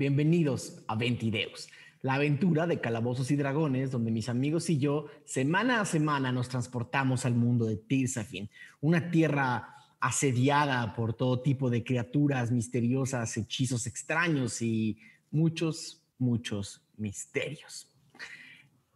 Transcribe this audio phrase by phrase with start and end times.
[0.00, 1.68] Bienvenidos a Ventideus,
[2.00, 6.48] la aventura de calabozos y dragones donde mis amigos y yo semana a semana nos
[6.48, 8.48] transportamos al mundo de Tirsafin,
[8.80, 14.96] una tierra asediada por todo tipo de criaturas misteriosas, hechizos extraños y
[15.30, 17.86] muchos, muchos misterios.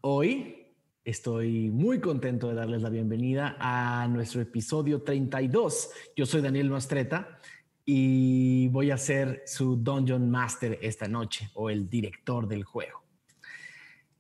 [0.01, 0.69] Hoy
[1.05, 5.91] estoy muy contento de darles la bienvenida a nuestro episodio 32.
[6.17, 7.34] Yo soy Daniel Mastreta
[7.85, 13.03] y voy a ser su Dungeon Master esta noche o el director del juego.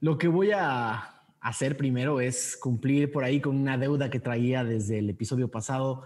[0.01, 4.65] Lo que voy a hacer primero es cumplir por ahí con una deuda que traía
[4.65, 6.03] desde el episodio pasado.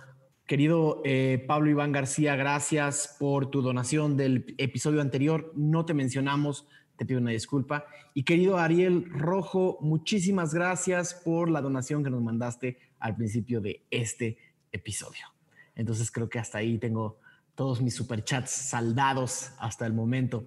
[0.47, 5.53] Querido eh, Pablo Iván García, gracias por tu donación del episodio anterior.
[5.57, 7.87] No te mencionamos, te pido una disculpa.
[8.15, 13.85] Y querido Ariel Rojo, muchísimas gracias por la donación que nos mandaste al principio de
[13.91, 14.39] este
[14.73, 15.27] episodio.
[15.75, 17.19] Entonces creo que hasta ahí tengo
[17.59, 20.47] todos mis superchats saldados hasta el momento.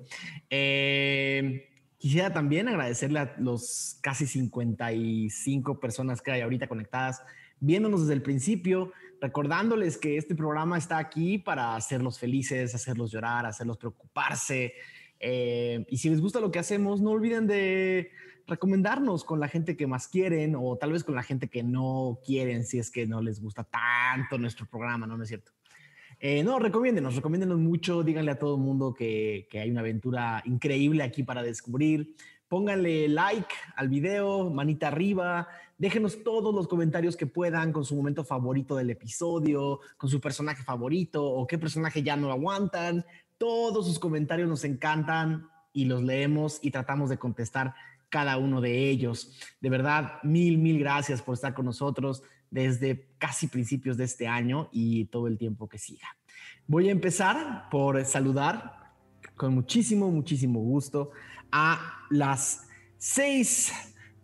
[0.50, 1.67] Eh,
[1.98, 7.22] quisiera también agradecerle a los casi 55 personas que hay ahorita conectadas,
[7.59, 13.45] viéndonos desde el principio, recordándoles que este programa está aquí para hacerlos felices, hacerlos llorar,
[13.45, 14.73] hacerlos preocuparse.
[15.20, 18.10] Eh, y si les gusta lo que hacemos, no olviden de
[18.48, 22.20] recomendarnos con la gente que más quieren o tal vez con la gente que no
[22.26, 25.52] quieren si es que no les gusta tanto nuestro programa, ¿no, ¿No es cierto?
[26.23, 30.43] Eh, no, recomiéndenos, recomiéndenos mucho, díganle a todo el mundo que, que, hay una aventura
[30.45, 32.15] increíble aquí para descubrir.
[32.48, 35.48] Pónganle like al video, manita arriba,
[35.80, 40.61] déjenos todos los comentarios que puedan con su momento favorito del episodio, con su personaje
[40.61, 43.03] favorito o qué personaje ya no aguantan.
[43.39, 47.73] Todos sus comentarios nos encantan y los leemos y tratamos de contestar
[48.09, 49.39] cada uno de ellos.
[49.59, 52.21] De verdad, mil, mil gracias por estar con nosotros
[52.52, 56.08] desde casi principios de este año y todo el tiempo que siga.
[56.67, 58.94] Voy a empezar por saludar
[59.36, 61.12] con muchísimo, muchísimo gusto
[61.52, 62.67] a las
[62.98, 63.73] seis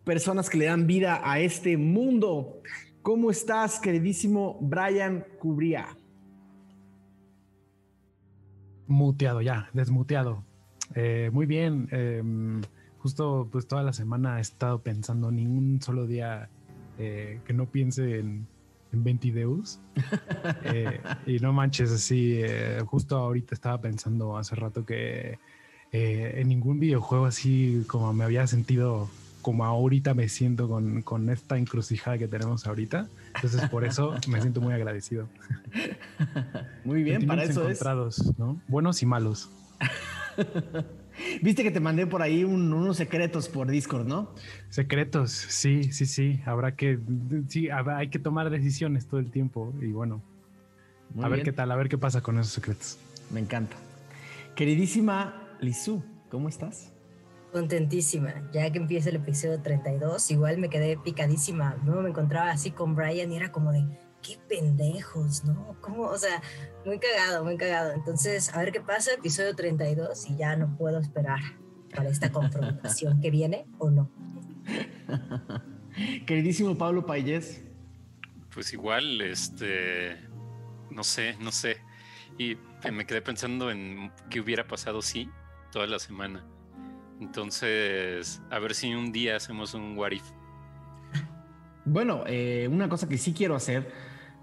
[0.03, 2.61] personas que le dan vida a este mundo.
[3.01, 5.97] ¿Cómo estás, queridísimo Brian Cubría?
[8.87, 10.43] Muteado ya, desmuteado.
[10.95, 11.87] Eh, muy bien.
[11.91, 12.21] Eh,
[12.99, 16.49] justo pues toda la semana he estado pensando, ningún solo día
[16.97, 18.47] eh, que no piense en,
[18.93, 19.79] en Ventideus.
[20.63, 25.39] Eh, y no manches, así, eh, justo ahorita estaba pensando hace rato que
[25.91, 29.09] en ningún videojuego así como me había sentido
[29.41, 33.07] como ahorita me siento con, con, esta encrucijada que tenemos ahorita.
[33.35, 35.27] Entonces, por eso me siento muy agradecido.
[36.83, 38.61] Muy bien, para eso encontrados, ¿no?
[38.67, 39.49] Buenos y malos.
[41.41, 44.33] Viste que te mandé por ahí unos secretos por Discord, ¿no?
[44.69, 46.41] Secretos, sí, sí, sí.
[46.45, 46.99] Habrá que,
[47.47, 50.21] sí, hay que tomar decisiones todo el tiempo y bueno,
[51.21, 52.99] a ver qué tal, a ver qué pasa con esos secretos.
[53.31, 53.75] Me encanta.
[54.55, 56.91] Queridísima Lizu, ¿cómo estás?
[57.51, 61.77] Contentísima, ya que empieza el episodio 32, igual me quedé picadísima.
[61.85, 63.85] No me encontraba así con Brian y era como de,
[64.21, 65.75] qué pendejos, ¿no?
[65.81, 66.03] ¿Cómo?
[66.03, 66.41] O sea,
[66.85, 67.93] muy cagado, muy cagado.
[67.93, 71.39] Entonces, a ver qué pasa, episodio 32, y ya no puedo esperar
[71.95, 74.09] para esta confrontación que viene o no.
[76.25, 77.63] Queridísimo Pablo Payés.
[78.53, 80.17] Pues igual, este,
[80.89, 81.77] no sé, no sé.
[82.37, 82.57] Y
[82.91, 85.29] me quedé pensando en qué hubiera pasado si
[85.71, 86.45] toda la semana.
[87.19, 90.23] Entonces, a ver si un día hacemos un what if.
[91.89, 93.87] Bueno, eh, una cosa que sí quiero hacer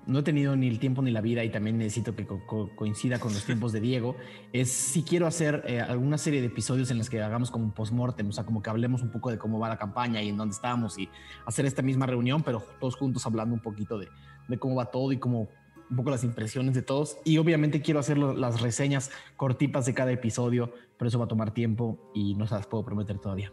[0.06, 2.26] no he tenido ni el tiempo ni la vida y también necesito que
[2.74, 4.16] coincida con los tiempos de Diego,
[4.52, 7.72] es si quiero hacer eh, alguna serie de episodios en los que hagamos como un
[7.72, 10.38] post-mortem, o sea, como que hablemos un poco de cómo va la campaña y en
[10.38, 11.08] dónde estamos y
[11.44, 14.08] hacer esta misma reunión, pero todos juntos hablando un poquito de,
[14.48, 15.48] de cómo va todo y cómo
[15.90, 17.18] un poco las impresiones de todos.
[17.24, 21.52] Y obviamente quiero hacer las reseñas cortitas de cada episodio, pero eso va a tomar
[21.52, 23.52] tiempo y no se las puedo prometer todavía.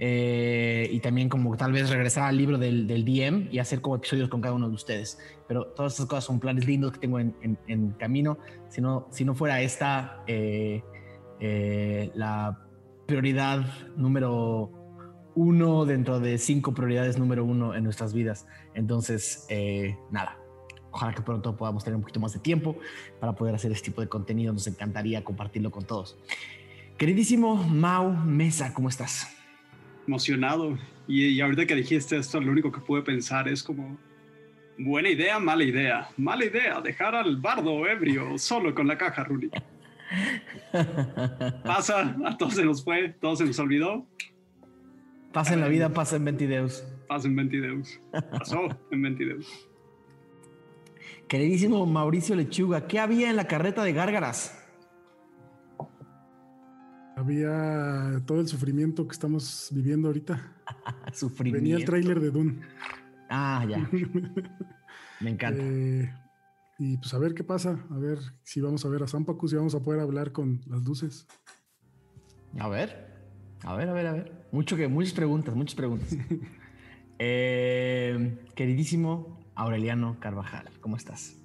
[0.00, 3.96] Eh, y también como tal vez regresar al libro del, del, DM y hacer como
[3.96, 5.18] episodios con cada uno de ustedes.
[5.46, 7.34] Pero todas esas cosas son planes lindos que tengo en,
[7.68, 8.38] en, camino.
[8.68, 10.82] Si no, si no fuera esta eh,
[11.40, 12.58] eh, la
[13.06, 13.64] prioridad
[13.96, 14.70] número
[15.36, 18.46] uno dentro de cinco prioridades número uno en nuestras vidas.
[18.74, 19.46] Entonces,
[20.10, 20.38] nada,
[20.90, 22.76] ojalá que pronto podamos tener un poquito más de tiempo
[23.20, 24.52] para poder hacer este tipo de contenido.
[24.52, 26.16] Nos encantaría compartirlo con todos.
[26.96, 29.33] Queridísimo Mau Mesa, ¿cómo estás?
[30.06, 30.78] Emocionado.
[31.06, 33.98] Y, ahorita que dijiste esto, lo único que pude pensar es como,
[34.78, 36.08] buena idea, mala idea.
[36.16, 39.62] Mala idea, dejar al bardo ebrio solo con la caja rúnica.
[41.64, 44.06] Pasa, a todos se nos fue, todo se nos olvidó.
[45.32, 46.84] Pasa en la vida, pasa en Ventideus.
[47.08, 48.00] Pasa en Ventideus.
[48.30, 49.68] Pasó en Ventideus.
[51.28, 54.63] Queridísimo Mauricio Lechuga, ¿qué había en la carreta de Gárgaras?
[57.16, 60.52] Había todo el sufrimiento que estamos viviendo ahorita.
[61.12, 61.62] Sufrimiento.
[61.62, 62.60] Venía el tráiler de Dune.
[63.28, 63.88] Ah, ya.
[65.20, 65.62] Me encanta.
[65.62, 66.12] Eh,
[66.78, 69.56] y pues a ver qué pasa, a ver si vamos a ver a Zampacus y
[69.56, 71.26] vamos a poder hablar con las luces.
[72.58, 73.14] A ver,
[73.62, 74.46] a ver, a ver, a ver.
[74.50, 76.16] Mucho que, muchas preguntas, muchas preguntas.
[77.20, 81.40] Eh, queridísimo Aureliano Carvajal, ¿cómo estás?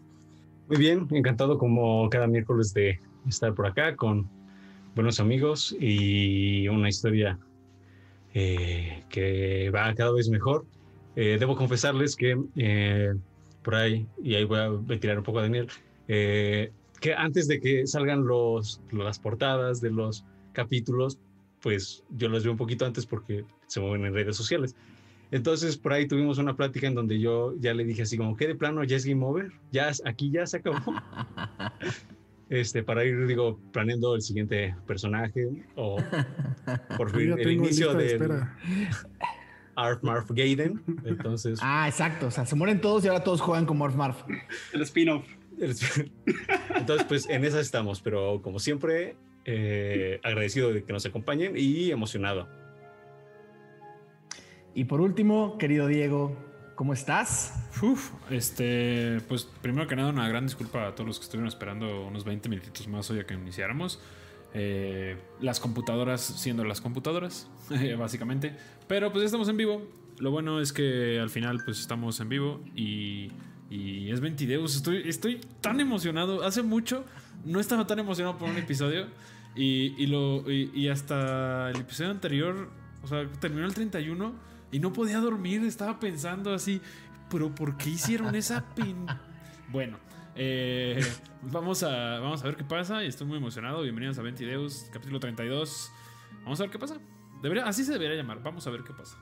[0.67, 4.27] Muy bien, encantado como cada miércoles de estar por acá con
[4.95, 7.39] buenos amigos y una historia
[8.33, 10.65] eh, que va cada vez mejor.
[11.15, 13.13] Eh, debo confesarles que eh,
[13.63, 15.67] por ahí, y ahí voy a tirar un poco a Daniel,
[16.07, 21.17] que antes de que salgan los, las portadas de los capítulos,
[21.61, 24.75] pues yo las veo un poquito antes porque se mueven en redes sociales.
[25.31, 28.47] Entonces por ahí tuvimos una plática en donde yo ya le dije así como, ¿qué
[28.47, 29.51] de plano ya es game over?
[29.71, 30.79] Ya aquí ya se acabó.
[32.49, 35.97] este, para ir, digo, planeando el siguiente personaje o
[36.97, 38.43] por fin el inicio de
[39.75, 40.81] Arf Marf Gaiden.
[41.05, 41.59] Entonces.
[41.63, 42.27] Ah, exacto.
[42.27, 44.23] O sea, se mueren todos y ahora todos juegan como Arf Marf.
[44.73, 45.25] El spin-off.
[45.59, 49.15] Entonces, pues en esas estamos, pero como siempre,
[49.45, 52.47] eh, agradecido de que nos acompañen y emocionado.
[54.73, 56.37] Y por último, querido Diego,
[56.79, 57.53] ¿cómo estás?
[57.81, 62.05] Uf, este, pues primero que nada una gran disculpa a todos los que estuvieron esperando
[62.05, 63.99] unos 20 minutitos más hoy a que iniciáramos.
[64.53, 67.49] Eh, las computadoras siendo las computadoras,
[67.99, 68.55] básicamente.
[68.87, 69.85] Pero pues ya estamos en vivo.
[70.19, 73.29] Lo bueno es que al final pues estamos en vivo y,
[73.69, 76.45] y es 20 Estoy, estoy tan emocionado.
[76.45, 77.03] Hace mucho
[77.43, 79.07] no estaba tan emocionado por un episodio.
[79.53, 82.69] Y, y lo, y hasta el episodio anterior,
[83.03, 85.63] o sea, terminó el 31 y no podía dormir.
[85.63, 86.81] Estaba pensando así,
[87.29, 89.05] pero ¿por qué hicieron esa pin?
[89.71, 89.99] Bueno,
[90.33, 90.99] eh,
[91.43, 93.83] vamos, a, vamos a ver qué pasa y estoy muy emocionado.
[93.83, 95.91] Bienvenidos a Ventideus, capítulo 32.
[96.41, 96.97] Vamos a ver qué pasa.
[97.43, 98.41] Debería, así se debería llamar.
[98.41, 99.15] Vamos a ver qué pasa.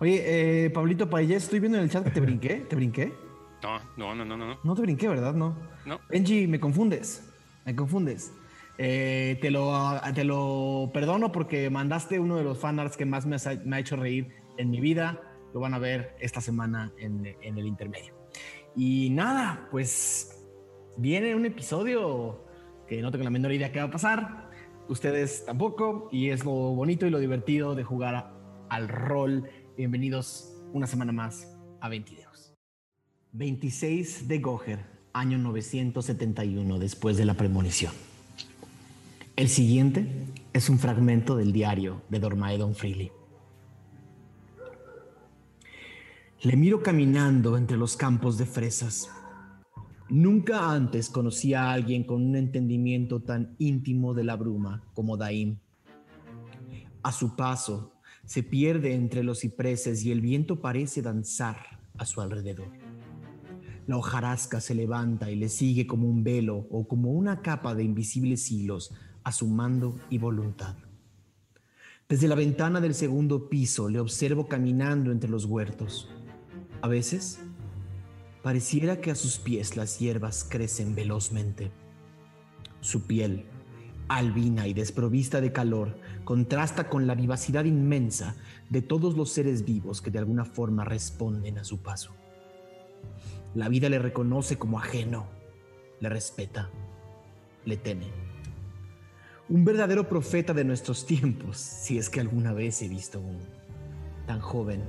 [0.00, 2.56] Oye, eh, Pablito Payés, estoy viendo en el chat que te brinqué.
[2.68, 3.14] ¿Te brinqué?
[3.62, 4.58] No, no, no, no, no.
[4.64, 5.32] No te brinqué, ¿verdad?
[5.32, 5.56] No.
[5.86, 6.00] No.
[6.10, 7.32] Benji, me confundes.
[7.64, 8.32] Me confundes.
[8.78, 13.36] Eh, te, lo, te lo perdono porque mandaste uno de los fanarts que más me
[13.36, 15.20] ha, me ha hecho reír en mi vida.
[15.54, 18.14] Lo van a ver esta semana en, el intermedio.
[18.74, 20.42] Y nada, pues
[20.96, 22.44] viene un episodio
[22.86, 24.50] que no tengo la menor idea qué va a pasar.
[24.88, 26.08] Ustedes tampoco.
[26.10, 28.32] Y es lo bonito y lo divertido de jugar
[28.68, 29.48] al rol.
[29.76, 32.54] Bienvenidos una semana más a 22.
[33.32, 34.80] 26 de Goher,
[35.12, 37.92] año 971 después de la premonición.
[39.36, 40.06] El siguiente
[40.52, 43.10] es un fragmento del diario de Dormaedon Freely.
[46.44, 49.08] Le miro caminando entre los campos de fresas.
[50.08, 55.58] Nunca antes conocí a alguien con un entendimiento tan íntimo de la bruma como Daim.
[57.04, 57.92] A su paso,
[58.24, 62.72] se pierde entre los cipreses y el viento parece danzar a su alrededor.
[63.86, 67.84] La hojarasca se levanta y le sigue como un velo o como una capa de
[67.84, 70.74] invisibles hilos a su mando y voluntad.
[72.08, 76.08] Desde la ventana del segundo piso le observo caminando entre los huertos.
[76.82, 77.38] A veces,
[78.42, 81.70] pareciera que a sus pies las hierbas crecen velozmente.
[82.80, 83.46] Su piel,
[84.08, 88.34] albina y desprovista de calor, contrasta con la vivacidad inmensa
[88.68, 92.16] de todos los seres vivos que de alguna forma responden a su paso.
[93.54, 95.28] La vida le reconoce como ajeno,
[96.00, 96.68] le respeta,
[97.64, 98.08] le teme.
[99.48, 103.44] Un verdadero profeta de nuestros tiempos, si es que alguna vez he visto uno,
[104.26, 104.82] tan joven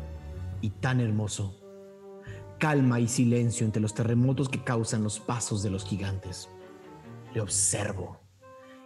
[0.62, 1.62] y tan hermoso.
[2.63, 6.48] Calma y silencio entre los terremotos que causan los pasos de los gigantes.
[7.34, 8.22] Le observo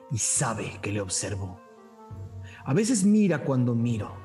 [0.10, 1.62] y sabe que le observo.
[2.66, 4.16] A veces mira cuando miro.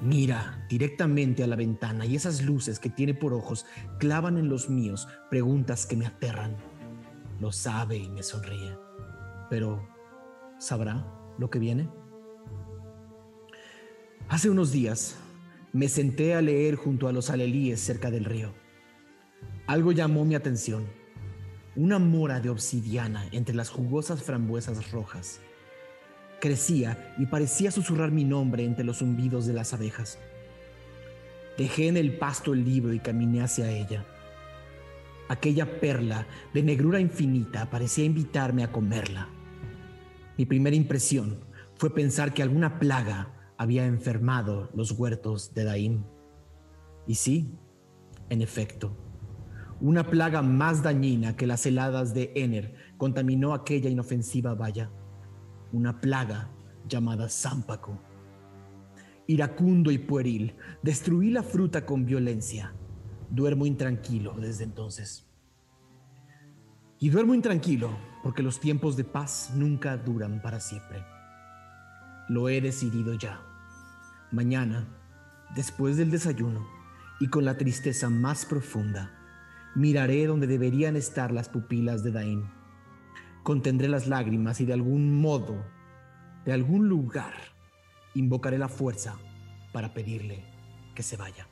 [0.00, 3.66] Mira directamente a la ventana y esas luces que tiene por ojos
[3.98, 6.56] clavan en los míos preguntas que me aterran.
[7.40, 8.78] Lo sabe y me sonríe.
[9.50, 9.86] Pero,
[10.58, 11.90] ¿sabrá lo que viene?
[14.30, 15.18] Hace unos días
[15.78, 18.52] me senté a leer junto a los alelíes cerca del río.
[19.68, 20.88] Algo llamó mi atención.
[21.76, 25.40] Una mora de obsidiana entre las jugosas frambuesas rojas.
[26.40, 30.18] Crecía y parecía susurrar mi nombre entre los zumbidos de las abejas.
[31.56, 34.04] Dejé en el pasto el libro y caminé hacia ella.
[35.28, 39.28] Aquella perla de negrura infinita parecía invitarme a comerla.
[40.36, 41.38] Mi primera impresión
[41.76, 46.04] fue pensar que alguna plaga había enfermado los huertos de Daim.
[47.06, 47.58] Y sí,
[48.30, 48.96] en efecto,
[49.80, 54.90] una plaga más dañina que las heladas de Ener contaminó aquella inofensiva valla.
[55.72, 56.50] Una plaga
[56.88, 58.00] llamada Zámpaco.
[59.26, 62.74] Iracundo y pueril, destruí la fruta con violencia.
[63.28, 65.26] Duermo intranquilo desde entonces.
[66.98, 67.90] Y duermo intranquilo
[68.22, 71.04] porque los tiempos de paz nunca duran para siempre.
[72.28, 73.47] Lo he decidido ya.
[74.30, 74.86] Mañana,
[75.54, 76.68] después del desayuno
[77.18, 79.10] y con la tristeza más profunda,
[79.74, 82.44] miraré donde deberían estar las pupilas de Dain.
[83.42, 85.64] Contendré las lágrimas y de algún modo,
[86.44, 87.32] de algún lugar,
[88.14, 89.16] invocaré la fuerza
[89.72, 90.44] para pedirle
[90.94, 91.46] que se vaya.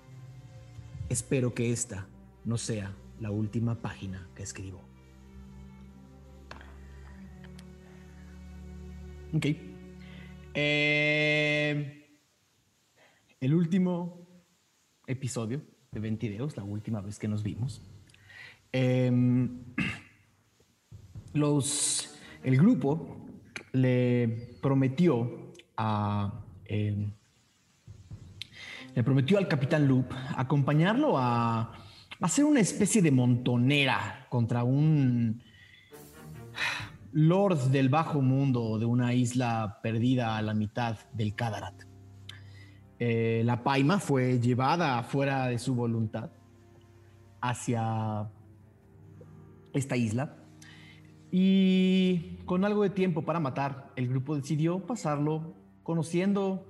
[1.09, 2.06] Espero que esta
[2.45, 4.83] no sea la última página que escribo.
[9.33, 9.47] Ok.
[10.54, 12.05] Eh,
[13.40, 14.26] el último
[15.07, 15.62] episodio
[15.93, 17.83] de Ventideos, la última vez que nos vimos.
[18.73, 19.62] Em,
[21.33, 23.26] los, el grupo
[23.73, 26.45] le prometió a.
[26.64, 27.12] em,
[28.95, 31.71] le prometió al capitán Loop acompañarlo a,
[32.21, 35.43] hacer una especie de montonera contra un
[37.12, 41.86] lord del bajo mundo de una isla perdida a la mitad del Kadarat.
[42.99, 46.31] Eh, la paima fue llevada fuera de su voluntad
[47.41, 48.31] hacia
[49.75, 50.37] esta isla
[51.31, 56.67] y con algo de tiempo para matar, el grupo decidió pasarlo conociendo,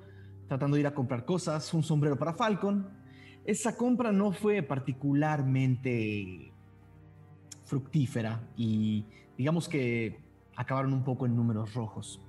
[0.49, 2.89] tratando de ir a comprar cosas, un sombrero para Falcon.
[3.45, 6.53] Esa compra no fue particularmente
[7.65, 9.05] fructífera y
[9.39, 10.19] digamos que
[10.57, 12.21] acabaron un poco en números rojos.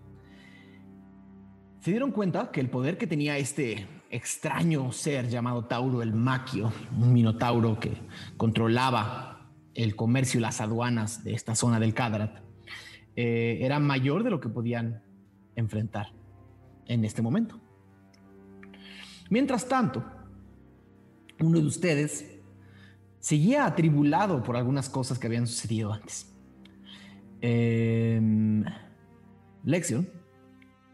[1.80, 6.72] Se dieron cuenta que el poder que tenía este extraño ser llamado Tauro el Maquio,
[6.98, 7.94] un minotauro que
[8.36, 12.40] controlaba el comercio y las aduanas de esta zona del Kadarat,
[13.16, 15.04] eh, era mayor de lo que podían
[15.56, 16.12] enfrentar
[16.88, 17.60] en este momento.
[19.30, 20.04] Mientras tanto,
[21.40, 22.40] uno de ustedes
[23.20, 26.34] seguía atribulado por algunas cosas que habían sucedido antes.
[27.42, 28.20] Eh,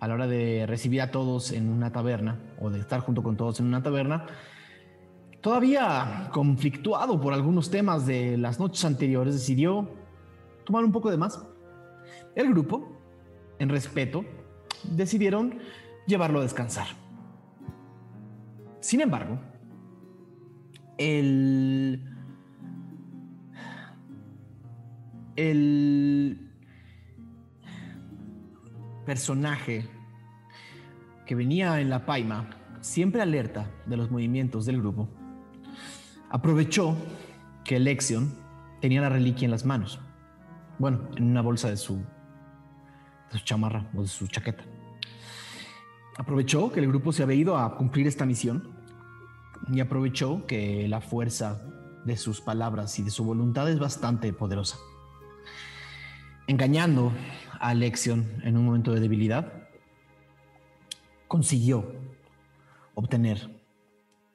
[0.04, 3.38] a la hora de recibir a todos en una taberna o de estar junto con
[3.38, 4.26] todos en una taberna,
[5.40, 9.90] todavía conflictuado por algunos temas de las noches anteriores, decidió
[10.66, 11.42] tomar un poco de más.
[12.36, 12.98] El grupo,
[13.60, 14.26] en respeto,
[14.84, 15.60] decidieron
[16.06, 16.88] llevarlo a descansar.
[18.82, 19.40] Sin embargo,
[20.98, 22.14] el
[25.38, 26.52] el
[29.06, 29.93] personaje
[31.26, 32.50] que venía en la paima,
[32.82, 35.10] siempre alerta de los movimientos del grupo,
[36.30, 36.96] aprovechó
[37.64, 38.34] que Lexion
[38.82, 40.00] tenía la reliquia en las manos.
[40.80, 44.64] Bueno, en una bolsa de su, de su chamarra o de su chaqueta.
[46.18, 48.76] Aprovechó que el grupo se había ido a cumplir esta misión
[49.72, 51.62] y aprovechó que la fuerza
[52.06, 54.78] de sus palabras y de su voluntad es bastante poderosa
[56.48, 57.12] engañando
[57.60, 59.63] a Lexion en un momento de debilidad,
[61.34, 61.84] consiguió
[62.94, 63.60] obtener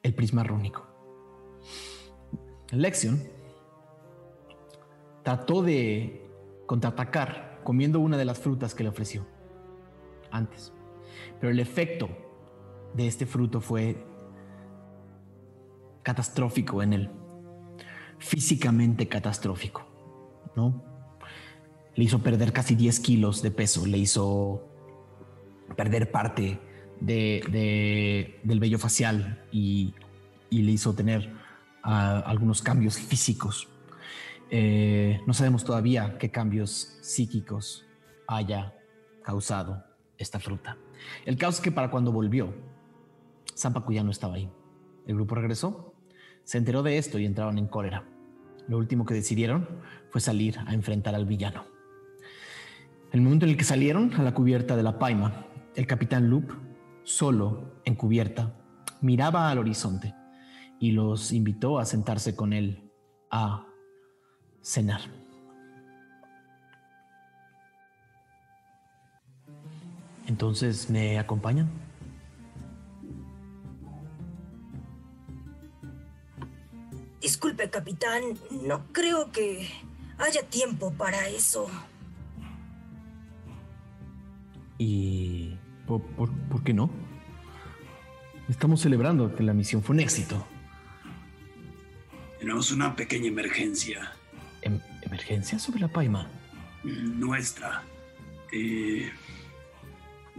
[0.02, 0.84] el prisma rúnico.
[2.72, 3.22] Lexion
[5.22, 6.28] trató de
[6.66, 9.24] contraatacar comiendo una de las frutas que le ofreció
[10.32, 10.72] antes,
[11.38, 12.08] pero el efecto
[12.94, 14.04] de este fruto fue
[16.02, 17.10] catastrófico en él,
[18.18, 19.86] físicamente catastrófico,
[20.56, 20.82] ¿no?
[21.94, 24.66] le hizo perder casi 10 kilos de peso, le hizo
[25.76, 26.58] perder parte
[27.00, 29.94] de, del vello facial y,
[30.50, 31.30] le hizo tener
[31.82, 33.68] ah, algunos cambios físicos.
[34.50, 37.84] Eh, no sabemos todavía qué cambios psíquicos
[38.26, 38.74] haya
[39.22, 39.84] causado
[40.16, 40.78] esta fruta.
[41.26, 42.54] El caso es que para cuando volvió,
[43.56, 44.48] Zampacu ya no estaba ahí.
[45.06, 45.94] El grupo regresó,
[46.44, 48.04] se enteró de esto y entraron en cólera.
[48.68, 49.68] Lo último que decidieron
[50.10, 51.64] fue salir a enfrentar al villano.
[53.12, 56.52] El momento en el que salieron a la cubierta de la paima, el capitán Loop,
[57.08, 58.52] solo en cubierta,
[59.00, 60.14] miraba al horizonte
[60.78, 62.92] y los invitó a sentarse con él
[63.30, 63.64] a
[64.60, 65.00] cenar.
[70.26, 71.70] Entonces, ¿me acompañan?
[77.22, 78.22] Disculpe, capitán,
[78.66, 79.66] no creo que
[80.18, 81.68] haya tiempo para eso.
[84.76, 85.57] ¿Y
[85.88, 86.90] por, por, qué no?
[88.48, 90.46] Estamos celebrando que la misión fue un éxito.
[92.38, 94.12] Tenemos una pequeña emergencia.
[94.62, 96.28] Em, ¿Emergencia sobre la Paima?
[96.84, 97.82] Nuestra.
[98.52, 99.10] Eh,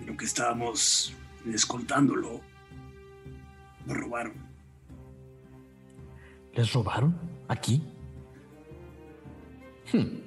[0.06, 1.14] lo que estábamos
[1.54, 2.42] escoltándolo,
[3.86, 4.34] nos robaron.
[6.54, 7.18] ¿Les robaron?
[7.48, 7.84] ¿Aquí?
[9.92, 10.20] Hmm.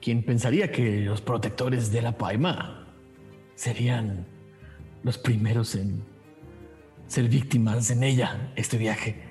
[0.00, 2.86] ¿Quién pensaría que los protectores de la Paima
[3.54, 4.26] serían
[5.02, 6.02] los primeros en
[7.06, 9.22] ser víctimas en ella este viaje?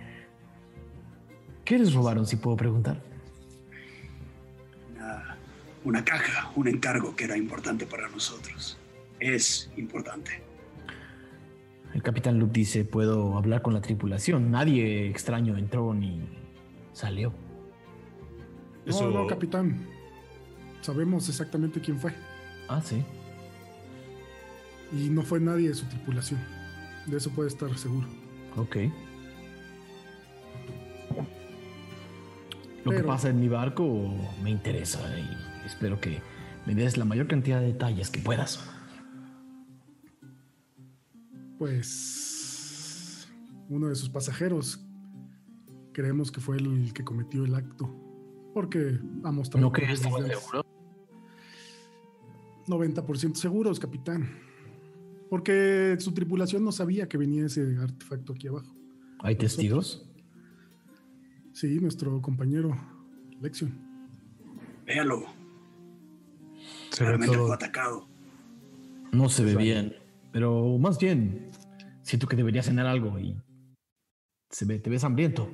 [1.65, 3.01] ¿Qué les robaron, si puedo preguntar?
[4.95, 5.37] Una,
[5.83, 8.77] una caja, un encargo que era importante para nosotros.
[9.19, 10.41] Es importante.
[11.93, 14.51] El capitán Luke dice, puedo hablar con la tripulación.
[14.51, 16.21] Nadie extraño entró ni
[16.93, 17.33] salió.
[18.85, 19.87] No, no, capitán.
[20.81, 22.13] Sabemos exactamente quién fue.
[22.69, 23.03] Ah, sí.
[24.93, 26.39] Y no fue nadie de su tripulación.
[27.05, 28.07] De eso puede estar seguro.
[28.55, 28.77] Ok.
[32.85, 36.21] Lo que pasa en mi barco me interesa y espero que
[36.65, 38.59] me des la mayor cantidad de detalles que puedas.
[41.59, 43.27] Pues
[43.69, 44.79] uno de sus pasajeros
[45.91, 47.93] creemos que fue el que cometió el acto.
[48.53, 50.65] Porque ha mostrado ¿No que estamos desde- seguros?
[52.67, 54.29] 90% seguros, capitán.
[55.29, 58.73] Porque su tripulación no sabía que venía ese artefacto aquí abajo.
[59.19, 60.09] ¿Hay testigos?
[61.53, 62.75] Sí, nuestro compañero
[63.41, 63.73] Lexion.
[64.85, 65.25] Véalo.
[66.91, 67.51] Se ve fue todo.
[67.53, 68.07] atacado.
[69.11, 69.63] No se ve Exacto.
[69.63, 69.95] bien,
[70.31, 71.49] pero más bien
[72.03, 73.35] siento que deberías cenar algo y
[74.49, 75.49] se ve, te ves hambriento.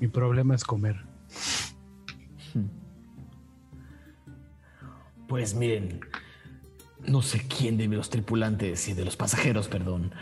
[0.00, 0.96] Mi problema es comer.
[5.28, 6.00] Pues miren,
[7.06, 10.12] no sé quién de los tripulantes y de los pasajeros, perdón,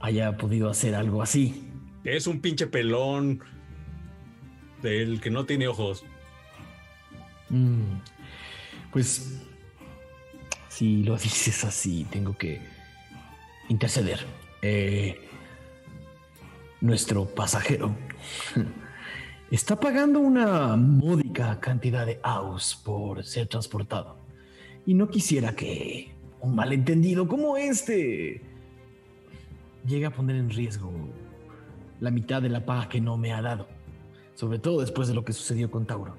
[0.00, 1.68] haya podido hacer algo así.
[2.04, 3.40] Es un pinche pelón
[4.82, 6.04] del que no tiene ojos.
[7.48, 8.00] Mm,
[8.90, 9.40] Pues
[10.68, 12.60] si lo dices así, tengo que
[13.68, 14.20] interceder.
[14.62, 15.28] Eh,
[16.80, 17.94] nuestro pasajero
[19.50, 24.21] está pagando una módica cantidad de aus por ser transportado.
[24.86, 28.42] Y no quisiera que un malentendido como este
[29.86, 30.92] llegue a poner en riesgo
[32.00, 33.68] la mitad de la paga que no me ha dado.
[34.34, 36.16] Sobre todo después de lo que sucedió con Tauro.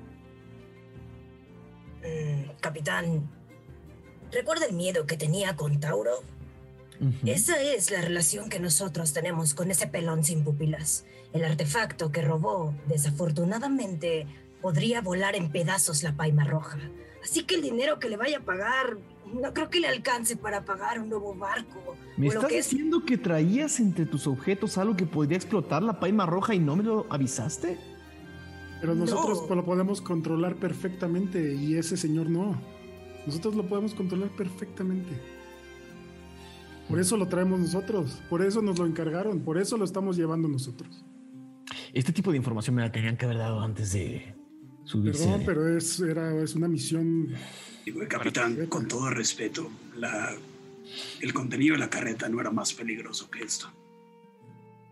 [2.04, 3.30] Mm, capitán,
[4.32, 6.12] ¿recuerda el miedo que tenía con Tauro?
[7.26, 11.06] Esa es la relación que nosotros tenemos con ese pelón sin pupilas.
[11.34, 14.26] El artefacto que robó, desafortunadamente,
[14.62, 16.78] podría volar en pedazos la paima roja.
[17.24, 18.98] Así que el dinero que le vaya a pagar,
[19.34, 21.96] no creo que le alcance para pagar un nuevo barco.
[22.18, 26.00] ¿Me estás que es- diciendo que traías entre tus objetos algo que podría explotar la
[26.00, 27.80] paima roja y no me lo avisaste?
[28.82, 29.56] Pero nosotros No.
[29.56, 32.60] lo podemos controlar perfectamente y ese señor no.
[33.26, 35.14] Nosotros lo podemos controlar perfectamente.
[36.90, 40.50] Por eso lo traemos nosotros, por eso nos lo encargaron, por eso lo estamos llevando
[40.50, 41.06] nosotros.
[41.94, 44.36] Este tipo de información me la tenían que haber dado antes de
[44.86, 45.24] subirse.
[45.26, 47.30] Perdón, pero es, era, es una misión.
[47.86, 50.34] Digo, capitán, con todo respeto, la,
[51.22, 53.70] el contenido de la carreta no era más peligroso que esto.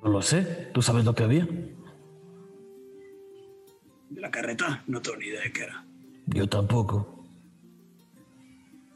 [0.04, 0.69] No lo sé.
[0.73, 1.47] ¿Tú sabes lo que había?
[4.10, 5.86] De la carreta no tengo ni idea de qué era,
[6.27, 7.23] Yo tampoco.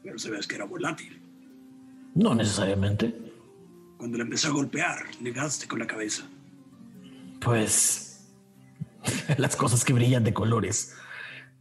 [0.02, 1.18] pero sabes que era volátil.
[2.14, 3.14] No necesariamente.
[3.96, 6.28] Cuando le empezó a golpear, negaste con la cabeza.
[7.40, 8.05] Pues
[9.38, 10.96] las cosas que brillan de colores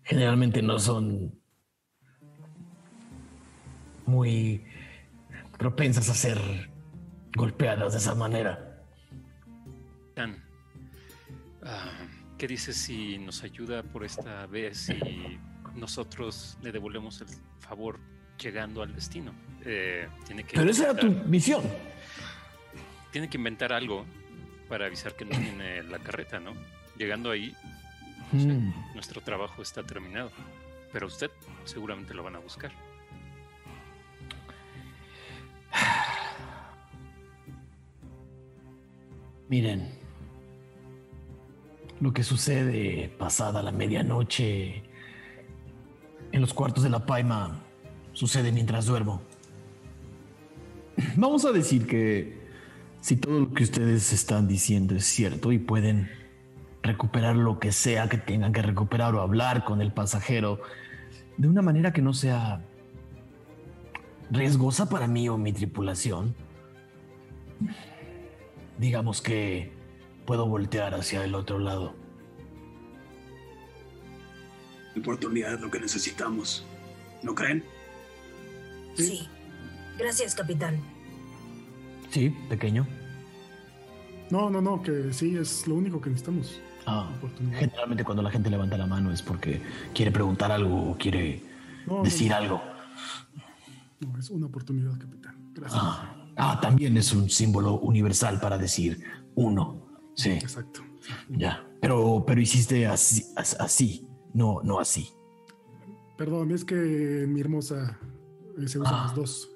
[0.03, 1.39] generalmente no son
[4.05, 4.63] muy
[5.57, 6.69] propensas a ser
[7.35, 8.83] golpeadas de esa manera.
[10.15, 10.43] Dan,
[11.63, 11.91] ah,
[12.37, 15.39] ¿qué dices si nos ayuda por esta vez y
[15.75, 17.27] nosotros le devolvemos el
[17.59, 17.99] favor
[18.37, 19.33] llegando al destino?
[19.65, 21.63] Eh, tiene que Pero esa era tu misión.
[23.11, 24.05] tiene que inventar algo
[24.69, 26.53] para avisar que no viene la carreta, ¿no?
[26.97, 27.55] Llegando ahí,
[28.31, 28.73] Mm.
[28.93, 30.31] nuestro trabajo está terminado.
[30.91, 31.29] Pero usted
[31.63, 32.71] seguramente lo van a buscar.
[39.49, 39.89] Miren,
[42.01, 44.83] lo que sucede pasada la medianoche
[46.31, 47.61] en los cuartos de la Paima
[48.13, 49.21] sucede mientras duermo.
[51.15, 52.43] Vamos a decir que
[53.01, 56.09] si todo lo que ustedes están diciendo es cierto y pueden
[56.85, 60.61] recuperar lo que sea que tengan que recuperar o hablar con el pasajero
[61.37, 62.61] de una manera que no sea
[64.31, 66.35] riesgosa para mí o mi tripulación,
[68.77, 69.71] digamos que
[70.25, 71.93] puedo voltear hacia el otro lado.
[74.95, 76.65] La oportunidad es lo que necesitamos.
[77.21, 77.63] ¿No creen?
[78.95, 79.27] Sí,
[79.97, 80.79] Gracias, capitán.
[82.09, 82.85] Sí, pequeño.
[84.29, 86.61] No, no, no, que sí, es lo único que necesitamos.
[86.87, 87.09] Ah,
[87.57, 89.61] generalmente cuando la gente levanta la mano es porque
[89.93, 91.41] quiere preguntar algo o quiere
[91.87, 92.37] No, decir no.
[92.37, 92.61] algo.
[94.01, 95.51] No, es una oportunidad, capitán.
[95.53, 95.81] Gracias.
[95.83, 99.01] Ah, ah, también es un símbolo universal para decir
[99.35, 99.81] uno.
[100.15, 100.81] Sí, Exacto.
[101.29, 101.65] ya.
[101.81, 105.09] Pero, pero hiciste así, as- así, no, no así.
[106.17, 107.99] Perdón, es que mi hermosa
[108.57, 109.03] eh, se usan Ah.
[109.07, 109.49] los dos.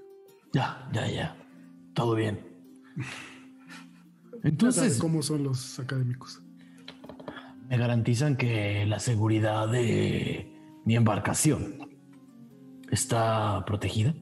[0.54, 1.38] Ya, ya, ya.
[1.94, 2.40] Todo bien.
[4.44, 6.42] Entonces, cómo son los académicos.
[7.70, 10.52] Me garantizan que la seguridad de
[10.86, 11.88] mi embarcación
[12.92, 14.16] está protegida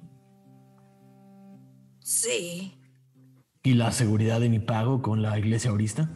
[2.00, 2.78] Sí.
[3.64, 6.10] y la seguridad de mi pago con la iglesia aurista.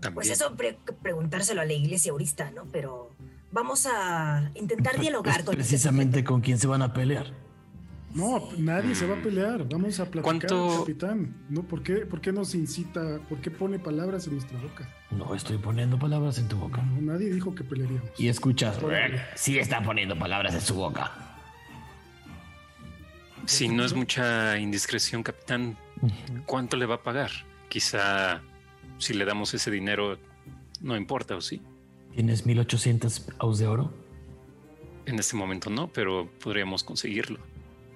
[0.00, 0.14] También.
[0.14, 2.64] Pues eso pre- preguntárselo a la iglesia aurista, ¿no?
[2.72, 3.10] Pero
[3.52, 7.26] vamos a intentar dialogar Es con precisamente con quien se van a pelear.
[8.14, 9.68] No, nadie se va a pelear.
[9.68, 11.32] Vamos a platicar, ¿Cuánto- capitán.
[11.48, 13.20] No, ¿por qué, ¿Por qué nos incita?
[13.28, 14.88] ¿Por qué pone palabras en nuestra boca?
[15.12, 16.82] No estoy poniendo palabras en tu boca.
[16.82, 18.10] No, nadie dijo que pelearíamos.
[18.18, 18.78] Y escuchas.
[18.78, 19.28] Todavía.
[19.36, 21.12] Sí está poniendo palabras en su boca.
[23.46, 25.76] Si no es mucha indiscreción, capitán,
[26.46, 27.30] ¿cuánto le va a pagar?
[27.68, 28.42] Quizá
[28.98, 30.18] si le damos ese dinero,
[30.80, 31.62] no importa, ¿o sí?
[32.14, 33.92] ¿Tienes 1800 aus de oro?
[35.06, 37.38] En este momento no, pero podríamos conseguirlo.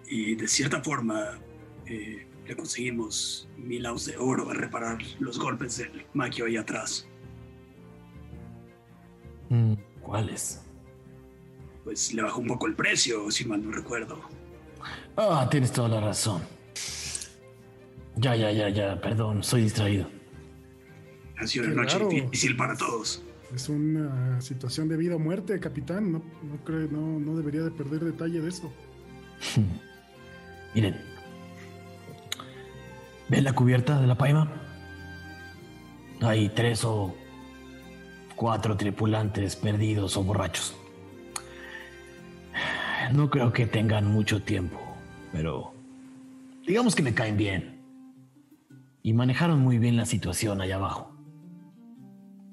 [0.08, 1.38] Y de cierta forma
[1.86, 7.08] eh, le conseguimos mil aus de oro a reparar los golpes del maquio ahí atrás.
[9.48, 10.62] Mm, ¿Cuáles?
[11.84, 14.20] Pues le bajó un poco el precio, si mal no recuerdo.
[15.16, 16.42] Ah, tienes toda la razón.
[18.16, 19.00] Ya, ya, ya, ya.
[19.00, 20.08] Perdón, soy distraído.
[21.38, 22.08] Ha sido Qué una noche raro.
[22.10, 23.22] difícil para todos.
[23.54, 26.12] Es una situación de vida o muerte, capitán.
[26.12, 28.72] No, no, creo, no, no debería de perder detalle de eso.
[30.74, 31.00] Miren.
[33.28, 34.50] ¿Ven la cubierta de la paima?
[36.20, 37.14] Hay tres o
[38.36, 40.74] cuatro tripulantes perdidos o borrachos.
[43.12, 44.80] No creo que tengan mucho tiempo,
[45.32, 45.72] pero
[46.66, 47.82] digamos que me caen bien.
[49.02, 51.14] Y manejaron muy bien la situación allá abajo.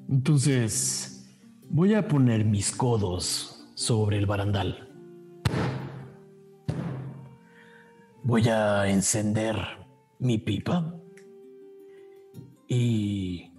[0.09, 1.25] Entonces,
[1.69, 4.89] voy a poner mis codos sobre el barandal.
[8.23, 9.55] Voy a encender
[10.19, 10.95] mi pipa
[12.67, 13.51] y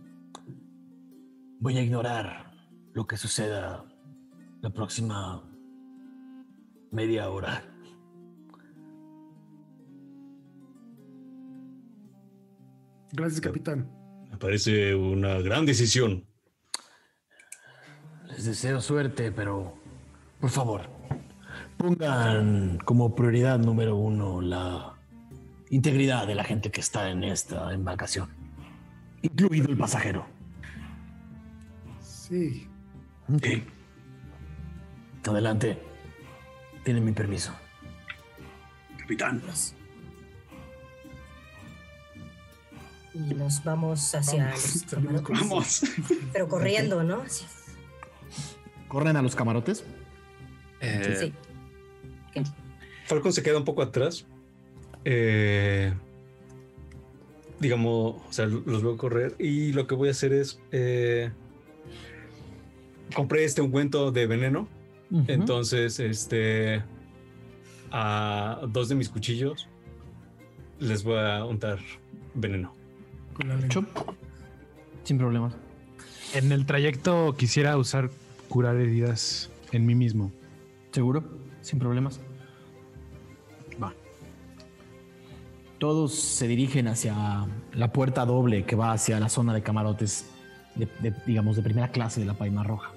[1.59, 2.53] voy a ignorar
[2.93, 3.85] lo que suceda
[4.61, 5.43] la próxima
[6.93, 7.65] media hora.
[13.13, 13.91] Gracias, capitán.
[14.31, 16.25] Me parece una gran decisión.
[18.29, 19.75] Les deseo suerte, pero
[20.41, 20.89] por favor,
[21.83, 24.95] pongan como prioridad número uno la
[25.71, 28.29] integridad de la gente que está en esta embarcación,
[29.23, 30.25] incluido el pasajero.
[32.01, 32.69] Sí.
[33.43, 33.65] Sí.
[35.27, 35.79] Adelante,
[36.85, 37.53] tienen mi permiso.
[38.99, 39.43] Capitán,
[43.15, 45.41] Y nos vamos hacia Vamos, los camarotes.
[45.41, 45.83] vamos.
[46.33, 47.23] Pero corriendo, ¿no?
[47.29, 47.45] Sí.
[48.89, 49.85] ¿Corren a los camarotes?
[50.81, 51.52] Eh, sí.
[53.07, 54.27] Falcon se queda un poco atrás.
[55.05, 55.93] Eh,
[57.61, 60.61] digamos, o sea, los veo correr y lo que voy a hacer es...
[60.71, 61.31] eh,
[63.15, 64.69] compré este ungüento de veneno.
[65.27, 66.83] Entonces, este...
[67.95, 69.69] A dos de mis cuchillos
[70.81, 71.79] les voy a untar
[72.33, 72.75] veneno.
[75.05, 75.55] Sin problemas.
[76.35, 78.11] En el trayecto quisiera usar
[78.49, 80.33] curar heridas en mí mismo.
[80.91, 81.23] ¿Seguro?
[81.63, 82.21] Sin problemas.
[83.83, 83.95] Va.
[85.79, 90.31] Todos se dirigen hacia la puerta doble que va hacia la zona de camarotes,
[91.27, 92.93] digamos, de primera clase de la Paima Roja.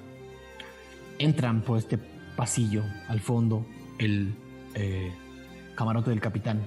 [1.18, 1.98] Entran por este
[2.36, 3.66] pasillo al fondo,
[3.98, 4.36] el
[4.76, 5.14] eh,
[5.76, 6.62] camarote del capitán.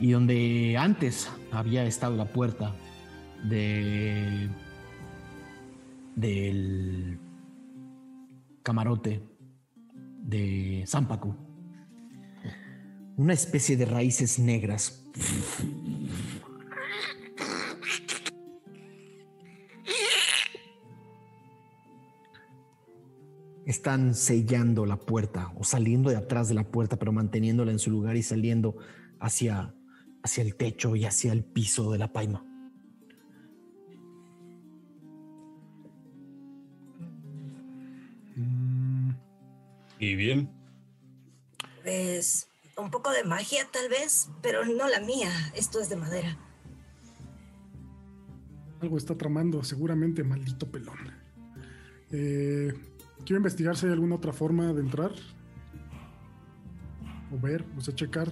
[0.00, 2.74] Y donde antes había estado la puerta
[3.44, 4.48] de
[6.16, 7.18] del
[8.62, 9.22] camarote
[10.24, 11.36] de Zampacu.
[13.16, 15.04] Una especie de raíces negras.
[23.66, 27.90] Están sellando la puerta o saliendo de atrás de la puerta, pero manteniéndola en su
[27.90, 28.76] lugar y saliendo
[29.20, 29.74] hacia,
[30.22, 32.53] hacia el techo y hacia el piso de la paima.
[40.04, 40.50] Y bien,
[41.82, 45.30] Pues un poco de magia tal vez, pero no la mía.
[45.54, 46.36] Esto es de madera.
[48.82, 50.98] Algo está tramando, seguramente, maldito pelón.
[52.10, 52.74] Eh,
[53.24, 55.12] quiero investigar si hay alguna otra forma de entrar.
[57.32, 58.30] O ver, o sea, checar.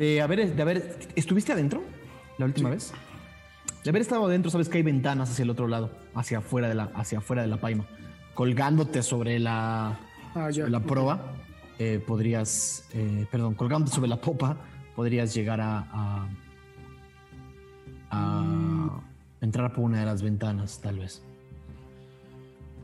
[0.00, 1.84] Eh, a ver, de haber, ¿estuviste adentro
[2.38, 2.74] la última Sí.
[2.74, 2.92] vez?
[3.84, 6.74] De haber estado adentro, sabes que hay ventanas hacia el otro lado, hacia afuera de
[6.74, 7.86] la, hacia afuera de la paima.
[8.34, 9.98] Colgándote sobre la,
[10.34, 10.62] Ah, ya.
[10.64, 11.32] sobre la proa,
[11.78, 14.56] eh, podrías, eh, perdón, colgándote sobre la popa,
[14.96, 16.28] podrías llegar a, a,
[18.10, 19.00] a Mm.
[19.42, 21.22] entrar por una de las ventanas, tal vez.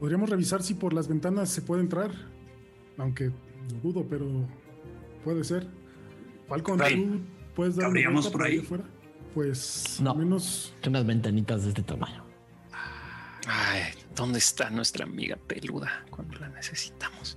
[0.01, 2.11] Podríamos revisar si por las ventanas se puede entrar.
[2.99, 4.27] Aunque lo dudo, pero
[5.25, 5.67] puede ser.
[6.49, 7.21] Falcon, ¿tú
[7.55, 8.59] puedes dar una ¿cabríamos vuelta por ahí?
[8.59, 8.85] afuera?
[9.35, 10.13] Pues No.
[10.13, 12.23] al menos unas ventanitas de este tamaño.
[13.47, 13.83] Ay,
[14.19, 17.37] ¿dónde está nuestra amiga peluda cuando la necesitamos?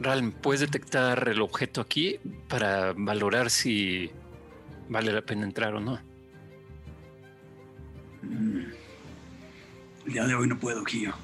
[0.00, 4.10] Ral, ¿puedes detectar el objeto aquí para valorar si
[4.88, 6.00] vale la pena entrar o no?
[8.22, 8.64] Mm.
[10.06, 11.14] El día de hoy no puedo, Kio.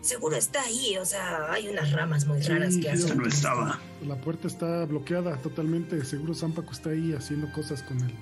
[0.00, 3.00] Seguro está ahí, o sea, hay unas ramas muy Sí, raras que sí, hacen.
[3.08, 3.80] Esto no estaba.
[4.06, 6.02] la puerta está bloqueada totalmente.
[6.04, 8.14] Seguro Zampaco está ahí haciendo cosas con el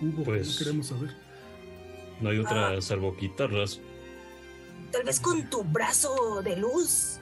[0.00, 0.24] cubo.
[0.24, 1.27] Pues- No queremos saber.
[2.20, 3.80] No hay otra salvo quitarlas.
[4.92, 7.18] Tal vez con tu brazo de luz.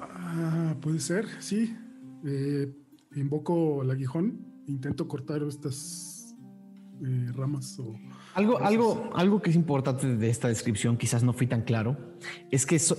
[0.00, 1.76] Ah, puede ser, sí.
[2.24, 2.72] Eh,
[3.16, 4.44] invoco el aguijón.
[4.66, 6.36] Intento cortar estas
[7.04, 7.96] eh, ramas o
[8.34, 11.96] Algo, algo, algo que es importante de esta descripción, quizás no fui tan claro,
[12.50, 12.98] es que so-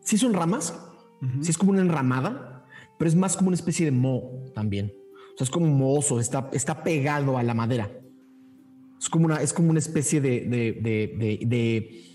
[0.00, 0.74] sí son ramas,
[1.22, 1.44] Ujú.
[1.44, 2.66] sí es como una enramada,
[2.98, 4.92] pero es más como una especie de moho también.
[5.34, 7.90] O sea, es como mohoso, está, está pegado a la madera.
[8.98, 12.06] Es como una, es como una especie de, de, de, de, de- de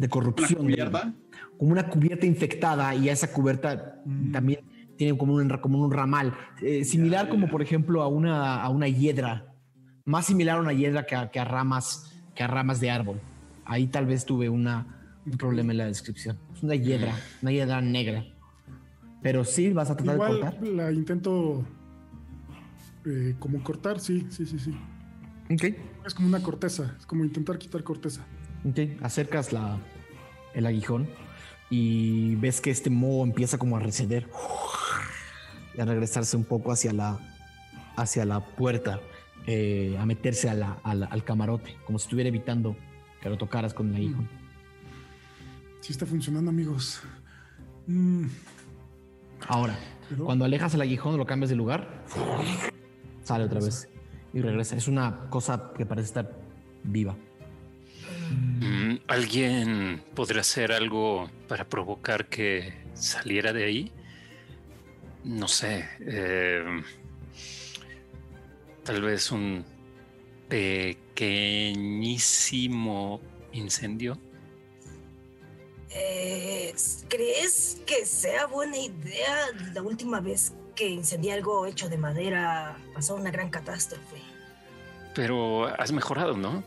[0.00, 0.62] Una corrupción.
[0.62, 1.14] cubierta.
[1.58, 4.30] Como una cubierta infectada y a esa cubierta Mm.
[4.32, 4.60] también
[4.98, 6.34] tiene como un, como un ramal.
[6.62, 9.52] eh, similar como por ejemplo a una, a una hiedra.
[10.04, 13.20] Más similar a una hiedra que a, que a ramas, que a ramas de árbol.
[13.64, 16.38] Ahí tal vez tuve una, un problema en la descripción.
[16.54, 18.24] Es una hiedra, una hiedra negra.
[19.22, 20.66] Pero sí, vas a tratar de Igual cortar.
[20.68, 21.64] la intento
[23.06, 24.72] eh, como cortar, sí, sí, sí, sí.
[25.50, 25.64] Ok.
[26.06, 28.24] Es como una corteza, es como intentar quitar corteza.
[28.68, 29.78] Ok, acercas la,
[30.54, 31.08] el aguijón
[31.70, 34.28] y ves que este moho empieza como a receder
[35.76, 37.18] y a regresarse un poco hacia la,
[37.96, 39.00] hacia la puerta,
[39.46, 42.76] eh, a meterse a la- a la- al camarote, como si estuviera evitando
[43.20, 44.28] que lo tocaras con el aguijón.
[45.80, 47.00] Sí está funcionando, amigos.
[47.86, 48.26] Mm,
[49.48, 49.78] Ahora,
[50.08, 52.04] pero cuando alejas el aguijón, lo cambias de lugar,
[53.22, 53.88] sale otra vez
[54.36, 54.76] y regresa.
[54.76, 56.30] Es una cosa que parece estar
[56.82, 57.16] viva.
[58.60, 63.90] Mm, ¿Alguien podría hacer algo para provocar que saliera de ahí?
[65.24, 65.88] No sé.
[66.00, 66.82] eh,
[68.84, 69.64] tal vez un
[70.50, 73.22] pequeñísimo
[73.52, 74.18] incendio.
[75.88, 76.74] Eh,
[77.08, 79.46] ¿Crees que sea buena idea?
[79.72, 84.25] La última vez que incendié algo hecho de madera pasó una gran catástrofe.
[85.16, 86.62] Pero has mejorado, ¿no?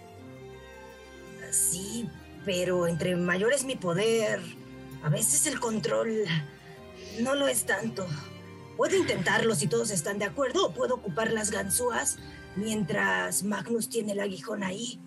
[1.52, 2.08] Sí,
[2.46, 4.42] pero entre mayor es mi poder,
[5.04, 6.26] a veces el control
[7.22, 8.06] no lo es tanto.
[8.76, 12.18] Puedo intentarlo si todos están de acuerdo o puedo ocupar las ganzúas
[12.56, 15.00] mientras Magnus tiene el aguijón ahí.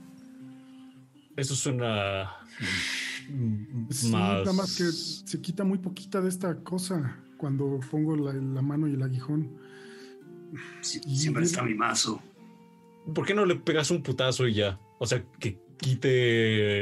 [1.37, 2.31] Eso suena
[3.29, 4.39] mm, sí, más.
[4.41, 8.87] nada más que se quita muy poquita de esta cosa cuando pongo la, la mano
[8.87, 9.51] y el aguijón.
[10.83, 12.23] Sie- Siempre está mi mazo.
[13.15, 14.79] ¿Por qué no le pegas un putazo y ya?
[14.99, 16.09] O sea, que quite.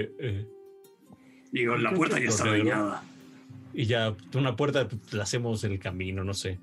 [0.03, 0.49] eh,
[1.53, 3.03] Digo, la puerta ya está dañada.
[3.75, 6.61] y ya una puerta pues, le hacemos el camino, no sé.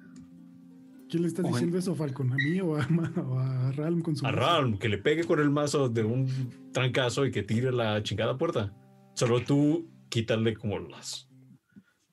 [1.09, 1.51] ¿Quién le está Oye.
[1.51, 2.31] diciendo eso, Falcon?
[2.31, 2.87] ¿A mí o a,
[3.21, 4.41] o a Ralm con su A mazo?
[4.41, 6.27] Ram, que le pegue con el mazo de un
[6.73, 8.73] trancazo y que tire la chingada puerta.
[9.15, 11.29] Solo tú quítale como las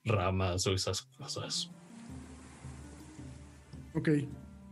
[0.04, 1.70] ramas o esas cosas.
[3.94, 4.08] Ok,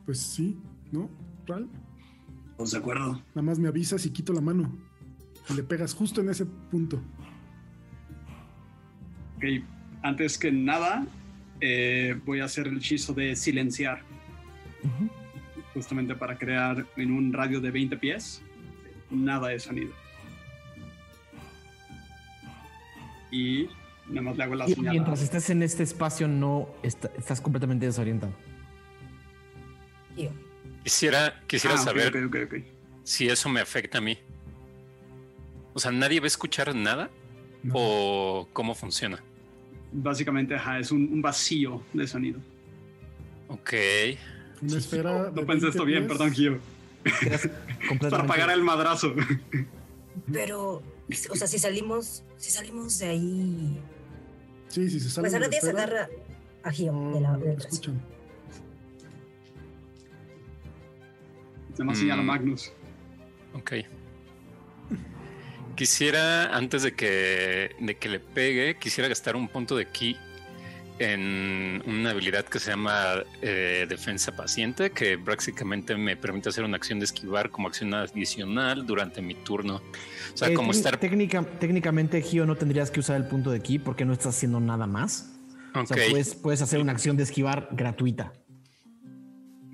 [0.06, 0.56] pues sí,
[0.90, 1.08] ¿no?
[1.46, 1.68] Ral,
[2.52, 3.12] ¿Estamos de acuerdo?
[3.34, 4.72] nada más me avisas y quito la mano.
[5.50, 7.02] Y le pegas justo en ese punto.
[9.36, 9.44] Ok,
[10.02, 11.04] antes que nada,
[11.60, 14.02] eh, voy a hacer el hechizo de silenciar,
[15.74, 18.42] justamente para crear en un radio de 20 pies
[19.10, 19.92] nada de sonido.
[23.30, 23.66] Y
[24.08, 24.92] nada más le hago la Y señal.
[24.92, 28.32] mientras estés en este espacio, no está- estás completamente desorientado.
[30.14, 30.30] Tío,
[30.84, 32.12] Quisiera, quisiera Ah, saber
[33.04, 34.18] si eso me afecta a mí.
[35.74, 37.10] O sea, ¿nadie va a escuchar nada?
[37.62, 37.74] No.
[37.76, 39.22] ¿O cómo funciona?
[39.92, 42.40] Básicamente, ajá, es un, un vacío de sonido.
[43.48, 43.72] Ok.
[44.62, 45.30] Una esfera.
[45.34, 46.58] No pensé 20 esto bien, perdón, Gio.
[48.10, 49.14] Para pagar el madrazo.
[50.32, 50.82] Pero,
[51.30, 53.80] o sea, si salimos, si salimos de ahí.
[54.68, 55.22] Sí, sí, se sale.
[55.28, 56.08] Pues de la ahora se agarra
[56.62, 57.72] a Gio no, de la no de lo atrás.
[57.72, 58.00] escuchan.
[61.74, 62.26] Se me señala Mm.
[62.26, 62.72] Magnus.
[63.54, 63.72] Ok.
[65.76, 70.16] Quisiera, antes de que, de que le pegue, quisiera gastar un punto de ki
[70.98, 76.76] en una habilidad que se llama eh, defensa paciente, que prácticamente me permite hacer una
[76.76, 79.76] acción de esquivar como acción adicional durante mi turno.
[80.34, 80.98] O sea, Eh, como estar...
[81.00, 84.60] técnica- técnicamente, Gio, no tendrías que usar el punto de ki porque no estás haciendo
[84.60, 85.30] nada más.
[85.74, 88.34] O Ok, sea, puedes, puedes hacer una acción de esquivar gratuita.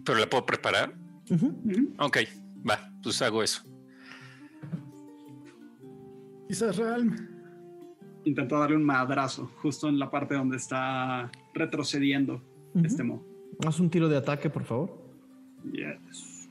[0.04, 0.94] pero la puedo preparar.
[1.98, 2.18] Ok,
[2.68, 3.62] va, pues hago eso.
[6.48, 7.16] Quizás Realm.
[8.24, 12.42] Intento darle un madrazo justo en la parte donde está retrocediendo
[12.82, 13.22] este mo.
[13.66, 14.90] Haz un tiro de ataque, por favor.
[15.72, 16.48] Yes.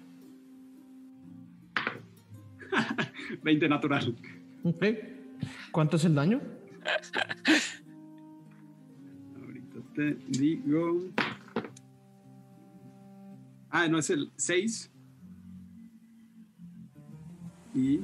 [3.44, 4.16] 20 natural.
[4.64, 4.86] Ok.
[5.72, 6.42] ¿Cuánto es el daño?
[9.42, 11.02] Ahorita te digo.
[13.80, 14.90] Ah, no es el 6.
[17.76, 18.00] Y.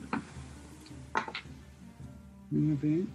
[2.52, 3.06] 9.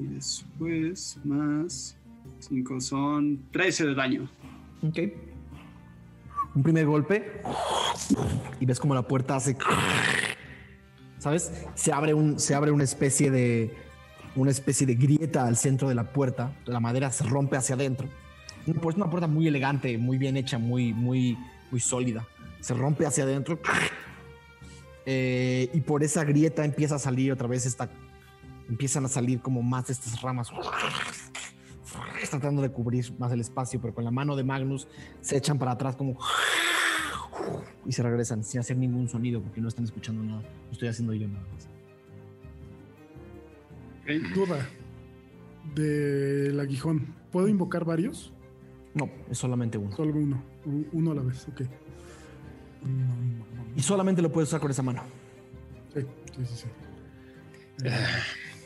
[0.00, 1.96] Y después más
[2.40, 4.28] 5 son 13 de daño.
[4.82, 4.98] Ok.
[6.56, 7.42] Un primer golpe.
[8.58, 9.56] Y ves como la puerta hace.
[11.18, 11.52] ¿Sabes?
[11.76, 13.72] Se abre, un, se abre una especie de.
[14.34, 16.56] Una especie de grieta al centro de la puerta.
[16.64, 18.08] La madera se rompe hacia adentro.
[18.66, 21.36] Una pu- Es una puerta muy elegante, muy bien hecha, muy, muy,
[21.72, 22.28] muy sólida.
[22.60, 23.58] Se rompe hacia adentro.
[25.04, 27.90] Eh, y por esa grieta empieza a salir otra vez esta.
[28.68, 30.52] Empiezan a salir como más de estas ramas.
[32.30, 34.86] Tratando de cubrir más el espacio, pero con la mano de Magnus
[35.20, 36.16] se echan para atrás como
[37.84, 40.42] y se regresan sin hacer ningún sonido porque no están escuchando nada.
[40.70, 41.68] Estoy haciendo yo nada más.
[44.34, 44.68] Duda.
[45.74, 47.14] Del aguijón.
[47.32, 48.32] ¿Puedo invocar varios?
[48.94, 49.96] No, es solamente uno.
[49.96, 50.51] Solo uno.
[50.64, 51.62] Uno a la vez, ok.
[53.76, 55.02] Y solamente lo puedes usar con esa mano.
[55.94, 56.00] Sí,
[56.36, 56.66] sí, sí.
[57.78, 57.88] sí.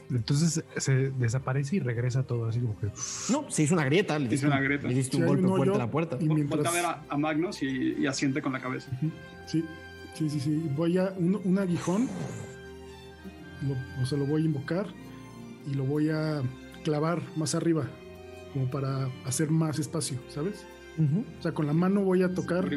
[0.09, 2.87] Entonces se desaparece y regresa todo así como que.
[3.31, 4.19] No, se hizo una grieta.
[4.19, 4.87] Le Hizo diste, una un- grieta.
[4.89, 6.17] Le diste un golpe fuerte a la puerta.
[6.21, 8.91] y mientras- Voltea a ver a, a Magnus y, y asiente con la cabeza.
[9.47, 9.65] Sí,
[10.15, 10.71] sí, sí, sí.
[10.77, 12.09] Voy a un, un aguijón.
[13.67, 14.87] Lo, o sea, lo voy a invocar
[15.67, 16.43] y lo voy a
[16.85, 17.87] clavar más arriba,
[18.53, 20.65] como para hacer más espacio, ¿sabes?
[20.99, 22.71] O sea, con la mano voy a tocar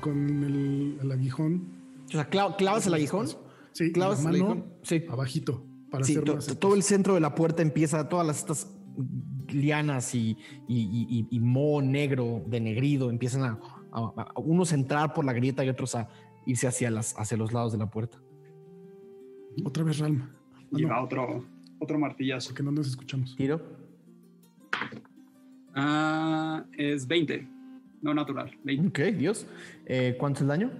[0.00, 1.64] con el, el aguijón.
[2.08, 3.28] O sea, cla- clavas el aguijón.
[3.72, 4.72] Sí, Clavas la el mano aguijón.
[4.82, 5.04] Sí.
[5.08, 6.58] abajito para Sí, hacer to- más to- espacio.
[6.60, 8.72] todo el centro de la puerta empieza, todas las, estas
[9.48, 10.36] lianas y,
[10.68, 13.58] y, y- y- moho negro, denegrido, empiezan a,
[13.92, 16.08] a- a unos a entrar por la grieta y otros a
[16.46, 18.18] irse hacia, las, hacia los lados de la puerta.
[19.64, 20.30] Otra vez Ralma.
[20.54, 21.44] Ah, Y no, va otro,
[21.80, 22.48] otro martillazo.
[22.50, 23.34] porque no nos escuchamos.
[23.36, 23.60] Tiro.
[25.74, 27.46] Ah, es 20.
[28.02, 28.50] No natural.
[28.64, 28.88] 20.
[28.88, 29.46] Ok, Dios.
[29.86, 30.70] Eh, ¿Cuánto es el daño?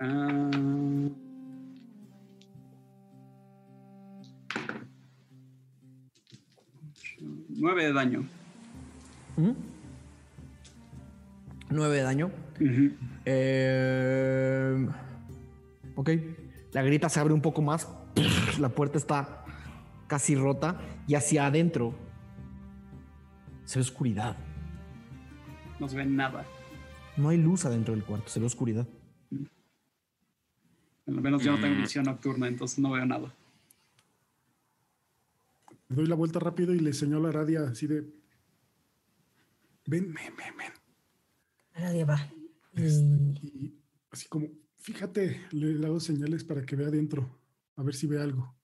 [0.00, 0.50] Ah,
[7.48, 8.24] nueve de daño.
[9.36, 9.54] Ujú.
[11.70, 12.30] Nueve de daño.
[13.24, 14.86] Eh,
[15.94, 16.10] ok.
[16.72, 17.88] La grieta se abre un poco más.
[18.58, 19.44] La puerta está
[20.06, 20.80] casi rota.
[21.06, 21.94] Y hacia adentro
[23.64, 24.36] se ve oscuridad.
[25.80, 26.46] No se ve nada.
[27.16, 28.86] No hay luz adentro del cuarto, se ve oscuridad.
[31.06, 31.82] Al menos yo no tengo Mm.
[31.82, 33.34] visión nocturna, entonces no veo nada.
[35.88, 38.00] Le doy la vuelta rápido y le señalo a Radia así de.
[39.86, 40.72] Ven, ven, ven, ven.
[41.82, 42.18] Nadie va.
[42.74, 43.74] Y Y
[44.10, 44.46] así como,
[44.78, 47.28] fíjate, le, le hago señales para que vea adentro,
[47.76, 48.54] a ver si ve algo.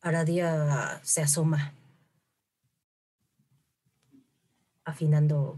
[0.00, 1.74] Aradia se asoma.
[4.84, 5.56] Afinando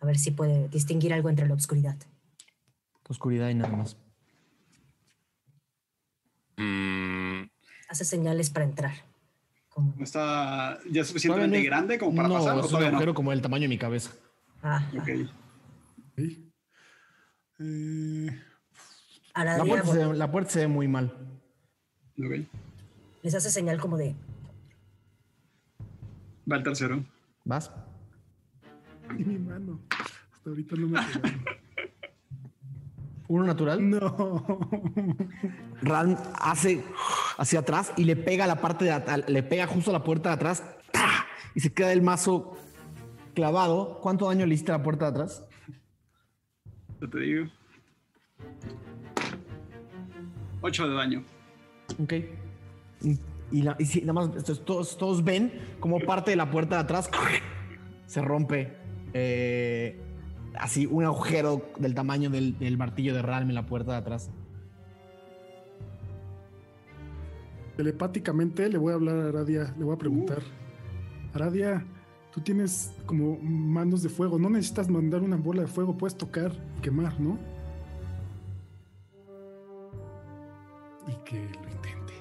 [0.00, 1.96] a ver si puede distinguir algo entre la oscuridad.
[3.08, 3.96] Oscuridad y nada más.
[6.56, 7.42] Mm,
[7.88, 8.92] Hace señales para entrar.
[9.68, 12.56] Como, ¿Está ya suficientemente no- grande como para no, pasar?
[12.56, 12.86] ¿o es un no?
[12.86, 14.10] agujero como el tamaño de mi cabeza.
[14.62, 15.08] ah, Ok.
[17.58, 18.40] Eh,
[19.34, 21.12] La puerta, se, ve- la puerta se ve muy mal.
[22.18, 22.46] ok.
[23.22, 24.14] les hace señal como de
[26.50, 27.04] Va el tercero.
[27.44, 27.70] ¿Vas?
[29.18, 29.80] Y mi mano.
[30.32, 30.98] Hasta ahorita no me.
[33.28, 33.88] Uno natural.
[33.88, 34.58] No.
[35.82, 36.84] Ran hace
[37.38, 40.28] hacia atrás y le pega la parte de atrás, le pega justo a la puerta
[40.30, 40.62] de atrás
[41.54, 42.56] y se queda el mazo
[43.34, 43.98] clavado.
[44.00, 45.44] ¿Cuánto daño le hiciste a la puerta de atrás?
[47.00, 47.46] Ya te digo.
[50.60, 51.24] 8 de daño.
[52.02, 52.12] Ok.
[53.02, 53.18] Y,
[53.50, 54.30] y la- y si- nada más,
[54.64, 57.10] todos, todos ven como parte de la puerta de atrás
[58.06, 58.76] se rompe.
[59.14, 60.00] Eh,
[60.54, 64.30] así un agujero del tamaño del, del martillo de Ralm en la puerta de atrás.
[67.76, 70.42] Telepáticamente le voy a hablar a Aradia, le voy a preguntar.
[71.32, 71.84] Aradia,
[72.32, 76.52] tú tienes como manos de fuego, no necesitas mandar una bola de fuego, puedes tocar,
[76.82, 77.38] quemar, ¿no?
[81.08, 82.14] Y que lo intente.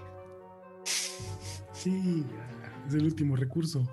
[1.73, 2.25] Sí,
[2.87, 3.87] es el último recurso.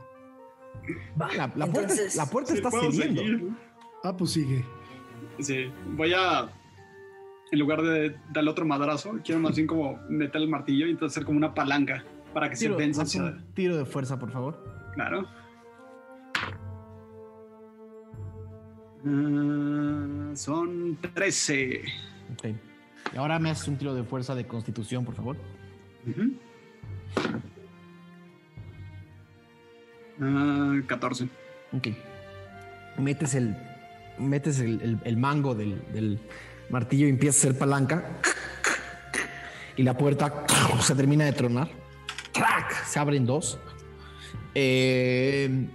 [1.21, 2.25] Va, La, la puerta, la
[2.55, 3.21] está cediendo.
[3.23, 3.49] seguir.
[4.05, 4.65] Ah, pues sigue.
[5.41, 6.49] Sí, voy a.
[7.51, 11.17] En lugar de darle otro madrazo, quiero más bien como meter el martillo y entonces
[11.17, 13.23] hacer como una palanca para que se venza haz hacia.
[13.23, 14.63] un tiro de fuerza, por favor.
[14.95, 15.27] Claro.
[19.07, 21.83] Ah, son 13.
[22.33, 22.45] Ok.
[23.15, 25.37] Y ahora me haces un tiro de fuerza de constitución, por favor.
[26.07, 26.33] Ujú.
[30.21, 31.29] Ah, 14.
[31.73, 31.89] Ok.
[32.99, 33.57] Metes el,
[34.19, 36.19] metes el, el- el mango del, del
[36.71, 38.05] martillo y empieza a hacer palanca.
[39.77, 40.45] Y la puerta
[40.81, 41.69] se termina de tronar.
[42.87, 43.59] Se abren dos.
[44.55, 45.69] Eh,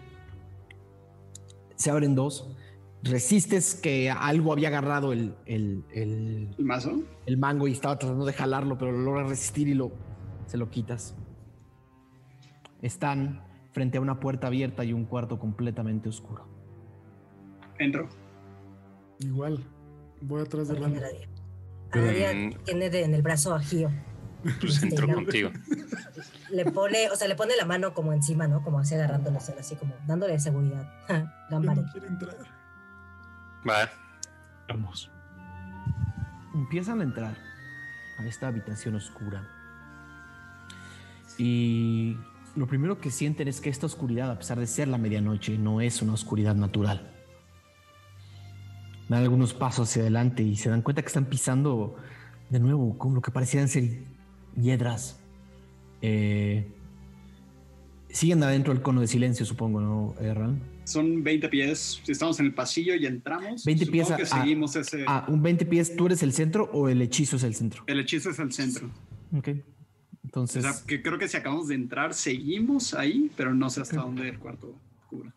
[1.76, 2.50] se abren dos.
[3.04, 7.02] Resistes que algo había agarrado el, el- el- ¿El mazo?
[7.26, 9.92] el mango y estaba tratando de jalarlo, pero lo logras resistir y lo,
[10.48, 11.16] se lo quitas.
[12.82, 13.42] Están
[13.74, 16.48] frente a una puerta abierta y un cuarto completamente oscuro.
[17.80, 18.08] Entro.
[19.20, 19.64] Igual,
[20.22, 22.54] voy atrás de Mm.
[22.64, 23.90] tiene de- en el brazo a Gio.
[24.60, 25.52] Pues Este, entro contigo.
[26.52, 28.62] Le pone, o sea, le pone la mano como encima, ¿no?
[28.62, 30.88] Como así agarrándole, así como dándole seguridad.
[31.50, 31.82] Gambare.
[31.82, 32.36] no quiere entrar.
[33.68, 33.90] Va.
[34.68, 35.10] Vamos.
[36.54, 37.36] Empiezan a entrar
[38.20, 39.48] a esta habitación oscura.
[41.38, 42.18] Y
[42.56, 45.82] lo primero que sienten es que esta oscuridad, a pesar de ser la medianoche, no
[45.82, 47.10] es una oscuridad natural.
[49.10, 51.96] Dan algunos pasos hacia adelante y se dan cuenta que están pisando
[52.50, 54.04] de nuevo con lo que parecían ser
[54.56, 55.20] hiedras.
[56.02, 56.68] Eh,
[58.10, 60.62] siguen adentro del cono de silencio, supongo, ¿no, eh, Ran?
[60.86, 62.02] Son 20 pies.
[62.04, 65.06] Si estamos en el pasillo y entramos, 20 pies que a- a- seguimos ese.
[65.08, 67.84] Ah, un 20 pies, ¿tú eres el centro o el hechizo es el centro?
[67.88, 68.90] El hechizo es el centro.
[69.36, 69.50] Ok.
[70.24, 73.82] O Entonces, sea, que creo que si acabamos de entrar, seguimos ahí, pero no sé
[73.82, 74.76] hasta dónde el cuarto
[75.10, 75.34] cubra.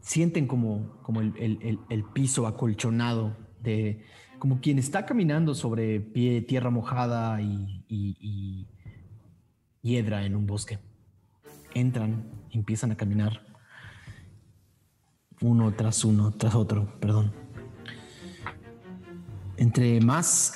[0.00, 4.04] sienten como, como el, el- el- el piso acolchonado de
[4.40, 8.66] como quien está caminando sobre pie, tierra mojada y, y- y
[9.82, 10.80] hiedra en un bosque.
[11.74, 13.44] Entran, empiezan a caminar
[15.40, 17.32] uno tras uno, tras otro, perdón.
[19.56, 20.54] Entre más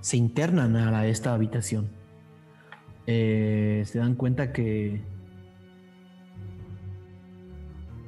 [0.00, 1.90] se internan a esta habitación,
[3.06, 5.02] eh, se dan cuenta que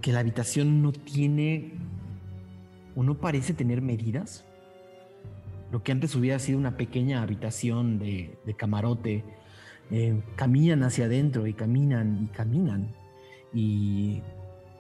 [0.05, 1.73] que la habitación no tiene
[2.95, 4.45] o no parece tener medidas.
[5.73, 9.25] Lo que antes hubiera sido una pequeña habitación de, camarote,
[9.91, 12.95] eh, caminan hacia adentro y caminan y caminan.
[13.55, 14.21] Y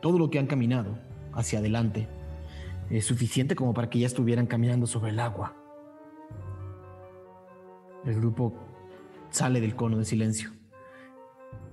[0.03, 0.99] todo lo que han caminado
[1.33, 2.07] hacia adelante
[2.91, 5.57] es suficiente como para que ya estuvieran caminando sobre el agua.
[8.05, 8.53] El grupo
[9.35, 10.51] sale del cono de silencio.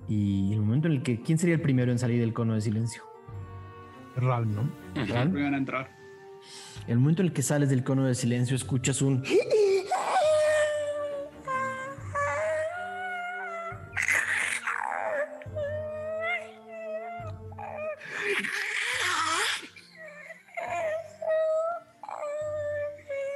[0.08, 1.20] Y el momento en el que...
[1.20, 3.04] ¿Quién sería el primero en salir del cono de silencio?
[4.16, 4.68] Ral, ¿no?
[5.06, 5.28] ¿Ral?
[5.28, 5.90] Voy a entrar.
[6.88, 9.22] El momento en el que sales del cono de silencio escuchas un...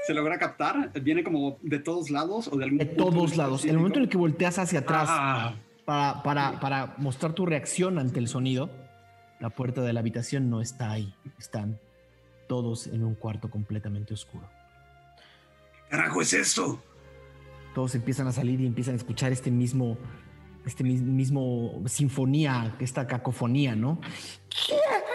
[0.07, 0.93] ¿Se logra captar?
[1.03, 3.65] ¿Viene como de todos lados o de algún De todos lados.
[3.65, 5.55] En el momento en el que volteas hacia atrás Ah,
[5.85, 8.71] para, para, para mostrar tu reacción ante el sonido,
[9.41, 11.15] la puerta de la habitación no está ahí.
[11.39, 11.79] Están
[12.49, 14.49] todos en un cuarto completamente oscuro.
[15.91, 16.81] carajo es esto?
[17.75, 19.99] Todos empiezan a salir y empiezan a escuchar este mismo,
[20.65, 24.01] este mis- mismo sinfonía, esta cacofonía, ¿no?
[24.49, 25.06] Está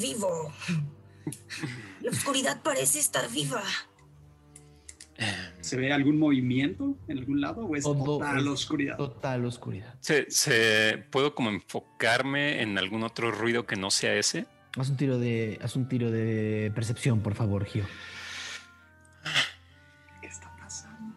[0.00, 0.52] vivo.
[2.00, 3.62] La oscuridad parece estar viva.
[5.60, 8.96] ¿Se ve algún movimiento en algún lado o es Todo total es oscuridad?
[8.96, 9.94] Total oscuridad.
[10.00, 14.46] Se, se- ¿Puedo como enfocarme en algún otro ruido que no sea ese?
[14.78, 17.84] Haz un tiro de, haz un tiro de percepción, por favor, Gio.
[20.22, 21.14] ¿Qué está pasando?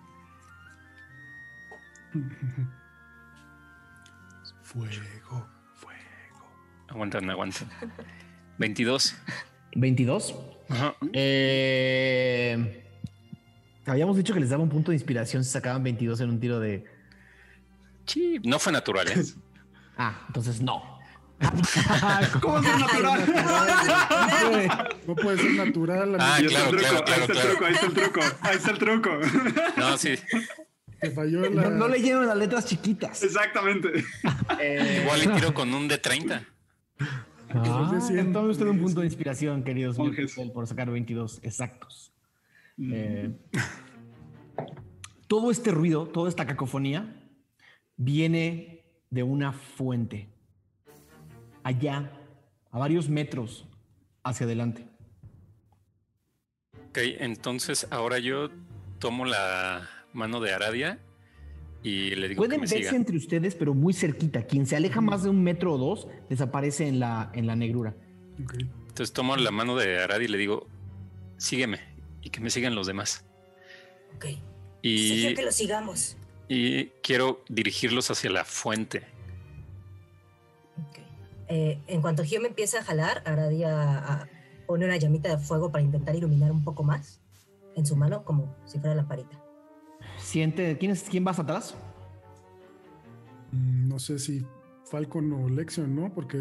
[4.63, 6.51] Fuego, fuego.
[6.89, 7.69] Aguantan, aguantan.
[8.57, 9.15] 22.
[9.75, 10.35] 22.
[10.69, 10.95] Ajá.
[11.13, 12.83] Eh,
[13.85, 16.59] habíamos dicho que les daba un punto de inspiración si sacaban 22 en un tiro
[16.59, 16.85] de.
[18.05, 19.07] Sí, no fue natural.
[19.07, 19.23] ¿eh?
[19.97, 20.93] Ah, entonces no.
[22.41, 23.25] ¿Cómo es natural?
[25.07, 26.17] No puede ser natural.
[26.19, 26.49] Ah, amigo.
[26.49, 27.49] Ahí está el claro, truco, claro, ahí está el claro.
[27.49, 29.09] truco, ahí está el truco, ahí está el truco.
[29.77, 30.15] No, sí.
[30.99, 31.63] Te falló la.
[31.63, 33.23] No, no leyeron las letras chiquitas.
[33.23, 34.05] Exactamente.
[34.59, 36.45] Eh, Igual le tiro con un de 30.
[37.55, 37.99] Ah.
[38.31, 40.35] Tome usted un punto de inspiración, queridos Monjes.
[40.53, 42.11] Por sacar 22 exactos.
[42.79, 43.31] Eh,
[45.27, 47.29] todo este ruido, toda esta cacofonía,
[47.95, 50.29] viene de una fuente.
[51.63, 52.11] Allá,
[52.71, 53.67] a varios metros
[54.23, 54.87] hacia adelante.
[56.89, 58.49] Ok, entonces ahora yo
[58.99, 60.99] tomo la mano de Aradia
[61.83, 62.95] y le digo que Pueden me verse siga.
[62.95, 64.43] entre ustedes, pero muy cerquita.
[64.43, 67.93] Quien se aleja más de un metro o dos, desaparece en la, en la negrura.
[68.39, 70.67] Entonces tomo la mano de Aradia y le digo,
[71.37, 71.79] sígueme
[72.21, 73.25] y que me sigan los demás.
[74.15, 74.25] Ok.
[74.81, 76.17] Y, que lo sigamos.
[76.49, 79.03] y quiero dirigirlos hacia la fuente.
[81.49, 84.27] Eh, en cuanto Gio me empieza a jalar, Aradia ah,
[84.65, 87.21] pone una llamita de fuego para intentar iluminar un poco más
[87.75, 89.42] en su mano, como si fuera la parita.
[90.23, 91.75] Siente, ¿quién, es, ¿Quién vas atrás?
[93.51, 94.45] Mm, No sé si
[94.89, 96.13] Falcon o Lexion, ¿no?
[96.13, 96.37] Porque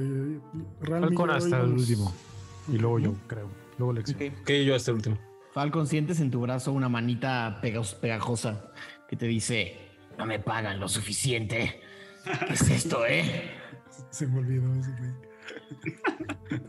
[0.81, 1.17] realmente.
[1.17, 2.13] Falcon hasta el último.
[2.73, 3.49] Y luego yo, creo.
[3.79, 4.33] Luego Lexion.
[4.43, 5.19] Ok, yo hasta el último.
[5.53, 8.73] Falcon, sientes en tu brazo una manita pegajosa
[9.09, 9.77] que te dice,
[10.17, 11.81] no me pagan lo suficiente.
[12.47, 13.51] ¿Qué es esto, eh?
[14.11, 15.11] Se me olvidó ese güey.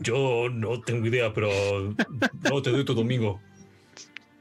[0.00, 1.48] Yo no tengo idea, pero
[2.50, 3.40] no te doy tu domingo.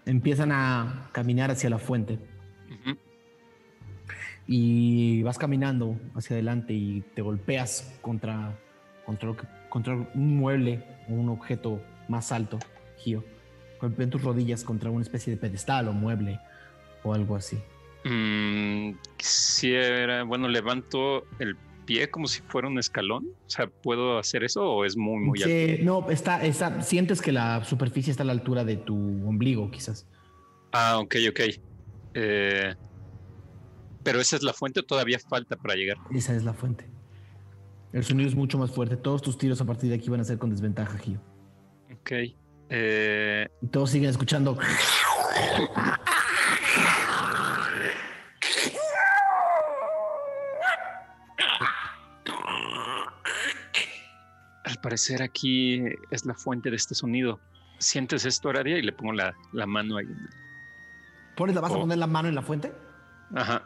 [0.05, 2.19] Empiezan a caminar hacia la fuente.
[4.47, 8.57] Y vas caminando hacia adelante y te golpeas contra,
[9.05, 9.33] contra,
[9.69, 12.59] contra un mueble o un objeto más alto,
[12.97, 13.23] Gio.
[13.79, 16.39] Golpean tus rodillas contra una especie de pedestal o mueble
[17.03, 17.57] o algo así.
[18.05, 23.27] Mm, quisiera, bueno, levanto el pie como si fuera un escalón.
[23.45, 25.83] O sea, ¿puedo hacer eso o es muy, muy alto?
[25.83, 28.95] No, está, está, sientes que la superficie está a la altura de tu
[29.27, 30.05] ombligo, quizás.
[30.71, 31.39] Ah, ok, ok.
[32.15, 32.75] Eh,
[34.03, 35.97] pero esa es la fuente, o todavía falta para llegar.
[36.11, 36.89] Esa es la fuente.
[37.91, 38.97] El sonido es mucho más fuerte.
[38.97, 41.21] Todos tus tiros a partir de aquí van a ser con desventaja, Gio.
[41.93, 42.11] Ok.
[42.69, 44.57] Eh, Y todos siguen escuchando.
[54.63, 57.39] al parecer aquí es la fuente de este sonido.
[57.79, 58.77] ¿Sientes esto, Aradia?
[58.77, 60.07] Y le pongo la, la mano ahí.
[61.35, 61.81] ¿Pones la, ¿Vas a Oh.
[61.81, 62.71] poner la mano en la fuente?
[63.35, 63.62] Ajá.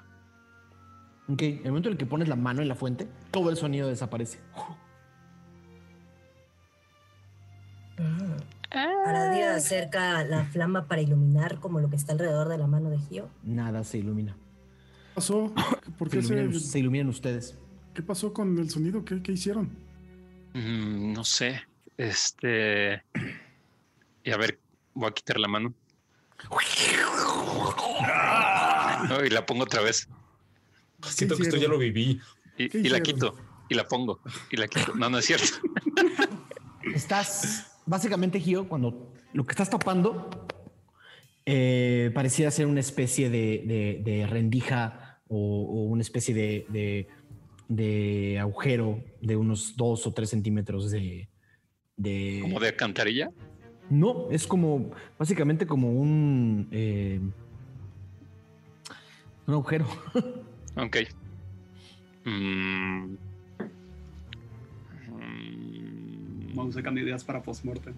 [1.29, 3.57] Ok, en el momento en el que pones la mano en la fuente, todo el
[3.57, 4.39] sonido desaparece.
[7.97, 8.37] Mm.
[8.69, 12.99] Aradia acerca la flama para iluminar como lo que está alrededor de la mano de
[12.99, 13.29] Gio.
[13.43, 14.33] Nada se ilumina.
[14.33, 15.53] ¿Qué pasó?
[15.97, 17.57] ¿Por Se qué se, iluminan, se iluminan ustedes.
[17.93, 19.03] ¿Qué pasó con el sonido?
[19.03, 19.69] ¿Qué, qué hicieron?
[20.53, 21.61] Mm, no sé.
[21.97, 23.03] Este.
[24.23, 24.59] Y a ver,
[24.93, 25.73] voy a quitar la mano.
[29.09, 30.09] No, y la pongo otra vez.
[31.03, 32.19] Siento que esto ya lo viví.
[32.57, 33.35] Y, ¿Qué y la quito.
[33.69, 34.19] Y la pongo.
[34.51, 34.95] Y la quito.
[34.95, 35.45] No, no es cierto.
[36.93, 40.29] Estás, básicamente, Gio, cuando lo que estás tapando
[41.45, 47.07] eh, pareciera ser una especie de, de- de rendija o, o una especie de, de-
[47.67, 51.29] de agujero de unos dos o tres centímetros de,
[51.97, 53.29] de- Como de alcantarilla.
[53.89, 56.67] No, es como, básicamente como un...
[56.71, 57.19] eh,
[59.45, 59.85] un agujero.
[60.77, 60.97] Ok.
[62.25, 63.15] Mm.
[65.09, 67.95] Mm, Vamos sacando ideas para postmortem.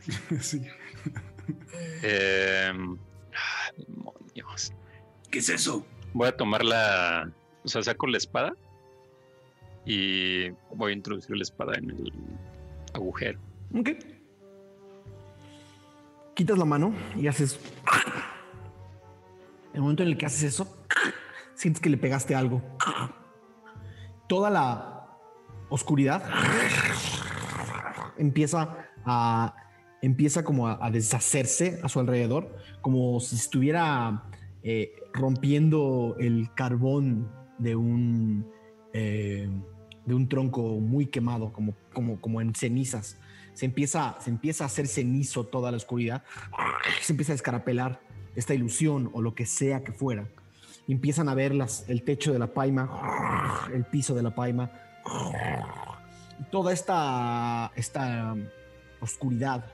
[0.40, 0.62] sí.
[2.04, 4.72] ah, demonios.
[5.30, 5.84] ¿Qué es eso?
[6.14, 7.30] Voy a tomar la.
[7.64, 8.54] O sea, saco la espada.
[9.84, 12.12] Y voy a introducir la espada en el
[12.94, 13.38] agujero.
[13.74, 13.90] Ok.
[16.34, 17.58] Quitas la mano y haces.
[19.70, 20.76] En el momento en el que haces eso,
[21.60, 22.62] sientes que le pegaste algo.
[24.28, 25.18] Toda la
[25.68, 26.22] oscuridad
[28.16, 29.54] empieza a
[30.02, 34.24] empieza como a, deshacerse a su alrededor, como si estuviera
[34.62, 38.46] eh, rompiendo el carbón de un
[38.94, 39.50] eh,
[40.06, 43.18] de un tronco muy quemado, como, como, como en cenizas.
[43.52, 46.24] se empieza, se empieza a hacer cenizo toda la oscuridad,
[47.02, 48.00] se empieza a escarapelar
[48.34, 50.26] esta ilusión o lo que sea que fuera.
[50.92, 54.70] Empiezan a ver las, el techo de la paima, el piso de la paima,
[56.50, 58.34] toda esta, esta
[59.00, 59.64] oscuridad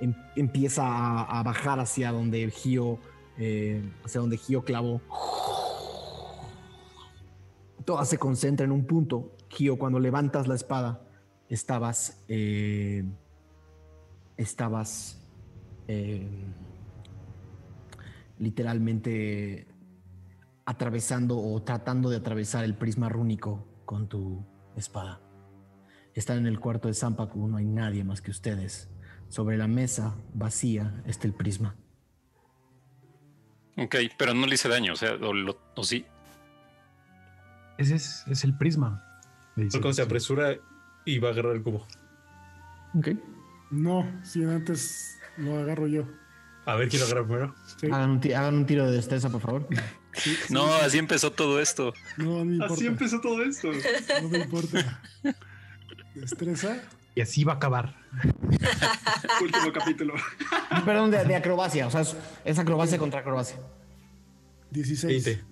[0.00, 2.98] em- empieza a, a bajar hacia donde Gio,
[3.38, 5.00] eh, hacia donde Gio clavó.
[7.84, 9.32] Toda se concentra en un punto.
[9.48, 11.00] Gio, cuando levantas la espada,
[11.48, 13.04] estabas, eh,
[14.36, 15.22] estabas
[15.88, 16.26] eh,
[18.38, 19.68] literalmente
[20.66, 24.44] atravesando o tratando de atravesar el prisma rúnico con tu
[24.76, 25.20] espada.
[26.14, 28.90] Están en el cuarto de Zampacu, no hay nadie más que ustedes.
[29.28, 31.76] Sobre la mesa vacía está el prisma.
[33.76, 36.06] Ok, pero no le hice daño, o sea, o, lo- o sí.
[37.78, 39.02] Ese es, es el prisma.
[39.70, 40.56] Falcon se apresura
[41.04, 41.86] y va a agarrar el cubo.
[42.94, 43.08] Ok.
[43.70, 46.04] No, si antes lo agarro yo.
[46.66, 47.54] A ver quién lo agarra primero.
[47.80, 47.86] Sí.
[47.86, 49.66] Hagan un, ti- hagan un tiro de destreza, por favor.
[50.14, 50.52] Sí, sí.
[50.52, 51.92] No, así empezó todo esto.
[52.16, 52.74] No, no me importa.
[52.74, 53.68] Así empezó todo esto.
[54.22, 55.00] No me importa.
[56.14, 56.78] Destreza.
[57.14, 57.96] Y así va a acabar.
[59.40, 60.14] Último capítulo.
[60.84, 61.86] Perdón, de, de acrobacia.
[61.86, 63.56] O sea, es, es acrobacia contra acrobacia.
[64.70, 65.24] 16.
[65.24, 65.44] 20.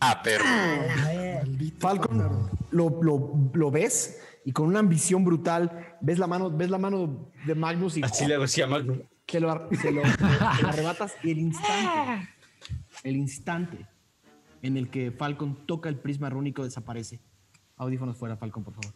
[0.00, 0.44] Ah, perro.
[0.44, 1.36] A ver.
[1.46, 6.70] Maldito Falcon, lo, lo- lo ves y con una ambición brutal ves la mano, ves
[6.70, 9.00] la mano de Magnus y Así le hago así a Magnum.
[9.26, 12.28] Se lo, se lo- se lo arrebatas y el instante,
[13.02, 13.86] el instante
[14.62, 17.20] en el que Falcon toca el prisma rúnico desaparece.
[17.76, 18.92] Audífonos fuera, Falcon, por favor.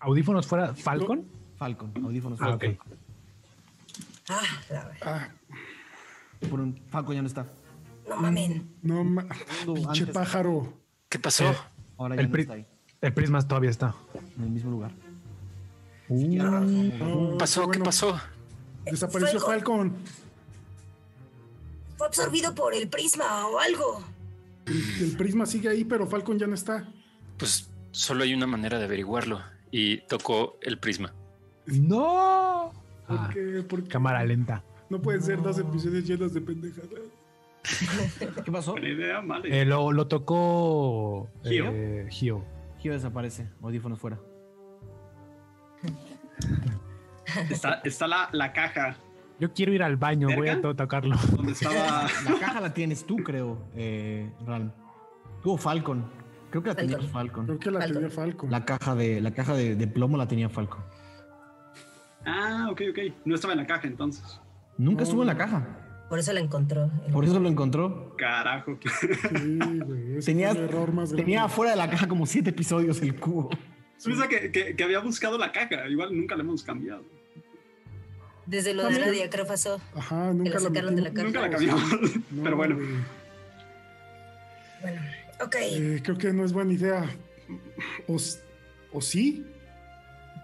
[0.00, 1.26] ¿Audífonos fuera Falcon?
[1.56, 2.76] Falcon, audífonos Ah, fuera.
[4.28, 4.40] Ah,
[4.70, 4.88] ver.
[5.02, 5.28] Ah,
[6.48, 7.46] Por un, Falcon ya no está.
[8.08, 8.74] No mamen.
[8.82, 9.26] no, ma-
[9.66, 10.72] pinche antes- pájaro.
[11.08, 11.54] ¿Qué pasó?
[11.96, 12.66] Ahora ya El, no está ahí,
[13.00, 13.94] el prisma todavía está.
[14.36, 14.92] en el mismo lugar.
[16.08, 17.60] No, ¿Qué pasó?
[17.62, 17.84] qué ¿Qué bueno.
[17.84, 18.20] pasó?
[18.84, 19.90] Desapareció Falcon.
[19.90, 20.04] Falcon.
[21.96, 24.02] Fue absorbido por el prisma o algo.
[24.66, 26.86] El, el prisma sigue ahí, pero Falcon ya no está.
[27.38, 29.40] Pues solo hay una manera de averiguarlo.
[29.70, 31.12] Y tocó el prisma.
[31.66, 32.72] ¡No!
[33.06, 33.62] ¿Por Ah, qué?
[33.68, 33.88] ¿Por qué?
[33.88, 34.62] cámara lenta.
[34.90, 36.90] No pueden ser dos episodios llenos de pendejadas.
[38.44, 38.76] ¿Qué pasó?
[38.78, 39.60] Idea, vale.
[39.60, 41.64] Eh, lo, lo tocó Gio.
[41.70, 42.44] eh, Gio.
[42.78, 44.18] Gio desaparece, audífonos fuera.
[47.50, 48.96] Está, está la, la caja
[49.40, 51.16] Yo quiero ir al baño, voy a tocarlo.
[51.48, 52.06] estaba.
[52.24, 54.72] La caja la tienes tú, creo, eh, Ram.
[55.42, 56.04] Tú o Falcon.
[56.50, 57.10] Creo que la tenía Falcon.
[57.12, 57.46] Falcon.
[57.46, 57.94] Creo que la Falcon.
[57.96, 58.50] tenía Falcon.
[58.50, 60.82] La caja de, la caja de, de plomo la tenía Falcon.
[62.26, 62.98] Ah, ok, ok.
[63.24, 64.40] No estaba en la caja entonces.
[64.78, 65.02] Nunca No.
[65.04, 65.80] estuvo en la caja.
[66.08, 66.90] Por eso la encontró.
[67.12, 68.14] Por eso lo encontró.
[68.16, 68.78] Carajo.
[69.00, 69.08] Sí,
[69.84, 70.20] güey.
[70.24, 73.50] Tenía, error más tenía afuera de la caja como siete episodios el cubo.
[74.04, 75.88] Piensa que, que, que había buscado la caja.
[75.88, 77.02] Igual nunca la hemos cambiado.
[78.46, 79.80] Desde lo de creo pasó.
[79.94, 81.10] Ajá, nunca la la sacaron de la.
[81.10, 81.92] Nunca la cambiamos.
[82.30, 82.78] No, Pero bueno.
[84.82, 85.00] Bueno,
[85.40, 85.56] ok.
[85.60, 87.10] Eh, creo que no es buena idea.
[88.06, 88.16] O,
[88.92, 89.44] o sí,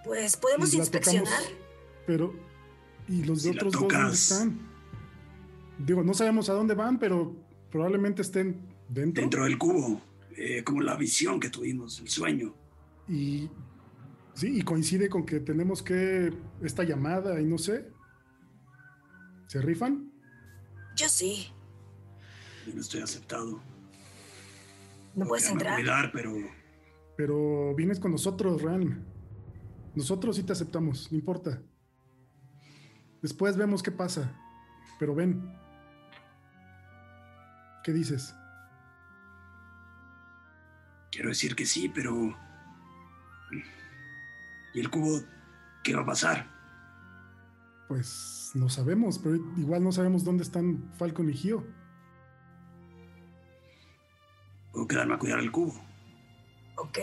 [0.04, 1.24] Pues podemos la inspeccionar.
[1.24, 1.52] tocamos,
[2.06, 2.34] pero.
[3.08, 4.58] ¿Y los Si la otros dos dónde están?
[5.78, 7.34] Digo, no sabemos a dónde van, pero
[7.70, 9.22] probablemente estén dentro.
[9.22, 10.00] Dentro del cubo.
[10.36, 12.54] eh, como la visión que tuvimos, el sueño.
[13.08, 13.48] Y.
[14.34, 16.32] Sí, y coincide con que tenemos que.
[16.62, 17.90] Esta llamada y no sé.
[19.46, 20.12] ¿Se rifan?
[20.96, 21.48] Yo sí.
[22.66, 23.60] Yo no estoy aceptado.
[25.14, 25.76] No puedes entrar.
[25.76, 26.34] cuidar, pero
[27.16, 29.04] Pero vienes con nosotros, Ran.
[29.94, 31.60] Nosotros sí te aceptamos, no importa.
[33.20, 34.32] Después vemos qué pasa.
[34.98, 35.52] Pero ven.
[37.82, 38.34] ¿Qué dices?
[41.20, 42.34] quiero decir que sí, pero...
[44.74, 45.20] ¿Y el cubo
[45.82, 46.46] qué va a pasar?
[47.88, 51.66] Pues no sabemos, pero igual no sabemos dónde están Falcon y Gio.
[54.72, 55.74] ¿Puedo quedarme a cuidar el cubo?
[56.76, 56.98] Ok.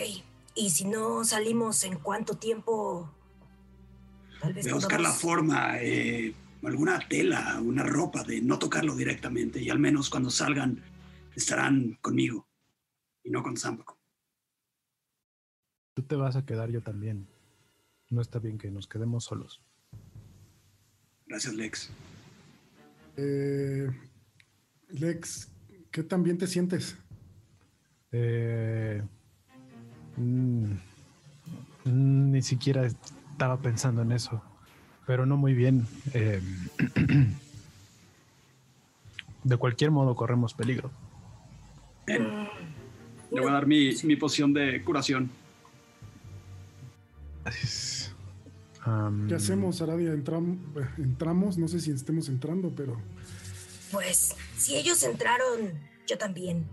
[0.55, 3.13] Y si no salimos, ¿en cuánto tiempo?
[4.39, 8.95] Tal vez Voy a buscar la forma, eh, alguna tela, una ropa de no tocarlo
[8.95, 10.81] directamente y al menos cuando salgan
[11.35, 12.47] estarán conmigo
[13.23, 13.97] y no con Zampaco.
[15.93, 17.27] Tú te vas a quedar yo también.
[18.09, 19.61] No está bien que nos quedemos solos.
[21.27, 21.89] Gracias, Lex.
[23.17, 23.89] Eh,
[24.89, 25.49] Lex,
[25.91, 26.95] ¿qué tan bien te sientes?
[28.11, 29.01] Eh,
[30.15, 30.71] mm,
[31.85, 34.41] mm, ni siquiera estaba pensando en eso,
[35.05, 35.85] pero no muy bien.
[36.13, 36.41] Eh,
[39.43, 40.89] de cualquier modo corremos peligro.
[42.07, 45.29] Le voy a dar mi, mi poción de curación.
[47.45, 47.96] Es-
[49.27, 50.13] ¿Qué hacemos, Aradia?
[50.13, 50.59] Entram-
[50.97, 52.97] entramos, no sé si estemos entrando, pero
[53.91, 55.73] Pues si ellos entraron,
[56.07, 56.65] yo también.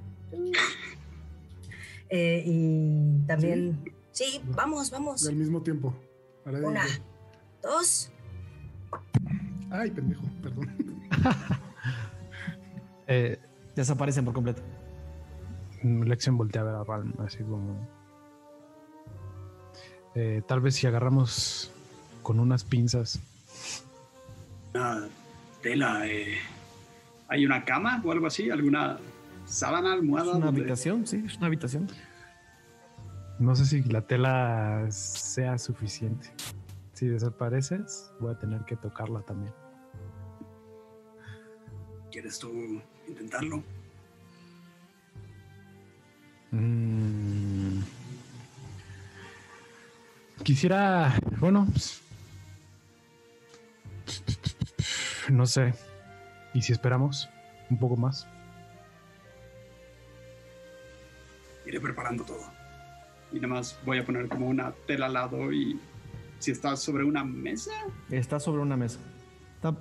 [2.10, 5.26] Eh, y también, sí, vamos, vamos.
[5.26, 5.94] al mismo tiempo.
[6.44, 6.84] Aradia y Una,
[7.62, 8.10] dos.
[9.70, 10.70] Ay, pendejo, perdón.
[13.06, 13.38] eh,
[13.74, 14.62] Desaparecen por completo.
[15.82, 17.88] Lexion voltea a ver a Ralm, así como.
[20.14, 21.72] eh, tal vez si agarramos
[22.24, 23.20] con unas pinzas.
[24.74, 25.06] Una
[25.62, 26.08] tela.
[26.08, 26.38] eh,
[27.28, 28.50] ¿Hay una cama o algo así?
[28.50, 28.98] ¿Alguna
[29.46, 30.32] sábana, Es almohada?
[30.36, 31.88] una donde- habitación, sí, es una habitación.
[33.38, 36.30] No sé si la tela sea suficiente.
[36.94, 39.52] Si desapareces, voy a tener que tocarla también.
[42.10, 43.62] ¿Quieres tú intentarlo?
[46.52, 47.80] Mm.
[50.44, 51.66] Quisiera, bueno,
[55.30, 55.74] no sé.
[56.52, 57.28] ¿Y si esperamos
[57.70, 58.28] un poco más?
[61.66, 62.42] Iré preparando todo.
[63.32, 65.80] Y nada más voy a poner como una tela al lado y
[66.38, 67.72] si está sobre una mesa.
[68.10, 69.00] Está sobre una mesa.
[69.56, 69.76] Está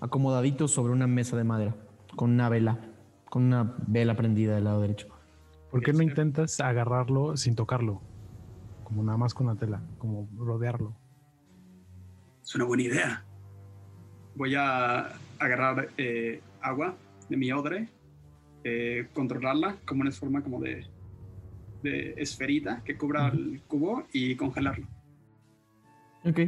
[0.00, 1.74] acomodadito sobre una mesa de madera.
[2.16, 2.78] Con una vela.
[3.30, 5.08] Con una vela prendida del lado derecho.
[5.70, 8.00] ¿Por qué no intentas agarrarlo sin tocarlo?
[8.84, 10.96] Como nada más con la tela, como rodearlo.
[12.42, 13.25] Es una buena idea.
[14.36, 15.08] Voy a
[15.38, 16.94] agarrar eh, agua
[17.28, 17.88] de mi odre,
[18.64, 20.86] eh, controlarla como una forma como de,
[21.82, 24.86] de esferita que cubra el cubo y congelarlo.
[26.24, 26.40] Ok.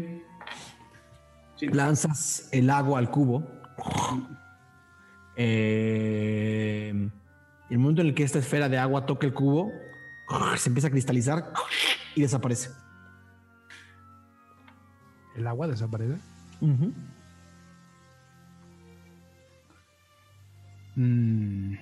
[1.57, 1.66] Sí.
[1.68, 3.43] Lanzas el agua al cubo.
[5.36, 6.93] Eh,
[7.70, 9.72] el momento en el que esta esfera de agua toca el cubo,
[10.57, 11.53] se empieza a cristalizar
[12.14, 12.70] y desaparece.
[15.36, 16.18] ¿El agua desaparece?
[16.61, 16.93] Ujú.
[20.99, 21.74] Mm.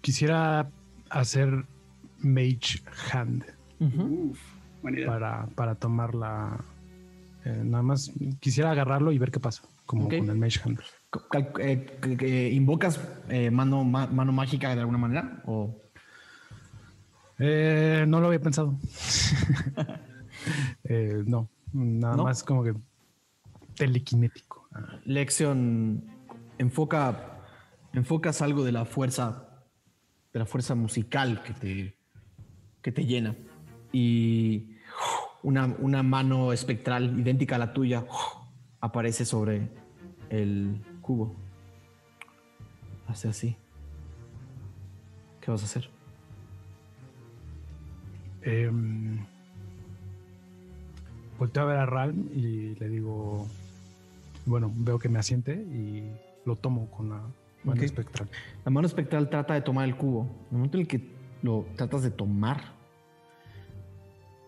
[0.00, 0.68] Quisiera
[1.10, 1.64] hacer
[2.18, 2.80] Mage
[3.12, 3.44] Hand
[5.06, 6.64] para, para tomarla.
[7.44, 8.10] eh, nada más
[8.40, 10.80] quisiera agarrarlo y ver qué pasa, como con el Mage Hand.
[11.60, 15.42] Eh, ¿Invocas eh, mano, ma- mano mágica de alguna manera?
[15.46, 15.80] ¿O
[17.38, 18.78] Eh, no lo había pensado.
[20.84, 22.24] Eh, no, nada ¿No?
[22.24, 22.74] más como que
[23.76, 24.53] telequinético.
[25.04, 26.04] Lexion
[26.58, 27.40] enfoca,
[27.92, 29.62] enfocas algo de la fuerza,
[30.32, 31.98] de la fuerza musical que te,
[32.82, 33.36] que te llena.
[33.92, 34.76] Y
[35.42, 38.04] una, una mano espectral idéntica a la tuya
[38.80, 39.70] aparece sobre
[40.30, 41.36] el cubo.
[43.06, 43.56] Hace así.
[45.40, 45.90] ¿Qué vas a hacer?
[48.42, 49.24] Em,
[51.38, 53.46] volteo a ver a Ralm y le digo,
[54.46, 56.10] bueno, veo que me asiente y
[56.44, 57.22] lo tomo con la
[57.64, 58.28] mano espectral.
[58.64, 60.22] La mano espectral trata de tomar el cubo.
[60.22, 62.74] En el momento en el que lo tratas de tomar,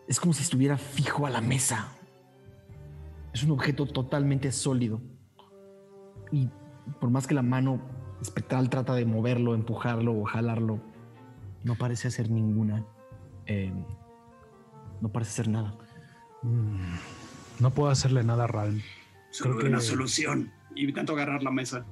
[0.09, 1.93] es como si estuviera fijo a la mesa.
[3.33, 5.01] Es un objeto totalmente sólido.
[6.33, 6.49] Y
[7.01, 7.81] por más que la mano
[8.21, 10.81] espectral trata de moverlo, empujarlo o jalarlo,
[11.65, 12.85] no parece hacer ninguna.
[13.47, 13.73] eh,
[15.01, 15.75] no parece hacer nada.
[16.43, 16.97] Mm,
[17.61, 18.81] no puedo hacerle nada a Ralm.
[19.45, 20.51] Solo creo una que- solución.
[20.75, 21.85] Y intento agarrar la mesa.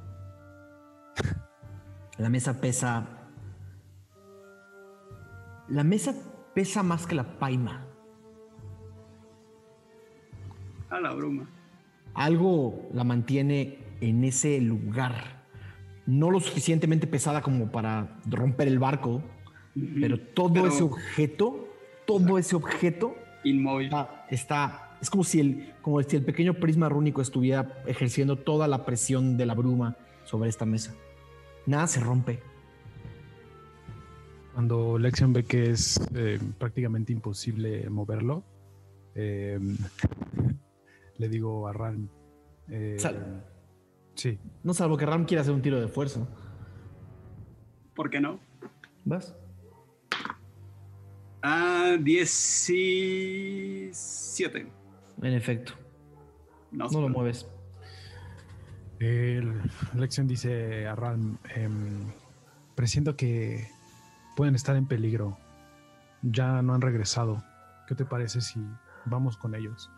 [2.18, 3.06] La mesa pesa.
[5.68, 6.14] La mesa
[6.54, 7.86] pesa más que la paima.
[10.90, 11.48] A la bruma.
[12.14, 15.42] algo la mantiene en ese lugar.
[16.06, 19.22] No lo suficientemente pesada como para romper el barco,
[20.00, 21.66] pero todo Pero- ese objeto,
[22.06, 23.86] todo ese objeto Inmóvil.
[23.86, 28.66] está, está- es como si el, como si el pequeño prisma rúnico estuviera ejerciendo toda
[28.68, 30.94] la presión de la bruma sobre esta mesa.
[31.66, 32.40] Nada se rompe.
[34.54, 38.42] Cuando Lexion ve que es eh, prácticamente imposible moverlo,
[39.14, 39.58] eh,
[41.18, 42.08] le digo a Ralm.
[42.68, 43.44] eh, Sal.
[44.14, 46.26] sí, No salvo que Ram quiera hacer un tiro de fuerza.
[47.94, 48.38] ¿Por qué no?
[49.04, 49.34] ¿Vas?
[51.42, 54.66] Ah, 17.
[55.24, 55.72] En efecto,
[56.70, 57.46] No, no lo mueves.
[58.98, 59.58] El
[59.94, 62.12] Lexion dice a Ralm, em,
[62.74, 63.66] presiento que
[64.36, 65.38] pueden estar en peligro.
[66.20, 67.42] Ya no han regresado.
[67.88, 68.60] ¿Qué te parece si
[69.06, 69.90] vamos con ellos?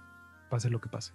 [0.48, 1.12] Pase lo que pase.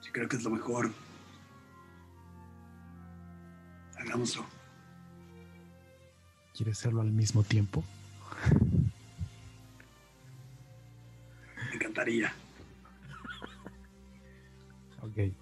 [0.00, 0.90] Sí, creo que es lo mejor.
[3.98, 4.55] Hagámoslo.
[6.56, 7.84] ¿Quieres hacerlo al mismo tiempo?
[11.68, 12.32] Me encantaría.
[15.02, 15.34] Ok.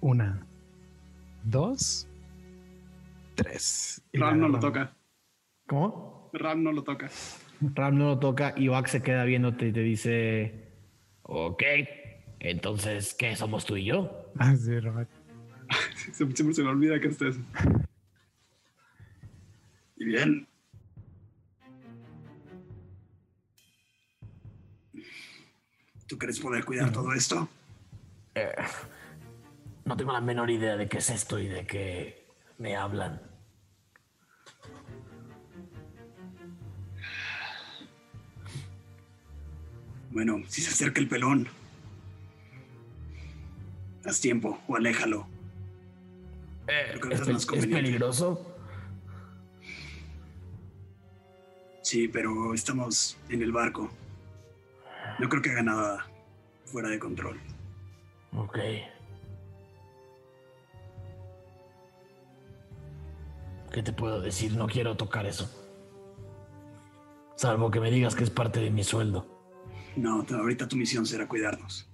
[0.00, 0.46] Una,
[1.42, 2.06] dos,
[3.34, 4.00] tres.
[4.12, 4.94] Y Ram no lo toca.
[5.66, 6.30] ¿Cómo?
[6.32, 7.10] Ram no lo toca.
[7.60, 10.68] Ram no lo toca y Oak se queda viéndote y te dice,
[11.22, 11.62] ok,
[12.38, 14.32] entonces, ¿qué somos tú y yo?
[14.38, 15.10] Ah, sí, Robert.
[16.12, 17.40] Siempre, siempre se me olvida que estés.
[19.96, 20.46] Y bien.
[26.06, 27.48] ¿Tú crees poder cuidar todo esto?
[28.34, 28.54] Eh,
[29.84, 32.26] no tengo la menor idea de qué es esto y de qué
[32.58, 33.20] me hablan.
[40.10, 41.48] Bueno, si se acerca el pelón,
[44.04, 45.26] haz tiempo o aléjalo.
[46.68, 48.55] Eh, Creo que ¿es, es más es peligroso?
[51.86, 53.88] Sí, pero estamos en el barco.
[55.20, 56.06] No creo que haga nada
[56.64, 57.38] fuera de control.
[58.32, 58.58] Ok.
[63.72, 64.56] ¿Qué te puedo decir?
[64.56, 65.48] No quiero tocar eso.
[67.36, 69.24] Salvo que me digas que es parte de mi sueldo.
[69.94, 71.88] No, ahorita tu misión será cuidarnos.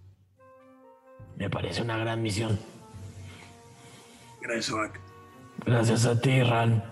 [1.36, 2.58] Me parece una gran misión.
[4.40, 4.98] Gracias, Oak.
[5.66, 6.82] Gracias a ti, Ran.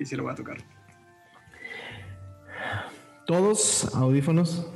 [0.00, 0.73] Y sí lo voy a tocar.
[3.26, 4.66] Todos audífonos.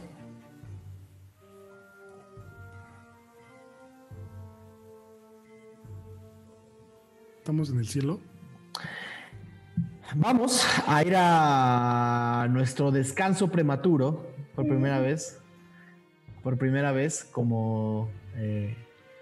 [7.38, 8.20] Estamos en el cielo.
[10.14, 15.38] Vamos a ir a nuestro descanso prematuro por primera vez.
[16.42, 18.74] Por primera vez, como eh,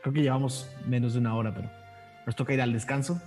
[0.02, 1.68] creo que llevamos menos de una hora, pero
[2.26, 3.20] nos toca ir al descanso.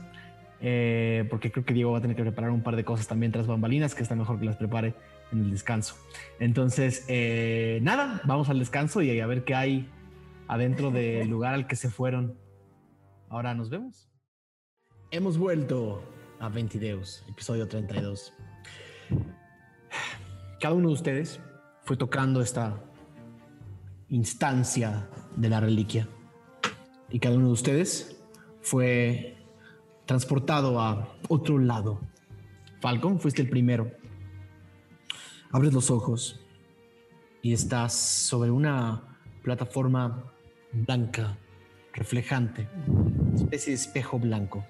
[0.61, 3.31] eh, porque creo que Diego va a tener que preparar un par de cosas también
[3.31, 4.93] tras bambalinas, que está mejor que las prepare
[5.31, 5.95] en el descanso.
[6.39, 9.89] Entonces, eh, nada, vamos al descanso y a ver qué hay
[10.47, 12.37] adentro del lugar al que se fueron.
[13.29, 14.09] Ahora nos vemos.
[15.11, 16.03] Hemos vuelto
[16.39, 18.33] a Ventideus, episodio 32.
[20.59, 21.39] Cada uno de ustedes
[21.83, 22.83] fue tocando esta
[24.09, 26.07] instancia de la reliquia.
[27.09, 28.21] Y cada uno de ustedes
[28.61, 29.37] fue
[30.05, 31.99] transportado a otro lado.
[32.81, 33.91] Falcon, fuiste el primero.
[35.51, 36.39] Abres los ojos
[37.41, 40.31] y estás sobre una plataforma
[40.71, 41.37] blanca,
[41.93, 42.67] reflejante,
[43.35, 44.63] especie de espejo blanco.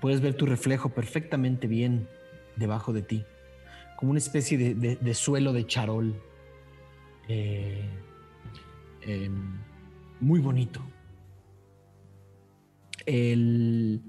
[0.00, 2.08] Puedes ver tu reflejo perfectamente bien
[2.56, 3.24] debajo de ti,
[3.96, 6.14] como una especie de suelo de charol.
[7.28, 7.88] Eh,
[9.02, 9.58] em,
[10.20, 10.80] muy bonito.
[13.06, 14.00] El,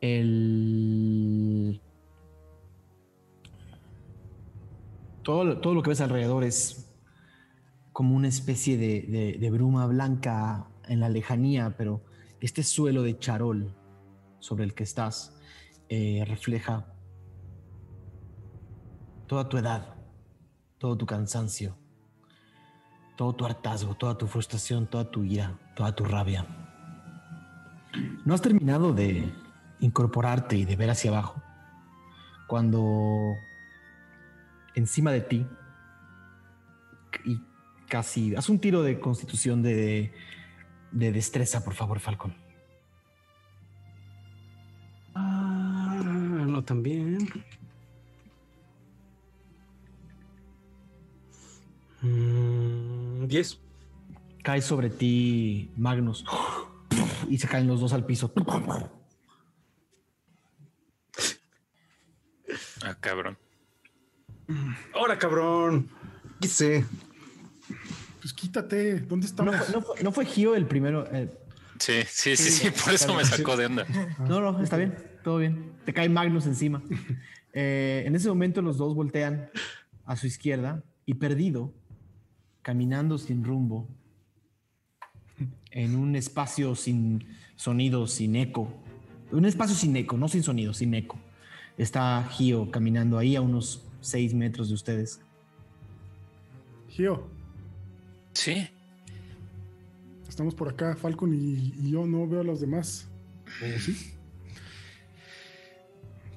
[0.00, 1.80] el,
[5.26, 6.88] todo, todo lo que ves alrededor es
[7.92, 12.04] como una especie de bruma blanca en la lejanía, pero
[12.40, 13.74] este suelo de charol
[14.38, 15.36] sobre el que estás
[15.88, 16.86] eh, refleja
[19.26, 19.96] toda tu edad,
[20.78, 21.76] todo tu cansancio,
[23.16, 26.46] todo tu hartazgo, toda tu frustración, toda tu ira, toda tu rabia.
[28.24, 29.32] No has terminado de
[29.80, 31.42] incorporarte y de ver hacia abajo
[32.46, 33.34] cuando
[34.76, 35.46] encima de ti
[37.24, 37.40] y
[37.88, 40.12] casi haz un tiro de constitución de,
[40.92, 42.34] de destreza, por favor, Falcon.
[45.14, 47.28] Ah, no tan bien.
[52.02, 53.60] Mm, 10.
[54.42, 56.24] Cae sobre ti Magnus
[57.28, 58.32] y se caen los dos al piso.
[62.82, 63.36] Ah, cabrón.
[64.94, 65.88] ¡Ahora, cabrón!
[66.40, 66.84] ¿Qué sé?
[68.20, 69.00] Pues quítate.
[69.00, 69.56] ¿Dónde estamos?
[69.56, 71.06] fue- no fue- no fue Gio el primero.
[71.12, 71.30] eh,
[71.78, 73.86] Sí, sí, sí, sí, por eso me sacó de onda.
[74.26, 75.72] No, no, está bien, todo bien.
[75.84, 76.82] Te cae Magnus encima.
[77.52, 79.50] Eh, en ese momento los dos voltean
[80.06, 81.72] a su izquierda y perdido,
[82.62, 83.88] caminando sin rumbo,
[85.70, 87.26] en un espacio sin
[87.56, 88.72] sonido, sin eco.
[89.30, 91.18] Un espacio sin eco, no sin sonido, sin eco.
[91.76, 95.20] Está Gio caminando ahí a unos seis metros de ustedes.
[96.88, 97.26] Gio,
[98.32, 98.68] Sí,
[100.28, 103.08] estamos por acá, Falcon y, y yo no veo a los demás.
[103.62, 104.12] ¿O sí?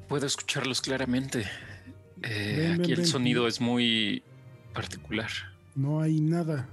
[0.07, 1.45] puedo escucharlos claramente.
[2.23, 3.05] Eh, Ven, aquí ven, el ven.
[3.05, 4.23] sonido es muy
[4.73, 5.29] particular.
[5.75, 6.67] No hay nada.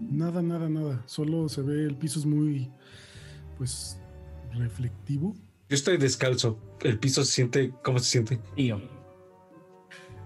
[0.00, 1.02] Nada, nada, nada.
[1.06, 2.70] Solo se ve, el piso es muy,
[3.58, 3.98] pues,
[4.52, 5.34] reflectivo.
[5.68, 6.58] Yo estoy descalzo.
[6.82, 7.72] El piso se siente.
[7.82, 8.38] ¿Cómo se siente?
[8.54, 8.80] Frío.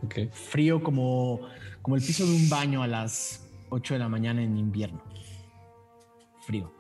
[0.04, 0.30] Ok.
[0.32, 1.40] Frío como,
[1.82, 5.02] como el piso de un baño a las 8 de la mañana en invierno.
[6.46, 6.72] Frío.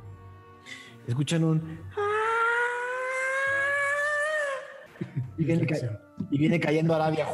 [1.06, 1.80] Escuchan un.
[5.38, 6.00] Y viene, ca-
[6.30, 7.26] y viene cayendo Arabia.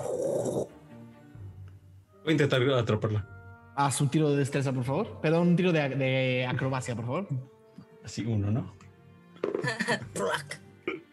[2.25, 3.27] Voy a intentar atraparla.
[3.77, 5.21] Haz un tiro de destreza, por favor.
[5.21, 7.29] Perdón, un tiro de, de acrobacia, por favor.
[8.05, 8.75] Así uno, ¿no?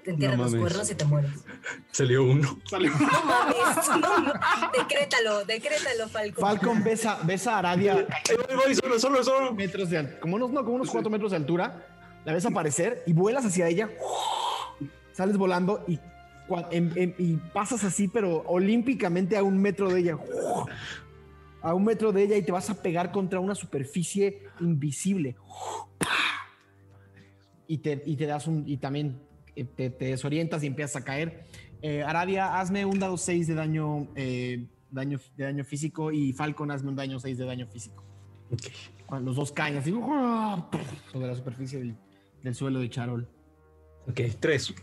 [0.04, 0.68] Te entierran No los mames.
[0.68, 1.32] cuernos y te mueres.
[1.92, 2.58] Salió uno.
[2.70, 2.92] Salió.
[2.92, 3.56] No mames.
[4.00, 4.34] No, no.
[4.78, 6.42] Decrétalo, decrétalo, Falcon.
[6.42, 9.54] Falcon ves a, ves a Arabia Ahí voy, voy, solo, solo, solo.
[9.54, 11.86] metros de como unos, no, como unos 4 metros de altura.
[12.26, 13.90] La ves aparecer y vuelas hacia ella.
[15.12, 16.00] Sales volando y,
[16.72, 20.18] en- en- y pasas así, pero olímpicamente a un metro de ella.
[21.62, 25.36] A un metro de ella y te vas a pegar contra una superficie invisible.
[27.68, 28.64] Y te, y te das un.
[28.68, 29.20] Y también
[29.66, 31.46] te, te desorientas y empiezas a caer.
[31.82, 36.72] Eh, Arabia, hazme un dado 6 de daño, eh, daño, de daño físico y Falcon,
[36.72, 38.04] hazme un daño 6 de daño físico.
[38.52, 38.62] Ok.
[39.06, 39.92] Cuando los dos caen así
[41.12, 41.96] sobre la superficie del,
[42.44, 43.28] del suelo de Charol.
[44.08, 44.74] Ok, tres.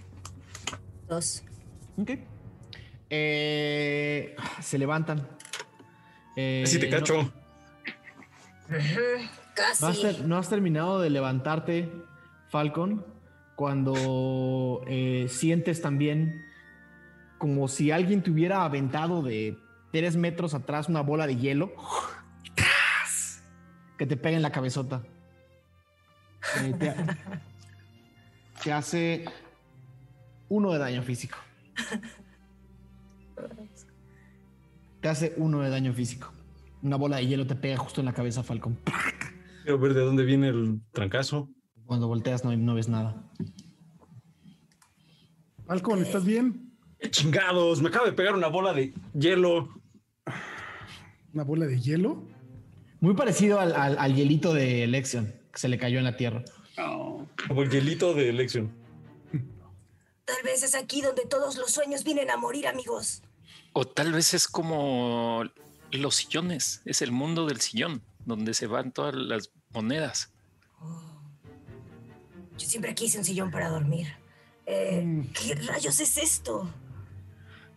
[1.09, 1.43] Dos.
[1.97, 2.11] Ok.
[3.11, 5.27] Eh, se levantan.
[6.37, 7.21] Eh, Así te no- cacho.
[7.21, 7.31] Ujú,
[9.57, 10.23] No, has, Casi.
[10.27, 11.91] no has terminado de levantarte,
[12.51, 13.05] Falcon,
[13.57, 16.45] cuando eh, sientes también
[17.39, 19.59] como si alguien te hubiera aventado de
[19.93, 21.73] tres metros atrás una bola de hielo
[23.97, 25.03] que te pega en la cabezota.
[26.63, 26.95] Eh, te,
[28.63, 29.25] te hace
[30.51, 31.39] uno de daño físico.
[35.01, 36.31] Te hace uno de daño físico.
[36.83, 38.79] Una bola de hielo te pega justo en la cabeza, Falcon.
[39.63, 41.49] Quiero ver de dónde viene el trancazo.
[41.87, 43.23] Cuando volteas no, no ves nada.
[45.67, 46.73] Falcon, ¿estás bien?
[46.99, 49.69] ¡Eh, Chingados, me acaba de pegar una bola de hielo.
[51.33, 52.27] ¿Una bola de hielo?
[53.01, 56.45] Muy parecido al, al- al hielito de Lexion, que se le cayó en la tierra.
[56.79, 58.71] Oh, Como el hielito de elección.
[60.25, 63.23] Tal vez es aquí donde todos los sueños vienen a morir, amigos.
[63.73, 65.45] O tal vez es como
[65.93, 70.33] los sillones, es el mundo del sillón, donde se van todas las monedas.
[72.59, 74.09] Yo siempre quise un sillón para dormir.
[74.67, 75.33] Eh, Mm.
[75.33, 76.69] ¿Qué rayos es esto?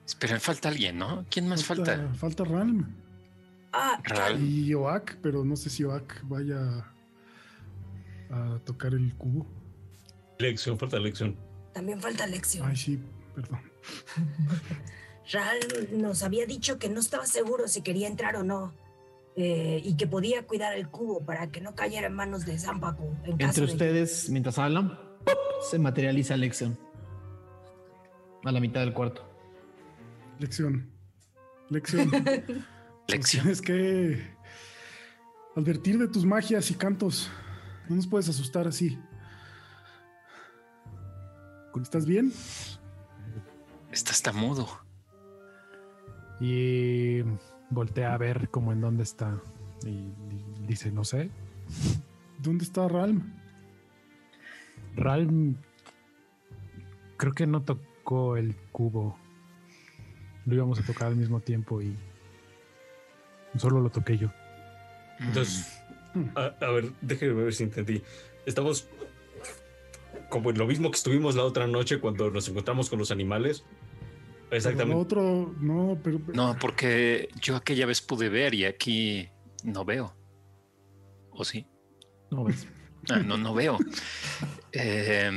[0.06, 1.26] Espera, falta alguien, ¿no?
[1.30, 2.12] ¿Quién más falta?
[2.16, 2.96] Falta Ralm.
[3.72, 4.02] Ah.
[4.40, 6.84] Y Oak, pero no sé si Oak vaya
[8.32, 9.46] a tocar el cubo.
[10.40, 11.36] Elección, falta elección.
[11.74, 12.68] también falta Lección.
[12.68, 13.00] Ay, sí,
[13.36, 13.62] perdón.
[15.32, 15.60] Ral
[15.92, 18.74] nos había dicho que no estaba seguro si quería entrar o no.
[19.42, 23.06] Eh, y que podía cuidar el cubo para que no cayera en manos de Zampacu.
[23.24, 24.90] En caso Entre de- ustedes, mientras hablan,
[25.24, 25.38] ¡pop!
[25.70, 26.78] se materializa Lexion.
[28.44, 29.26] A la mitad del cuarto.
[30.40, 30.92] Lección.
[31.70, 32.12] Lección.
[33.08, 33.44] Lección.
[33.44, 34.28] Tienes que
[35.56, 37.30] advertir de tus magias y cantos.
[37.88, 39.00] No nos puedes asustar así.
[41.82, 42.34] ¿Estás bien?
[43.90, 44.68] Está hasta mudo.
[46.42, 47.22] Y
[47.70, 49.42] voltea a ver como en dónde está.
[49.86, 50.12] Y,
[50.68, 51.30] dice, no sé.
[52.40, 53.34] ¿Dónde está Ralm?
[54.96, 55.56] Ralm
[57.18, 59.18] creo que no tocó el cubo.
[60.46, 61.96] Lo íbamos a tocar al mismo tiempo y
[63.58, 64.32] solo lo toqué yo.
[65.20, 65.82] Entonces,
[66.36, 68.02] a, a ver, déjeme ver si entendí.
[68.46, 68.88] Estamos
[70.30, 73.64] como en lo mismo que estuvimos la otra noche cuando nos encontramos con los animales.
[74.50, 74.96] Pero Exactamente.
[75.02, 76.20] Otro, no, pero.
[76.34, 79.30] No, porque yo aquella vez pude ver y aquí
[79.64, 80.16] no veo.
[81.32, 81.68] ¿O sí?
[82.32, 82.68] No ves.
[83.10, 83.78] Ah, no, no veo.
[84.72, 85.32] Eh,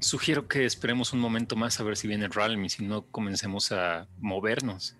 [0.00, 3.72] sugiero que esperemos un momento más a ver si viene Ralm y si no comencemos
[3.72, 4.96] a movernos.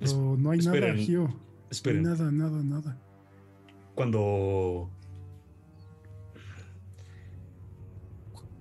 [0.00, 1.22] pero no hay nada, esperen, Gio.
[1.22, 2.98] No hay Esperen, nada, nada, nada.
[3.94, 4.90] cuando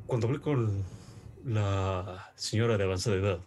[0.08, 0.84] cuando hablé con
[1.46, 3.40] la señora de avanzada edad,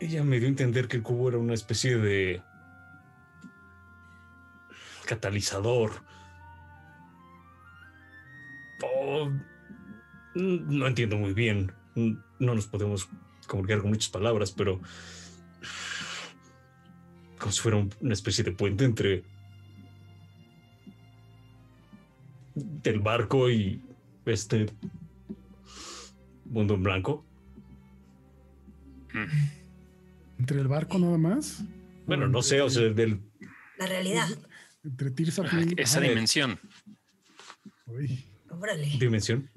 [0.00, 2.42] ella me dio a entender que el cubo era una especie de
[5.06, 5.92] catalizador.
[8.82, 9.28] Oh,
[10.34, 11.72] mm, no entiendo muy bien.
[11.94, 13.08] Mm, No nos podemos
[13.46, 14.80] comunicar con muchas palabras, pero
[17.38, 19.24] como si fuera un- una especie de puente entre
[22.54, 23.82] del barco y
[24.24, 24.66] este
[26.46, 27.24] mundo en blanco.
[30.40, 31.62] ¿Entre el barco nada más?
[32.06, 33.20] Bueno, no sé, o sea, del
[33.76, 34.26] La realidad.
[34.82, 35.42] Entre Tirsa
[35.76, 36.58] Esa Ah, dimensión.
[37.86, 38.24] uy.
[38.48, 38.86] Órale.
[38.98, 39.50] dimensión.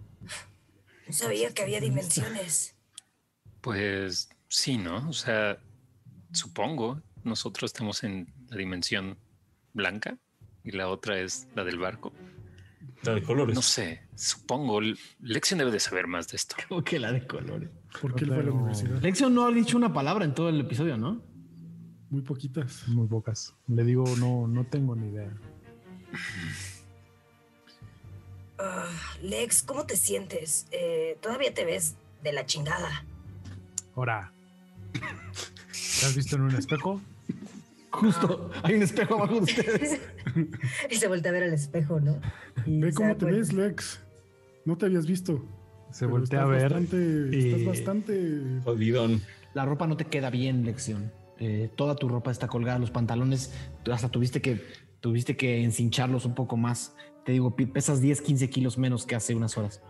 [1.07, 2.75] No sabía que había dimensiones.
[3.61, 5.07] Pues sí, ¿no?
[5.07, 5.57] O sea,
[6.33, 9.17] supongo, nosotros estamos en la dimensión
[9.71, 10.17] blanca
[10.65, 12.11] y la otra es la del barco.
[13.03, 13.55] La de colores.
[13.55, 14.79] No sé, supongo.
[15.19, 16.55] Lexion debe de saber más de esto.
[16.69, 17.69] Como que la de colores.
[18.01, 19.01] ¿Por qué él fue a la universidad?
[19.01, 21.21] Lexion no ha dicho una palabra en todo el episodio, ¿no?
[22.09, 22.87] Muy poquitas.
[22.87, 23.53] Muy pocas.
[23.67, 25.33] Le digo, no, no tengo ni idea.
[28.59, 28.89] Ah,
[29.21, 30.67] Lex, ¿cómo te sientes?
[30.71, 33.03] Eh, Todavía te ves de la chingada.
[33.95, 34.31] Ahora,
[34.93, 37.01] ¿te has visto en un espejo?
[37.93, 40.01] Justo, hay un espejo abajo de ustedes.
[40.89, 42.19] y se voltea a ver al espejo, ¿no?
[42.65, 43.37] Y Ve cómo te cuenta.
[43.37, 44.01] ves, Lex.
[44.65, 45.45] No te habías visto.
[45.91, 46.63] Se pero voltea a ver.
[46.73, 46.97] Bastante,
[47.31, 48.41] y- Estás bastante.
[48.63, 49.21] Jodidón.
[49.53, 51.11] La ropa no te queda bien, Lexion.
[51.39, 53.53] Eh, toda tu ropa está colgada, los pantalones,
[53.91, 54.61] hasta tuviste que,
[54.99, 56.95] tuviste que encincharlos un poco más.
[57.25, 59.81] Te digo, pesas 10, 15 kilos menos que hace unas horas.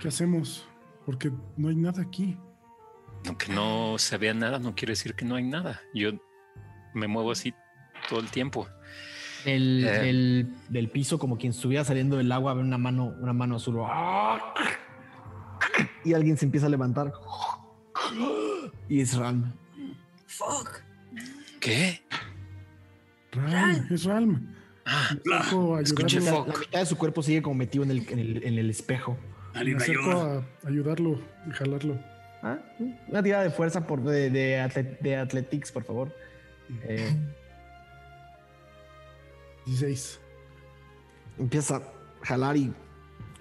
[0.00, 0.66] ¿Qué hacemos?
[1.04, 2.36] Porque no hay nada aquí.
[3.26, 5.80] Aunque no se vea nada, no quiere decir que no hay nada.
[5.94, 6.10] Yo
[6.94, 7.54] me muevo así
[8.08, 8.66] todo el tiempo.
[9.44, 9.90] El, Eh.
[10.00, 13.78] del, del piso, como quien estuviera saliendo del agua, ve una mano, una mano azul.
[16.04, 17.12] Y alguien se empieza a levantar.
[18.88, 19.52] Y es Ram.
[20.26, 20.80] Fuck.
[21.60, 22.02] ¿Qué?
[23.32, 24.54] Ralm, es Ralm.
[24.84, 25.16] Ah,
[25.80, 26.20] escuché.
[26.20, 29.16] La mitad de su cuerpo sigue como metido en el, en el, en el espejo.
[29.54, 30.46] Alguien me acerco ayuda.
[30.64, 31.98] a ayudarlo y jalarlo.
[32.42, 32.58] Ah,
[33.08, 36.12] Una tirada de fuerza por, de, de, atle- de athletics, por favor.
[36.84, 37.14] Eh,
[39.66, 40.20] 16.
[41.38, 41.82] empieza a
[42.24, 42.72] jalar y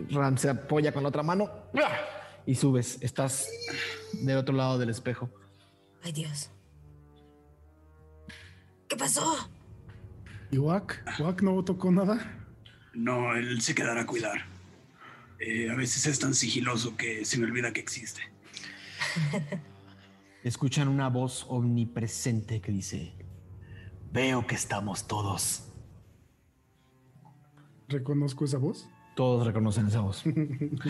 [0.09, 1.49] Ram se apoya con la otra mano
[2.45, 2.97] y subes.
[3.01, 3.49] Estás
[4.13, 5.29] del otro lado del espejo.
[6.03, 6.49] Ay, Dios.
[8.87, 9.49] ¿Qué pasó?
[10.51, 11.03] ¿Y Wack?
[11.19, 12.37] ¿Wack no tocó nada?
[12.93, 14.41] No, él se quedará a cuidar.
[15.39, 18.21] Eh, a veces es tan sigiloso que se me olvida que existe.
[20.43, 23.13] Escuchan una voz omnipresente que dice:
[24.11, 25.67] Veo que estamos todos.
[27.87, 28.89] ¿Reconozco esa voz?
[29.15, 30.23] Todos reconocen esa voz.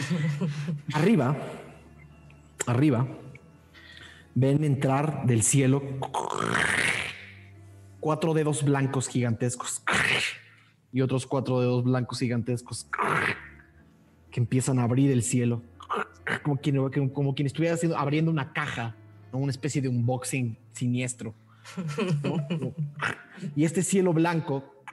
[0.93, 1.36] arriba,
[2.67, 3.07] arriba,
[4.36, 5.82] ven entrar del cielo
[8.00, 9.83] cuatro dedos blancos gigantescos
[10.91, 12.87] y otros cuatro dedos blancos gigantescos
[14.29, 15.63] que empiezan a abrir el cielo
[16.43, 18.96] como quien, como quien estuviera haciendo, abriendo una caja,
[19.32, 21.34] una especie de unboxing siniestro.
[23.55, 24.84] Y este cielo blanco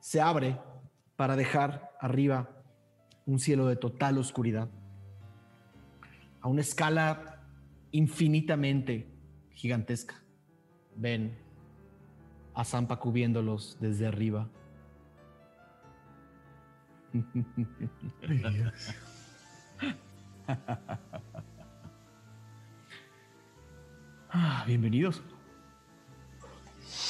[0.00, 0.58] se abre
[1.16, 2.50] para dejar arriba
[3.26, 4.68] un cielo de total oscuridad.
[6.40, 7.42] A una escala
[7.90, 9.06] infinitamente
[9.54, 10.22] gigantesca.
[10.96, 11.38] Ven
[12.54, 14.48] a Zampa cubriéndolos desde arriba.
[17.12, 18.94] Dios.
[24.30, 25.22] Ah, bienvenidos.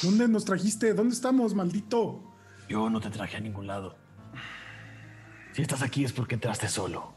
[0.01, 0.93] ¿Dónde nos trajiste?
[0.93, 2.23] ¿Dónde estamos, maldito?
[2.69, 3.97] Yo no te traje a ningún lado.
[5.51, 7.11] Si estás aquí es porque entraste solo.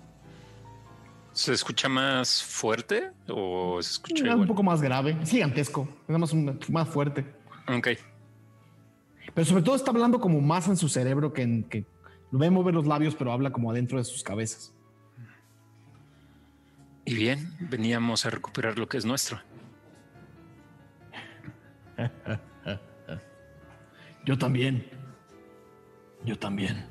[1.33, 6.09] ¿Se escucha más fuerte o se escucha Es un poco más grave, es gigantesco, es
[6.09, 6.35] nada más,
[6.69, 7.25] más fuerte.
[7.69, 7.89] Ok.
[9.35, 11.87] Pero sobre todo está hablando como más en su cerebro que en que
[12.33, 14.75] lo ve mover los labios, pero habla como adentro de sus cabezas.
[17.05, 19.39] Y bien, veníamos a recuperar lo que es nuestro.
[24.25, 24.89] Yo también.
[26.25, 26.87] Yo también.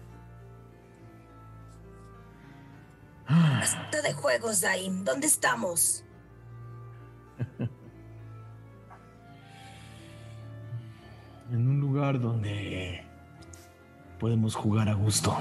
[3.28, 5.04] Basta de juegos, Daim.
[5.04, 6.06] ¿Dónde estamos?
[11.52, 13.11] En un lugar donde
[14.22, 15.36] podemos jugar a gusto.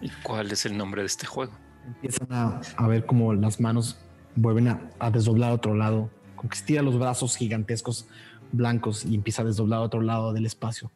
[0.00, 1.52] ¿Y cuál es el nombre de este juego?
[1.86, 3.96] Empiezan a, a ver como las manos
[4.34, 8.08] vuelven a, a desdoblar a otro lado, como que estira los brazos gigantescos
[8.50, 10.90] blancos y empieza a desdoblar a otro lado del espacio.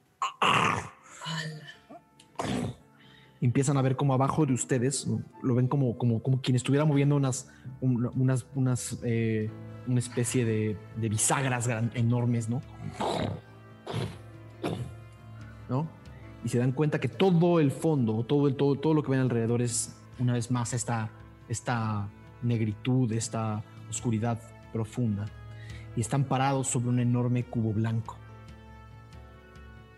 [3.40, 5.06] Empiezan a ver como abajo de ustedes,
[5.44, 7.48] lo ven como, como, como quien estuviera moviendo unas,
[7.80, 9.50] un- unas, unas eh,
[9.86, 12.60] una especie de, de bisagras gran- enormes, ¿no?
[15.68, 16.00] ¿No?
[16.44, 19.20] y se dan cuenta que todo el fondo, todo, el, todo, todo lo que ven
[19.20, 21.10] alrededor es una vez más esta,
[21.48, 22.08] esta
[22.42, 24.40] negritud, esta oscuridad
[24.72, 25.26] profunda.
[25.96, 28.16] Y están parados sobre un enorme cubo blanco.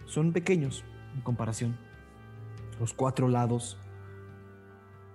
[0.07, 1.77] Son pequeños en comparación.
[2.81, 3.77] Los cuatro lados,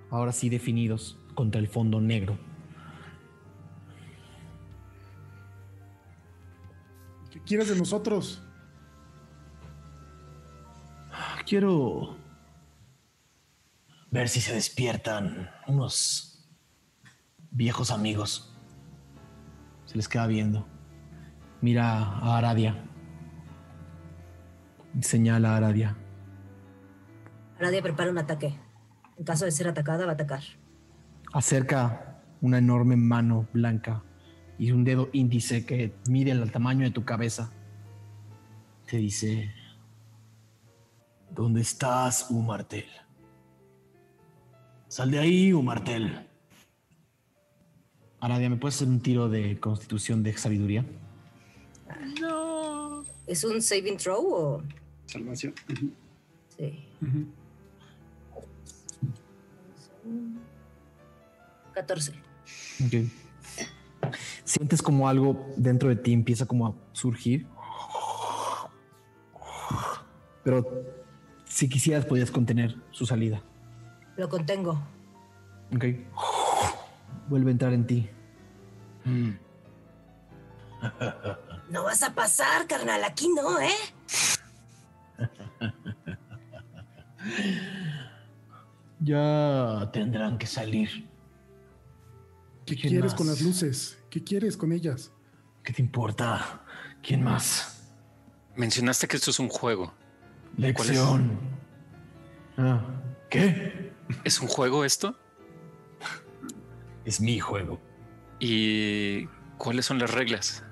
[0.09, 2.37] ahora sí definidos, contra el fondo negro.
[7.31, 8.46] ¿Qué quieres de nosotros?
[11.47, 12.17] Quiero
[14.11, 16.45] ver si se despiertan unos
[17.51, 18.53] viejos amigos.
[19.85, 20.67] Se les queda viendo.
[21.61, 22.83] Mira a Aradia.
[24.99, 25.95] Señala a Aradia.
[27.57, 28.53] Aradia prepara un ataque.
[29.17, 30.43] En caso de ser atacada, va a atacar.
[31.31, 34.03] Acerca una enorme mano blanca
[34.59, 37.53] y un dedo índice que mide el tamaño de tu cabeza.
[38.85, 39.49] Te dice,
[41.31, 42.85] ¿dónde estás, Umartel?
[44.87, 46.27] Sal de ahí, Umartel.
[48.19, 50.85] Aradia, ¿me puedes hacer un tiro de constitución de sabiduría?
[52.19, 53.03] No.
[53.27, 54.63] ¿Es un saving throw o...?
[55.05, 55.53] Salvación.
[56.57, 56.87] Sí.
[57.01, 57.27] Ujú.
[61.73, 62.13] 14.
[62.85, 64.13] Ok.
[64.43, 67.45] Sientes como algo dentro de ti empieza como a surgir.
[70.43, 70.65] Pero
[71.57, 73.41] si quisieras podías contener su salida.
[74.15, 74.79] Lo contengo.
[75.75, 75.85] Ok.
[77.29, 78.07] Vuelve a entrar en ti.
[81.71, 83.03] No vas a pasar, carnal.
[83.03, 83.71] Aquí no, ¿eh?
[88.99, 91.09] Ya tendrán que salir.
[92.67, 93.15] ¿Qué ¿Quién quieres más?
[93.15, 93.97] con las luces?
[94.11, 95.11] ¿Qué quieres con ellas?
[95.63, 96.63] ¿Qué te importa?
[97.01, 97.81] ¿Quién más?
[98.55, 99.91] Mencionaste que esto es un juego.
[100.57, 101.39] Lección.
[102.57, 102.81] Ah,
[103.29, 103.91] ¿Qué?
[104.23, 105.15] ¿Es un juego esto?
[107.05, 107.79] Es mi juego.
[108.39, 109.25] ¿Y
[109.57, 110.63] cuáles son las reglas?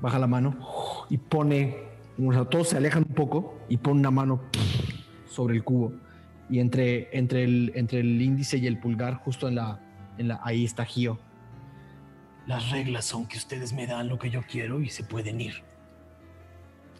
[0.00, 1.88] Baja la mano y pone,
[2.18, 4.42] o sea, todos se alejan un poco y pone una mano
[5.28, 5.92] sobre el cubo.
[6.50, 9.80] Y entre, entre, el, entre el índice y el pulgar, justo en la,
[10.18, 11.18] en la, ahí está Gio.
[12.46, 15.67] Las reglas son que ustedes me dan lo que yo quiero y se pueden ir.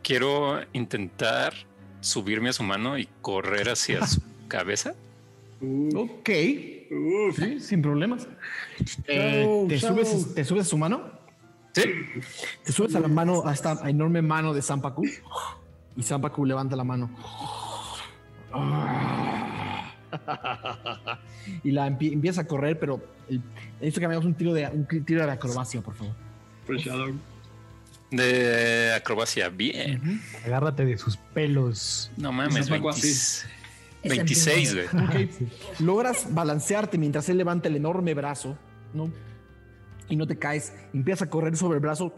[0.08, 1.52] Quiero intentar
[2.00, 4.94] subirme a su mano y correr hacia su cabeza.
[5.94, 6.30] Ok.
[7.36, 8.26] Sí, sin problemas.
[9.06, 11.02] Eh, ¿te, subes, ¿Te subes a su mano?
[11.74, 11.82] Sí.
[12.64, 15.04] Te subes a la mano, a esta enorme mano de Sampaku.
[15.94, 17.10] Y Sampaku levanta la mano.
[21.64, 22.98] Y la empie- empieza a correr, pero
[23.28, 23.42] el,
[23.74, 26.14] necesito que me hagas un tiro de un tiro de acrobacia, por favor.
[26.66, 27.12] Foreshadow.
[28.10, 29.48] De acrobacia.
[29.48, 30.22] Bien.
[30.44, 32.10] Agárrate de sus pelos.
[32.16, 33.46] No mames, Es algo así.
[34.04, 35.28] 26, 26, güey.
[35.80, 38.56] Logras balancearte mientras él levanta el enorme brazo,
[38.94, 39.10] ¿no?
[40.08, 40.72] Y no te caes.
[40.94, 42.14] Empiezas a correr sobre el brazo.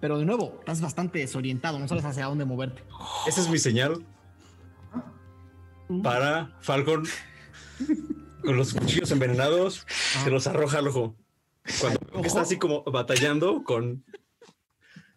[0.00, 2.82] Pero de nuevo, estás bastante desorientado, no sabes hacia dónde moverte.
[3.26, 4.04] Esa es mi señal
[6.02, 7.04] para Falcon.
[8.42, 9.86] Con los cuchillos envenenados,
[10.22, 11.16] se los arroja al ojo.
[11.80, 14.04] Cuando veo que está así como batallando con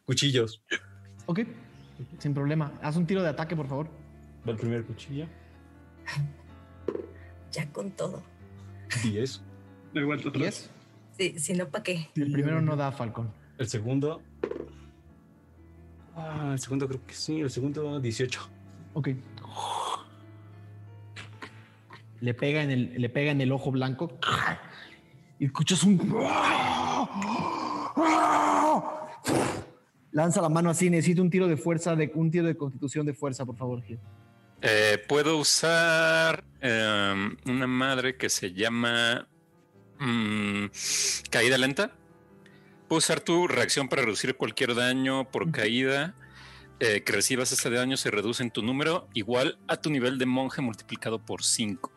[0.07, 0.63] cuchillos.
[1.25, 1.41] Ok,
[2.17, 2.71] sin problema.
[2.81, 3.87] Haz un tiro de ataque, por favor.
[4.47, 5.27] Va el primer cuchillo.
[7.49, 8.21] Ya con todo.
[9.03, 9.41] 10.
[9.93, 10.69] Me vuelto atrás.
[11.17, 11.17] ¿Diez?
[11.17, 12.09] Sí, si no, ¿para qué?
[12.13, 13.31] El primero no da Falcon.
[13.57, 14.21] El segundo.
[16.13, 17.39] Ah, el segundo creo que sí.
[17.39, 18.49] El segundo 18.
[18.93, 19.07] Ok.
[22.19, 24.19] Le pega en el, le pega en el ojo blanco.
[25.39, 25.97] Y escuchas un.
[30.11, 30.89] Lanza la mano así.
[30.89, 33.99] Necesito un tiro de fuerza, de, un tiro de constitución de fuerza, por favor, Gil.
[34.61, 39.27] Eh, Puedo usar em, una madre que se llama
[39.99, 40.65] mm,
[41.29, 41.91] caída lenta.
[42.87, 46.15] Puedo usar tu reacción para reducir cualquier daño por caída
[46.79, 47.51] eh, que recibas.
[47.51, 51.43] Este daño se reduce en tu número igual a tu nivel de monje multiplicado por
[51.43, 51.91] 5.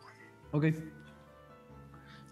[0.51, 0.65] Ok.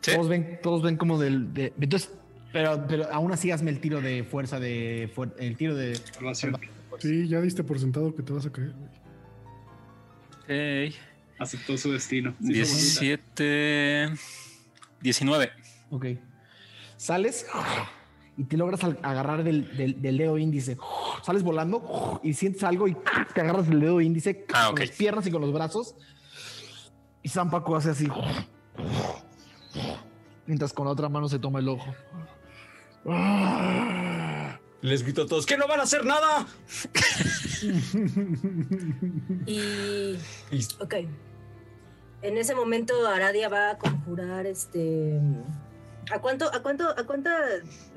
[0.02, 0.12] ¿Sí?
[0.14, 1.54] Todos ven, todos ven como del.
[1.54, 2.12] de- entonces,
[2.54, 5.12] pero, pero aún así hazme el tiro de fuerza de.
[5.16, 5.96] fuer- el tiro de.
[5.96, 6.58] Salvación.
[7.00, 8.74] Sí, ya diste por sentado que te vas a caer.
[10.48, 10.90] güey.
[10.90, 10.96] Ok.
[11.40, 12.34] Aceptó su destino.
[12.42, 13.02] Sí, su voluntad.
[13.02, 14.10] 17.
[15.02, 15.52] 19.
[15.92, 16.06] Ok.
[16.98, 17.46] Sales
[18.36, 20.78] y te logras agarrar del, del- del dedo índice.
[21.24, 22.98] Sales volando y sientes algo y
[23.34, 25.96] te agarras del dedo índice Ah, con las piernas y con los brazos.
[27.24, 28.08] Y San Paco hace así.
[30.46, 31.94] Mientras con la otra mano se toma el ojo.
[34.82, 36.48] Les grito a todos: ¡Que no van a hacer nada!
[39.46, 40.16] Y.
[40.80, 40.96] Ok.
[42.22, 45.20] En ese momento Aradia va a conjurar este.
[46.12, 47.32] ¿A cuánto, a cuánto, a cuánta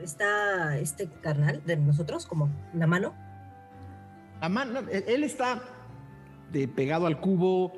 [0.01, 2.27] está este carnal de nosotros?
[2.27, 3.15] Como la mano.
[4.41, 5.63] La mano, él él está
[6.51, 7.73] de pegado al cubo.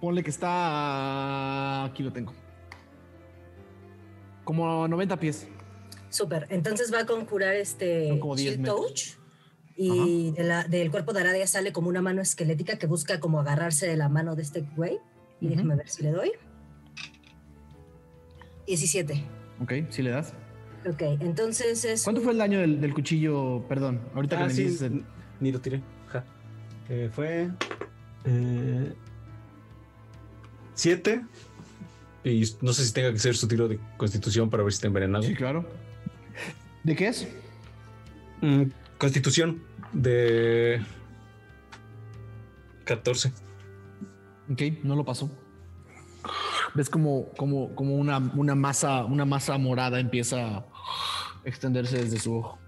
[0.00, 1.84] Ponle que está.
[1.84, 2.32] Aquí lo tengo.
[4.44, 5.48] Como 90 pies.
[6.14, 6.46] Súper.
[6.50, 8.66] Entonces va a conjurar este Son como 10 Shield.
[8.68, 9.00] Touch.
[9.76, 13.40] Y de la- del cuerpo de Aradia sale como una mano esquelética que busca como
[13.40, 14.98] agarrarse de la mano de este güey.
[15.40, 15.56] Y Ujú.
[15.56, 16.30] déjame ver si le doy.
[18.68, 19.24] 17.
[19.60, 20.32] Ok, si le das.
[20.88, 22.04] Ok, entonces es.
[22.04, 23.64] ¿Cuánto fue el daño del, del cuchillo?
[23.68, 24.82] Perdón, ahorita que Ah, me sí, dices.
[24.82, 25.04] el-
[25.40, 25.82] ni lo tiré.
[26.06, 26.24] Ja.
[26.88, 27.50] Eh, fue
[30.74, 31.24] 7.
[32.26, 34.86] y no sé si tenga que ser su tiro de constitución para ver si está
[34.86, 35.24] envenenado.
[35.24, 35.66] Sí, claro.
[36.84, 37.26] ¿De qué es?
[38.42, 38.64] Mm,
[38.98, 39.62] constitución
[39.92, 40.82] de
[42.84, 43.32] 14.
[44.52, 45.30] Ok, no lo pasó.
[46.74, 50.66] Ves como, como, como una, una masa, una masa morada empieza a
[51.44, 52.58] extenderse desde su ojo.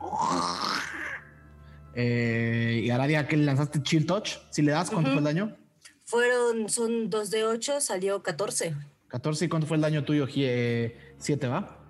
[1.94, 4.38] Eh, y Aradia, que le lanzaste Chill Touch.
[4.50, 5.56] Si le das, ¿cuánto fue el daño?
[6.04, 8.74] Fueron, son 2 de 8, salió 14.
[9.08, 9.44] 14.
[9.44, 10.26] ¿Y cuánto fue el daño tuyo?
[10.26, 11.84] 7, ¿va?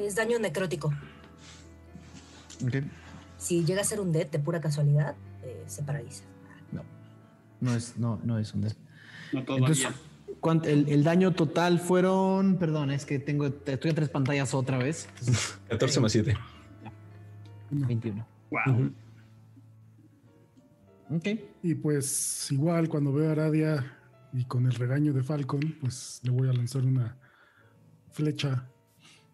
[0.00, 0.92] Es daño necrótico.
[3.36, 6.24] Si llega a ser un dead de pura casualidad, eh, se paraliza.
[7.60, 8.62] No es, no, no es un
[9.32, 9.68] No todavía.
[9.68, 9.86] Entonces,
[10.40, 12.56] ¿cuánto- el, el daño total fueron.
[12.56, 13.46] Perdón, es que tengo.
[13.46, 15.06] Estoy a tres pantallas otra vez.
[15.20, 16.36] Entonces, 14 más 7.
[17.70, 18.26] 21.
[18.50, 18.92] wow.
[21.10, 21.28] Ok.
[21.62, 23.96] Y pues igual cuando veo a Aradia
[24.32, 27.16] y con el regaño de Falcon, pues le voy a lanzar una
[28.10, 28.66] flecha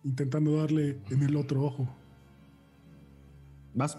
[0.04, 1.88] intentando darle en el otro ojo.
[3.78, 3.96] ¿Vas?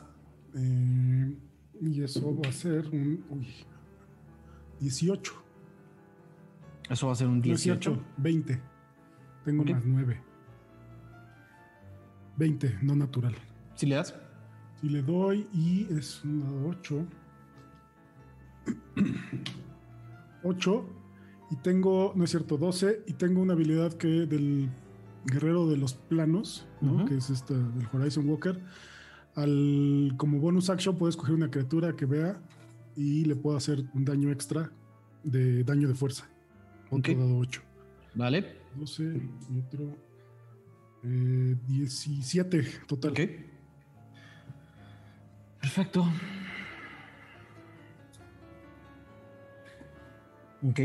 [0.56, 1.38] Eh,
[1.81, 3.47] y eso va a ser un uy,
[4.81, 5.34] 18.
[6.89, 7.91] Eso va a ser un 18.
[7.91, 8.61] 18, 20.
[9.45, 10.22] Tengo más 9.
[12.38, 13.35] 20, no natural.
[13.76, 14.14] Si le das.
[14.81, 17.06] Si le doy y es una 8.
[20.43, 20.89] 8.
[21.51, 23.06] Y tengo, no es cierto, 12.
[23.07, 24.69] Y tengo una habilidad que del
[25.26, 26.93] guerrero de los planos, ¿no?
[26.93, 27.06] Ujú.
[27.06, 28.61] que es esta del Horizon Walker.
[29.39, 32.41] Al, como bonus action puedo escoger una criatura que vea
[32.95, 34.71] y le puedo hacer un daño extra
[35.23, 36.29] de daño de fuerza.
[36.89, 37.19] Otro Ok.
[37.19, 37.61] dado 8.
[38.15, 38.57] Vale.
[38.75, 39.95] 12 y otro
[41.03, 43.11] eh, 17 total.
[43.11, 43.19] Ok.
[45.61, 46.05] Perfecto.
[50.63, 50.79] Ok.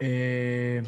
[0.00, 0.82] Eh,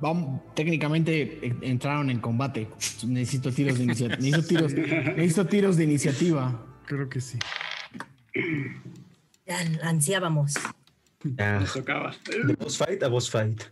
[0.00, 2.68] vamos, técnicamente eh, entraron en combate.
[3.06, 4.16] Necesito tiros de iniciativa.
[4.20, 6.66] necesito, tiros, necesito tiros de iniciativa.
[6.86, 7.38] Creo que sí.
[9.46, 10.54] Ya ansiábamos.
[11.24, 11.60] Ya.
[11.60, 12.14] Nos tocaba.
[12.46, 13.64] De boss fight a boss fight.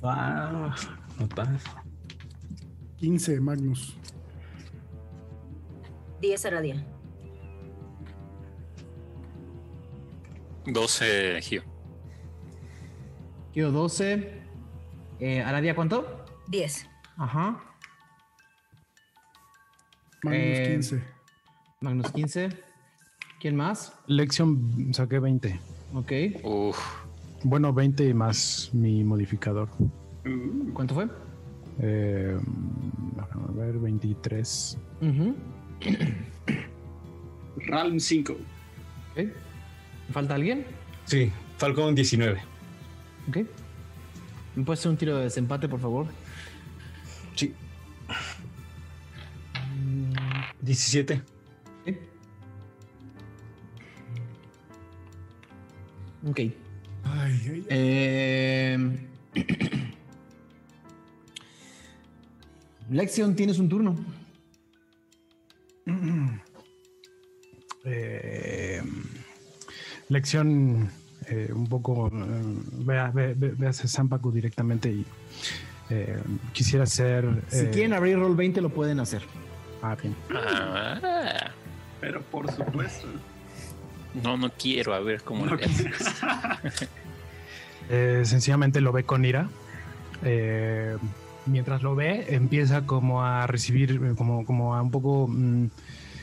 [0.00, 0.72] Wow.
[1.18, 1.60] Not bad.
[2.98, 3.96] 15 Magnus.
[6.20, 6.86] 10 Aradia.
[10.66, 11.73] 12 Gio.
[13.54, 14.32] Quiero 12.
[15.20, 16.24] Eh, ¿Aradia cuánto?
[16.48, 16.88] 10.
[17.16, 17.62] Ajá.
[20.24, 21.02] Magnus Eh, 15.
[21.80, 22.48] Magnus 15.
[23.40, 23.96] ¿Quién más?
[24.08, 25.60] Lección saqué 20.
[25.94, 26.12] Ok.
[26.42, 26.78] Uf.
[27.44, 29.68] Bueno, 20 más mi modificador.
[30.26, 31.08] Uh, ¿Cuánto fue?
[31.78, 32.36] Eh,
[33.16, 34.78] déjame ver, 23.
[35.00, 35.36] Ujú.
[37.68, 38.32] Ralm 5.
[38.32, 39.28] Ok.
[40.10, 40.66] ¿Falta alguien?
[41.04, 42.53] Sí, Falcon 19.
[43.28, 43.38] Ok.
[44.56, 46.06] ¿Me puedes hacer un tiro de desempate, por favor?
[47.34, 47.54] Sí.
[50.60, 51.22] 17.
[51.86, 51.96] Ok.
[56.28, 56.38] Ok.
[56.38, 56.54] Ay,
[57.04, 57.66] ay, ay.
[57.70, 58.78] Eh...
[62.90, 63.96] Lexion, tienes un turno.
[67.86, 68.82] Eh,
[70.08, 70.90] lección
[71.28, 72.08] eh, un poco.
[72.08, 72.10] eh,
[72.84, 73.34] ve, a- ve,
[73.72, 75.04] Zampacu directamente y
[75.90, 76.18] eh,
[76.52, 77.42] quisiera hacer.
[77.48, 79.22] Si eh, quieren abrir roll 20, lo pueden hacer.
[79.82, 80.14] Ah, bien.
[80.34, 81.50] Ah,
[82.00, 83.06] Pero por supuesto.
[84.22, 84.94] no, no quiero.
[84.94, 85.92] A ver cómo No le haces.
[87.90, 89.48] Eh, sencillamente lo ve con ira.
[90.24, 90.96] Eh,
[91.44, 95.66] mientras lo ve, empieza como a recibir, como, como a un poco mm,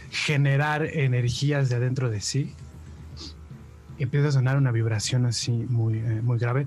[0.09, 2.55] generar energías de adentro de sí.
[4.01, 6.65] Empieza a sonar una vibración así muy, eh, muy grave.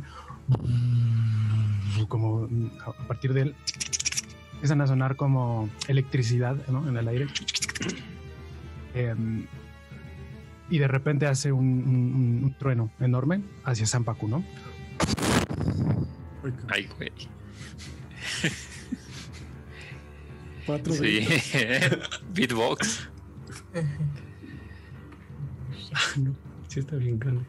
[2.09, 2.49] Como
[2.87, 3.55] a partir de él
[4.55, 6.89] empiezan a sonar como electricidad ¿no?
[6.89, 7.27] en el aire.
[8.95, 9.47] Em,
[10.71, 14.45] y de repente hace un, un- un trueno enorme hacia Zampacu, ¿no?
[16.69, 17.11] Ay, güey.
[20.67, 21.27] Cuatro Sí.
[22.33, 23.09] Beatbox.
[26.17, 26.35] No,
[26.75, 27.45] sí está bien grande.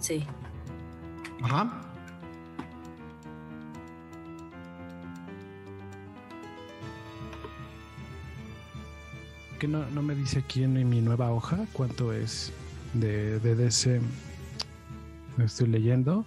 [0.00, 0.24] Sí.
[1.40, 1.80] Ajá.
[9.60, 12.52] ¿Qué no, no me dice aquí en mi nueva hoja cuánto es
[12.92, 14.00] de, de DC?
[15.38, 16.24] Estoy leyendo.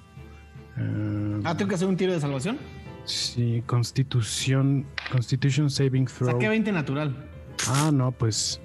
[0.77, 2.57] Eh, Ah, tengo que hacer un tiro de salvación.
[3.05, 6.31] Sí, Constitución, Constitution Saving Throw.
[6.31, 7.29] Saqué 20 natural.
[7.69, 8.61] Ah, no, pues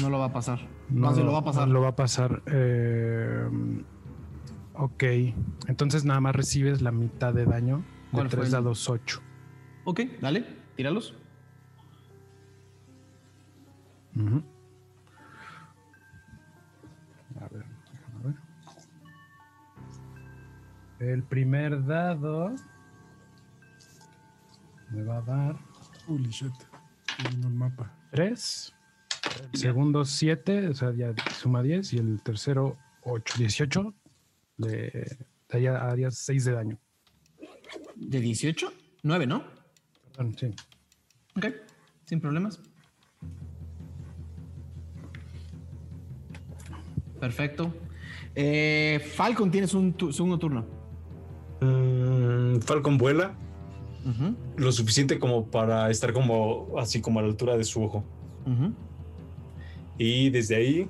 [0.00, 0.60] No lo va a pasar.
[0.90, 1.66] no, No, se lo va a pasar.
[1.66, 2.42] no lo va a pasar.
[2.46, 3.48] Eh,
[4.74, 5.04] ok,
[5.68, 7.82] entonces nada más recibes la mitad de daño de
[8.12, 9.20] ¿Cuál fue 3 el- dados 8.
[9.84, 10.44] Ok, dale,
[10.76, 11.14] tíralos.
[14.16, 14.57] A
[21.00, 22.54] El primer dado
[24.90, 25.56] me va a dar
[26.08, 26.50] Holy shit.
[27.08, 27.92] Estoy viendo el mapa.
[28.10, 28.74] 3.
[29.52, 31.92] El segundo 7, o sea, ya suma 10.
[31.92, 33.94] Y el tercero 8, 18.
[34.56, 35.18] Le
[35.48, 36.78] daría, haría 6 de daño.
[37.94, 38.72] ¿De 18?
[39.02, 39.44] 9, ¿no?
[40.16, 40.54] Perdón, sí.
[41.36, 41.46] Ok,
[42.06, 42.60] sin problemas.
[47.20, 47.74] Perfecto.
[48.34, 50.77] Eh, Falcon, tienes un tu- segundo turno.
[51.60, 53.34] Mm, Falcon vuela
[54.56, 58.04] lo suficiente como para estar como así como a la altura de su ojo.
[59.98, 60.88] Y desde ahí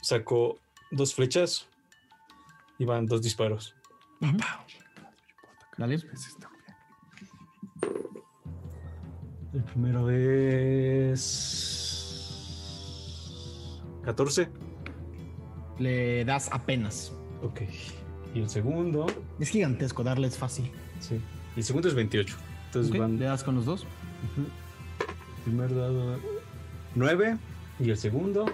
[0.00, 0.58] saco
[0.90, 1.68] dos flechas
[2.78, 3.76] y van dos disparos.
[5.78, 6.00] Dale.
[9.54, 11.82] El primero es
[14.04, 14.48] 14.
[15.78, 17.12] Le das apenas.
[17.42, 17.60] Ok.
[18.34, 19.06] Y el segundo,
[19.38, 20.70] Es gigantesco, darle es fácil.
[21.00, 21.20] sí.
[21.54, 22.34] Y el segundo es 28.
[22.66, 23.84] Entonces Ok, van Le das con los dos.
[25.44, 26.18] primer dado
[26.94, 27.36] 9
[27.80, 28.46] y el segundo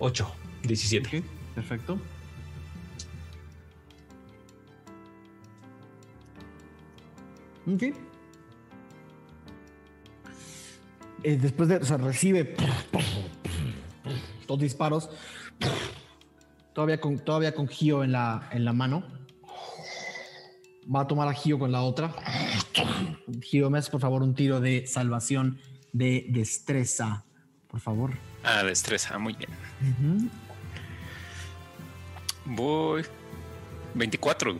[0.00, 1.18] 8, 17.
[1.18, 1.24] Ok,
[1.54, 1.98] perfecto.
[7.72, 7.82] Ok.
[11.24, 12.54] Eh, después de, o sea, recibe
[14.46, 15.10] dos disparos.
[16.78, 19.02] Todavía con, todavía con Gio en la, en la mano.
[20.86, 22.14] Va a tomar a Gio con la otra.
[23.42, 25.58] Gio, me por favor un tiro de salvación
[25.92, 27.24] de destreza.
[27.66, 28.12] Por favor.
[28.44, 29.50] Ah, destreza, muy bien.
[29.90, 30.30] Ujú.
[32.44, 33.04] Voy.
[33.94, 34.56] 24.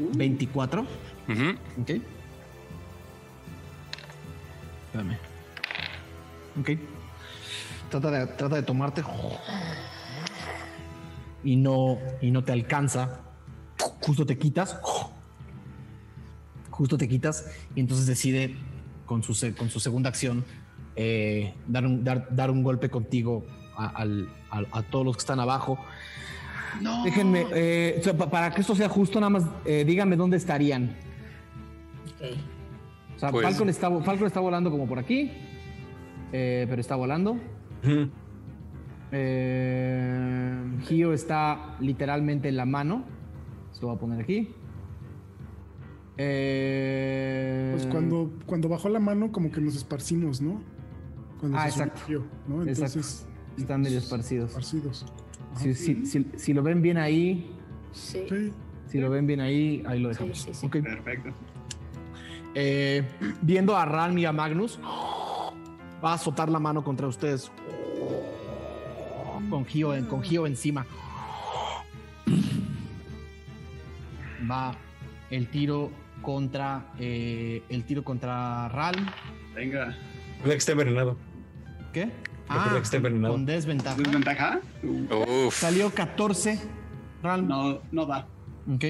[0.00, 0.80] 24.
[0.80, 1.50] Ujú.
[1.80, 1.90] Ok.
[4.86, 5.18] Espérame.
[6.58, 6.70] Ok.
[7.90, 9.04] Trata de, trata de tomarte.
[11.44, 13.20] Y no, y no te alcanza.
[14.00, 14.78] Justo te quitas.
[16.70, 17.46] Justo te quitas.
[17.74, 18.56] Y entonces decide,
[19.06, 20.44] con su, con su segunda acción,
[20.96, 23.44] eh, dar, un, dar, dar un golpe contigo
[23.76, 24.04] a,
[24.50, 25.78] a todos los que están abajo.
[27.04, 30.96] Déjenme, eh, para que esto sea justo, nada más eh, díganme dónde estarían.
[32.16, 32.38] Ok.
[33.16, 35.30] O sea, Pues- Falcon, está, Falcon está volando como por aquí,
[36.32, 37.36] eh, pero está volando.
[39.16, 43.04] Eh, Gio está literalmente en la mano.
[43.72, 44.48] Se lo voy a poner aquí.
[46.16, 50.60] Eh, Pues cuando, cuando bajó la mano, como que nos esparcimos, ¿no?
[51.40, 52.00] Cuando Ah, se exacto.
[52.48, 52.62] ¿no?
[52.62, 52.68] Exacto.
[52.68, 53.26] Entonces,
[53.56, 54.50] Están medio esparcidos.
[54.50, 55.06] esparcidos.
[55.56, 57.50] Si, si- si- si lo ven bien ahí,
[57.92, 58.26] Sí.
[58.28, 58.52] Sí.
[58.88, 60.38] si lo ven bien ahí, ahí lo Sí, dejamos.
[60.42, 60.66] sí, sí.
[60.66, 60.72] Ok.
[60.82, 61.30] Perfecto.
[62.56, 63.04] Eh,
[63.42, 64.78] viendo a Ran y a Magnus,
[66.04, 67.50] va a azotar la mano contra ustedes.
[69.50, 70.86] Con Gio, en- con Gio encima.
[74.50, 74.74] Va
[75.30, 75.90] el tiro
[76.22, 78.96] contra eh, el tiro contra Ral.
[79.54, 79.96] Venga.
[80.36, 81.16] Recuerda que está envenenado.
[81.92, 82.10] ¿Qué?
[82.48, 83.34] Recuerda que está envenenado.
[83.34, 83.96] con desventaja.
[83.96, 84.60] ¿Desventaja?
[85.46, 85.54] Uf.
[85.58, 86.58] Salió 14.
[87.22, 87.46] Ral.
[87.48, 88.26] no, no da.
[88.72, 88.84] Ok.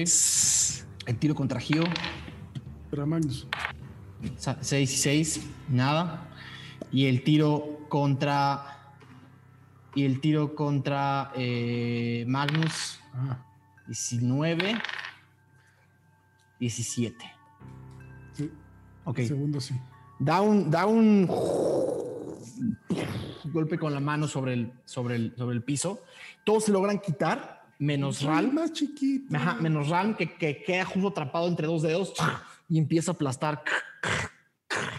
[1.05, 1.83] El tiro contra Gio.
[3.05, 3.45] Magnus.
[4.61, 6.27] 6 y 6, nada.
[6.91, 8.74] Y el tiro contra.
[9.95, 13.39] Y el tiro contra eh, Magnus, Ah,
[13.87, 14.75] 19.
[16.59, 17.33] 17.
[18.33, 18.51] sí.
[19.05, 19.19] Ok.
[19.19, 19.73] El segundo sí.
[20.19, 21.27] Da un, da un
[23.45, 26.01] golpe con la mano sobre el, sobre el, sobre el piso.
[26.43, 28.51] Todos se logran quitar, menos Ral.
[28.51, 29.35] más chiquito.
[29.35, 32.13] Ajá, menos Ral, que, que queda justo atrapado entre dos dedos
[32.67, 33.63] y empieza a aplastar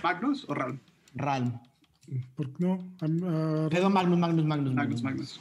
[0.03, 0.81] ¿Magnus o Ral?
[1.15, 1.61] Ral.
[2.37, 2.79] ¿Por qué no?
[3.01, 5.41] Ah, Perdón, Magnus, Magnus, Magnus, Magnus, Magnus.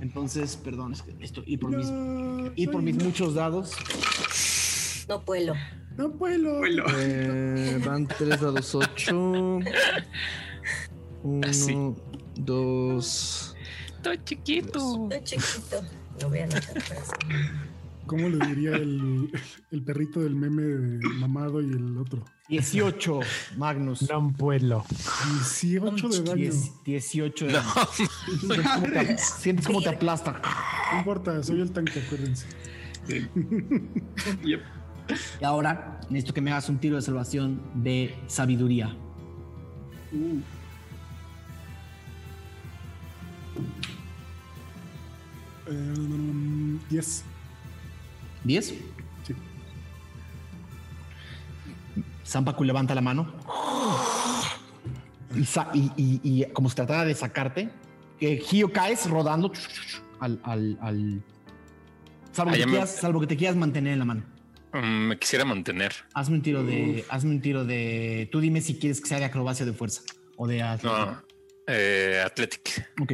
[0.00, 3.72] Entonces, perdón, es que esto, y por mis, no, y por mis más- muchos dados,
[5.08, 5.54] No puedo.
[5.96, 6.60] No puedo.
[6.98, 9.58] Eh, van 3 dados 8.
[11.42, 11.72] Así.
[11.72, 11.96] 1,
[12.36, 13.56] 2,
[13.96, 15.08] Estoy chiquito.
[15.10, 15.82] Estoy chiquito.
[16.20, 16.82] Lo voy a anotar.
[18.06, 19.30] ¿Cómo le diría el,
[19.70, 22.24] el perrito del meme de mamado y el otro?
[22.48, 23.20] 18,
[23.56, 24.08] Magnus.
[24.10, 24.84] No puedo.
[25.60, 26.36] 18 de daño.
[26.36, 29.16] Diez- 18 de daño.
[29.18, 30.40] Sientes cómo te- te aplasta.
[30.92, 32.46] No importa, soy el tanque, acuérdense.
[34.44, 34.62] Yep.
[35.40, 38.96] Y ahora necesito que me hagas un tiro de salvación de sabiduría.
[40.12, 40.40] Uh,
[45.66, 47.24] Eh, 10.
[48.44, 48.74] ¿10?
[52.26, 53.32] Zampacu levanta la mano.
[55.74, 57.68] Y, como se tratara de sacarte,
[58.18, 59.52] que Gio caes rodando
[60.20, 60.40] al.
[60.44, 61.22] al, al-
[62.32, 64.22] salvo, que quieras, salvo que te quieras mantener en la mano.
[64.72, 65.92] Mm, me quisiera mantener.
[66.14, 67.04] Hazme un tiro de.
[67.08, 68.28] Hazme un tiro de.
[68.30, 70.02] Tú dime si quieres que sea de acrobacia o de fuerza.
[70.36, 71.06] O de atletismo.
[71.06, 71.22] No.
[71.66, 72.90] Eh, Athletic.
[73.00, 73.12] Ok.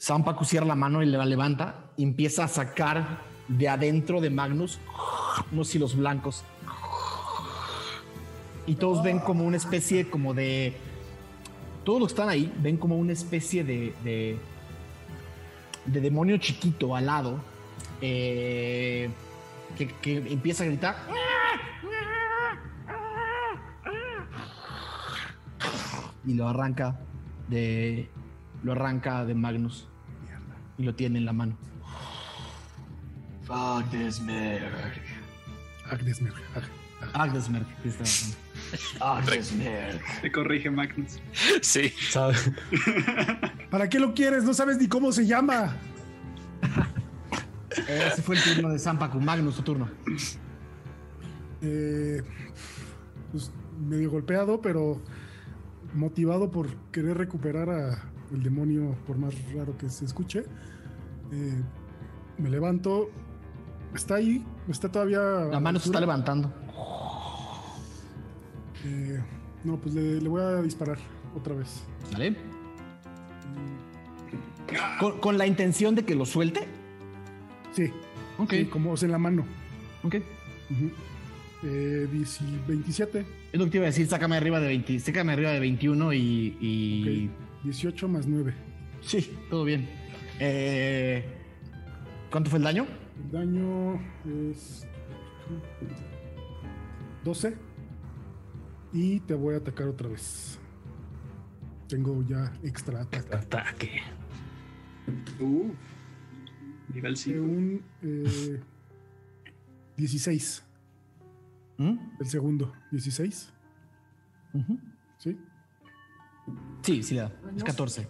[0.00, 4.78] Zampacu cierra la mano y la levanta y empieza a sacar de adentro de Magnus
[5.52, 6.44] unos hilos blancos.
[8.66, 10.76] Y todos ven como una especie como de...
[11.84, 13.94] Todos los que están ahí ven como una especie de...
[14.02, 14.38] de,
[15.86, 17.38] de demonio chiquito alado
[18.00, 19.10] eh,
[19.76, 20.96] que, que empieza a gritar.
[26.26, 26.98] Y lo arranca
[27.48, 28.08] de...
[28.62, 29.86] Lo arranca de Magnus.
[30.78, 31.56] Y lo tiene en la mano.
[35.90, 36.32] Agdesmerg.
[36.54, 37.66] Ag- Agdesmerg.
[38.72, 39.20] Está-
[40.22, 41.20] te corrige Magnus.
[41.62, 41.92] Sí.
[42.10, 42.34] ¿Sabe?
[43.70, 44.44] ¿Para qué lo quieres?
[44.44, 45.76] No sabes ni cómo se llama.
[47.88, 49.20] Ese fue el turno de Zampacu.
[49.20, 49.88] Magnus, tu turno.
[51.62, 52.22] Eh,
[53.32, 53.50] pues
[53.86, 55.00] medio golpeado, pero
[55.94, 60.44] motivado por querer recuperar a el demonio, por más raro que se escuche.
[61.32, 61.62] Eh,
[62.38, 63.10] me levanto.
[63.94, 65.20] Está ahí, está todavía.
[65.20, 66.52] La mano se está levantando.
[68.84, 69.18] Eh,
[69.64, 70.98] no, pues le, le voy a disparar
[71.34, 71.82] otra vez.
[72.12, 72.36] ¿Vale?
[74.98, 76.66] Con, con la intención de que lo suelte.
[77.72, 77.90] Sí,
[78.38, 78.50] Ok.
[78.52, 79.44] sí, como o sea, en la mano.
[80.02, 80.16] Ok.
[80.70, 80.90] Ujú.
[81.66, 84.06] Eh, 10 y 27, Es lo que te iba a decir.
[84.06, 84.98] Sácame arriba de 20.
[85.00, 86.56] Sácame arriba de 21 y.
[86.60, 87.30] y-
[87.64, 88.52] 18 más 9.
[89.00, 89.88] Sí, todo bien.
[90.40, 91.24] Eh,
[92.30, 92.86] ¿Cuánto fue el daño?
[93.24, 93.94] El daño
[94.50, 94.86] es
[97.24, 97.54] 12.
[98.94, 100.58] Y te voy a atacar otra vez.
[101.88, 103.34] Tengo ya extra ataque.
[103.34, 104.02] Ataque.
[105.40, 105.70] Uh,
[106.94, 107.42] nivel Eh, 5.
[107.42, 108.60] un eh,
[109.96, 110.64] 16.
[111.76, 111.98] ¿Mm?
[112.20, 113.52] El segundo, 16.
[114.54, 114.78] Ujú.
[115.18, 115.36] ¿Sí?
[116.82, 117.32] Sí, sí, le da.
[117.56, 118.08] Es 14.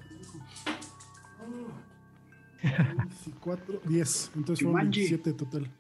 [3.41, 4.33] 4, 10.
[4.37, 5.01] Entonces fueron Jumanji.
[5.01, 5.71] 27 total.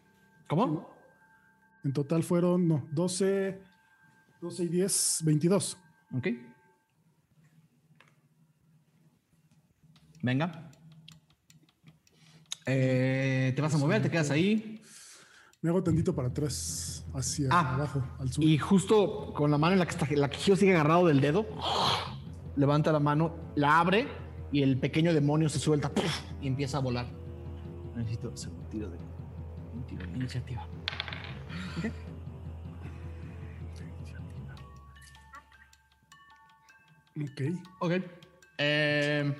[0.49, 0.91] ¿Cómo?
[1.85, 3.61] En total fueron, no, 12,
[4.45, 5.79] 12 y 10, 22.
[6.17, 6.29] Ok.
[10.23, 10.71] Venga.
[12.67, 14.03] Eh, ¿Te vas a mover?
[14.03, 14.83] ¿Te quedas ahí?
[15.63, 18.45] Me hago tantito para atrás, hacia Ah, abajo, al sur.
[18.45, 21.23] Y justo con la mano en la que está, la que Gio sigue agarrado del
[21.23, 21.47] dedo,
[22.57, 24.09] levanta la mano, la abre
[24.53, 25.91] y el pequeño demonio se suelta
[26.43, 27.07] y empieza a volar.
[27.97, 28.99] Necesito hacer un tiro de,
[29.73, 30.69] un tiro de iniciativa.
[31.79, 31.91] Ok.
[37.21, 37.43] Ok.
[37.81, 37.93] Ok.
[38.59, 39.35] Eh,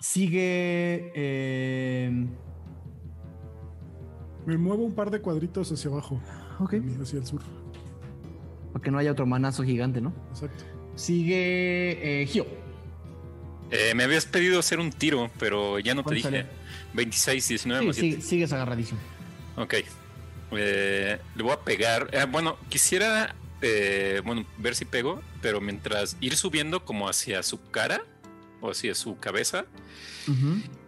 [0.00, 1.12] sigue.
[1.14, 2.10] eh,
[4.46, 6.20] Me muevo un par de cuadritos hacia abajo,
[6.58, 6.74] ok.
[7.00, 7.42] hacia el sur.
[8.72, 10.12] Para que no haya otro manazo gigante, ¿no?
[10.30, 10.64] Exacto.
[10.96, 12.22] Sigue.
[12.22, 12.46] Eh, Gio.
[13.70, 16.42] Eh, me habías pedido hacer un tiro, pero ya no te ¿Cuánto dije.
[16.42, 16.46] sale?
[16.94, 18.10] 26, 19 Sí, más 7.
[18.16, 19.00] sigue- sigues agarradísimo.
[19.56, 19.74] Ok.
[20.52, 22.08] Eh, le voy a pegar.
[22.12, 27.60] Eh, bueno, quisiera eh, bueno, ver si pego, pero mientras ir subiendo como hacia su
[27.70, 28.02] cara
[28.60, 29.64] o hacia su cabeza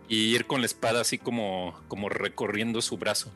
[0.08, 3.32] y ir con la espada así como, como recorriendo su brazo.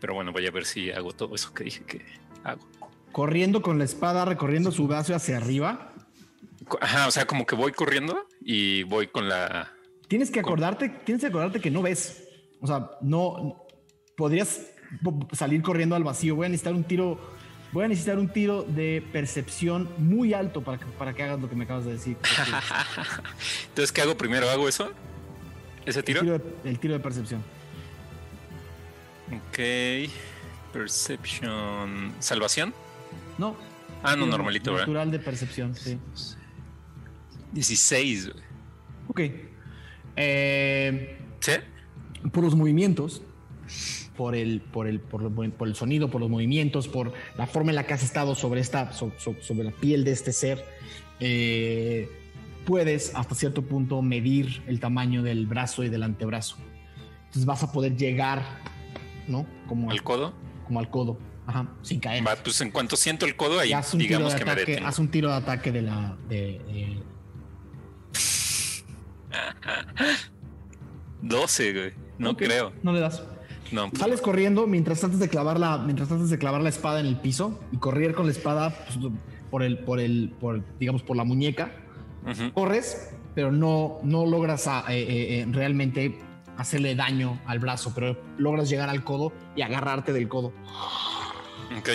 [0.00, 2.04] Pero bueno, voy a ver si hago todo eso que dije que
[2.44, 2.66] hago.
[3.12, 5.92] Corriendo con la espada, recorriendo su brazo hacia arriba.
[6.80, 9.72] Ajá, o sea, como que voy corriendo y voy con la.
[10.08, 12.24] Tienes que acordarte, tienes que acordarte que no ves.
[12.60, 13.66] O sea, no
[14.16, 14.66] podrías
[15.02, 16.36] po- salir corriendo al vacío.
[16.36, 17.18] Voy a necesitar un tiro.
[17.72, 21.48] Voy a necesitar un tiro de percepción muy alto para que, para que hagas lo
[21.48, 22.16] que me acabas de decir.
[23.68, 24.50] Entonces, ¿qué hago primero?
[24.50, 24.90] ¿Hago eso?
[25.86, 26.20] ¿Ese El tiro?
[26.20, 27.42] tiro, de, el tiro de percepción.
[29.28, 30.10] Ok.
[30.72, 32.12] Perception.
[32.18, 32.74] ¿Salvación?
[33.38, 33.56] No.
[34.02, 34.86] Ah, no, tiro normalito, ¿verdad?
[34.86, 35.98] Natural de percepción, sí.
[37.52, 38.30] 16.
[38.32, 39.30] güey.
[39.30, 39.34] Ok.
[40.16, 41.52] Eh, ¿Sí?
[42.32, 43.22] por los movimientos,
[44.20, 47.70] por el, por el, por, lo- por el sonido, por los movimientos, por la forma
[47.70, 50.62] en la que has estado sobre, esta, so- so- sobre la piel de este ser,
[51.20, 52.06] eh,
[52.66, 56.58] puedes hasta cierto punto medir el tamaño del brazo y del antebrazo.
[57.28, 58.42] Entonces vas a poder llegar,
[59.26, 59.46] ¿no?
[59.66, 60.34] Como, ¿Al codo?
[60.66, 61.16] como al codo,
[61.46, 62.26] Ajá, sin caer.
[62.26, 64.44] Va, pues en cuanto siento el codo, ahí Y haz un, tiro digamos de que
[64.44, 64.88] me ataque, detengo.
[64.90, 66.14] haz un tiro de ataque de la.
[66.28, 67.02] De, de-
[71.22, 71.92] 12, güey.
[72.18, 72.72] No Ok, creo.
[72.82, 73.22] No le das.
[73.72, 77.06] No, Sales corriendo mientras tratas de clavar la, mientras tratas de clavar la espada en
[77.06, 78.98] el piso y correr con la espada pues,
[79.50, 81.72] por el, por el, por, digamos, por la muñeca.
[82.54, 86.18] Corres, pero no, no logras a- eh, eh, eh, realmente
[86.58, 90.52] hacerle daño al brazo, pero logras llegar al codo y agarrarte del codo.
[91.78, 91.90] Ok.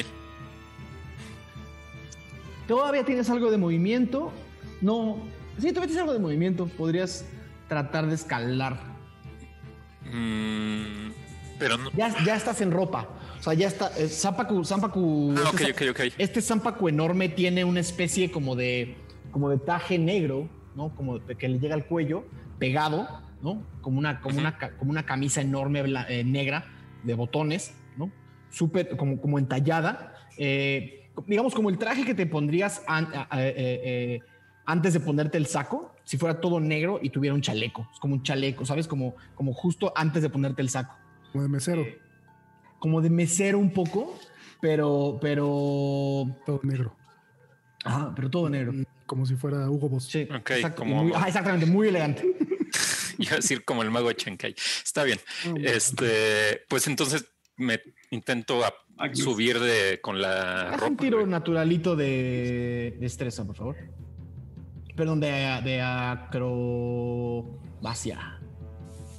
[2.68, 4.32] Todavía tienes algo de movimiento.
[4.82, 5.18] No.
[5.58, 6.66] Sí, todavía tienes algo de movimiento.
[6.68, 7.26] Podrías
[7.68, 8.80] tratar de escalar.
[10.12, 11.10] Mm,
[11.60, 11.92] pero no.
[11.94, 13.08] Ya, ya estás en ropa.
[13.40, 13.92] O sea, ya está.
[13.98, 16.14] eh, Zampacu, Zampacu- Ah, este, ok, ok.
[16.18, 18.96] este Zampacu enorme tiene una especie como de.
[19.32, 20.96] como de taje negro, ¿no?
[20.96, 22.26] Como de que le llega al cuello,
[22.60, 23.08] pegado,
[23.42, 23.64] ¿no?
[23.82, 26.66] Como una, como una, como una camisa enorme bla- eh, negra
[27.04, 28.12] de botones, ¿no?
[28.50, 30.14] Súper, como, como entallada.
[30.38, 33.08] eh, digamos, como el traje que te pondrías an-
[34.66, 37.88] antes de ponerte el saco, si fuera todo negro y tuviera un chaleco.
[37.94, 38.88] Es como un chaleco, ¿sabes?
[38.88, 40.96] Como, como justo antes de ponerte el saco
[41.36, 41.86] Como de mesero,
[42.80, 44.18] como de mesero un poco,
[44.62, 46.96] pero, pero, todo negro.
[47.84, 48.72] ajá, pero todo negro.
[49.06, 50.06] Como si fuera Hugo Boss.
[50.06, 50.30] Sí,
[50.78, 52.24] como- muy- ajá, exactamente, muy elegante.
[53.18, 54.56] Iba a decir como el mago de Chancay.
[54.82, 55.20] Está bien.
[55.46, 55.54] Ah.
[55.62, 57.26] Este, pues entonces
[57.58, 57.82] me
[58.12, 58.62] intento
[59.12, 60.88] subir de con la Haz ropa.
[60.88, 61.30] un tiro güey.
[61.30, 63.76] naturalito de destreza, por favor.
[64.96, 65.28] Perdón, de,
[65.66, 65.82] de
[67.12, 68.40] acrobacia.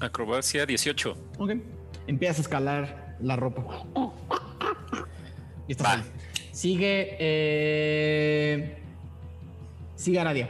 [0.00, 1.14] Acrobacia 18.
[1.38, 1.50] Ok.
[2.06, 3.86] Empiezas a escalar la ropa.
[5.68, 5.92] Y estás Va.
[5.94, 6.02] ahí.
[6.52, 7.16] Sigue.
[7.18, 8.78] Eh,
[9.96, 10.48] sigue Aradia.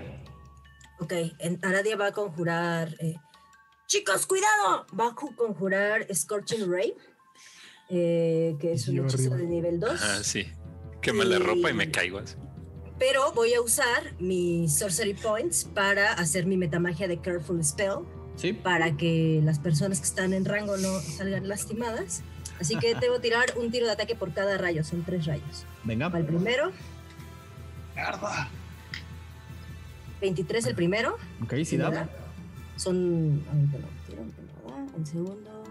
[1.00, 2.94] Ok, en- Aradia va a conjurar.
[3.00, 3.16] eh,
[3.86, 4.84] Chicos, cuidado!
[4.98, 6.94] Va a ju- conjurar Scorching Ray,
[7.88, 9.36] eh, que es un hechizo arriba.
[9.36, 10.00] de nivel 2.
[10.02, 10.44] Ah, sí.
[11.00, 12.34] Quema la ropa y me caigo así.
[12.98, 17.98] Pero voy a usar mis Sorcery Points para hacer mi metamagia de Careful Spell,
[18.36, 18.52] Sí.
[18.52, 22.22] para que las personas que están en rango no salgan lastimadas.
[22.60, 25.64] Así que debo tirar un tiro de ataque por cada rayo, son tres rayos.
[25.84, 26.08] Venga.
[26.08, 26.70] Va el primero,
[27.94, 28.48] Mierda.
[30.20, 31.16] 23 el primero.
[31.42, 31.90] Ok, sí da.
[31.90, 32.10] ¿verdad?
[32.76, 33.42] Son.
[33.44, 33.78] da,
[34.98, 35.64] El segundo.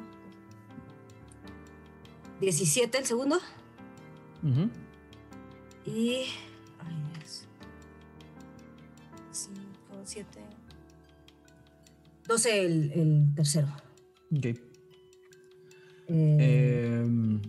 [2.42, 3.40] 17 el segundo.
[4.44, 4.70] Ujú.
[5.86, 6.26] Y.
[6.80, 7.46] Ay, Dios.
[9.32, 9.54] 5,
[10.04, 10.45] 7.
[12.28, 13.68] 12 el, el tercero.
[14.36, 14.46] Ok.
[14.46, 14.58] Eh,
[16.08, 17.42] Em,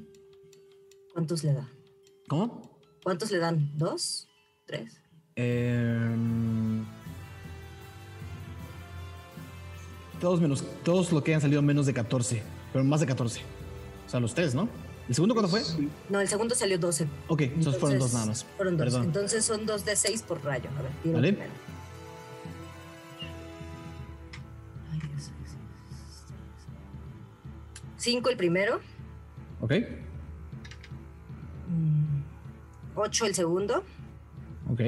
[1.12, 1.69] ¿Cuántos le da?
[2.28, 2.78] ¿Cómo?
[3.03, 3.70] ¿Cuántos le dan?
[3.77, 4.28] ¿Dos?
[4.66, 5.01] ¿Tres?
[5.36, 6.85] Em,
[10.20, 12.43] todos menos, todos lo que hayan salido menos de 14,
[12.73, 13.40] pero más de 14.
[14.07, 14.69] O sea, los tres, ¿no?
[15.09, 15.62] ¿El segundo cuándo fue?
[16.09, 17.07] No, el segundo salió 12.
[17.28, 18.44] Ok, entonces fueron dos Entonces, nada más.
[18.57, 18.85] Fueron dos.
[18.86, 19.05] Perdón.
[19.05, 20.69] Entonces son dos de 6 por rayo.
[20.77, 21.32] A ver, tiro Vale.
[21.32, 21.53] primero.
[28.06, 28.78] 5 el primero.
[29.60, 29.72] Ok,
[32.94, 33.82] 8 el segundo.
[34.70, 34.80] ok.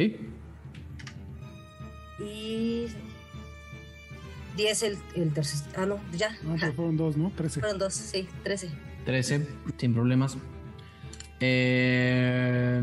[2.21, 2.87] Y
[4.57, 5.69] 10 el, el tercer.
[5.77, 6.31] Ah, no, ya.
[6.45, 7.33] No, pero fueron dos, ¿no?
[7.35, 7.59] Trece.
[7.59, 8.71] Fueron dos, sí, 13.
[9.05, 10.39] 13, sin problemas.
[11.41, 12.81] Eh,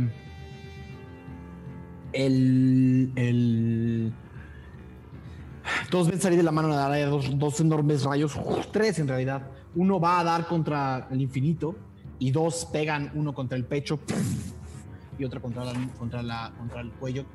[2.11, 4.11] el, el.
[5.89, 8.37] Todos ven salir de la mano de Araya dos, dos enormes rayos,
[8.73, 9.54] tres en realidad.
[9.75, 11.75] Uno va a dar contra el infinito
[12.19, 13.99] y dos pegan uno contra el pecho
[15.17, 17.25] y otro contra, la, contra, la, contra el cuello.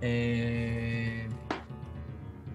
[0.00, 1.28] Eh,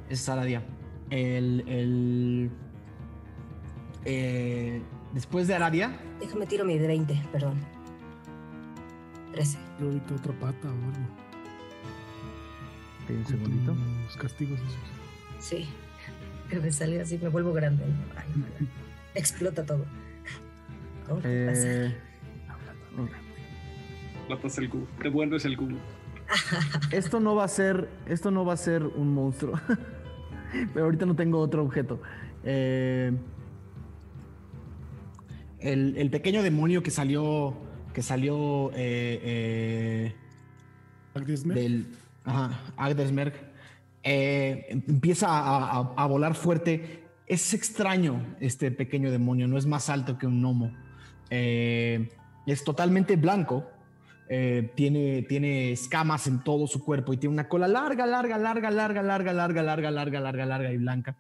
[0.10, 0.64] es Aradia.
[1.10, 2.52] El, el,
[4.06, 4.82] eh,
[5.14, 7.58] después de Aradia, Déjame tiro mi de 20, perdón.
[9.32, 9.58] 13.
[9.80, 10.88] Yo ahorita otra pata o algo.
[13.10, 13.76] un segundito.
[14.08, 14.76] tus castigos esos.
[15.40, 15.68] Sí.
[16.50, 17.84] Que me salió así, me vuelvo grande.
[18.16, 18.68] Ay.
[19.16, 19.86] Explota todo.
[21.08, 21.22] ¿Cómo?
[21.24, 21.96] Eh,
[24.28, 24.88] Platas el cubo.
[25.02, 25.78] Devuelves el cubo.
[26.92, 29.60] esto no va a ser, esto no va a ser un monstruo.
[30.74, 32.02] Pero ahorita no tengo otro objeto.
[32.44, 33.12] Eh,
[35.60, 37.56] el, el pequeño demonio que salió,
[37.94, 40.14] que salió eh,
[41.14, 41.88] eh, del
[42.24, 43.34] ajá, Agdesmerg,
[44.04, 49.66] eh, em- empieza a, a- a volar fuerte es extraño este pequeño demonio, no es
[49.66, 50.74] más alto que un gnomo.
[51.30, 52.10] Eh,
[52.48, 53.70] es totalmente blanco,
[54.30, 58.72] eh, tiene, tiene escamas en todo su cuerpo y tiene una cola larga, larga, larga,
[58.72, 61.18] larga, larga, larga, larga, larga, larga, larga y blanca.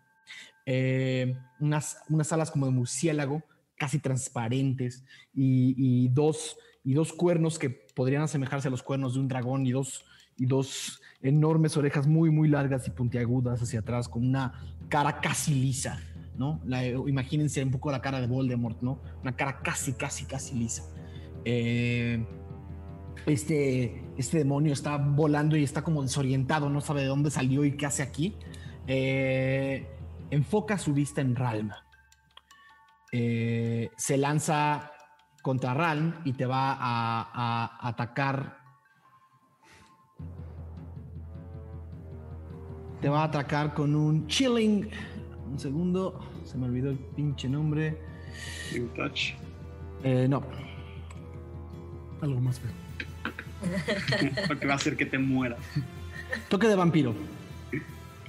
[0.65, 3.43] Eh, unas, unas alas como de murciélago,
[3.77, 5.03] casi transparentes,
[5.34, 9.65] y, y dos, y dos cuernos que podrían asemejarse a los cuernos de un dragón
[9.68, 10.06] y dos,
[10.40, 14.53] y dos enormes orejas muy, muy largas y puntiagudas hacia atrás, con una
[14.88, 15.99] cara casi lisa,
[16.38, 16.61] ¿no?
[17.07, 19.02] Imagínense un poco la cara de Voldemort, ¿no?
[19.22, 20.84] Una cara casi, casi, casi lisa.
[21.44, 22.26] Eh,
[23.26, 27.76] este, este demonio está volando y está como desorientado, no sabe de dónde salió y
[27.76, 28.38] qué hace aquí.
[28.88, 29.88] Eh,
[30.32, 31.72] enfoca su vista en Ralm.
[33.11, 34.91] Eh, se lanza
[35.41, 38.59] contra Ralm y te va a atacar.
[43.02, 44.90] Te va a atacar con un chilling.
[45.52, 47.98] Un segundo, se me olvidó el pinche nombre.
[48.74, 49.34] New touch.
[50.04, 50.42] Eh, no,
[52.22, 52.72] Algo más feo.
[54.50, 55.60] Lo que va a hacer que te mueras.
[56.50, 57.14] toque de vampiro.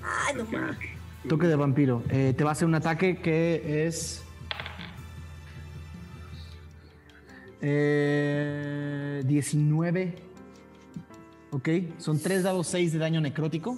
[0.02, 0.76] Ay, no mames.
[1.28, 2.02] Toque de vampiro.
[2.08, 4.24] Eh, te va a hacer un ataque que es.
[7.60, 10.14] Eh, 19.
[11.52, 11.68] Ok,
[11.98, 13.76] son 3 dados 6 de daño necrótico.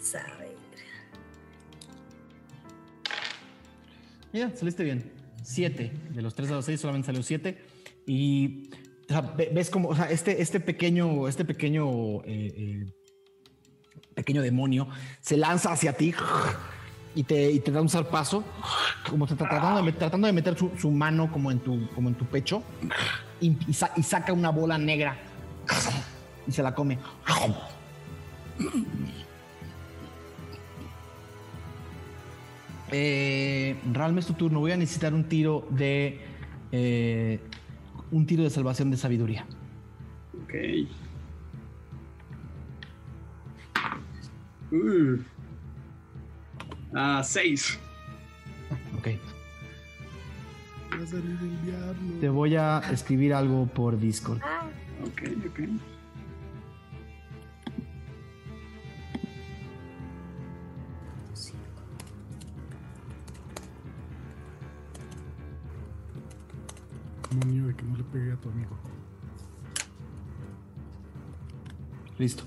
[0.00, 0.56] Sabe.
[4.32, 5.12] Mira, saliste bien.
[5.42, 5.92] 7.
[6.10, 7.64] De los 3 dados 6 solamente salió 7.
[8.06, 8.70] Y
[9.52, 12.86] ves como, o sea, este, este pequeño, este pequeño, eh, eh,
[14.14, 14.88] pequeño demonio
[15.20, 16.14] se lanza hacia ti
[17.14, 18.44] y te, da un zarpazo,
[19.08, 19.36] como tra-
[19.98, 22.62] tratando de, meter su, mano como en tu, como en tu pecho
[23.40, 25.16] y, y saca una bola negra
[26.46, 26.98] y se la come.
[32.92, 34.60] Eh, Ralme es tu turno.
[34.60, 36.20] Voy a necesitar un tiro de.
[36.72, 37.40] eh,
[38.10, 39.46] un tiro de salvación de sabiduría.
[40.42, 40.54] Ok.
[44.72, 45.18] Uh.
[46.94, 47.78] Ah, seis.
[48.98, 49.08] Ok.
[52.20, 54.38] Te voy a escribir algo por Discord.
[55.02, 55.60] Ok, ok.
[67.30, 68.76] Demonio de que no le pegue a tu amigo.
[72.18, 72.42] Listo.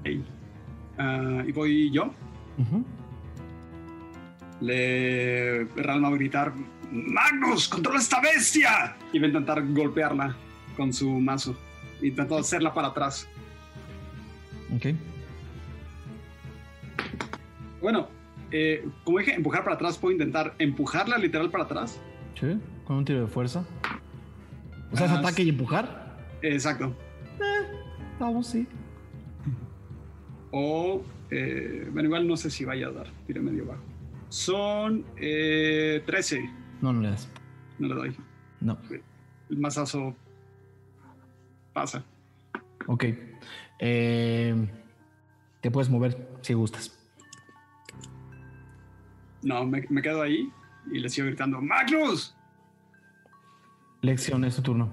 [0.00, 0.08] Ok.
[0.98, 2.10] Ah, y voy yo.
[2.58, 2.84] Ujú.
[4.60, 6.52] Le Ralma va a gritar:
[6.90, 8.96] ¡Magnus, controla esta bestia!
[9.12, 10.36] Y va a intentar golpearla
[10.76, 11.56] con su mazo.
[12.02, 13.28] Intentando hacerla para atrás.
[14.76, 14.86] Ok.
[17.80, 18.08] Bueno,
[18.50, 22.00] eh, como dije, empujar para atrás, puedo intentar empujarla literal para atrás.
[22.38, 23.64] Sí, con un tiro de fuerza.
[24.92, 26.16] O sea, es Ah, ataque y empujar.
[26.42, 26.94] Exacto.
[28.18, 28.66] Vamos, sí.
[30.50, 33.06] O, eh, bueno, igual no sé si vaya a dar.
[33.26, 33.80] Tire medio bajo.
[34.28, 36.50] Son eh, 13.
[36.82, 37.28] No, no le das.
[37.78, 38.16] No le doy.
[38.60, 38.76] No.
[39.48, 40.14] El mazazo
[41.72, 42.04] pasa.
[42.86, 43.04] Ok.
[43.80, 44.54] Eh,
[45.62, 46.96] te puedes mover si gustas.
[49.42, 50.50] No, me, me quedo ahí
[50.92, 52.36] y le sigo gritando: ¡Magnus!
[54.02, 54.90] Lección, es tu turno.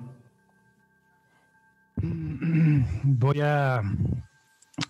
[3.03, 3.81] Voy a.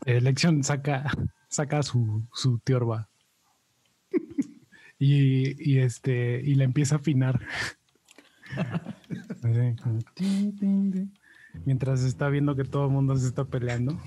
[0.05, 1.09] Elección saca,
[1.47, 3.09] saca su, su tiorba.
[4.99, 6.41] Y, y este.
[6.43, 7.39] Y la empieza a afinar.
[11.65, 13.97] Mientras está viendo que todo el mundo se está peleando.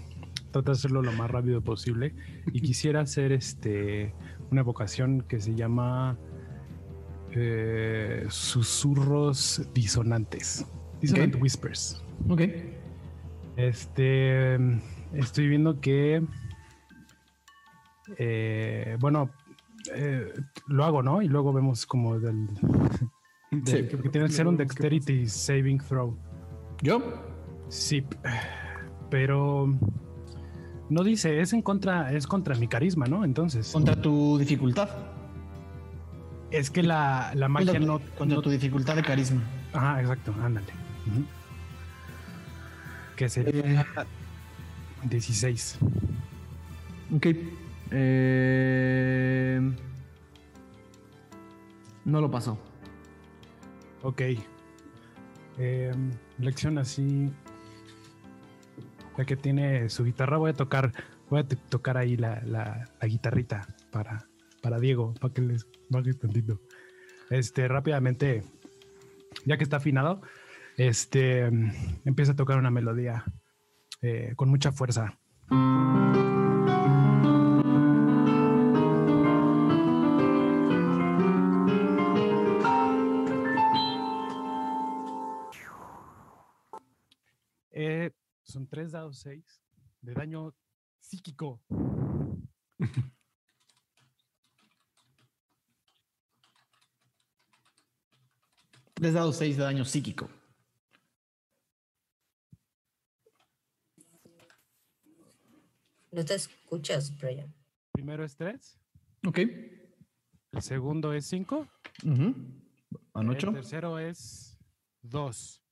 [0.51, 2.14] Trata de hacerlo lo más rápido posible.
[2.52, 4.14] Y quisiera hacer este
[4.51, 6.18] una evocación que se llama
[7.32, 10.66] eh, susurros disonantes.
[11.01, 11.43] Dissonant Ok.
[11.43, 12.02] whispers.
[12.28, 12.43] Ok.
[13.56, 14.55] Este,
[15.14, 16.22] estoy viendo que,
[18.18, 19.31] eh, bueno,
[19.94, 20.32] eh,
[20.66, 21.22] lo hago, ¿no?
[21.22, 22.47] Y luego vemos como del,
[23.51, 23.97] del- Sí.
[24.02, 26.16] que tiene que ser un dexterity saving throw.
[26.82, 27.02] ¿Yo?
[27.70, 28.05] Sí,
[29.10, 29.72] pero
[30.88, 33.24] no dice, es en contra, es contra mi carisma, ¿no?
[33.24, 34.88] Entonces, Contra tu dificultad.
[36.51, 39.40] es que la, la magia Contra, no, contra no- tu dificultad de carisma.
[39.72, 40.66] Ajá, exacto, ándale.
[43.16, 43.86] Que sería
[45.05, 45.78] 16.
[47.14, 47.26] Ok.
[47.92, 49.60] Eh,
[52.05, 52.59] no lo pasó.
[54.02, 54.22] Ok.
[55.59, 55.92] Eh,
[56.38, 57.30] lección así.
[59.20, 60.92] Ya que tiene su guitarra, voy a tocar,
[61.28, 64.24] voy a tocar ahí la, la- la guitarrita para,
[64.62, 66.59] para Diego, para que les baje tantito.
[67.28, 68.42] Este, rápidamente,
[69.44, 70.22] ya que está afinado,
[70.78, 71.70] este, mm,
[72.06, 73.24] empieza a tocar una melodía
[74.01, 75.18] eh, con mucha fuerza.
[88.90, 89.62] 3 dados 6
[90.00, 90.52] de daño
[90.98, 91.62] psíquico.
[98.94, 100.28] Tres dados 6 de daño psíquico.
[106.10, 107.54] No te escuchas, Brian.
[107.92, 108.76] Primero es 3.
[110.50, 111.68] El segundo es 5.
[113.14, 114.58] El tercero es
[115.02, 115.62] 2.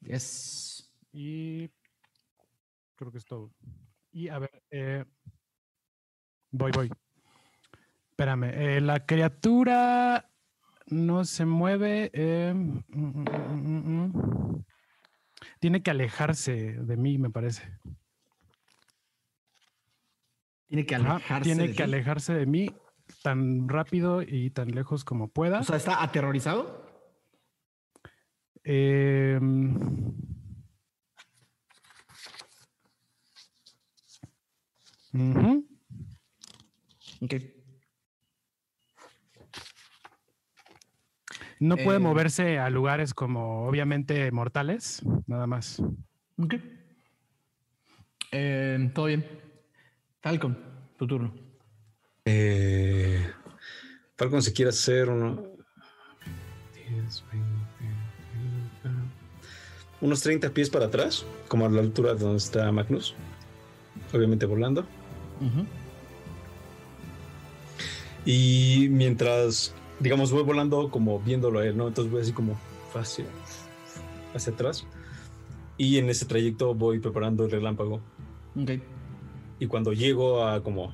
[0.00, 0.92] Yes.
[1.10, 1.70] Y
[2.98, 3.54] creo que es todo.
[4.10, 5.04] Y a ver, eh,
[6.50, 6.90] voy, voy.
[8.10, 10.28] Espérame, eh, la criatura
[10.86, 12.10] no se mueve.
[12.12, 14.64] eh, mm, mm, mm.
[15.60, 17.62] Tiene que alejarse de mí, me parece.
[20.66, 21.44] Tiene que alejarse.
[21.44, 21.82] tiene de que ti.
[21.82, 22.68] alejarse de mí
[23.22, 25.60] tan rápido y tan lejos como pueda.
[25.60, 26.84] O sea, ¿está aterrorizado?
[41.60, 45.82] No puede Eh, moverse a lugares como obviamente mortales, nada más.
[46.38, 46.54] Ok.
[48.30, 49.26] Eh, Todo bien.
[50.20, 50.56] Falcon,
[50.96, 51.34] tu turno.
[52.24, 53.26] Eh,
[54.16, 55.42] Falcon, si quiere hacer uno.
[56.74, 57.48] 10, 20,
[60.00, 63.14] unos 30 pies para atrás, como a la altura de donde está Magnus.
[64.12, 64.86] Obviamente volando.
[68.24, 71.88] Y mientras, digamos, voy volando como viéndolo a él, ¿no?
[71.88, 72.58] Entonces voy así como
[72.94, 73.24] hacia,
[74.34, 74.86] hacia atrás.
[75.76, 78.00] Y en ese trayecto voy preparando el relámpago.
[78.60, 78.72] Ok.
[79.60, 80.92] Y cuando llego a como,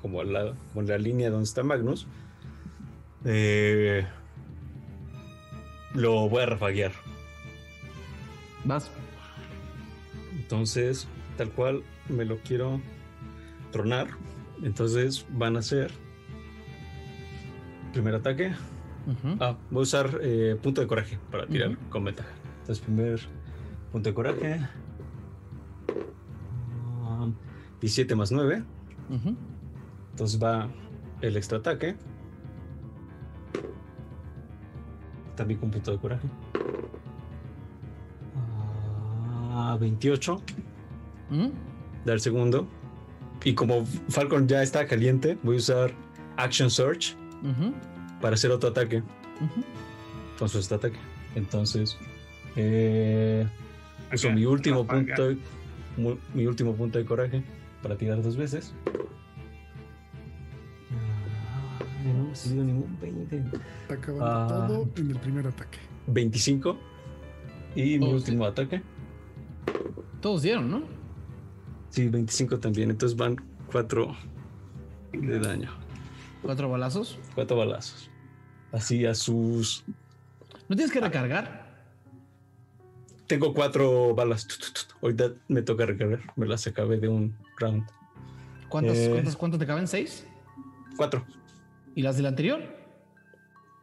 [0.00, 2.06] como, la, como la línea donde está Magnus,
[3.24, 4.06] eh,
[5.94, 6.92] lo voy a rafaguear.
[8.64, 8.90] Vas.
[10.36, 12.80] Entonces, tal cual, me lo quiero
[13.70, 14.08] tronar.
[14.62, 15.90] Entonces van a ser...
[17.92, 18.52] Primer ataque.
[19.40, 21.78] Ah, voy a usar eh, punto de coraje para tirar Ujú.
[21.88, 22.28] con ventaja.
[22.60, 23.20] Entonces, primer
[23.90, 24.60] punto de coraje.
[27.04, 27.26] Ah,
[27.80, 28.62] 17 más 9.
[29.08, 29.34] Ujú.
[30.10, 30.68] Entonces va
[31.22, 31.96] el extra ataque.
[35.36, 36.28] También con punto de coraje.
[39.54, 40.42] Ah, 28.
[41.30, 41.52] Ujú.
[42.04, 42.68] Del segundo.
[43.44, 45.92] Y como Falcon ya está caliente, voy a usar
[46.36, 47.14] Action Search
[48.20, 49.02] para hacer otro ataque.
[50.38, 50.98] Con su este ataque.
[51.34, 51.96] Entonces,
[52.56, 53.46] eh,
[54.12, 55.34] uso Ok, mi último punto,
[56.34, 57.42] mi último punto de coraje
[57.82, 58.72] para tirar dos veces.
[60.90, 63.36] Ah, no he recibido ningún 20.
[63.82, 64.66] Está acabando Ah.
[64.68, 65.78] todo en el primer ataque.
[66.06, 66.76] 25.
[67.74, 68.14] Y mi Oh, sí.
[68.14, 68.82] último ataque.
[70.20, 70.82] Todos dieron, ¿no?
[71.90, 72.90] Sí, 25 también.
[72.90, 73.36] Entonces van
[73.72, 74.16] 4
[75.12, 75.70] de daño.
[76.42, 77.18] Cuatro balazos.
[77.34, 78.10] 4 balazos.
[78.72, 79.84] Así a sus.
[80.68, 81.68] ¿No tienes que recargar?
[83.26, 84.46] Tengo 4 balas.
[85.02, 86.20] Ahorita me toca recargar.
[86.36, 87.84] Me las acabé de un round.
[88.68, 89.10] ¿Cuántas, Eh.
[89.12, 89.86] cuántas, cuántas te caben?
[89.88, 90.26] ¿Seis?
[90.96, 91.24] 4.
[91.94, 92.60] ¿Y las del anterior?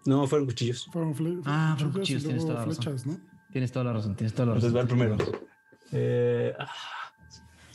[0.06, 0.88] No, fueron cuchillos.
[0.92, 2.84] Fueron Ah, fueron cuchillos, tienes toda la razón.
[2.84, 3.18] flechas, ¿no?
[3.52, 5.00] Tienes toda la razón, tienes toda la Entonces razón.
[5.00, 5.42] va el primero.
[5.92, 6.68] Eh, ah,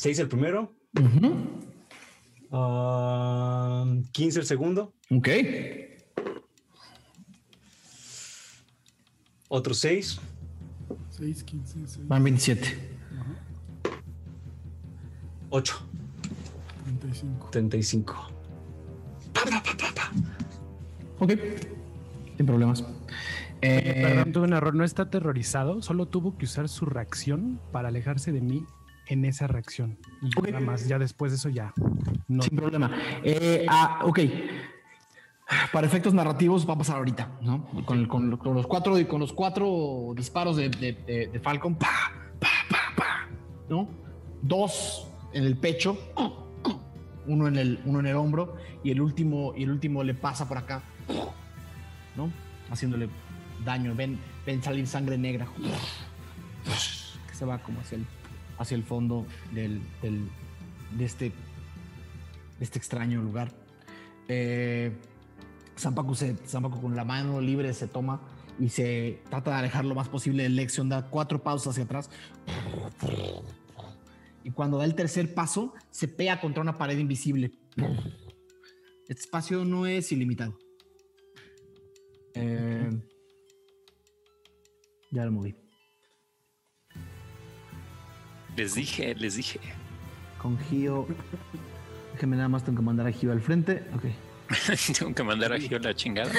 [0.01, 0.73] seis el primero.
[0.99, 1.35] Ujú.
[2.53, 4.95] ah, 15 el segundo.
[5.11, 5.29] Ok.
[9.49, 10.19] Otro 6.
[11.11, 12.97] 6, 15, 6, Van 27.
[15.51, 15.87] 8.
[17.01, 17.49] 35.
[17.51, 18.31] 35.
[21.19, 21.33] Ok.
[22.39, 22.85] Sin problemas.
[23.61, 24.75] Eh, Perdón, tuve un error.
[24.75, 28.65] No está aterrorizado, solo tuvo que usar su reacción para alejarse de mí
[29.11, 29.99] en esa reacción.
[30.23, 31.73] Y nada más, ya después de eso ya.
[32.29, 32.43] No.
[32.43, 32.91] Sin problema.
[33.25, 34.21] Eh, ah, ok.
[35.73, 37.65] Para efectos narrativos va a pasar ahorita, ¿no?
[37.85, 41.75] Con, con lo- con los cuatro con los cuatro disparos de, de- de- de Falcon,
[41.75, 41.89] pa,
[42.39, 43.29] pa, pa, pa,
[43.69, 43.89] ¿no?
[44.43, 45.99] Dos en el pecho,
[47.27, 48.55] uno en el, uno en el hombro
[48.85, 50.83] y el último y el último le pasa por acá,
[52.17, 52.31] ¿no?
[52.71, 53.09] Haciéndole
[53.65, 53.93] daño.
[53.97, 55.49] Ven, ven salir sangre negra
[57.29, 58.07] que se va como hacia el,
[58.61, 60.29] hacia el fondo del, del-
[60.97, 63.53] de, este, de este extraño lugar.
[64.29, 64.93] Eh,
[65.79, 68.21] Zampacu con la mano libre se toma
[68.59, 72.11] y se trata de alejar lo más posible de Lexion, da cuatro pausas hacia atrás.
[74.45, 77.53] Y cuando da el tercer paso, se pega contra una pared invisible.
[79.09, 80.59] Este espacio no es ilimitado.
[82.35, 82.91] Eh,
[85.11, 85.55] ya lo moví.
[88.61, 89.59] Les dije, les dije.
[90.37, 91.07] Con Gio.
[92.13, 93.85] Déjeme nada más, tengo que mandar a Gio al frente.
[93.95, 94.05] Ok.
[94.99, 96.31] Tengo que mandar a Gio la chingada.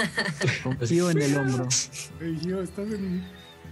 [0.64, 1.68] Con Gio en el hombro.
[2.42, 3.24] Gio, estás en.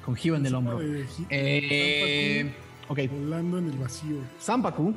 [0.03, 0.79] Con Gio en el hombro.
[0.79, 2.51] Gi- Eh,
[2.87, 2.99] ok.
[3.11, 4.17] Volando en el vacío.
[4.41, 4.95] Zampacu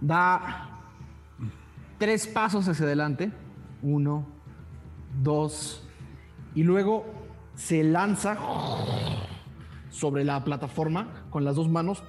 [0.00, 0.80] da
[1.98, 3.30] tres pasos hacia adelante.
[3.82, 4.26] Uno,
[5.22, 5.86] dos.
[6.56, 7.06] Y luego
[7.54, 8.36] se lanza
[9.96, 12.02] sobre la plataforma con las dos manos.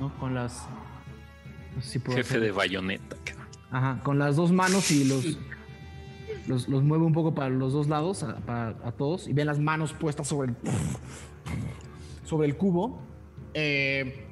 [0.00, 0.12] ¿No?
[0.18, 0.66] Con las.
[1.76, 3.16] No sé si puedo Jefe hacer- de bayoneta.
[3.70, 5.24] Ajá, con las dos manos y los,
[6.46, 9.46] los, los mueve un poco para los dos lados, a, para, a todos, y ven
[9.46, 10.56] las manos puestas sobre el,
[12.24, 13.00] sobre el cubo.
[13.54, 14.28] Eh,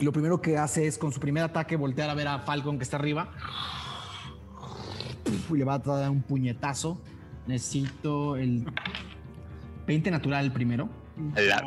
[0.00, 2.76] y lo primero que hace es con su primer ataque voltear a ver a Falcon
[2.78, 3.30] que está arriba.
[5.50, 7.00] Y le va a dar un puñetazo.
[7.46, 8.64] Necesito el
[9.86, 10.88] 20 natural primero.
[11.36, 11.62] La-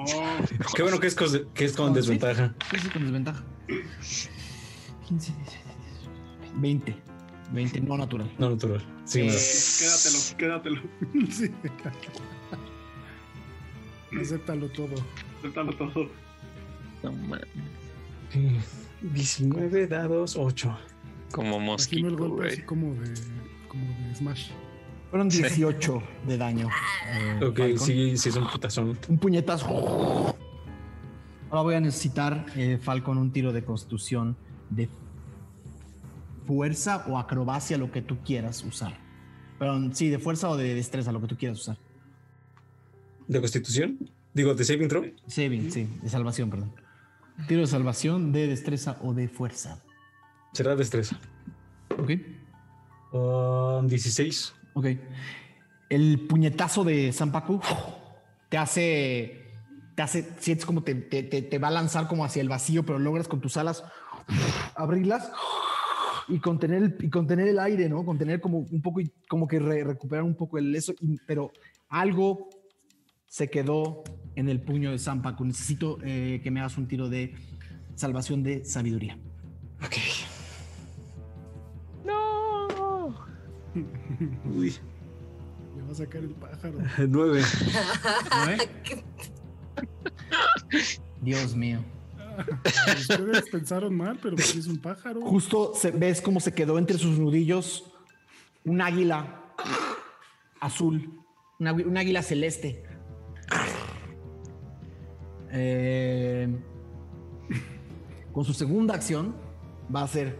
[0.76, 2.54] Qué bueno que es, cos- que es con desventaja.
[2.72, 3.44] Sí, sí, con desventaja.
[5.08, 5.34] 15,
[6.56, 6.96] 20.
[7.52, 8.32] 20, no natural.
[8.40, 8.84] No natural.
[9.06, 9.38] Sí, Eh,
[9.80, 10.82] Quédatelo, quédatelo.
[11.32, 11.52] Sí.
[14.20, 14.96] Acéptalo todo.
[15.40, 16.10] Acéptalo todo.
[17.04, 17.46] no mames.
[19.02, 20.76] 19 dados, 8.
[21.32, 23.14] Como Imagino mosquito, el golpe así como de,
[23.68, 24.50] como de Smash.
[25.10, 26.70] Fueron 18 de daño.
[27.08, 27.80] eh, Ok, Falcon.
[27.80, 28.98] sí, sí es un putazón.
[29.08, 29.68] Un puñetazo.
[31.50, 34.36] Ahora voy a necesitar, eh, Falcon, un tiro de constitución
[34.70, 34.90] de
[36.46, 38.98] fuerza o acrobacia, lo que tú quieras usar.
[39.58, 41.78] Pero sí, de fuerza o de destreza, lo que tú quieras usar.
[43.28, 44.10] ¿De constitución?
[44.34, 45.06] Digo, de saving throw.
[45.28, 46.74] Saving, sí, de salvación, perdón.
[47.48, 49.82] Tiro de salvación, de destreza o de fuerza.
[50.52, 51.18] Será destreza.
[51.98, 52.12] Ok.
[53.14, 54.55] Um, 16.
[54.76, 54.88] Ok.
[55.90, 57.62] El puñetazo de Zampacu
[58.50, 59.42] te hace.
[59.96, 60.28] Te hace.
[60.40, 63.40] Sientes como te, te- te- va a lanzar como hacia el vacío, pero logras con
[63.42, 63.84] tus alas
[64.76, 65.32] abrirlas
[66.28, 68.04] y contener el, y contener el aire, ¿no?
[68.04, 70.94] Contener como un poco y como que re- recuperar un poco el eso.
[71.26, 71.52] pero
[71.88, 72.50] algo
[73.28, 74.04] se quedó
[74.36, 75.46] en el puño de Zampacu.
[75.46, 77.34] Necesito eh, que me hagas un tiro de
[77.96, 79.18] salvación de sabiduría.
[79.84, 79.94] Ok.
[84.56, 84.74] Uy,
[85.76, 86.78] Le va a sacar el pájaro.
[87.08, 87.42] 9.
[91.22, 91.80] Dios mío.
[93.00, 95.22] Ustedes pensaron mal, pero pues es un pájaro.
[95.22, 97.92] Justo se, ves cómo se quedó entre sus nudillos
[98.66, 99.42] un águila
[100.60, 101.22] azul,
[101.60, 102.84] un águila celeste.
[105.52, 106.50] Eh,
[108.34, 109.36] con su segunda acción
[109.94, 110.40] va a ser.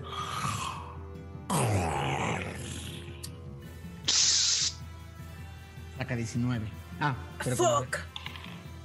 [5.98, 6.66] Saca 19.
[7.00, 7.98] Ah, pero con- Fuck.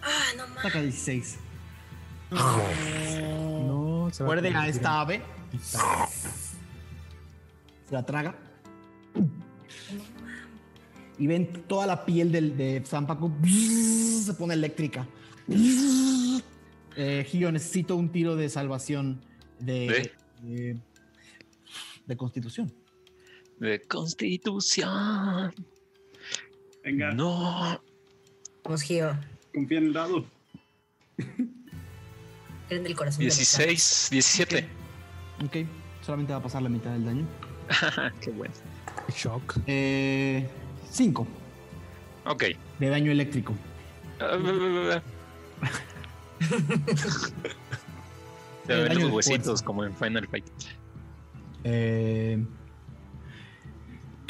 [0.03, 0.63] Ah, no mames.
[0.63, 1.39] saca 16.
[2.31, 5.23] No, se va Muerde a esta ave.
[5.61, 5.79] Se
[7.95, 8.35] la traga.
[11.19, 15.07] Y ven toda la piel del, de Zampacu se pone eléctrica.
[16.97, 19.21] Eh, Gio, necesito un tiro de salvación
[19.59, 20.13] de,
[20.43, 20.79] de,
[22.07, 22.73] de constitución.
[23.59, 25.53] De constitución.
[26.85, 27.81] Venga, No.
[28.65, 29.17] Vamos, Gio.
[29.55, 30.25] confía en el dado.
[32.69, 33.21] Creen del corazón.
[33.21, 34.69] de los 16, 17.
[35.45, 35.57] Ok,
[36.03, 37.27] solamente va a pasar la mitad del daño.
[38.21, 38.55] Qué bueno.
[39.17, 39.59] Shock.
[39.67, 40.47] Eh,
[40.91, 41.27] cinco
[42.27, 42.45] Ok.
[42.79, 43.55] de daño eléctrico.
[44.19, 44.25] Se
[48.75, 50.45] Eh, ven daño los huesitos como en Final Fight.
[51.65, 52.45] Eh,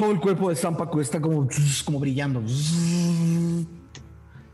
[0.00, 1.46] todo el cuerpo de Zampacu está como,
[1.84, 2.42] como brillando.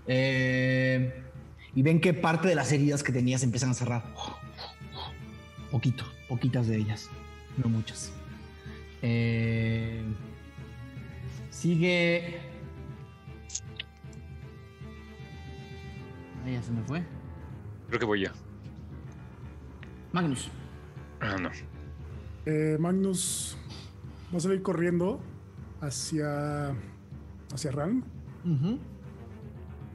[0.09, 1.24] Eh,
[1.73, 4.02] y ven que parte de las heridas que tenía se empiezan a cerrar.
[5.70, 7.09] Poquito, poquitas de ellas.
[7.59, 8.12] No muchas.
[9.02, 10.02] Eh,
[11.51, 12.40] sigue.
[16.44, 17.05] Ah, ya se me fue.
[17.86, 18.31] Creo que voy yo.
[20.12, 20.51] Magnus.
[21.20, 21.51] Ah, no.
[22.47, 23.56] Eh, Magnus
[24.35, 25.20] va a salir corriendo
[25.80, 26.74] hacia,
[27.52, 28.02] hacia Ram.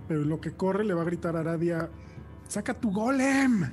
[0.08, 1.90] Pero lo que corre le va a gritar a Aradia:
[2.48, 3.72] ¡Saca tu golem!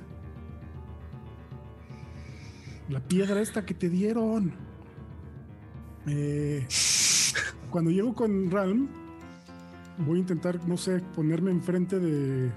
[2.89, 4.53] La piedra esta que te dieron.
[6.07, 6.67] Eh,
[7.71, 8.89] cuando llego con Ralm,
[9.99, 12.51] voy a intentar, no sé, ponerme enfrente de,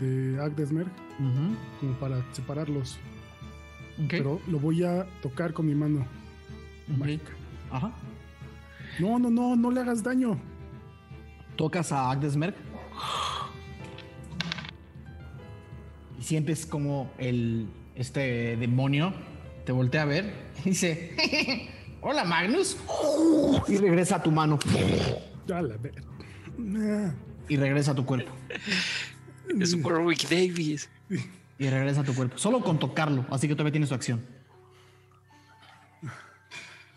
[0.00, 0.88] de Agdesmerg
[1.20, 1.56] Ujú.
[1.80, 2.98] como para separarlos.
[4.08, 6.06] Pero lo voy a tocar con mi mano
[6.96, 7.30] mágica.
[7.70, 7.92] Ajá.
[8.98, 10.38] No, no, no, no le hagas daño.
[11.56, 12.56] Tocas a Agdesmerk.
[16.18, 19.12] Y sientes como el este demonio
[19.64, 20.32] te voltea a ver
[20.64, 21.68] y dice:
[22.00, 22.76] Hola Magnus.
[23.68, 24.58] Y regresa a tu mano.
[25.46, 25.94] Ya la ver.
[27.48, 28.32] Y regresa a tu cuerpo.
[29.60, 30.88] Es Warwick Davis.
[31.58, 32.38] Y regresa a tu cuerpo.
[32.38, 33.26] Solo con tocarlo.
[33.30, 34.24] Así que todavía tienes su acción.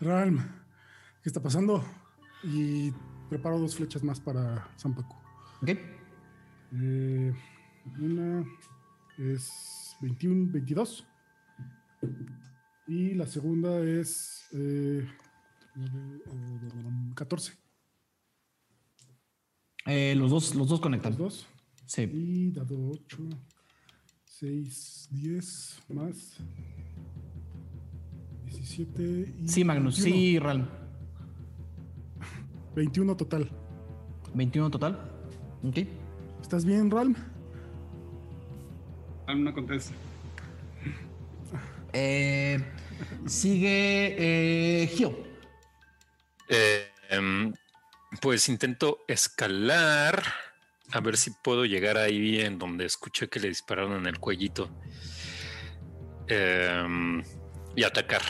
[0.00, 0.42] Ralm,
[1.22, 1.84] ¿qué está pasando?
[2.42, 2.92] Y
[3.28, 5.14] preparo dos flechas más para Zampacu.
[5.62, 5.70] ¿Ok?
[6.74, 7.32] Eh,
[8.00, 8.44] una
[9.18, 11.06] es 21, 22.
[12.88, 15.06] Y la segunda es eh,
[15.76, 17.52] eh, 14.
[19.86, 21.12] Eh, los, dos, los dos conectan.
[21.12, 21.46] Los dos.
[21.86, 22.02] Sí.
[22.02, 23.18] Y dado 8,
[24.24, 26.38] 6, 10 más
[28.46, 29.34] 17.
[29.38, 30.02] Y Sí, Magnus.
[30.02, 30.16] 21.
[30.16, 30.81] Sí, Ralm.
[32.74, 33.50] 21 total.
[34.34, 34.98] 21 total.
[35.62, 35.78] Ok.
[36.40, 37.14] ¿Estás bien, Ralm?
[39.26, 39.94] Alm no contesta.
[41.92, 42.58] Eh,
[43.26, 45.16] sigue eh, Gio.
[46.48, 47.52] Eh, em,
[48.20, 50.22] pues intento escalar.
[50.92, 54.70] A ver si puedo llegar ahí en donde escuché que le dispararon en el cuellito.
[56.28, 57.22] Em,
[57.76, 58.22] y atacar.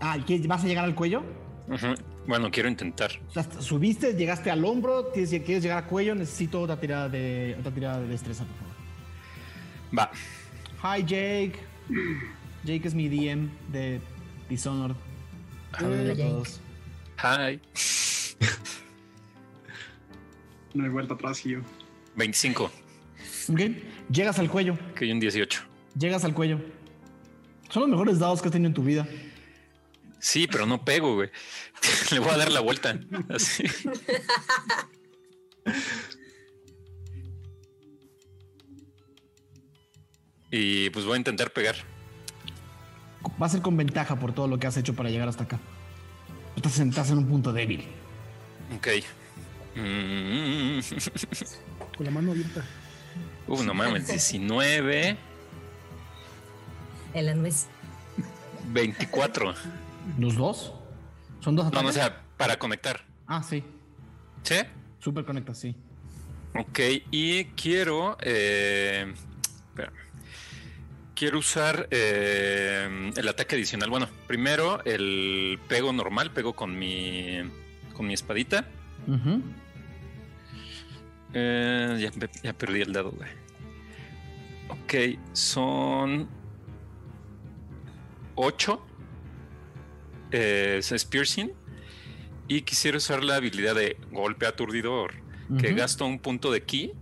[0.00, 1.22] Ah, ¿qué- ¿vas a llegar al cuello?
[2.26, 3.10] Bueno, quiero intentar.
[3.28, 7.56] O sea, subiste, llegaste al hombro, tienes, quieres llegar al cuello, necesito otra tirada de,
[7.58, 8.74] otra tirada de destreza, por favor.
[9.98, 10.10] Va.
[10.96, 11.54] Hi, Jake.
[12.64, 14.00] Jake es mi DM de
[14.48, 14.96] Dishonored.
[15.76, 16.22] Saludos a Jake.
[16.22, 16.60] todos.
[17.22, 17.60] Hi.
[20.74, 21.62] No hay vuelta atrás, Gio.
[22.16, 22.70] 25.
[23.50, 23.60] Ok.
[24.10, 24.76] Llegas al cuello.
[24.94, 25.62] Que hay un 18.
[25.98, 26.60] Llegas al cuello.
[27.70, 29.06] Son los mejores dados que has tenido en tu vida.
[30.20, 31.30] Sí, pero no pego, güey.
[32.12, 32.98] Le voy a dar la vuelta.
[33.28, 33.64] Así.
[40.50, 41.76] Y pues voy a intentar pegar.
[43.40, 45.58] Va a ser con ventaja por todo lo que has hecho para llegar hasta acá.
[46.56, 47.84] Estás sentado en un punto débil.
[48.76, 48.88] Ok.
[49.76, 50.80] Mm.
[51.96, 52.64] Con la mano abierta.
[53.46, 55.16] Uh, no mames, 19,
[57.14, 57.66] En la nuez.
[58.66, 59.54] 24.
[60.16, 60.72] ¿Los dos?
[61.40, 61.94] ¿Son dos No, no, o ataques?
[61.94, 63.04] sea, para conectar.
[63.26, 63.62] Ah, sí.
[64.42, 64.56] ¿Sí?
[65.00, 65.76] Súper conectas, sí.
[66.58, 66.78] Ok,
[67.10, 68.16] y quiero.
[68.22, 69.12] eh,
[71.14, 73.90] quiero usar eh, el ataque adicional.
[73.90, 77.38] Bueno, primero el pego normal, pego con mi.
[77.94, 78.64] con mi espadita.
[81.34, 83.30] Eh, ya, ya perdí el dado, güey.
[84.70, 86.28] Ok, son.
[88.36, 88.86] 8.
[90.30, 91.52] Eh, es piercing.
[92.48, 95.12] Y quisiera usar la habilidad de golpe aturdidor.
[95.58, 95.76] que Ujú.
[95.76, 96.92] gasta un punto de ki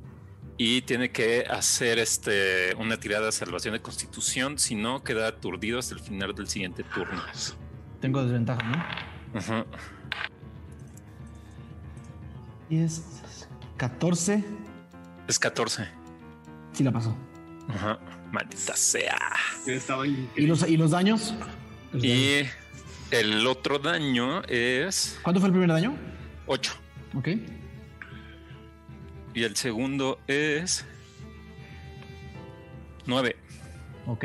[0.57, 5.81] y tiene que hacer este una tirada de salvación de constitución, si no queda aturdido
[5.81, 7.21] hasta el final del siguiente turno.
[8.01, 9.39] Tengo desventaja, ¿no?
[9.39, 9.67] Ajá.
[12.71, 13.03] 10,
[13.77, 14.45] 14.
[15.29, 15.89] Es 14.
[16.73, 17.17] Sí la pasó.
[17.69, 17.99] Ajá.
[18.33, 19.19] Maldita sea.
[20.37, 21.35] ¿Y los, ¿Y los daños?
[21.95, 22.43] Y
[23.11, 25.97] el otro daño es ¿Cuánto fue el primer daño?
[26.47, 26.73] 8.
[27.15, 27.29] Ok.
[29.35, 30.85] Y el segundo es
[33.07, 33.37] 9.
[34.07, 34.25] Ok.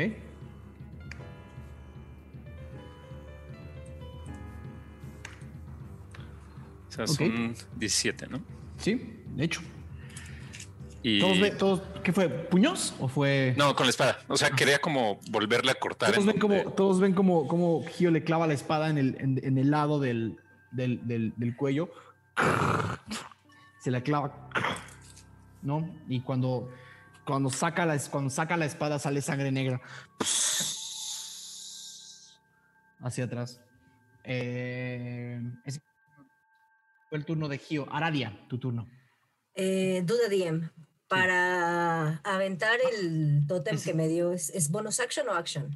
[6.88, 8.42] O sea, son 17, ¿no?
[8.78, 9.00] Sí,
[9.34, 9.62] de hecho.
[11.04, 11.18] Y...
[11.20, 12.28] ¿Todos, ve- todos, ¿Qué fue?
[12.28, 12.94] ¿Puños?
[13.00, 13.54] ¿O fue.?
[13.58, 14.18] No, con la espada.
[14.28, 16.10] O sea, quería como volverle a cortar.
[16.12, 18.98] Todos en ven, donde- como, todos ven como, como Gio le clava la espada en
[18.98, 20.38] el, en, en el lado del,
[20.70, 21.90] del, del- del cuello.
[23.80, 24.48] Se la clava.
[25.62, 25.88] ¿No?
[26.08, 26.70] Y cuando,
[27.24, 29.80] cuando, saca la, es- cuando saca la espada sale sangre negra.
[33.00, 33.60] Hacia atrás.
[34.24, 35.80] Eh, es-
[37.08, 37.92] fue el turno de Gio.
[37.92, 38.88] Aradia, tu turno.
[39.54, 40.70] Eh, duda DM.
[41.12, 45.70] Para aventar el totem Es- que me dio, ¿es, es bonus action o action?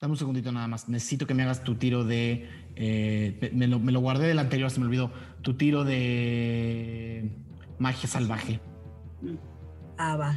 [0.00, 0.88] Dame un segundito nada más.
[0.88, 2.48] Necesito que me hagas tu tiro de.
[2.74, 5.12] eh, me, lo, me lo guardé del anterior, se me olvidó.
[5.42, 7.30] Tu tiro de.
[7.78, 8.60] Magia salvaje.
[9.98, 10.36] Ah, va.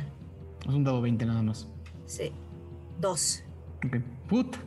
[0.62, 1.68] Es un dado 20 nada más.
[2.06, 2.32] Sí.
[3.00, 3.44] Dos.
[3.86, 3.98] Ok.
[4.30, 4.58] Put.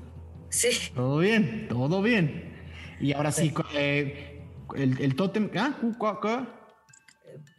[0.49, 0.71] Sí.
[0.95, 2.57] Todo bien, todo bien.
[3.01, 4.43] Y ahora sí, eh,
[4.75, 5.51] el, el tótem.
[5.57, 5.77] ¿Ah?
[5.81, 6.47] cu- cu- cu-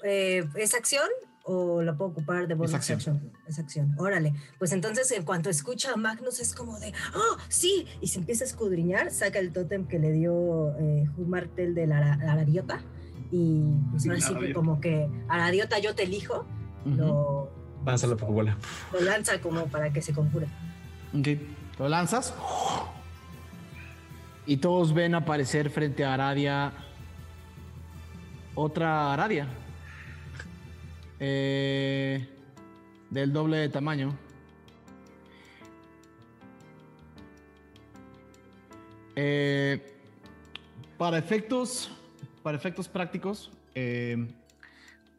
[0.04, 1.08] Eh, ¿Es acción
[1.44, 2.98] o la puedo ocupar de bonus acción.
[2.98, 3.32] action?
[3.48, 3.96] Es acción.
[3.98, 4.34] Órale.
[4.60, 7.86] Pues entonces, en cuanto escucha a Magnus, es como de, ¡oh, sí!
[8.02, 11.98] Y se empieza a escudriñar, saca el tótem que le dio eh, Martel de la
[11.98, 12.82] ara- Aradiota.
[13.32, 13.62] Y
[13.92, 16.46] pues ahora sí que como que Aradiota yo te elijo,
[16.86, 16.96] Ujú.
[16.96, 17.52] lo,
[17.86, 18.58] Lanza la Pokébola.
[18.94, 20.48] lo lanza como para que se conjure.
[21.18, 21.28] Ok.
[21.80, 22.34] Lo lanzas.
[24.46, 26.74] Y todos ven aparecer frente a Aradia
[28.56, 29.48] otra Aradia.
[31.20, 32.28] Eh,
[33.10, 34.18] del doble de tamaño.
[39.16, 39.96] Eh,
[40.98, 41.92] para efectos,
[42.44, 44.28] para efectos prácticos, eh,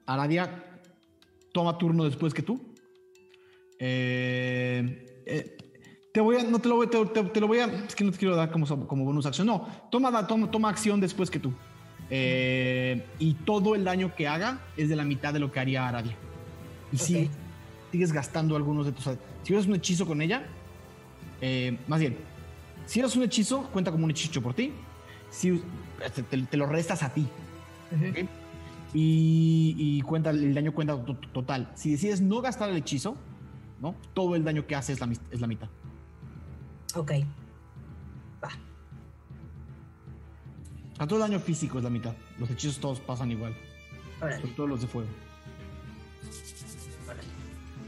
[0.06, 0.64] Aradia
[1.52, 2.60] toma turno después que tú.
[3.78, 5.56] Eh,
[6.12, 8.10] te voy a, no te lo voy, te, te- lo voy a, es que no
[8.10, 9.46] te quiero dar como, como bonus acción.
[9.46, 11.52] No, toma, toma, toma acción después que tú.
[12.10, 15.86] Eh, y todo el daño que haga es de la mitad de lo que haría
[15.88, 16.16] Aradia.
[16.92, 17.30] Y si Ok.
[17.92, 19.04] sigues gastando algunos de tus.
[19.44, 20.42] Si usas un hechizo con ella,
[21.40, 22.16] eh, más bien,
[22.86, 24.72] si usas un hechizo, cuenta como un hechizo por ti.
[25.30, 25.62] Si
[26.30, 27.26] te, te- lo restas a ti.
[27.92, 28.26] ¿ok?
[28.92, 31.70] Y, y cuenta el daño cuenta to- to- total.
[31.76, 33.16] Si decides no gastar el hechizo,
[33.80, 33.94] ¿no?
[34.14, 35.68] Todo el daño que hace es la, es la mitad.
[36.96, 37.12] Ok.
[41.00, 42.14] A todo el daño físico es la mitad.
[42.38, 43.56] Los hechizos todos pasan igual.
[44.20, 44.42] Órale.
[44.42, 45.08] Sobre todo los de fuego.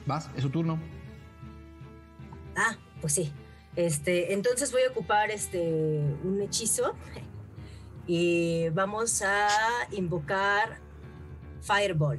[0.07, 0.79] Vas, es su turno.
[2.57, 3.31] Ah, pues sí.
[3.77, 6.95] Este, entonces voy a ocupar este un hechizo
[8.07, 9.49] y vamos a
[9.93, 10.79] invocar
[11.61, 12.19] Fireball.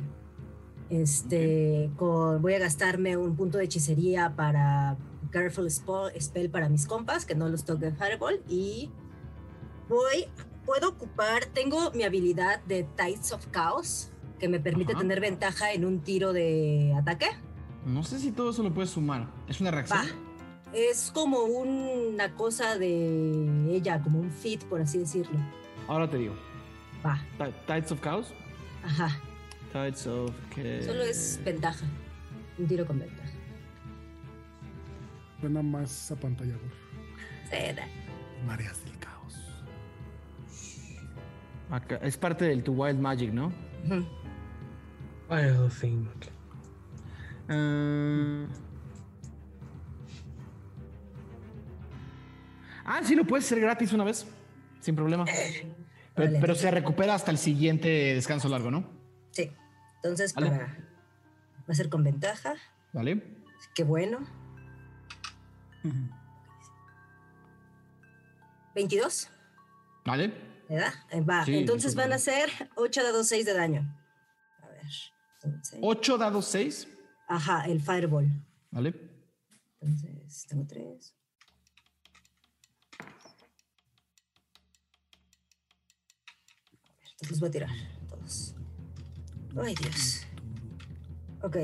[0.92, 4.96] Este, con, voy a gastarme un punto de hechicería para
[5.32, 8.42] Careful Spo- Spell para mis compas, que no los toque Fireball.
[8.48, 8.92] Y
[9.90, 10.28] voy,
[10.66, 14.10] puedo ocupar, tengo mi habilidad de Tides of Chaos,
[14.40, 15.02] que me permite Ajá.
[15.02, 17.28] tener ventaja en un tiro de ataque.
[17.86, 19.28] No sé si todo eso lo puedes sumar.
[19.48, 20.00] ¿Es una reacción?
[20.00, 20.06] Va.
[20.74, 25.38] Es como una cosa de ella, como un fit, por así decirlo.
[25.88, 26.34] Ahora te digo.
[27.06, 28.34] Va, Ti- Tides of Chaos.
[28.84, 29.20] ajá.
[29.72, 30.86] Tides of Chaos.
[30.86, 31.86] Solo es ventaja.
[32.58, 33.30] Un tiro con ventaja.
[35.42, 36.62] Suena más apantallador.
[37.50, 37.86] Sí, da.
[38.46, 38.80] Mareas.
[41.70, 43.52] Acá- Es parte del tu Wild Magic, ¿no?
[45.30, 46.08] I think.
[47.50, 48.46] Ah.
[52.86, 54.28] Ah, sí, lo puedes hacer gratis una vez.
[54.82, 55.26] Sin problema.
[56.16, 56.40] Pero, Vale.
[56.42, 58.84] pero se recupera hasta el siguiente descanso largo, ¿no?
[59.32, 59.52] Sí.
[59.96, 60.52] Entonces, Vale.
[60.52, 60.66] para.
[60.68, 62.54] Va a ser con ventaja.
[62.92, 63.24] ¿Vale?
[63.74, 64.20] Qué bueno.
[68.76, 69.28] 22,
[70.06, 70.34] ¿Vale?
[70.70, 70.94] ¿Verdad?
[71.28, 71.46] Va.
[71.46, 73.98] Sí, Entonces van a ser 8 dados 6 de daño.
[74.62, 74.86] A ver.
[75.42, 75.82] son seis.
[75.84, 76.88] 8 dados 6.
[77.28, 78.30] Ajá, el fireball.
[78.72, 78.94] ¿Vale?
[79.80, 81.16] Entonces, tengo 3.
[87.12, 87.70] Entonces voy a tirar
[88.10, 88.56] todos.
[89.62, 90.26] Ay, Dios.
[91.42, 91.58] Ok.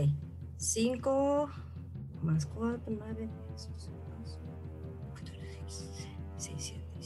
[0.57, 1.49] 5
[2.21, 3.78] más 4, 9, 6,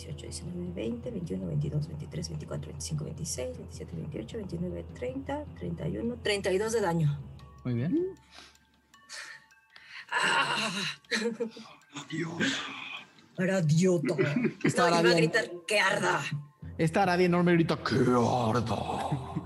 [0.07, 6.71] 18, 19, 20, 21, 22, 23, 24, 25, 26, 27, 28, 29, 30, 31, 32
[6.73, 7.19] de daño.
[7.63, 8.07] Muy bien.
[10.11, 10.69] ¡Ah!
[12.09, 12.45] Idiota.
[14.63, 16.21] Está No, iba a gritar que arda.
[16.77, 19.45] Esta aradia enorme grita, ¡qué gordo!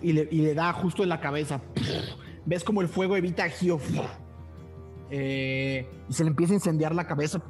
[0.00, 1.60] Y le, y le da justo en la cabeza.
[2.46, 3.80] Ves como el fuego evita a Gio.
[5.10, 7.42] Eh, y se le empieza a incendiar la cabeza.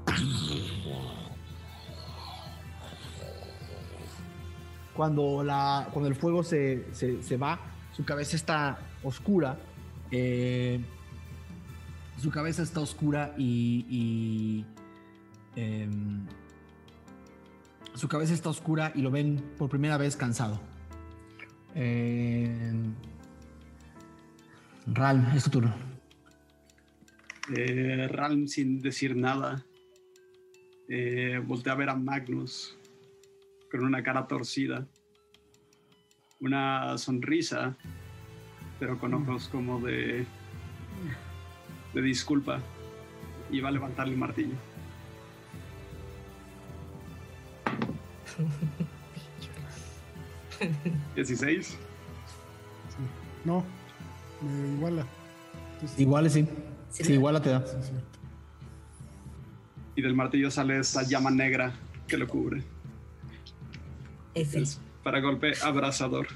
[4.94, 7.58] Cuando, la, cuando el fuego se, se- se va,
[7.96, 9.58] su cabeza está oscura.
[10.10, 10.80] eh,
[12.20, 14.64] su cabeza está oscura y.
[15.56, 16.26] em,
[17.94, 20.60] su cabeza está oscura y lo ven por primera vez cansado.
[21.74, 22.72] Eh,
[24.86, 25.74] Ralm, es tu turno.
[27.56, 29.64] Eh, Ralm, sin decir nada,
[30.88, 32.76] eh, voltea a ver a Magnus
[33.72, 34.86] con una cara torcida,
[36.40, 37.74] una sonrisa,
[38.78, 40.26] pero con ojos como de,
[41.94, 42.60] de disculpa,
[43.50, 44.54] y va a levantar el martillo.
[51.16, 51.76] 16.
[53.44, 53.64] No,
[54.42, 55.06] me iguala.
[55.74, 56.46] Entonces, Igual sí.
[56.90, 57.66] Sí, Sí, igual te da.
[57.66, 57.92] sí.
[59.96, 61.72] Y del martillo sale esa llama negra
[62.06, 62.62] que lo cubre.
[64.34, 64.62] F.
[65.02, 66.26] Para golpe abrasador.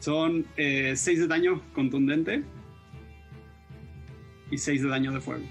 [0.00, 2.42] Son 6 de daño contundente
[4.50, 5.44] y 6 de daño de fuego.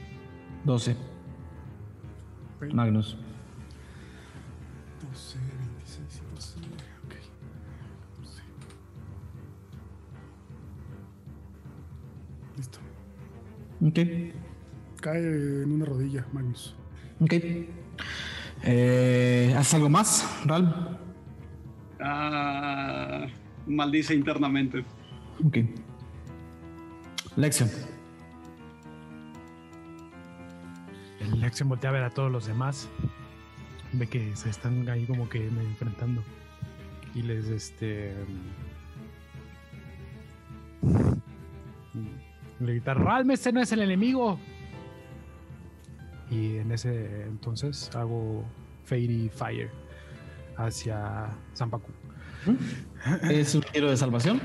[0.65, 0.91] 12.
[2.57, 2.73] Ok.
[2.73, 3.18] Magnus.
[13.82, 13.99] Ok.
[15.02, 16.76] Cae en una rodilla, Magnus.
[17.20, 17.34] Ok.
[18.64, 20.99] Eh, ¿Haces algo más, Ral?
[21.99, 23.26] Ah,
[23.66, 24.86] maldice internamente.
[25.44, 25.58] Ok.
[27.36, 27.70] Lección.
[31.20, 32.90] El Lexion voltea a ver a todos los demás.
[33.94, 36.24] Ve que se están ahí como que medio enfrentando.
[37.16, 38.14] Y les este.
[42.62, 44.40] Mm, Le grita: ¡Ralme, este no es el enemigo!
[46.30, 48.46] Y en ese entonces hago
[48.86, 49.70] Fairy Fire
[50.58, 51.92] hacia Zampacu.
[53.30, 54.42] ¿Es un tiro de salvación?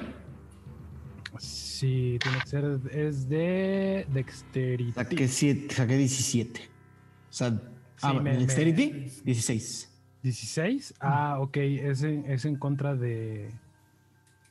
[1.39, 2.81] Sí, tiene que ser.
[2.91, 4.93] Es de Dexterity.
[4.93, 6.61] Saqué, siete, saqué 17.
[6.61, 7.61] O sea,
[8.03, 9.93] ah, me- me- Dexterity, 16.
[10.23, 10.95] 16.
[11.01, 11.57] Ah, ok.
[11.59, 13.51] Es en, es en contra de,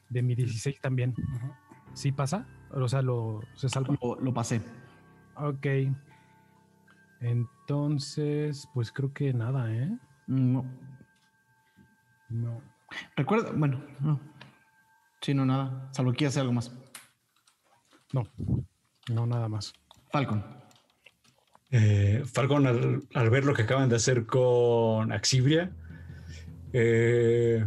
[0.10, 1.14] de mi 16 también.
[1.94, 2.48] ¿Sí pasa?
[2.76, 3.96] O sea, lo, se salva.
[4.02, 4.62] Lo, lo pasé.
[5.36, 5.66] Ok.
[7.22, 9.90] Entonces, pues creo que nada, ¿eh?
[10.28, 10.66] No.
[12.30, 12.62] No.
[13.16, 14.20] Recuerda, bueno, no.
[15.22, 15.90] Sí, no, nada.
[15.92, 16.72] Salvo que hacer algo más.
[18.14, 18.28] No.
[19.10, 19.74] No, nada más.
[20.12, 20.44] Falcon.
[21.72, 25.72] Eh, Falcon, al, al ver lo que acaban de hacer con Axibria,
[26.74, 27.66] eh,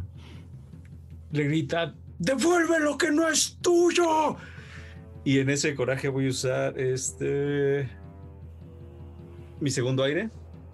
[1.31, 4.37] le grita: ¡Devuelve lo que no es tuyo!
[5.29, 7.87] Y en ese coraje voy a usar este.
[9.61, 10.31] Mi segundo aire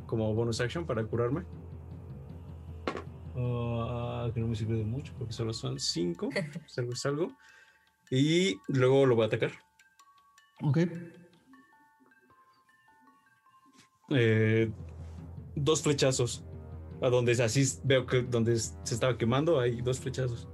[0.07, 1.43] como bonus action para curarme.
[3.35, 6.29] Ah, que no me sirve de mucho porque solo son 5.
[6.69, 7.37] salgo, salgo.
[8.13, 9.51] Y luego lo voy a atacar.
[10.63, 10.79] Ok.
[14.11, 14.71] eh,
[15.57, 16.45] dos flechazos.
[17.03, 20.47] A donde así veo que donde se estaba quemando hay dos flechazos.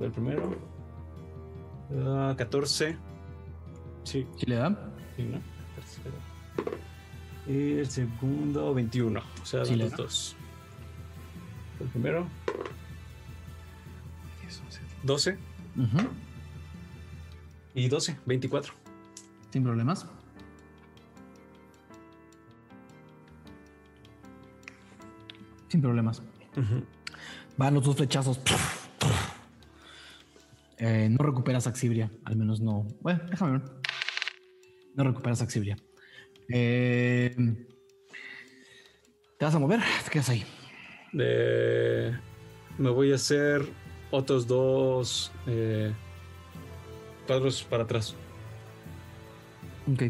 [0.00, 0.73] El primero.
[1.92, 2.96] Ah, 14.
[4.04, 4.90] Sí, ¿Sí le da?
[5.16, 5.40] sí, ¿no?
[5.76, 6.78] 14, pero-
[7.46, 9.20] Y el segundo, 21.
[9.42, 9.96] O sea, Sí, los da.
[9.98, 10.36] dos.
[11.80, 12.26] El primero.
[15.02, 15.36] 12
[15.76, 16.08] Ujú.
[17.74, 18.72] y 12, 24.
[19.52, 20.06] Sin problemas.
[25.68, 26.22] Sin problemas.
[27.56, 28.40] Van los dos flechazos.
[30.78, 32.10] Eh, no recuperas Axibria.
[32.24, 32.86] Al menos no.
[33.00, 33.62] Bueno, déjame ver.
[34.94, 35.76] No recuperas Axibria.
[36.48, 37.34] Eh,
[39.38, 39.80] ¿Te vas a mover?
[40.04, 40.44] Te quedas ahí.
[41.18, 42.16] Eh,
[42.78, 43.62] me voy a hacer
[44.10, 45.92] otros dos eh,
[47.26, 48.14] cuadros para atrás.
[49.90, 50.04] Ok.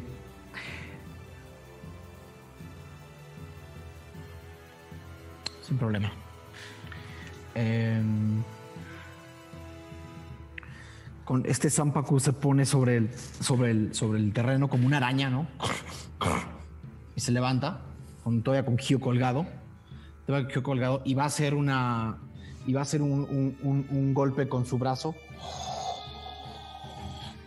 [5.62, 6.12] Sin problema.
[7.54, 8.42] Em,
[11.24, 15.30] con este Zampacu se pone sobre el, sobre, el, sobre el terreno como una araña,
[15.30, 15.46] ¿no?
[17.16, 17.80] Y se levanta,
[18.22, 19.46] con, todavía con Gio colgado.
[20.26, 22.18] Todavía con Gio colgado y va a hacer una.
[22.66, 25.14] Y va a hacer un, un- un- un golpe con su brazo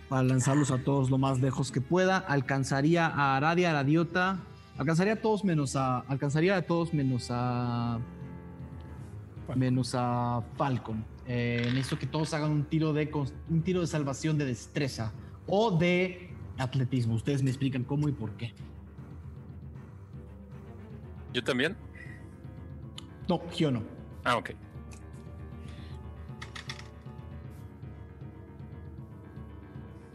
[0.10, 2.18] para lanzarlos a todos lo más lejos que pueda.
[2.18, 4.40] Alcanzaría a Aradia, a la Diota.
[4.78, 6.00] Alcanzaría a todos menos a.
[6.02, 8.00] Alcanzaría a todos menos a.
[9.56, 11.04] Menos a Falcon.
[11.28, 13.12] Eh, necesito que todos hagan un tiro de
[13.50, 15.12] un tiro de salvación de destreza
[15.46, 17.16] o de atletismo.
[17.16, 18.54] Ustedes me explican cómo y por qué.
[21.34, 21.76] Yo también.
[23.28, 23.84] No, yo no.
[24.24, 24.52] Ah, ok.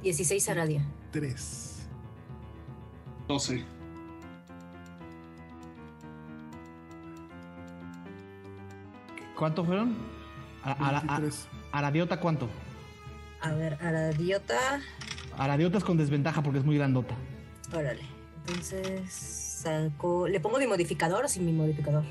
[0.03, 0.85] Dieciséis Aradia.
[1.13, 1.89] 3.
[3.29, 3.65] 12.
[9.37, 10.22] ¿Cuánto fueron?
[10.65, 11.49] A, a- a- 23.
[11.73, 12.49] Aradiota, ¿cuánto?
[13.41, 14.81] A ver, Aradiota.
[15.37, 17.15] Aradiota es con desventaja porque es muy grandota.
[17.75, 18.03] Órale.
[18.47, 20.29] Entonces saco.
[20.29, 22.05] ¿Le pongo mi modificador o sin mi modificador?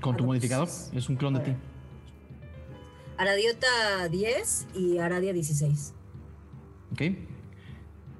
[0.00, 0.66] Con tu Ah, modificador.
[0.66, 1.52] pues, Es un clon de ti.
[3.16, 5.94] Aradiota 10 y Aradia 16.
[6.92, 7.02] Ok.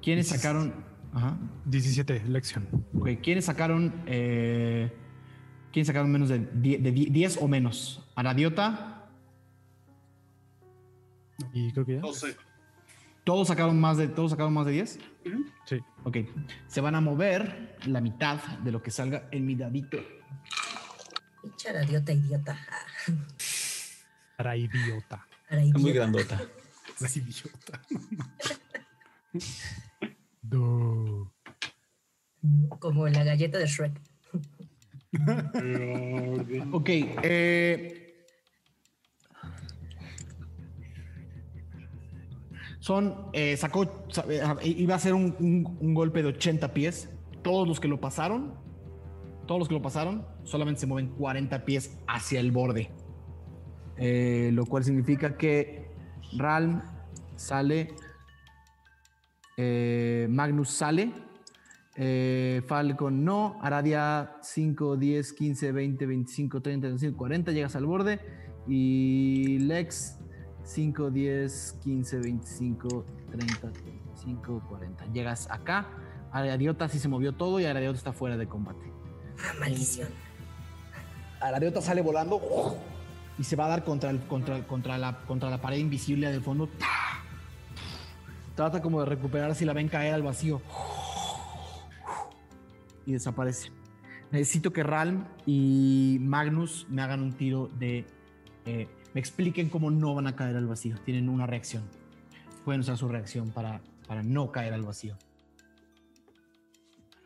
[0.01, 0.73] ¿Quiénes sacaron?
[1.13, 1.37] Ajá.
[1.65, 2.67] 17, lección.
[2.97, 3.09] Ok.
[3.23, 3.93] ¿Quiénes sacaron?
[4.07, 4.91] Eh,
[5.71, 8.03] ¿Quiénes sacaron menos de 10, de 10 o menos?
[8.15, 9.07] Aradiota.
[11.53, 12.01] Y creo que ya.
[12.01, 12.35] 12.
[13.23, 14.99] ¿Todos sacaron más de, todos sacaron más de 10?
[15.65, 15.79] Sí.
[16.03, 16.17] Ok.
[16.67, 19.97] Se van a mover la mitad de lo que salga en mi dadito.
[21.41, 22.57] Pinche idiota, idiota.
[24.35, 25.27] Para idiota.
[25.47, 26.11] para Está muy idiota.
[26.11, 26.41] grandota.
[26.99, 27.81] Es idiota.
[30.41, 31.31] Do.
[32.79, 34.01] Como la galleta de Shrek.
[36.71, 36.89] Ok.
[37.23, 38.25] eh,
[42.79, 43.29] son.
[43.33, 44.05] eh, sacó.
[44.09, 45.35] sa- eh, iba a ser un,
[45.81, 47.09] un- golpe de 80 pies.
[47.41, 48.53] Todos los que lo pasaron.
[49.47, 50.25] Todos los que lo pasaron.
[50.43, 52.89] Solamente se mueven 40 pies hacia el borde.
[53.97, 55.89] Eh, lo cual significa que
[56.37, 56.81] Ralm
[57.35, 57.93] sale.
[60.29, 61.11] Magnus sale.
[61.95, 63.59] Eh, Falcon no.
[63.61, 67.51] Aradia 5, 10, 15, 20, 25, 30, 35, 40.
[67.51, 68.19] Llegas al borde.
[68.67, 70.19] Y Lex
[70.63, 75.05] 5, 10, 15, 25, 30, 35, 40.
[75.07, 75.87] Llegas acá.
[76.31, 78.91] Aradiota sí se movió todo y Aradiota está fuera de combate.
[79.39, 80.09] Ah, maldición.
[81.41, 82.41] Aradiota sale volando
[83.37, 86.41] y se va a dar contra, el, contra, contra, la, contra la pared invisible del
[86.41, 86.69] fondo.
[88.55, 90.61] Trata como de recuperar si la ven caer al vacío.
[93.09, 93.71] Y desaparece.
[94.31, 98.05] Necesito que Ralm y Magnus me hagan un tiro de...
[98.67, 100.95] eh, me expliquen cómo no van a caer al vacío.
[101.05, 101.81] Tienen una reacción.
[102.63, 105.17] Pueden usar su reacción para, para no caer al vacío.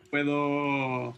[0.09, 1.15] Puedo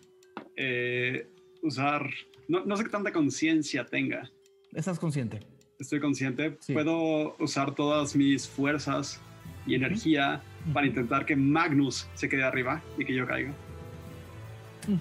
[0.55, 1.29] eh,
[1.61, 2.09] usar.
[2.47, 4.27] No, no sé qué tanta conciencia tenga.
[4.73, 5.45] ¿Estás consciente?
[5.77, 6.57] Estoy consciente.
[6.59, 6.73] Sí.
[6.73, 9.21] Puedo usar todas mis fuerzas
[9.67, 10.41] y energía
[10.73, 13.53] para intentar que Magnus se quede arriba y que yo caiga.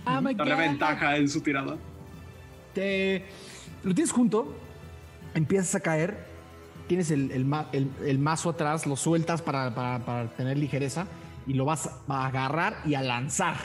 [0.05, 0.61] Ah, my Darle God.
[0.61, 1.77] ventaja en su tirada.
[2.75, 3.25] te
[3.83, 4.57] lo tienes junto,
[5.35, 6.27] empiezas a caer,
[6.89, 11.07] tienes el, el ma- el- el mazo atrás, lo sueltas para, para- para tener ligereza
[11.47, 13.57] y lo vas a agarrar y a lanzar.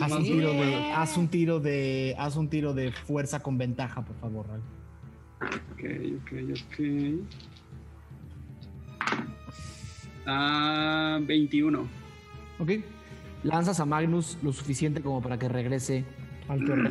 [0.00, 4.02] Haz un, tiro de, haz un tiro de haz un tiro de fuerza con ventaja,
[4.02, 4.46] por favor.
[4.48, 4.60] Ral.
[5.72, 5.84] Ok,
[6.22, 6.84] ok, ok.
[10.26, 11.86] Ah, 21.
[12.58, 12.70] ¿Ok?
[13.44, 16.04] Lanzas a Magnus lo suficiente como para que regrese
[16.48, 16.90] al terreno.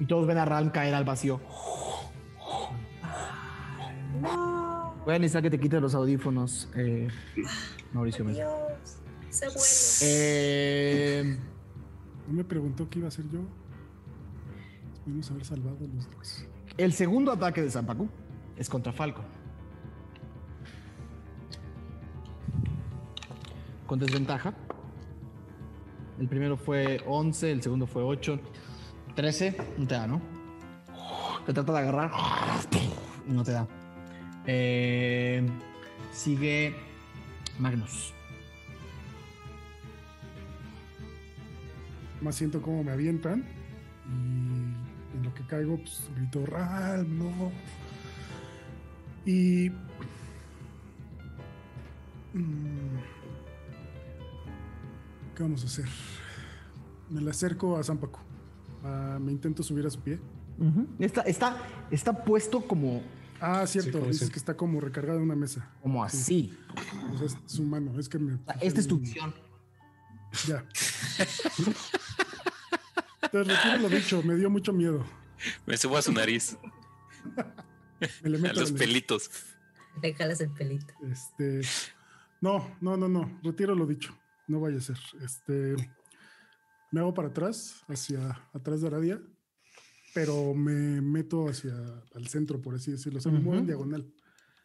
[0.00, 1.40] Y todos ven a Ralm caer al vacío.
[5.04, 7.08] Voy a necesitar que te quites los audífonos, eh,
[7.92, 8.24] Mauricio.
[8.24, 8.50] Dios.
[9.28, 9.60] Sé bueno.
[10.02, 11.38] Eh,
[12.28, 13.40] No me preguntó qué iba a hacer yo.
[15.04, 16.46] Pudimos haber salvado los dos.
[16.78, 18.08] el segundo ataque de Zampacu
[18.56, 19.24] es contra Falcon.
[23.86, 24.54] Con desventaja.
[26.18, 28.38] El primero fue 11, el segundo fue 8.
[29.14, 30.20] 13, no te da, ¿no?
[31.46, 32.10] Te trata de agarrar.
[33.26, 33.66] No te da.
[34.46, 35.46] Eh,
[36.12, 36.74] sigue
[37.58, 38.12] Magnus.
[42.20, 43.44] Más siento cómo me avientan.
[44.06, 47.52] Y en lo que caigo, pues grito, Ral, no.
[49.26, 49.70] Y.
[52.32, 52.98] Mm,
[55.34, 55.86] ¿Qué vamos a hacer?
[57.10, 58.20] Me le acerco a Zampacu.
[58.82, 60.20] Ah, me intento subir a su pie.
[60.98, 61.56] está, está,
[61.90, 63.02] está puesto como,
[63.40, 64.00] Ah, cierto.
[64.00, 65.68] dices que está como recargada en una mesa.
[65.82, 66.56] como así.
[67.12, 67.98] O sea, es su mano.
[67.98, 68.38] Es que me.
[68.60, 69.34] Esta es tu visión.
[70.46, 70.64] Ya.
[73.30, 74.22] Te retiro lo dicho.
[74.22, 75.04] Me dio mucho miedo.
[75.66, 76.56] Me subo a su nariz,
[78.22, 79.30] Me le a los pelitos.
[80.02, 80.94] Le jalas el pelito.
[81.10, 81.60] Este.
[82.40, 83.40] No, no, no, no.
[83.42, 84.16] Retiro lo dicho.
[84.46, 84.98] No vaya a ser.
[85.22, 85.76] Este.
[86.92, 89.20] Me hago para atrás, hacia atrás de Aradia,
[90.14, 91.74] pero me meto hacia
[92.14, 93.18] el centro, por así decirlo.
[93.18, 94.14] O sea, me muevo en diagonal.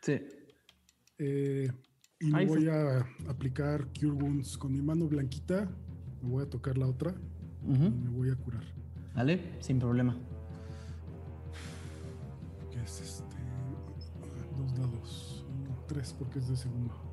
[0.02, 0.22] Sí.
[1.18, 1.72] Eh,
[2.20, 5.76] y me voy a aplicar Cure Wounds con mi mano blanquita.
[6.22, 7.16] Me voy a tocar la otra
[7.64, 8.64] y me voy a curar.
[9.16, 10.16] Vale, sin problema.
[12.70, 13.38] Que es este.
[14.56, 15.46] Dos dados.
[15.50, 17.09] Uno, tres, porque es de segundo.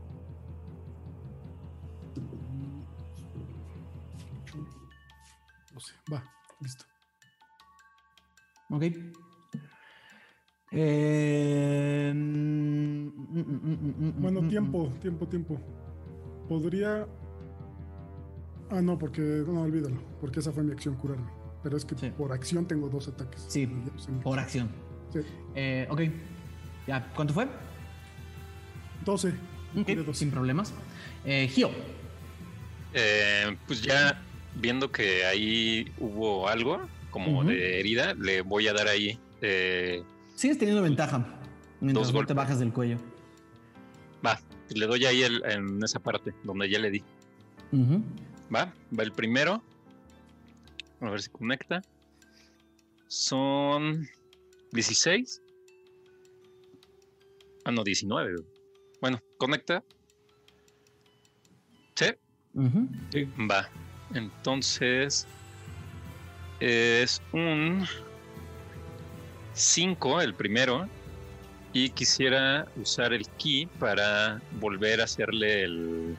[6.13, 6.23] Va,
[6.61, 6.85] listo.
[8.71, 8.83] Ok.
[10.73, 15.61] Eh, bueno, mm, mm, mm, tiempo, tiempo, tiempo.
[16.49, 17.07] Podría.
[18.71, 19.21] Ah, no, porque.
[19.21, 19.97] No, olvídalo.
[20.21, 21.31] Porque esa fue mi acción, curarme.
[21.63, 23.45] Pero es que por acción tengo dos ataques.
[23.49, 23.69] Sí,
[24.23, 24.71] por acción.
[25.13, 25.21] Sí.
[25.55, 26.01] Eh, ok.
[26.87, 27.49] Ya, ¿cuánto fue?
[29.05, 29.35] 12.
[29.81, 30.73] Okay, Sin problemas.
[31.25, 31.71] Eh, Gio.
[32.93, 34.23] Eh, pues ya
[34.57, 39.19] viendo que ahí hubo algo como de herida, le voy a dar ahí.
[39.41, 40.03] eh,
[40.35, 41.19] Sigues teniendo ventaja
[41.81, 42.37] mientras Dos no te golpes.
[42.37, 42.99] bajas del cuello.
[44.27, 44.41] va,
[44.75, 47.03] le doy ahí el- en esa parte donde ya le di.
[48.55, 49.63] Va, va el primero.
[51.01, 51.83] A ver si conecta.
[53.09, 54.07] Son
[54.73, 55.41] 16.
[57.65, 58.33] Ah, no, 19.
[58.35, 58.47] güey.
[59.01, 59.83] Bueno, conecta.
[61.95, 62.07] Sí,
[62.55, 62.89] Ujú.
[63.51, 63.69] va.
[64.15, 65.27] Entonces
[66.61, 67.87] es un
[69.55, 70.89] 5 el primero.
[71.73, 76.17] Y quisiera usar el ki para volver a hacerle el.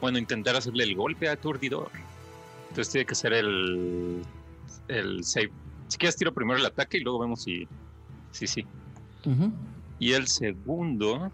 [0.00, 1.90] Bueno, intentar hacerle el golpe aturdidor.
[2.70, 4.22] Entonces tiene que ser el.
[4.88, 5.50] El save.
[5.88, 7.68] Si quieres, tiro primero el ataque y luego vemos si.
[8.30, 8.64] Sí, sí.
[9.98, 11.30] Y el segundo.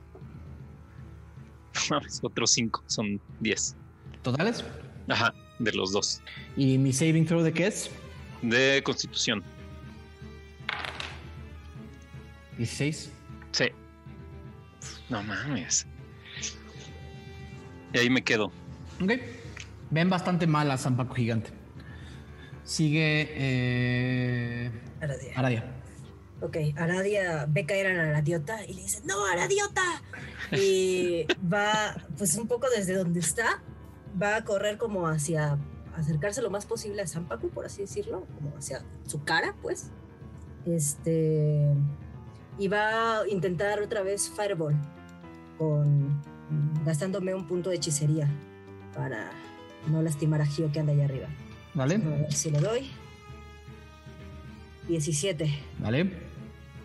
[2.07, 3.77] Es otro 5, son 10.
[4.23, 4.65] ¿Totales?
[5.09, 6.21] Ajá, de los dos.
[6.57, 7.91] ¿Y mi saving throw de qué es?
[8.43, 9.43] De constitución.
[12.59, 13.11] 16.
[13.53, 13.65] Sí.
[15.09, 15.87] No mames.
[17.93, 18.53] Y ahí me quedo.
[19.01, 19.13] Ok.
[19.91, 21.51] Ven bastante mal a Zampaco Gigante.
[22.65, 24.71] Sigue eh,
[25.01, 25.33] Aradia.
[25.37, 25.83] Aradia.
[26.41, 30.03] Ok, Aradia ve caer a la Aradiota y le dice, ¡No, Aradiota!
[30.51, 33.63] Y va, pues un poco desde donde está,
[34.21, 35.59] va a correr como hacia,
[35.97, 39.91] acercarse lo más posible a Zampacu, por así decirlo, como hacia su cara, pues.
[40.67, 41.67] Este.
[42.59, 44.77] Y va a intentar otra vez Fireball,
[45.59, 46.23] con,
[46.85, 48.29] gastándome un punto de hechicería
[48.95, 49.31] para
[49.91, 51.27] no lastimar a Gio que anda allá arriba.
[51.27, 51.99] A ¿Vale?
[51.99, 52.91] ver si le doy.
[54.89, 55.49] 17.
[55.79, 56.13] ¿Vale?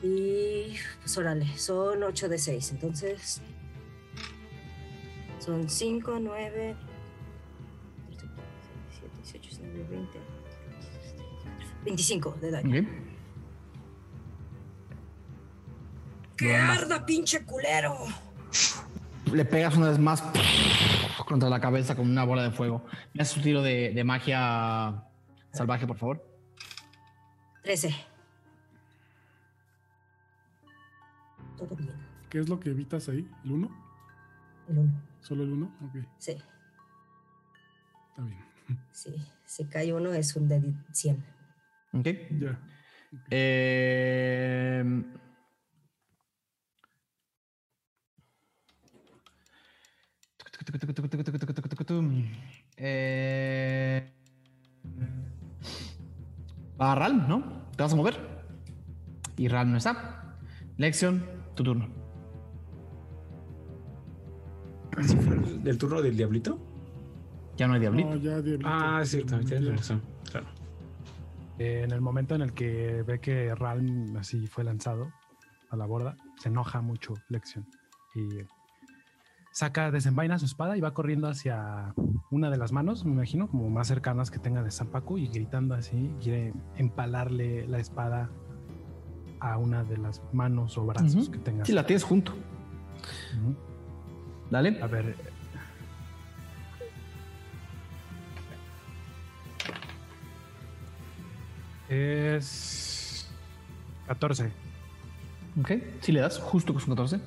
[0.04, 3.42] Y pues órale, son 8 de 6, entonces
[5.40, 6.87] son 5, 9, 7, 18, 19,
[9.84, 10.20] 20,
[11.86, 12.80] 25 de daño.
[12.82, 12.88] Ok.
[16.38, 17.98] ¡Que arda, pinche culero!
[19.32, 20.24] Le pegas una vez más
[21.28, 22.86] contra la cabeza con una bola de fuego.
[23.14, 25.04] Me haces un tiro de, de magia
[25.52, 26.24] salvaje, por favor.
[27.64, 27.94] 13.
[31.58, 31.92] Todo bien,
[32.30, 33.28] ¿Qué es lo que evitas ahí?
[33.44, 33.84] ¿El 1?
[34.70, 35.02] el 1.
[35.22, 35.66] ¿Solo el 1?
[35.86, 36.32] Ok, Sí,
[38.10, 38.46] está bien.
[38.92, 39.16] sí.
[39.48, 40.62] Si cae uno es un de
[40.92, 41.26] 100.
[41.94, 42.08] Ok.
[42.40, 42.60] Ya.
[43.32, 44.84] Eh,
[52.78, 54.14] eh,
[56.80, 57.70] Va Ral, ¿no?
[57.76, 58.16] ¿Te vas a mover?
[59.38, 60.38] Y Ral no está.
[60.78, 61.24] Lección,
[61.56, 61.88] tu turno.
[64.98, 66.60] ¿Así fue el- del turno del diablito?
[67.58, 68.10] Ya no hay diablito.
[68.10, 68.70] No, ya, diablito.
[68.72, 70.02] Ah, es cierto, tienes razón.
[70.30, 70.46] Claro.
[71.60, 75.12] Eh, en el momento en el que ve que Ralm así fue lanzado
[75.70, 77.66] a la borda, se enoja mucho Lexion
[78.16, 78.28] y
[79.52, 81.94] saca, desenvaina su espada y va corriendo hacia
[82.30, 85.74] una de las manos, me imagino, como más cercanas que tenga de Zampacu y gritando
[85.74, 88.30] así, quiere empalarle la espada
[89.40, 91.32] a una de las manos o brazos Ujú.
[91.32, 91.66] que tenga.
[91.66, 92.34] Si la tienes junto.
[94.52, 94.80] Dale.
[94.82, 95.16] A ver.
[101.90, 103.30] Es
[104.08, 104.52] 14.
[105.60, 105.72] Ok.
[106.02, 107.20] Si le das, justo con su 14.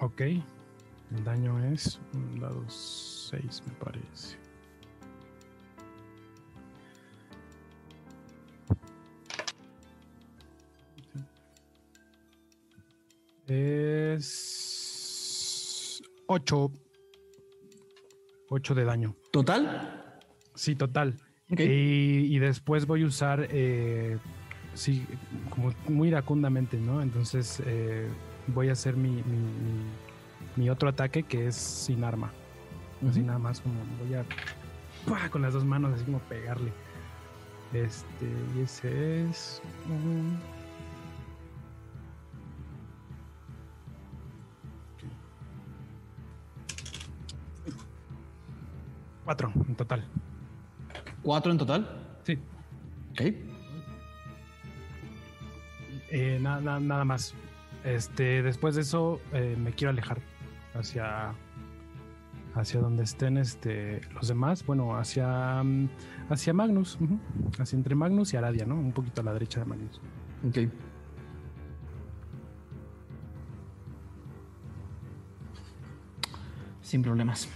[0.00, 0.20] Ok.
[0.20, 4.38] El daño es un dado 6, me parece.
[13.46, 14.22] Es
[16.26, 16.72] 8.
[18.48, 19.14] 8 de daño.
[19.30, 20.20] Total.
[20.54, 21.16] Sí, total.
[21.58, 24.18] Y, y después voy a usar, eh,
[24.74, 25.04] sí,
[25.50, 27.02] como muy iracundamente, ¿no?
[27.02, 28.08] Entonces eh,
[28.46, 29.92] voy a hacer mi, mi, mi-
[30.56, 32.32] mi otro ataque que es sin arma.
[33.08, 34.24] Así nada más como voy a
[35.06, 35.28] ¡pua!
[35.30, 36.72] con las dos manos, así como pegarle.
[37.72, 38.26] Este,
[38.56, 39.60] y ese es.
[49.24, 50.04] Cuatro en total.
[51.22, 52.18] Cuatro en total.
[52.24, 52.38] Sí.
[53.12, 53.20] Ok.
[56.10, 57.34] Eh, na- na- nada más.
[57.84, 60.20] Este, después de eso eh, me quiero alejar
[60.74, 61.34] hacia
[62.54, 64.64] hacia donde estén este los demás.
[64.66, 65.88] Bueno, hacia mm,
[66.30, 66.98] hacia Magnus,
[67.58, 68.74] hacia entre Magnus y Aradia, ¿no?
[68.76, 70.00] Un poquito a la derecha de Magnus.
[70.46, 70.58] Ok.
[76.82, 77.48] Sin problemas.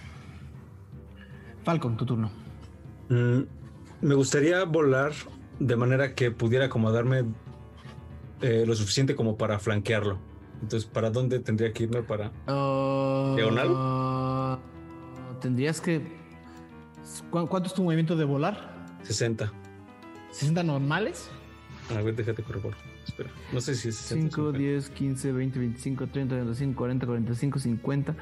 [1.65, 2.31] Falcon, tu turno.
[3.09, 3.43] Mm,
[4.07, 5.13] me gustaría volar
[5.59, 7.25] de manera que pudiera acomodarme
[8.41, 10.19] eh, lo suficiente como para flanquearlo.
[10.63, 12.31] Entonces, ¿para dónde tendría que irme para...?
[12.47, 13.69] ¿Diagonal?
[13.75, 14.59] Ah,
[15.41, 16.01] tendrías que...
[17.31, 18.87] ¿Cu- ¿Cuánto es tu movimiento de volar?
[19.03, 19.53] 60.
[20.33, 21.29] ¿60 normales?
[21.97, 22.63] A ver, déjate correr.
[23.05, 23.31] Espera.
[23.53, 24.37] No sé si es 60.
[24.37, 28.15] 5, 10, 15, 20, 25, 30, 35, 40, 45, 50,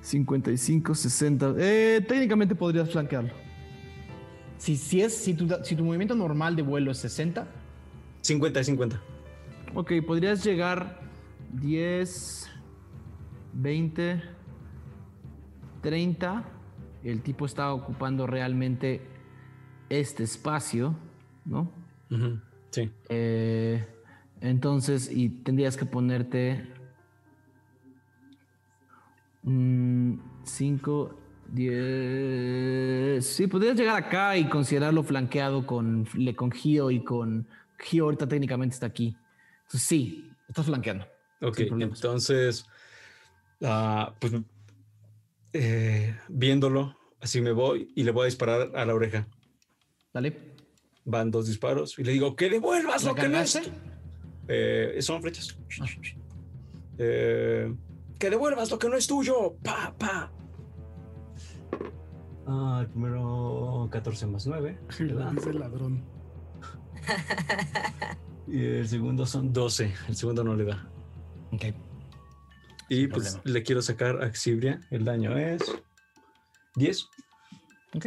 [0.00, 1.54] 55, 60.
[1.58, 3.30] Eh, técnicamente podrías flanquearlo.
[4.60, 7.46] Si, si, es, si, tu, si tu movimiento normal de vuelo es 60,
[8.20, 9.00] 50 y 50.
[9.74, 11.00] ok, podrías llegar
[11.54, 12.50] 10,
[13.54, 14.22] 20,
[15.80, 16.44] 30.
[17.02, 19.00] El tipo está ocupando realmente
[19.88, 20.94] este espacio,
[21.46, 21.72] ¿no?
[22.10, 22.38] Ujú,
[22.70, 22.90] Sí.
[23.08, 23.82] Eh,
[24.42, 26.70] entonces, y tendrías que ponerte
[29.42, 31.19] 5,
[31.52, 33.24] 10.
[33.24, 36.06] Sí, podrías llegar acá y considerarlo flanqueado con,
[36.36, 37.46] con Gio y con.
[37.78, 39.16] Gio ahorita técnicamente está aquí.
[39.62, 41.06] Entonces, sí, estás flanqueando.
[41.40, 42.66] Ok, entonces,
[43.62, 44.34] ah, pues
[45.52, 49.26] eh, viéndolo, así me voy y le voy a disparar a la oreja.
[50.12, 50.36] Dale.
[51.04, 53.54] Van dos disparos y le digo, que devuelvas ¿La lo que no es.
[53.54, 53.72] cargaste?
[54.48, 55.56] Eh, son flechas.
[56.98, 57.72] Eh,
[58.18, 59.54] que devuelvas lo que no es tuyo.
[59.62, 60.30] Pa, pa.
[62.46, 64.78] Ah, el primero 14 más 9.
[64.88, 65.02] Dice
[65.50, 66.04] el ladrón.
[68.46, 69.92] Y el segundo son 12.
[70.08, 70.88] El segundo no le da.
[71.52, 71.64] Ok.
[72.88, 73.42] Y Sin pues problema.
[73.54, 74.80] le quiero sacar a Xibria.
[74.90, 75.62] El daño es
[76.76, 77.08] 10.
[77.94, 78.06] Ok.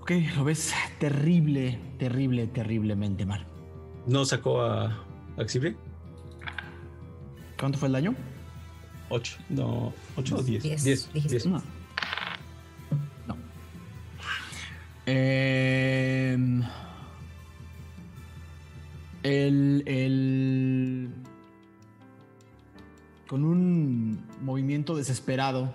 [0.00, 3.46] Ok, lo ves terrible, terrible, terriblemente mal.
[4.06, 5.02] No sacó a,
[5.38, 5.74] a Xibria.
[7.58, 8.14] ¿Cuánto fue el daño?
[9.10, 9.36] 8.
[9.50, 10.62] No, 8 o 10.
[10.62, 11.12] Diez, 10.
[11.12, 11.34] dijiste.
[11.34, 11.46] 10.
[11.46, 11.62] No.
[13.28, 13.36] No.
[15.06, 16.62] Em,
[19.22, 21.10] el, el-
[23.28, 25.74] Con un movimiento desesperado.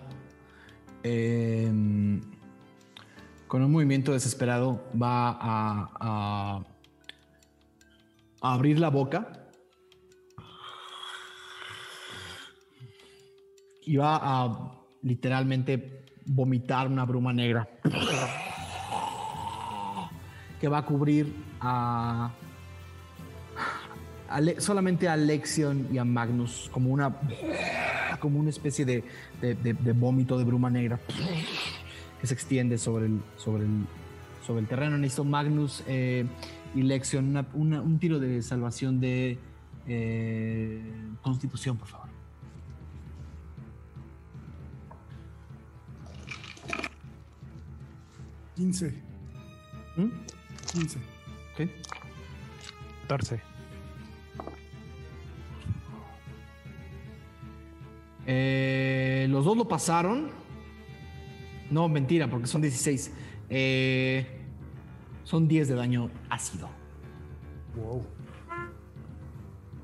[1.03, 2.21] em,
[3.47, 6.61] con un movimiento desesperado va a, a-
[8.41, 9.31] a abrir la boca.
[13.97, 17.67] Va a literalmente vomitar una bruma negra
[20.59, 22.31] que va a cubrir a,
[24.57, 27.15] solamente a Lexion y a Magnus como una
[28.19, 29.03] como una especie de,
[29.93, 30.99] vómito de bruma negra
[32.19, 33.85] que se extiende sobre el sobre el
[34.45, 34.97] sobre el terreno.
[34.97, 36.25] Necesito Magnus eh,
[36.75, 39.37] y Lexion un tiro de salvación de
[39.87, 40.81] eh,
[41.21, 42.08] Constitución por favor
[48.59, 48.93] 15.
[49.95, 50.07] ¿Mm?
[50.73, 50.99] 15.
[51.53, 51.69] Ok.
[53.07, 53.41] 14.
[58.27, 60.29] Eh, los dos lo pasaron.
[61.71, 63.11] No, mentira, porque son 16.
[63.49, 64.27] Eh,
[65.23, 66.69] son 10 de daño ácido.
[67.75, 68.05] Wow.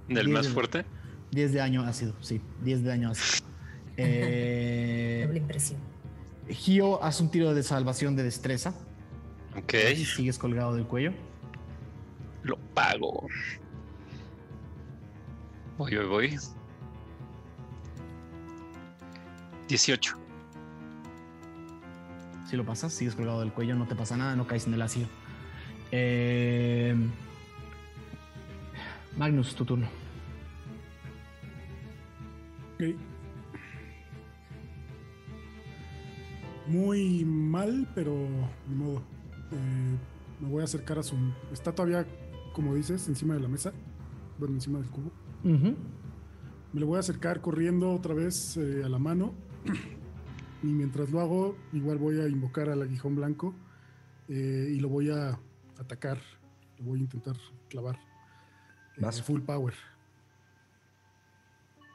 [0.10, 0.86] ¿Del más de- fuerte?
[1.32, 2.42] 10 de daño ácido, sí.
[2.64, 3.46] 10 de daño ácido.
[3.98, 5.80] Eh, Doble impresión.
[6.50, 8.74] Gio, haz un tiro de salvación de destreza.
[9.58, 9.74] Ok,
[10.16, 11.14] Sigues colgado del cuello.
[12.44, 13.28] lo pago.
[15.78, 16.38] Voy, voy, voy.
[19.68, 20.16] 18.
[22.50, 24.82] Si lo pasas, sigues colgado del cuello, no te pasa nada, no caes en el
[24.82, 25.08] ácido.
[25.92, 26.96] Eh,
[29.18, 29.88] Magnus, tu turno.
[32.76, 32.96] Ok.
[36.68, 38.16] Muy mal, pero
[38.68, 39.02] ni modo.
[39.52, 39.98] Eh,
[40.40, 41.16] me voy a acercar a su.
[41.52, 42.06] Está todavía,
[42.54, 43.72] como dices, encima de la mesa.
[44.38, 45.12] Bueno, encima del cubo.
[46.74, 49.34] Me lo voy a acercar corriendo otra vez eh, a la mano.
[50.64, 53.54] Y mientras lo hago, igual voy a invocar al aguijón blanco
[54.28, 55.40] eh, y lo voy a
[55.80, 56.20] atacar.
[56.80, 57.36] Lo voy a intentar
[57.70, 58.00] clavar.
[58.98, 59.22] Vas.
[59.22, 59.74] full power.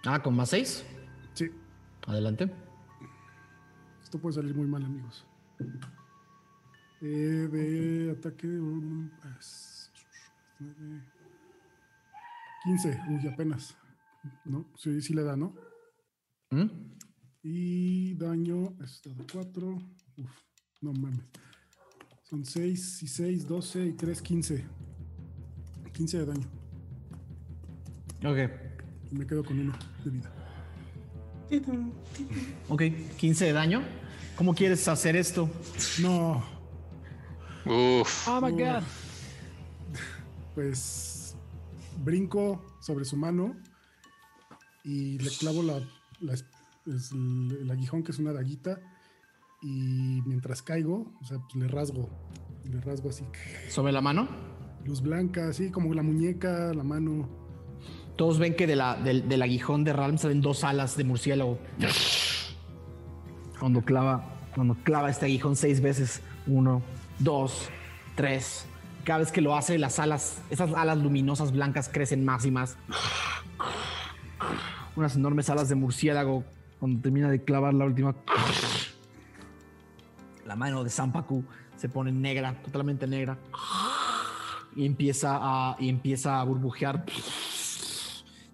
[0.05, 0.85] Ah, con más 6.
[1.35, 1.51] Sí,
[2.07, 2.51] Adelante.
[4.11, 5.25] Esto puede salir muy mal, amigos.
[7.01, 8.49] Eh, de ataque.
[8.49, 9.09] um,
[10.59, 11.03] nueve,
[12.65, 13.01] 15.
[13.09, 13.77] Uy, apenas.
[14.45, 14.67] ¿No?
[14.77, 15.55] Sí, sí le da, ¿no?
[16.51, 16.67] ¿Mm?
[17.45, 19.77] Y daño, está de 4.
[19.77, 20.31] Uf,
[20.81, 21.25] no mames.
[22.25, 24.67] Son 6 y 6, 12 y 3, 15.
[25.93, 26.49] 15 de daño.
[28.25, 28.51] Ok.
[29.13, 29.73] Y me quedo con uno
[30.05, 30.40] de vida.
[32.69, 32.83] Ok,
[33.17, 33.83] 15 de daño.
[34.37, 35.51] ¿Cómo quieres hacer esto?
[36.01, 36.43] No,
[37.67, 38.27] Uf.
[38.29, 38.83] Oh my god.
[40.55, 41.35] pues
[42.03, 43.55] brinco sobre su mano
[44.85, 45.79] y le clavo la,
[46.21, 46.45] la es-
[47.13, 48.81] el aguijón que es una daguita
[49.63, 52.09] y mientras caigo, o sea, pues le rasgo,
[52.65, 53.25] le rasgo así,
[53.69, 54.27] ¿Sobre la mano?
[54.87, 57.29] luz blanca, así como la muñeca, la mano.
[58.21, 61.59] Todos ven que de la, del, aguijón de Ralm salen dos alas de murciélago.
[63.59, 66.21] Cuando clava, cuando clava este aguijón seis veces.
[66.47, 66.83] Uno,
[67.19, 67.71] dos,
[68.17, 68.67] tres.
[69.05, 72.77] Cada vez que lo hace, las alas, esas alas luminosas blancas crecen más y más.
[74.97, 76.45] Unas enormes alas de murciélago.
[76.79, 78.15] Cuando termina de clavar la última.
[80.45, 81.43] La mano de Sampaku
[81.79, 83.39] se pone negra, totalmente negra.
[84.77, 87.07] Y empieza a, y empieza a burbujear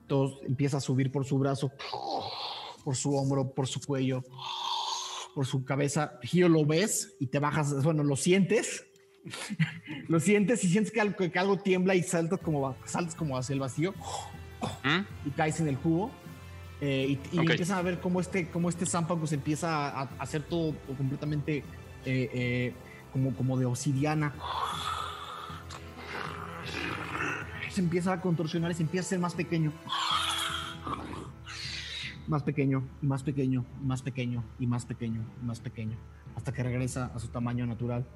[0.07, 1.71] todo empieza a subir por su brazo,
[2.85, 4.23] por su hombro, por su cuello,
[5.35, 6.19] por su cabeza.
[6.23, 8.87] Giro lo ves y te bajas, bueno, lo sientes.
[10.09, 13.55] lo sientes y sientes que algo, que algo tiembla y saltas como, saltas como hacia
[13.55, 13.93] el vacío
[14.85, 15.29] ¿Mm?
[15.29, 16.11] y caes en el cubo.
[16.81, 17.51] Eh, y y Ok.
[17.51, 21.65] empiezan a ver cómo este, cómo este Zampaco se empieza a, a hacer todo completamente
[22.05, 22.75] eh, eh,
[23.13, 24.35] como, como de obsidiana.
[27.77, 29.71] Se empieza a contorsionar y se empieza a hacer más pequeño.
[32.27, 35.95] Más pequeño, y más pequeño, y más pequeño, y más pequeño, y más pequeño.
[36.35, 38.07] Hasta que regresa a su tamaño natural.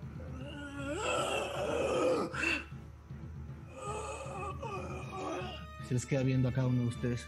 [5.87, 7.27] Se les queda viendo a cada uno de ustedes.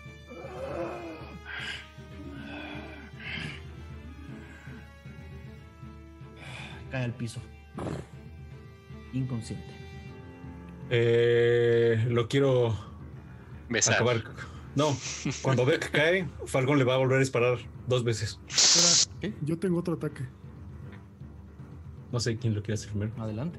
[6.91, 7.43] Cae al piso.
[9.13, 9.82] Inconsciente.
[10.95, 12.77] Eh, lo quiero
[13.71, 13.95] Besar.
[13.95, 14.25] acabar.
[14.77, 14.95] No,
[15.41, 18.39] cuando vea que cae, Falcon le va a volver a disparar dos veces.
[18.47, 20.25] Espera, yo tengo otro ataque.
[22.13, 23.11] No sé quién lo quiere hacer primero.
[23.23, 23.59] Adelante.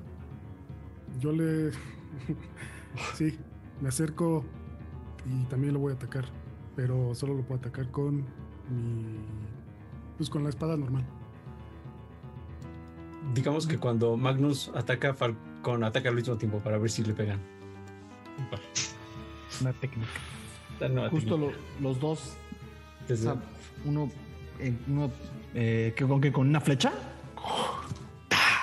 [1.19, 1.71] Yo le.
[3.15, 3.35] sí,
[3.81, 4.45] me acerco
[5.25, 6.25] y también lo voy a atacar.
[6.75, 8.17] Pero solo lo puedo atacar con
[8.69, 9.17] mi.
[10.17, 11.03] Pues con la espada normal.
[13.33, 15.52] Digamos que cuando Magnus ataca, Falcon
[15.83, 17.39] ataca al mismo tiempo para ver si le pegan.
[19.61, 20.09] Una técnica.
[20.79, 21.57] La nueva Justo técnica.
[21.79, 22.35] lo- los dos.
[23.07, 23.41] Desde- o sea,
[23.85, 24.09] uno.
[24.59, 25.11] eh, uno
[25.53, 26.91] eh, que con, que con una flecha.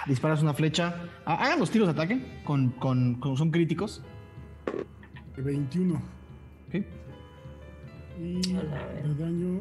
[0.07, 0.95] Disparas una flecha.
[1.25, 2.41] Ah, hagan los tiros de ataque.
[2.45, 4.03] Con, con, con- son críticos.
[5.37, 5.95] De 21.
[5.95, 6.75] ¿ok?
[8.21, 9.09] Y A la ver.
[9.09, 9.61] de daño.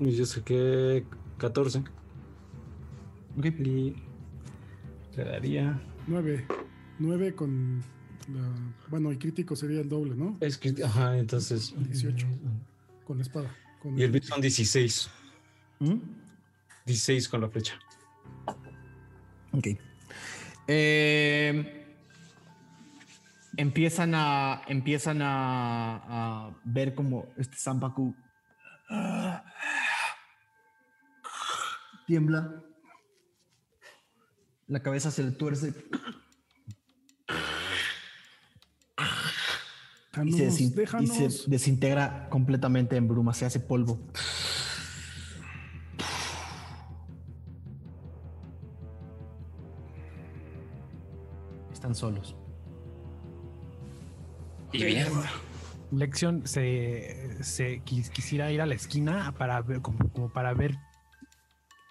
[0.00, 1.04] Y yo saqué
[1.38, 1.78] 14.
[3.38, 3.46] Ok.
[3.46, 3.94] Y
[5.16, 5.80] le daría.
[6.10, 6.46] 9.
[6.98, 7.82] 9 con.
[8.34, 8.40] La,
[8.88, 10.36] bueno, el crítico sería el doble, ¿no?
[10.40, 11.72] Es que, ajá, entonces.
[11.76, 12.26] 18.
[13.04, 13.56] Con la espada.
[13.80, 15.10] Con Y el beat son 16.
[15.78, 15.98] ¿Mm?
[16.84, 17.78] 16 con la flecha.
[19.52, 19.68] Ok.
[20.66, 21.86] Eh,
[23.56, 24.62] empiezan a.
[24.66, 28.14] Empiezan a, a ver como este Zampaku
[32.06, 32.62] tiembla.
[34.70, 35.74] La cabeza se le tuerce
[40.24, 43.98] y se, y desintegra completamente en bruma, se hace polvo.
[51.72, 52.36] Están solos.
[54.72, 55.08] Y bien.
[55.90, 60.76] Lección se, se quis- quisiera ir a la esquina para ver, como, como para ver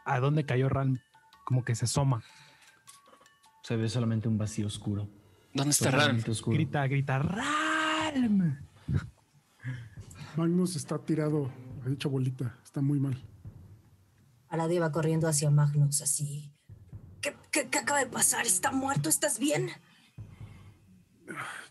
[0.05, 1.01] a dónde cayó Ran,
[1.43, 2.23] como que se asoma.
[3.69, 5.07] Se ve solamente un vacío oscuro.
[5.53, 6.55] ¿Dónde está oscuro.
[6.55, 8.57] Grita, grita, Ralm.
[10.35, 11.51] Magnus está tirado,
[11.85, 12.57] ha hecho bolita.
[12.63, 13.23] Está muy mal.
[14.47, 16.51] Aladio va corriendo hacia Magnus así.
[17.21, 18.47] ¿Qué, qué, qué acaba de pasar?
[18.47, 19.07] ¿Está muerto?
[19.07, 19.69] ¿Estás bien?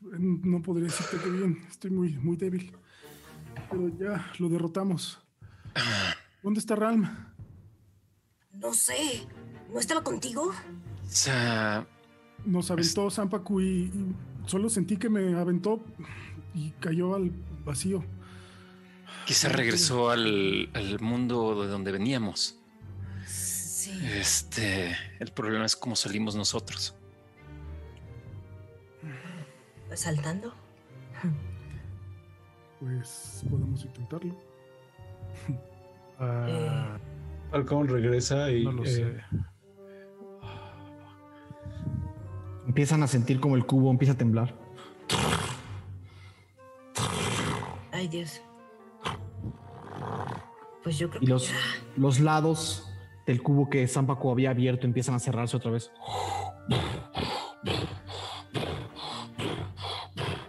[0.01, 1.67] No podría decirte que bien.
[1.69, 2.77] Estoy muy, muy débil.
[3.69, 5.19] Pero ya lo derrotamos.
[6.45, 7.09] ¿Dónde está Ralm?
[8.53, 9.27] No sé.
[9.73, 10.53] ¿No estaba contigo?
[11.09, 11.87] O sea,
[12.45, 14.15] Nos aventó Zampacu y, y
[14.47, 15.83] solo sentí que me aventó
[16.55, 17.33] y cayó al
[17.65, 18.05] vacío.
[19.27, 22.59] quizá regresó al, al mundo de donde veníamos.
[23.27, 23.99] Sí.
[24.13, 26.95] Este, el problema es cómo salimos nosotros.
[29.95, 30.55] ¿Saltando?
[32.81, 34.37] Pues podemos intentarlo.
[36.21, 36.99] Ah,
[37.53, 38.65] Falcon regresa y.
[38.65, 39.25] no lo eh, sé.
[42.69, 44.55] Empiezan a sentir como el cubo empieza a temblar.
[47.93, 48.43] Ay, Dios.
[50.85, 51.55] Pues yo creo Y que los, ya.
[51.97, 52.89] los lados
[53.27, 55.91] del cubo que Zampaco había abierto empiezan a cerrarse otra vez.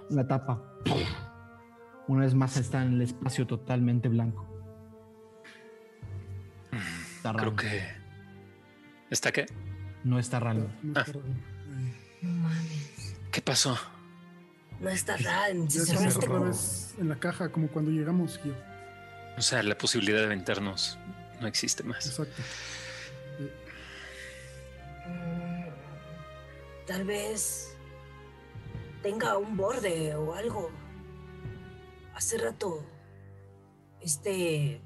[0.10, 0.62] La tapa.
[2.08, 4.46] Una vez más está en el espacio totalmente blanco.
[7.16, 7.56] Está Creo raro.
[7.56, 7.82] que.
[9.10, 9.46] ¿Está qué?
[10.04, 10.68] No está raro.
[10.82, 11.20] No está raro.
[11.26, 11.34] Eh,
[12.22, 13.16] No mames.
[13.32, 13.78] ¿Qué pasó?
[14.80, 15.66] No está raro.
[15.68, 15.94] ya Se
[17.02, 18.56] en la caja, como cuando llegamos, Gio.
[19.38, 20.98] O sea, la posibilidad de aventarnos
[21.42, 22.06] no existe más.
[22.06, 22.42] Exacto.
[25.08, 25.70] Mm,
[26.86, 27.76] Tal vez
[29.04, 30.72] tenga un borde o algo.
[32.16, 32.84] Hace rato,
[34.02, 34.82] este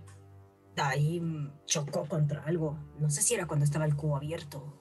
[0.75, 1.21] ahí
[1.65, 2.77] chocó contra algo.
[2.99, 4.77] No sé si era cuando estaba el cubo abierto.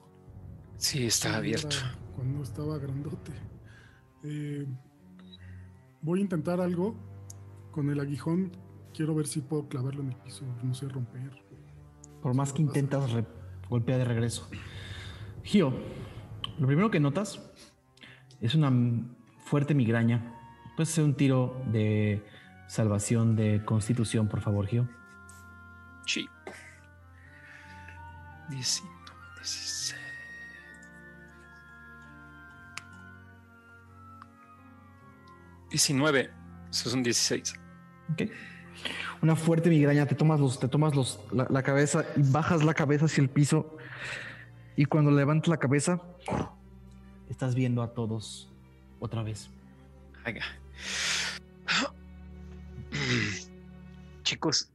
[0.77, 1.77] Sí, está Sí, abierto.
[2.15, 3.31] Cuando estaba grandote.
[4.23, 4.65] Eh,
[6.01, 6.95] voy a intentar algo
[7.71, 8.51] con el aguijón.
[8.93, 10.45] Quiero ver si puedo clavarlo en el piso.
[10.63, 11.31] No sé romper.
[12.21, 13.25] Por más que intentas, re-
[13.69, 14.47] golpea de regreso.
[15.43, 15.73] Gio,
[16.59, 17.41] lo primero que notas
[18.39, 18.71] es una
[19.39, 20.33] fuerte migraña.
[20.75, 22.23] Puedes hacer un tiro de
[22.67, 24.87] salvación de constitución, por favor, Gio.
[26.05, 26.27] Sí.
[28.49, 28.95] 19,
[29.37, 29.95] 16.
[35.73, 36.29] Diecinueve.
[36.69, 37.53] Eso es un 16.
[38.11, 38.21] Ok.
[39.23, 42.73] Una fuerte migraña, te tomas, los, te tomas los, la, la cabeza y bajas la
[42.75, 43.75] cabeza hacia el piso.
[44.75, 45.99] Y cuando levantas la cabeza,
[47.27, 48.49] estás viendo a todos
[48.99, 49.49] otra vez.
[54.23, 54.69] Chicos.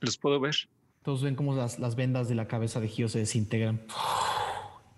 [0.00, 0.54] ¿Los puedo ver?
[1.02, 3.80] Todos ven cómo las, las vendas de la cabeza de Gio se desintegran.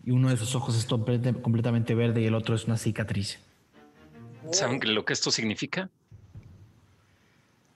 [0.05, 3.39] Y uno de sus ojos es complet- completamente verde y el otro es una cicatriz.
[4.53, 5.91] ¿Saben lo que esto significa?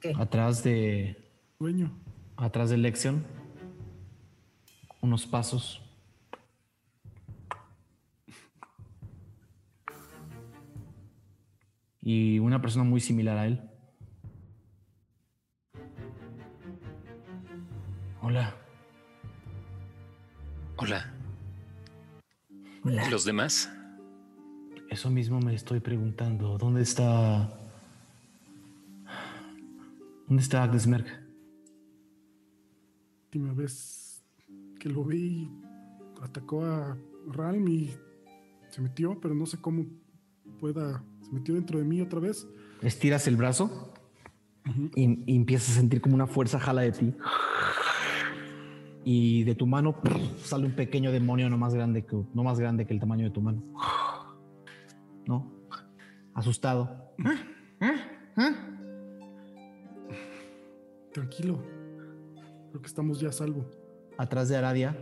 [0.01, 0.13] ¿Qué?
[0.19, 1.17] Atrás de,
[1.59, 1.93] Dueño.
[2.37, 3.25] atrás de Lexion,
[5.01, 5.81] unos pasos.
[12.01, 13.61] Y una persona muy similar a él.
[18.23, 18.55] Hola.
[20.77, 21.13] Hola.
[22.85, 23.07] Hola.
[23.07, 23.71] ¿Y los demás?
[24.93, 26.59] Eso mismo me estoy preguntando.
[26.59, 27.49] ¿Dónde está...
[30.29, 31.09] ¿Dónde está Agnes Merck?
[33.25, 34.23] Última vez
[34.79, 35.51] que lo vi,
[36.21, 37.91] atacó a Ralm y
[38.69, 39.87] se metió, pero no sé cómo
[40.61, 41.03] pueda.
[41.23, 42.47] Se metió dentro de mí otra vez.
[42.83, 43.95] Estiras el brazo
[44.95, 47.15] y, y empiezas a sentir como una fuerza jala de ti.
[49.05, 49.97] Y de tu mano
[50.45, 53.31] sale un pequeño demonio no más grande que, no más grande que el tamaño de
[53.31, 53.63] tu mano.
[55.27, 55.51] ¿No?
[56.35, 57.15] Asustado.
[61.13, 61.63] Tranquilo.
[62.71, 63.67] Creo que estamos ya a salvo.
[64.19, 64.97] Atrás de Aradia,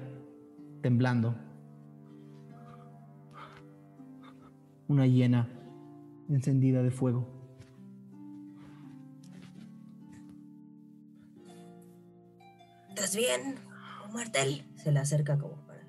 [0.82, 1.34] temblando.
[4.88, 5.48] Una hiena
[6.28, 7.28] encendida de fuego.
[12.88, 13.56] ¿Estás bien,
[14.12, 14.64] Martel?
[14.76, 15.80] Se le acerca como para.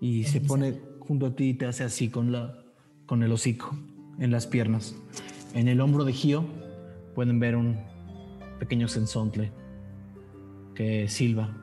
[0.00, 2.65] y se pone junto a ti y te hace así con la
[3.06, 3.76] con el hocico
[4.18, 4.94] en las piernas.
[5.54, 6.44] En el hombro de Gio
[7.14, 7.78] pueden ver un
[8.58, 9.52] pequeño sensontle
[10.74, 11.62] que silba.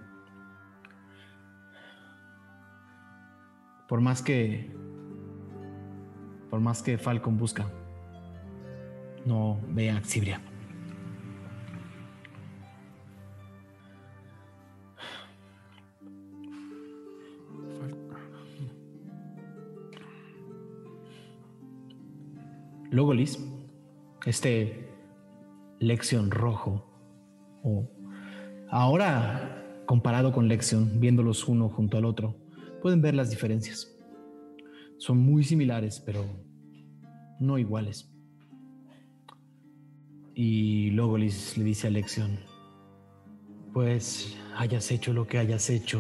[3.88, 4.72] Por más que
[6.50, 7.68] por más que Falcon busca,
[9.26, 10.40] no ve a Xibria.
[22.94, 23.44] Logolis,
[24.24, 24.88] este
[25.80, 26.86] Lexion rojo,
[27.64, 27.90] o
[28.70, 32.38] ahora comparado con Lexion, viéndolos uno junto al otro,
[32.84, 33.92] pueden ver las diferencias.
[35.00, 36.24] Son muy similares, pero
[37.40, 38.14] no iguales.
[40.36, 42.42] Y Logolis le dice a Lexion,
[43.74, 46.00] pues hayas hecho lo que hayas hecho,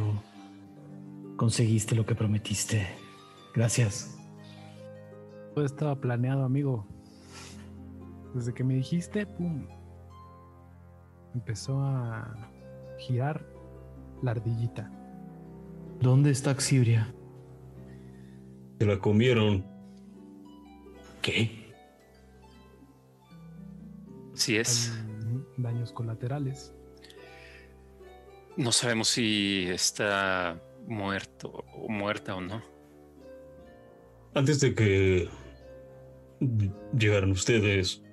[1.37, 2.85] conseguiste lo que prometiste.
[3.55, 4.22] Gracias.
[5.53, 6.87] Todo estaba planeado, amigo.
[8.33, 9.67] Desde que me dijiste, pum.
[11.35, 12.49] Empezó a
[12.97, 13.45] girar
[14.21, 14.91] la ardillita.
[15.99, 17.13] ¿Dónde está Xibria?
[18.79, 19.65] Se la comieron.
[21.21, 21.71] ¿Qué?
[24.33, 24.91] Sí es.
[24.91, 26.73] Hay daños colaterales.
[28.57, 32.61] No sabemos si está muerto o muerta o no.
[34.35, 35.29] Antes de que
[36.97, 38.03] llegaran ustedes,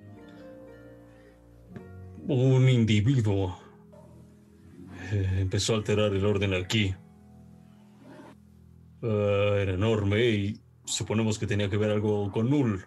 [2.26, 3.58] un individuo
[5.12, 6.94] eh, empezó a alterar el orden aquí.
[9.02, 12.84] Ah, era enorme y suponemos que tenía que ver algo con Null.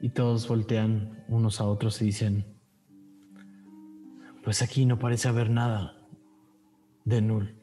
[0.00, 2.46] Y todos voltean unos a otros y dicen,
[4.44, 5.96] pues aquí no parece haber nada
[7.04, 7.56] de Null.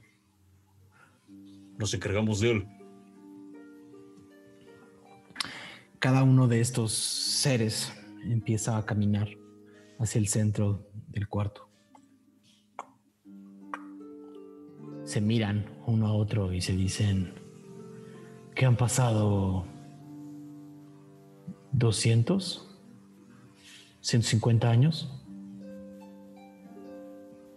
[1.77, 2.81] Nos encargamos de él.
[6.01, 9.27] Cada uno de estos seres empieza a caminar
[9.99, 11.69] hacia el centro del cuarto.
[15.03, 17.35] Se miran uno a otro y se dicen
[18.55, 19.67] que han pasado
[21.73, 22.67] 200,
[23.99, 25.23] 150 años.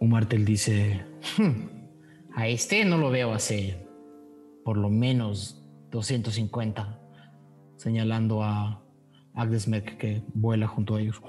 [0.00, 1.02] Un martel dice,
[1.38, 1.70] "Hmm,
[2.34, 3.88] a este no lo veo hace
[4.66, 7.00] por lo menos 250,
[7.84, 8.82] señalando a
[9.34, 11.20] Agnes Merck que vuela junto a ellos.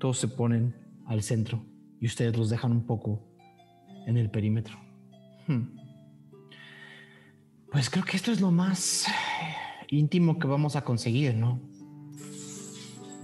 [0.00, 0.74] Todos se ponen
[1.06, 1.64] al centro
[2.00, 3.24] y ustedes los dejan un poco
[4.04, 4.76] en el perímetro.
[5.46, 5.76] Hmm.
[7.70, 9.06] Pues creo que esto es lo más
[9.90, 11.60] íntimo que vamos a conseguir, ¿no?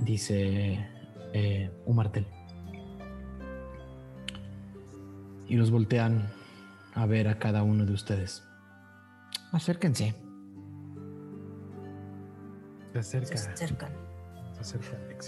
[0.05, 0.87] Dice
[1.33, 2.29] eh, un martel.
[5.49, 6.29] Y los voltean
[6.95, 8.45] a ver a cada uno de ustedes.
[9.51, 10.24] Acérquense.
[12.95, 13.37] Se acerca.
[13.37, 13.93] Se acercan.
[14.55, 15.19] Se acerca.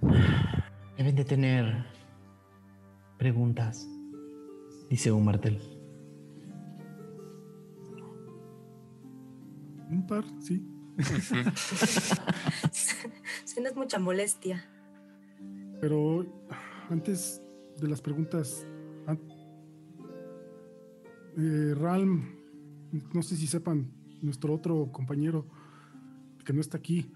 [0.96, 1.84] Deben de tener
[3.18, 3.88] preguntas,
[4.88, 5.60] dice un martel.
[9.90, 10.64] Un par, sí.
[13.44, 14.64] Si no es mucha molestia.
[15.80, 16.24] Pero
[16.90, 17.42] antes
[17.80, 18.66] de las preguntas,
[19.06, 19.20] an-
[21.36, 22.36] eh, Ralm,
[23.12, 23.92] no sé si sepan,
[24.24, 25.46] nuestro otro compañero
[26.44, 27.10] que no está aquí,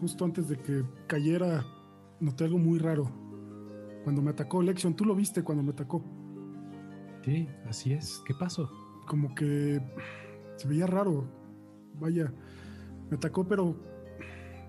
[0.00, 1.64] justo antes de que cayera,
[2.20, 3.10] noté algo muy raro.
[4.02, 6.04] Cuando me atacó Lexion, tú lo viste cuando me atacó.
[7.24, 8.22] Sí, así es.
[8.26, 8.70] ¿Qué pasó?
[9.06, 9.80] Como que
[10.56, 11.26] se veía raro.
[11.98, 12.32] Vaya,
[13.08, 13.76] me atacó, pero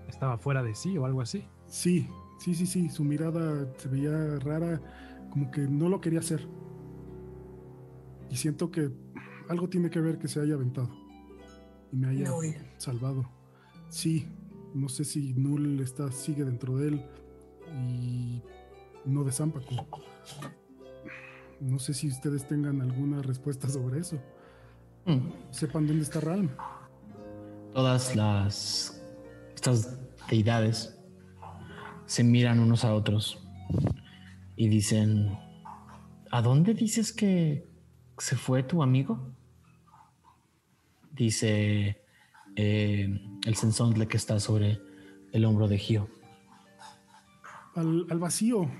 [0.08, 1.44] ¿Estaba fuera de sí o algo así?
[1.66, 4.80] Sí, sí, sí, sí, su mirada se veía rara,
[5.30, 6.46] como que no lo quería hacer.
[8.30, 8.90] Y siento que
[9.48, 11.05] algo tiene que ver que se haya aventado
[11.96, 12.54] y me haya Null.
[12.76, 13.28] salvado.
[13.88, 14.28] Sí,
[14.74, 17.06] no sé si Null está, sigue dentro de él
[17.72, 18.42] y
[19.06, 19.74] no de Zampacu.
[21.60, 24.18] No sé si ustedes tengan alguna respuesta sobre eso.
[25.06, 25.30] Hmm.
[25.50, 26.50] Sepan dónde está Ralm.
[27.72, 29.02] Todas las
[29.54, 30.98] estas deidades
[32.04, 33.42] se miran unos a otros
[34.54, 35.38] y dicen,
[36.30, 37.66] ¿a dónde dices que
[38.18, 39.35] se fue tu amigo?
[41.16, 42.02] Dice
[42.56, 44.80] eh, el sensontle que está sobre
[45.32, 46.08] el hombro de Gio.
[47.74, 48.70] al, al vacío.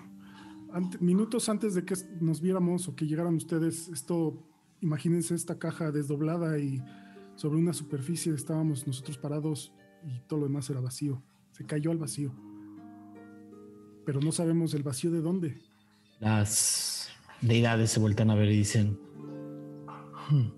[0.72, 4.46] Ante- minutos antes de que nos viéramos o que llegaran ustedes, esto,
[4.80, 6.82] imagínense esta caja desdoblada y
[7.36, 9.72] sobre una superficie estábamos nosotros parados
[10.06, 11.22] y todo lo demás era vacío.
[11.52, 12.34] Se cayó al vacío.
[14.04, 15.58] Pero no sabemos el vacío de dónde.
[16.20, 18.98] Las deidades se vueltan a ver y dicen,
[20.30, 20.48] "Hmm,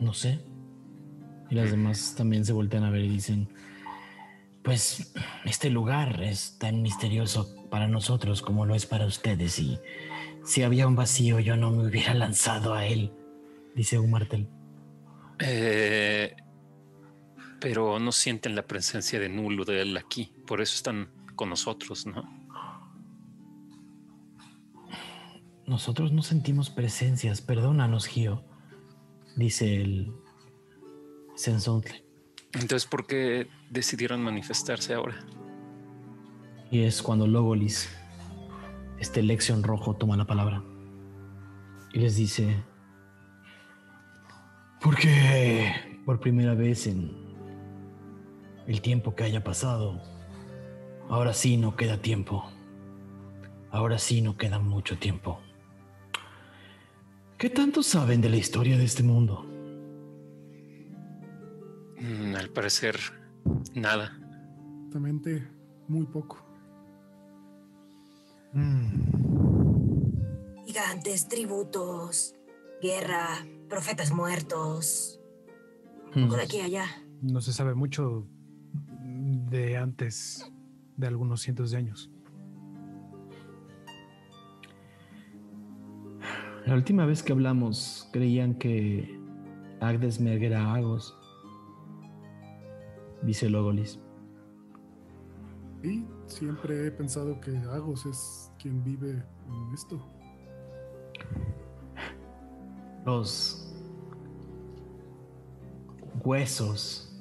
[0.00, 0.40] no sé.
[1.50, 3.48] Y las demás también se voltean a ver y dicen,
[4.62, 5.12] pues
[5.44, 9.78] este lugar es tan misterioso para nosotros como lo es para ustedes y
[10.44, 13.12] si había un vacío yo no me hubiera lanzado a él,
[13.74, 14.48] dice un martel.
[15.38, 16.34] Eh,
[17.60, 20.32] pero no sienten la presencia de nulo de él aquí.
[20.46, 22.24] Por eso están con nosotros, ¿no?
[25.66, 28.44] Nosotros no sentimos presencias, perdónanos, Gio,
[29.36, 30.12] dice el
[31.34, 32.04] sensontle.
[32.54, 35.24] Entonces, ¿por qué decidieron manifestarse ahora?
[36.70, 37.88] Y es cuando Logolis,
[38.98, 40.62] este Lexion rojo, toma la palabra
[41.92, 42.56] y les dice:
[44.80, 45.72] Porque
[46.04, 47.26] por primera vez en
[48.66, 50.00] el tiempo que haya pasado,
[51.08, 52.50] ahora sí no queda tiempo.
[53.70, 55.40] Ahora sí no queda mucho tiempo.
[57.38, 59.44] ¿Qué tanto saben de la historia de este mundo?
[62.00, 62.96] Mm, al parecer,
[63.74, 64.18] nada.
[64.86, 65.46] Exactamente,
[65.86, 66.38] muy poco.
[70.64, 72.34] Gigantes, tributos,
[72.80, 75.20] guerra, profetas muertos.
[76.14, 76.28] Hmm.
[76.28, 76.86] Por aquí y allá.
[77.20, 78.26] No se sabe mucho
[78.72, 80.50] de antes
[80.96, 82.10] de algunos cientos de años.
[86.66, 89.20] La última vez que hablamos creían que
[89.80, 91.16] Agdes Mergera Agos,
[93.22, 94.00] dice Logolis.
[95.84, 100.04] Y siempre he pensado que Agos es quien vive en esto.
[103.04, 103.72] Los
[106.24, 107.16] huesos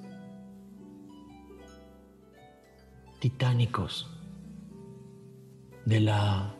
[3.19, 4.11] titánicos
[5.85, 6.55] de la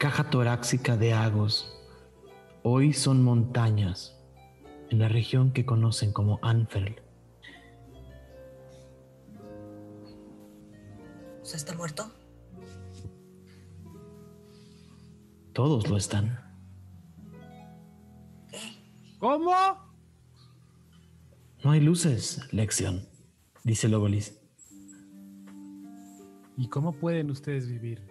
[0.00, 1.78] caja torácica de Agos
[2.62, 4.18] hoy son montañas
[4.88, 7.02] en la región que conocen como Anferl.
[11.42, 12.10] O sea, ¿está muerto?
[15.52, 16.50] Todos lo están.
[19.18, 19.52] ¿Cómo?
[21.62, 23.06] No hay luces, Lexion,
[23.64, 24.40] dice Logolis.
[26.56, 28.09] ¿Y cómo pueden ustedes vivir?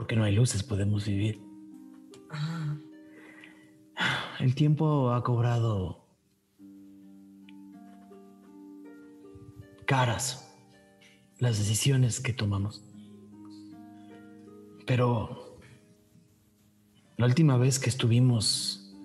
[0.00, 1.42] Porque no hay luces, podemos vivir.
[2.30, 2.78] Ah,
[4.38, 6.06] El tiempo ha cobrado
[9.84, 10.56] caras
[11.38, 12.82] las decisiones que tomamos.
[14.86, 15.58] Pero
[17.18, 18.96] la última vez que estuvimos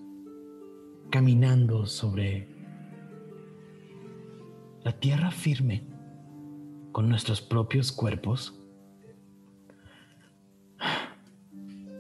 [1.10, 2.48] caminando sobre
[4.86, 5.84] la tierra firme
[6.94, 8.62] con nuestros propios cuerpos,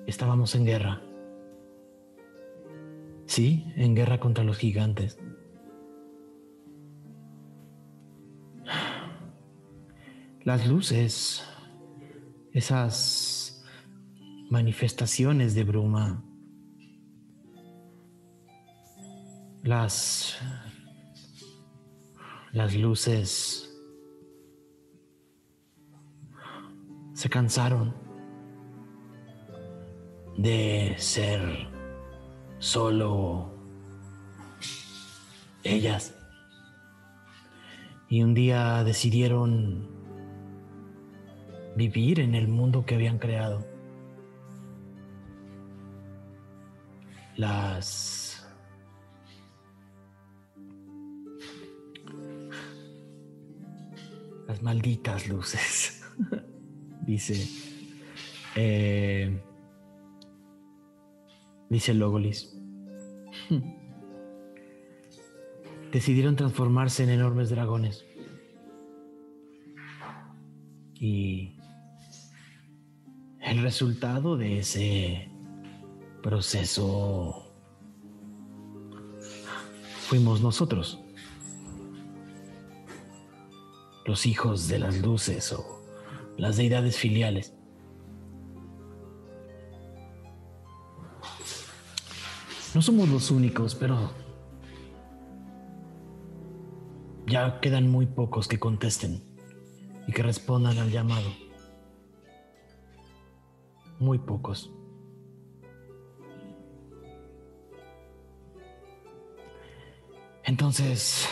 [0.07, 1.01] estábamos en guerra.
[3.25, 5.19] Sí, en guerra contra los gigantes.
[10.43, 11.43] Las luces,
[12.51, 13.65] esas
[14.49, 16.23] manifestaciones de bruma,
[19.63, 20.37] las
[22.55, 23.69] las luces
[27.13, 28.04] se cansaron
[30.37, 31.67] de ser
[32.59, 33.53] solo
[35.63, 36.13] ellas.
[38.09, 39.89] Y un día decidieron
[41.75, 43.65] vivir en el mundo que habían creado.
[47.35, 48.47] Las
[54.47, 56.03] las malditas luces.
[57.01, 57.47] dice
[58.55, 59.41] eh,
[61.69, 62.55] dice Logolis.
[65.91, 68.05] Decidieron transformarse en enormes dragones.
[70.95, 71.57] Y
[73.41, 75.29] el resultado de ese
[76.23, 77.45] proceso
[80.07, 80.99] fuimos nosotros,
[84.05, 85.83] los hijos de las luces o
[86.37, 87.54] las deidades filiales.
[92.75, 94.11] No somos los únicos, pero
[97.25, 99.23] ya quedan muy pocos que contesten
[100.05, 101.29] y que respondan al llamado.
[103.97, 104.73] Muy pocos.
[110.43, 111.29] Entonces,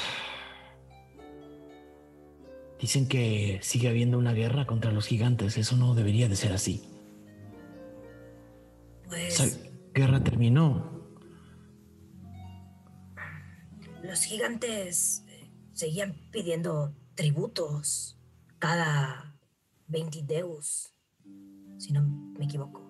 [2.79, 5.57] dicen que sigue habiendo una guerra contra los gigantes.
[5.57, 6.85] Eso no debería de ser así.
[9.09, 9.57] pues Esa
[9.93, 10.92] guerra terminó.
[14.03, 18.17] Los gigantes eh, seguían pidiendo tributos
[18.59, 19.35] cada
[19.87, 20.93] 20 deus,
[21.77, 22.03] si no
[22.37, 22.81] me equivoco.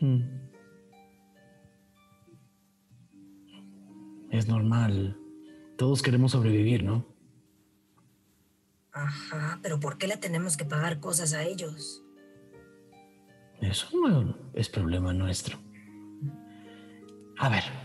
[0.00, 0.22] Hmm.
[4.30, 5.16] Es normal.
[5.76, 7.06] Todos queremos sobrevivir, ¿no?
[8.92, 12.02] Ajá, pero ¿por qué le tenemos que pagar cosas a ellos?
[13.60, 15.58] Eso no es problema nuestro.
[17.38, 17.83] A ver.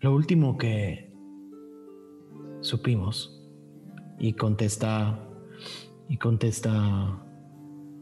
[0.00, 1.12] Lo último que
[2.62, 3.38] supimos
[4.18, 5.28] y contesta
[6.08, 7.22] y contesta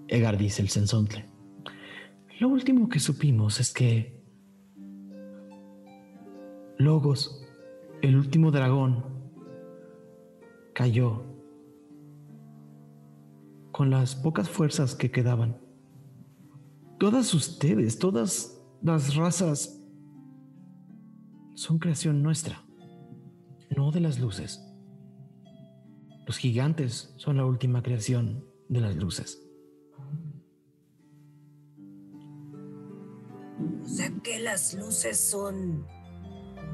[0.07, 1.29] Egardis el sensontle.
[2.39, 4.17] Lo último que supimos es que
[6.77, 7.45] Logos,
[8.01, 9.05] el último dragón,
[10.73, 11.25] cayó
[13.73, 15.61] con las pocas fuerzas que quedaban.
[17.01, 19.78] Todas ustedes, todas las razas
[21.59, 22.65] son creación nuestra,
[23.77, 24.65] no de las luces.
[26.25, 29.43] Los gigantes son la última creación de las luces.
[33.83, 35.85] O sea que las luces son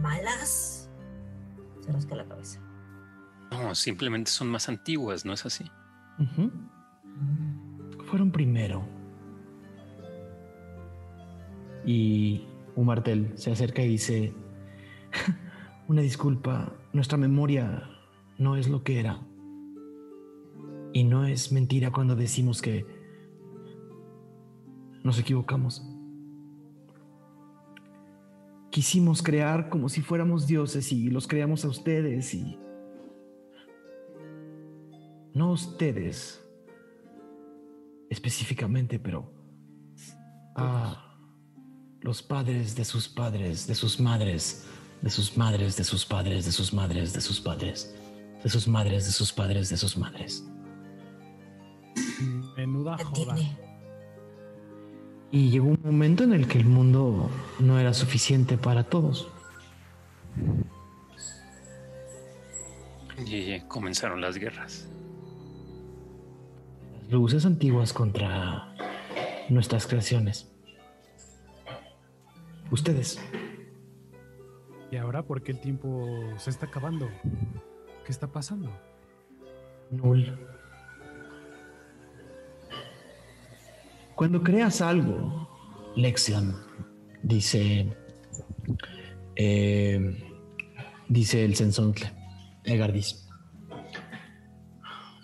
[0.02, 0.90] malas.
[1.80, 2.60] Se rasca la cabeza.
[3.52, 5.64] No, simplemente son más antiguas, ¿no es así?
[8.04, 8.86] Fueron primero.
[11.86, 12.46] Y
[12.76, 14.34] Un martel se acerca y dice,
[15.88, 17.88] una disculpa, nuestra memoria
[18.38, 19.20] no es lo que era.
[20.92, 22.86] Y no es mentira cuando decimos que
[25.02, 25.82] nos equivocamos.
[28.70, 32.58] Quisimos crear como si fuéramos dioses y los creamos a ustedes y...
[35.32, 36.40] No ustedes
[38.08, 39.32] específicamente, pero
[40.54, 41.16] a
[42.00, 44.64] los padres de sus padres, de sus madres,
[45.04, 47.94] de sus madres, de sus padres, de sus madres, de sus padres,
[48.42, 50.42] de sus madres, de sus padres, de sus madres.
[52.56, 53.36] Menuda joda.
[55.30, 59.28] Y llegó un momento en el que el mundo no era suficiente para todos.
[63.26, 64.88] Y comenzaron las guerras.
[67.02, 68.74] Las luces antiguas contra
[69.50, 70.50] nuestras creaciones.
[72.70, 73.20] Ustedes.
[74.94, 76.06] ¿Y ahora por qué el tiempo
[76.38, 77.08] se está acabando?
[78.06, 78.70] ¿Qué está pasando?
[79.90, 80.38] Null.
[84.14, 85.48] Cuando creas algo,
[85.96, 86.54] Lexion,
[87.24, 87.92] dice,
[89.34, 90.32] eh,
[91.08, 92.12] dice el sensontle,
[92.62, 93.28] Egardis.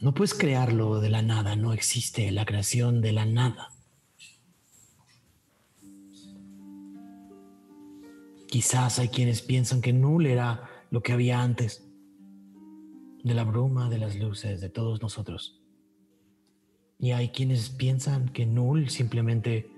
[0.01, 3.70] No puedes crearlo de la nada, no existe la creación de la nada.
[8.51, 11.89] Quizás hay quienes piensan que Null era lo que había antes,
[13.23, 15.63] de la bruma, de las luces, de todos nosotros.
[16.99, 19.71] Y hay quienes piensan que Null simplemente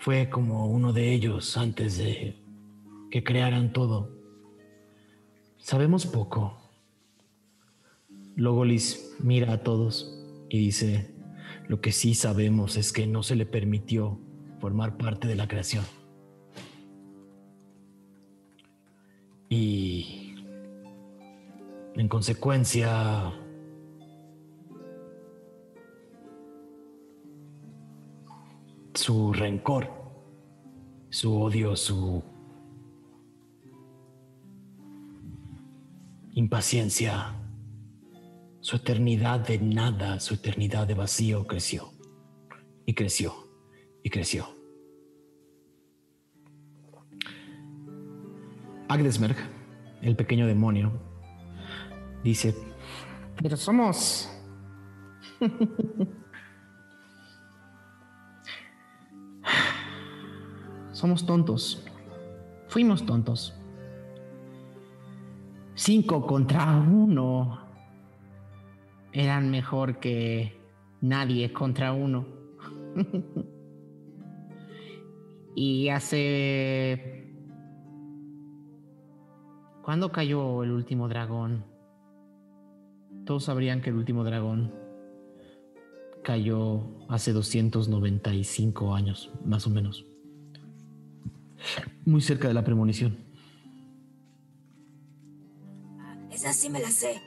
[0.00, 2.42] fue como uno de ellos antes de
[3.12, 4.10] que crearan todo.
[5.58, 6.58] Sabemos poco.
[8.34, 11.14] Logolis mira a todos y dice,
[11.68, 14.18] lo que sí sabemos es que no se le permitió
[14.58, 15.84] formar parte de la creación.
[19.54, 20.34] Y
[21.94, 23.30] en consecuencia,
[28.94, 29.90] su rencor,
[31.10, 32.22] su odio, su
[36.32, 37.34] impaciencia,
[38.60, 41.92] su eternidad de nada, su eternidad de vacío creció
[42.86, 43.34] y creció
[44.02, 44.61] y creció.
[48.92, 49.36] Agdesmerg,
[50.02, 50.92] el pequeño demonio,
[52.22, 52.54] dice,
[53.40, 54.28] pero somos...
[60.92, 61.82] somos tontos.
[62.68, 63.54] Fuimos tontos.
[65.74, 67.60] Cinco contra uno
[69.10, 70.60] eran mejor que
[71.00, 72.26] nadie contra uno.
[75.56, 77.21] y hace
[79.82, 81.64] ¿Cuándo cayó el último dragón?
[83.26, 84.72] Todos sabrían que el último dragón
[86.22, 90.06] cayó hace 295 años, más o menos.
[92.04, 93.16] Muy cerca de la premonición.
[96.30, 97.20] Esa sí me la sé.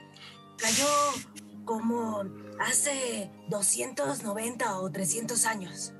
[0.58, 0.88] Cayó
[1.66, 2.24] como
[2.59, 5.93] hace 290 o 300 años.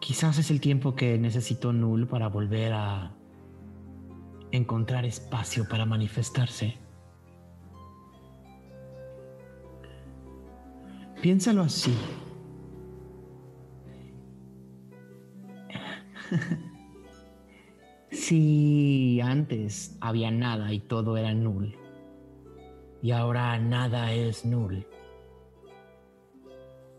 [0.00, 3.17] Quizás es el tiempo que necesitó Null para volver a
[4.52, 6.76] encontrar espacio para manifestarse.
[11.20, 11.94] Piénsalo así.
[18.10, 21.76] si antes había nada y todo era null,
[23.02, 24.86] y ahora nada es null,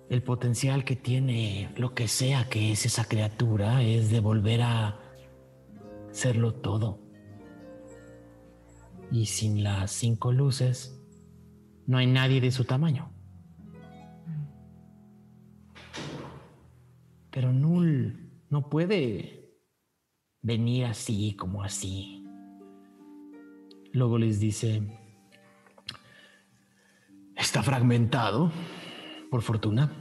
[0.09, 4.99] el potencial que tiene lo que sea que es esa criatura es de volver a
[6.11, 7.08] serlo todo.
[9.11, 10.99] Y sin las cinco luces,
[11.87, 13.11] no hay nadie de su tamaño.
[17.31, 19.57] Pero Null no puede
[20.41, 22.23] venir así como así.
[23.91, 24.83] Luego les dice,
[27.35, 28.51] está fragmentado,
[29.29, 29.91] por fortuna.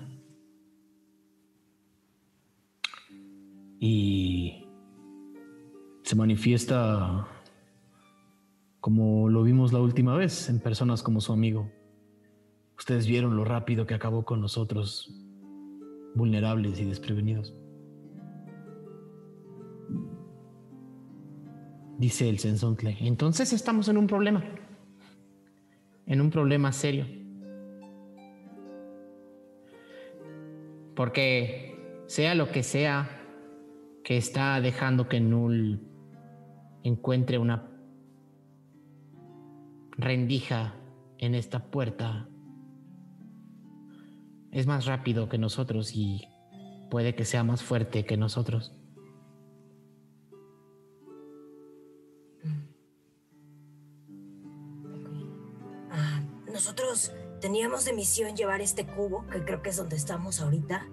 [3.80, 4.66] Y
[6.02, 7.28] se manifiesta
[8.88, 11.70] como lo vimos la última vez en personas como su amigo.
[12.78, 15.12] Ustedes vieron lo rápido que acabó con nosotros,
[16.14, 17.54] vulnerables y desprevenidos.
[21.98, 22.96] Dice el sensontle.
[23.00, 24.42] Entonces estamos en un problema.
[26.06, 27.04] En un problema serio.
[30.96, 33.10] Porque sea lo que sea
[34.02, 35.78] que está dejando que Null
[36.84, 37.67] encuentre una
[39.98, 40.74] rendija
[41.18, 42.28] en esta puerta
[44.52, 46.26] es más rápido que nosotros y
[46.88, 48.72] puede que sea más fuerte que nosotros.
[55.90, 60.88] Ah, nosotros teníamos de misión llevar este cubo, que creo que es donde estamos ahorita,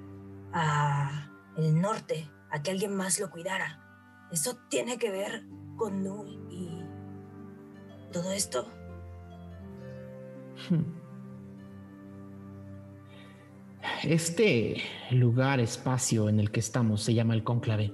[0.51, 3.81] a el norte, a que alguien más lo cuidara.
[4.31, 5.45] ¿Eso tiene que ver
[5.77, 6.83] con Null y
[8.11, 8.74] todo esto?
[14.03, 14.77] Este
[15.11, 17.93] lugar, espacio en el que estamos se llama el cónclave.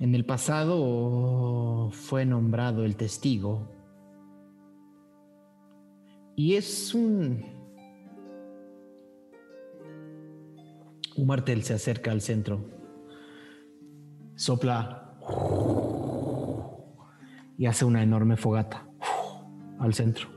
[0.00, 3.68] En el pasado fue nombrado el testigo.
[6.36, 7.44] Y es un...
[11.16, 12.60] Un martel se acerca al centro.
[14.36, 15.18] Sopla.
[17.58, 18.88] Y hace una enorme fogata
[19.78, 20.28] al centro.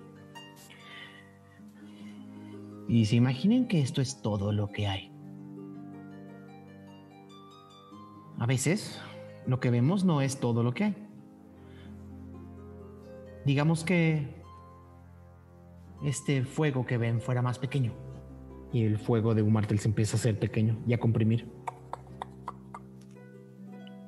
[2.90, 5.12] Y se imaginen que esto es todo lo que hay.
[8.38, 9.00] A veces
[9.48, 10.96] lo que vemos no es todo lo que hay.
[13.46, 14.42] Digamos que
[16.04, 17.94] este fuego que ven fuera más pequeño.
[18.74, 21.48] Y el fuego de un martel se empieza a hacer pequeño y a comprimir.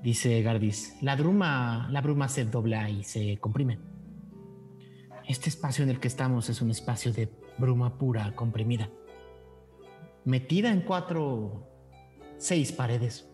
[0.03, 3.79] Dice Gardis, la bruma, la bruma se dobla y se comprime.
[5.25, 8.89] Este espacio en el que estamos es un espacio de bruma pura, comprimida,
[10.25, 11.69] metida en cuatro,
[12.37, 13.29] seis paredes.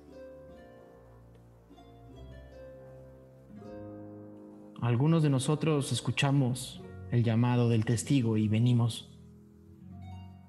[4.79, 9.09] Algunos de nosotros escuchamos el llamado del testigo y venimos.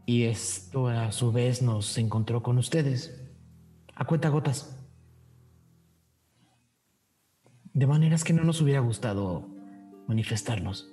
[0.04, 3.26] Y esto a su vez nos encontró con ustedes,
[3.94, 4.79] a cuenta gotas.
[7.72, 9.46] De maneras que no nos hubiera gustado
[10.08, 10.92] manifestarnos.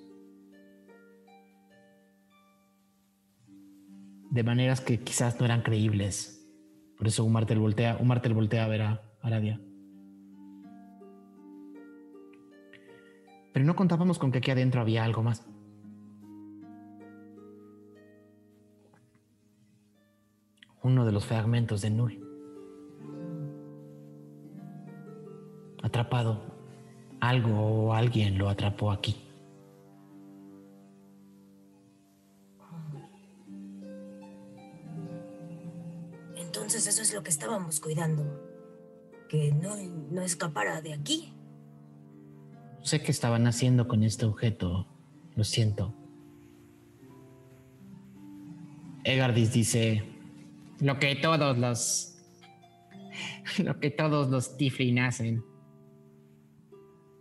[4.30, 6.48] De maneras que quizás no eran creíbles.
[6.98, 9.60] Por eso un martel voltea, un martel voltea a ver a Aradia.
[13.54, 15.48] Pero no contábamos con que aquí adentro había algo más.
[20.84, 22.24] Uno de los fragmentos de Null.
[25.82, 26.57] Atrapado.
[27.20, 29.16] Algo o alguien lo atrapó aquí.
[36.36, 38.24] Entonces eso es lo que estábamos cuidando.
[39.30, 39.76] Que no,
[40.12, 41.34] no escapara de aquí.
[42.80, 44.88] No sé qué estaban haciendo con este objeto.
[45.36, 45.94] Lo siento.
[49.04, 50.04] Egardis dice
[50.80, 52.18] lo que todos los
[53.64, 55.44] lo que todos los Tiflin hacen.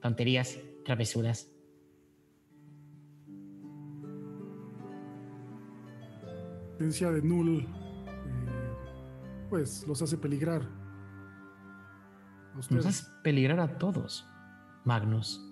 [0.06, 1.50] Tonterías, travesuras.
[6.22, 7.66] La presencia de Null eh,
[9.50, 10.62] pues los hace peligrar.
[12.70, 14.24] Nos hace peligrar a todos,
[14.84, 15.44] Magnus.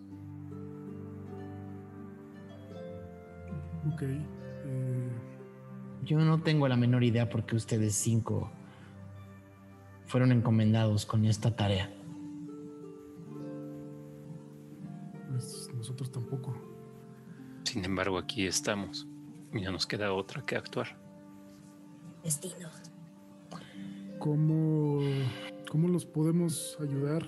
[3.93, 4.03] Ok.
[4.03, 5.11] eh,
[6.05, 8.53] Yo no tengo la menor idea por qué ustedes cinco
[10.07, 11.91] fueron encomendados con esta tarea.
[15.35, 16.55] Pues nosotros tampoco.
[17.65, 19.07] Sin embargo, aquí estamos.
[19.53, 20.97] Y no nos queda otra que actuar.
[22.23, 22.69] Destino.
[24.19, 25.01] ¿Cómo,
[25.71, 27.27] ¿Cómo los podemos ayudar?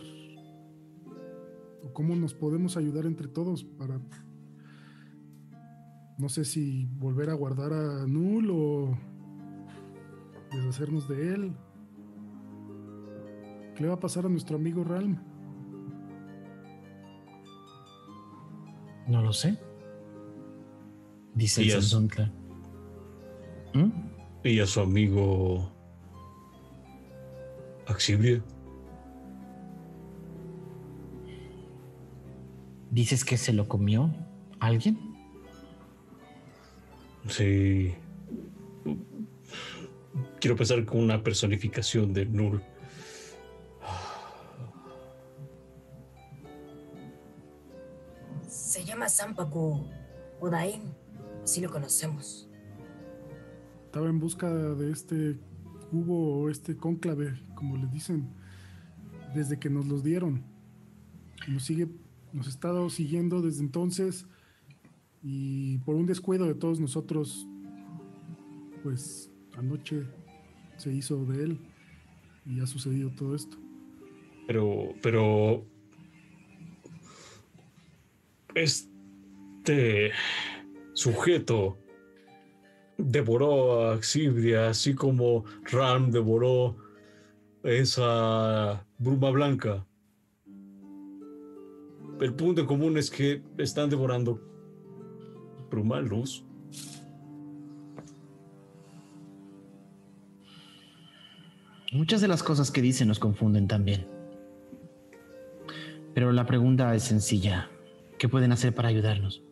[1.83, 4.01] ¿O cómo nos podemos ayudar entre todos para...
[6.19, 8.99] No sé si volver a guardar a Null o
[10.53, 11.57] deshacernos de él.
[13.75, 15.36] ¿Qué le va a pasar a nuestro amigo Ralm?
[19.07, 19.57] No lo sé.
[21.35, 21.85] Dice el Díaz.
[21.85, 22.33] Zazuntla.
[23.75, 23.91] ¿Mm?
[24.45, 25.71] Y a su amigo
[27.87, 28.43] Axibria.
[32.91, 34.11] ¿Dices que se lo comió
[34.61, 34.99] alguien?
[37.29, 37.95] Sí.
[40.41, 42.63] Quiero pensar con una personificación de Null.
[48.97, 49.85] Llama Sampaku
[50.41, 50.81] Odain.
[51.43, 52.49] Así lo conocemos.
[53.85, 55.39] Estaba en busca de este
[55.91, 58.31] cubo o este cónclave, como le dicen,
[59.35, 60.43] desde que nos los dieron.
[61.47, 61.89] Nos sigue,
[62.33, 64.27] nos ha estado siguiendo desde entonces
[65.23, 67.47] y por un descuido de todos nosotros,
[68.83, 70.07] pues anoche
[70.79, 71.61] se hizo de él
[72.47, 73.59] y ha sucedido todo esto.
[74.47, 75.67] Pero, pero...
[78.57, 80.13] Este
[80.95, 81.77] sujeto
[82.97, 86.75] devoró a Xibria, así como Ram devoró
[87.63, 89.87] esa bruma blanca.
[92.19, 94.41] El punto común es que están devorando
[95.69, 96.43] bruma luz.
[101.93, 104.07] Muchas de las cosas que dicen nos confunden también.
[106.15, 107.69] Pero la pregunta es sencilla.
[108.19, 109.43] ¿Qué pueden hacer para ayudarnos?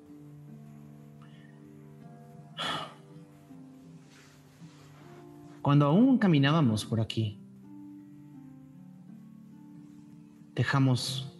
[5.61, 7.39] Cuando aún caminábamos por aquí,
[10.55, 11.35] dejamos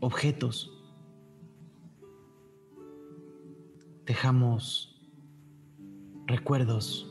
[0.00, 0.72] objetos,
[4.04, 5.00] dejamos
[6.26, 7.08] recuerdos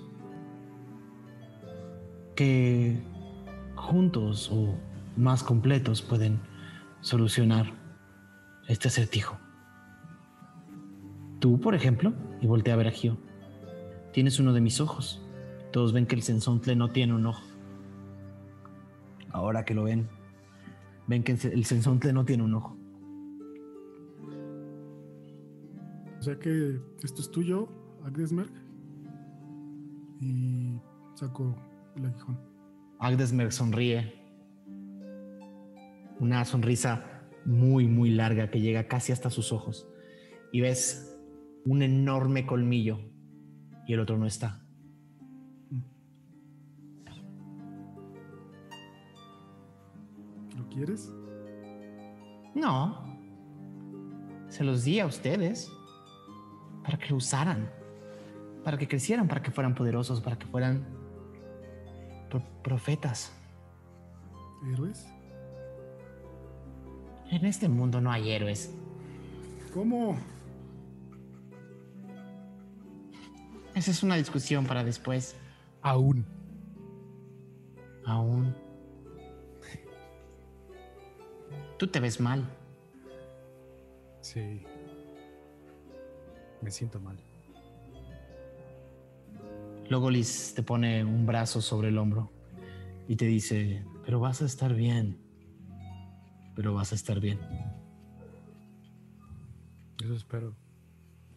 [2.36, 3.02] que
[3.76, 4.76] juntos o
[5.16, 6.40] más completos pueden
[7.06, 7.72] solucionar
[8.68, 9.38] este acertijo.
[11.40, 13.20] Tú, por ejemplo, y volteé a ver a Gio,
[14.12, 15.22] tienes uno de mis ojos.
[15.72, 17.44] Todos ven que el sensontle no tiene un ojo.
[19.30, 20.10] Ahora que lo ven,
[21.06, 22.76] ven que el sensontle no tiene un ojo.
[26.18, 27.70] O sea que esto es tuyo,
[28.04, 28.50] Agdesmerg.
[30.22, 30.82] Y
[31.14, 31.56] saco
[31.96, 32.40] el aguijón.
[32.98, 34.25] Agdesmerg sonríe.
[36.20, 39.88] Una sonrisa muy, muy larga que llega casi hasta sus ojos.
[40.52, 41.18] Y ves
[41.66, 43.00] un enorme colmillo
[43.88, 44.62] y el otro no está.
[50.58, 51.12] ¿Lo quieres?
[52.54, 53.04] No.
[54.48, 55.70] Se los di a ustedes
[56.84, 57.70] para que lo usaran,
[58.64, 60.86] para que crecieran, para que fueran poderosos, para que fueran
[62.30, 63.36] pro- profetas.
[64.72, 65.06] ¿Héroes?
[67.32, 68.74] En este mundo no hay héroes.
[69.74, 70.18] ¿Cómo?
[73.76, 75.36] Esa es una discusión para después.
[75.82, 76.26] Aún.
[78.06, 78.56] Aún.
[81.78, 82.46] Tú te ves mal.
[84.22, 84.64] Sí.
[86.62, 87.20] Me siento mal.
[89.90, 92.32] Logolis te pone un brazo sobre el hombro
[93.08, 95.25] y te dice, pero vas a estar bien.
[96.56, 97.40] Pero vas a estar bien.
[100.04, 100.56] Eso espero.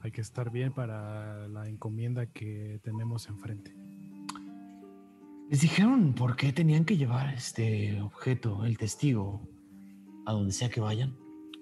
[0.01, 3.75] Hay que estar bien para la encomienda que tenemos enfrente.
[5.51, 9.49] Les dijeron por qué tenían que llevar este objeto, el testigo,
[10.27, 11.17] a donde sea que vayan.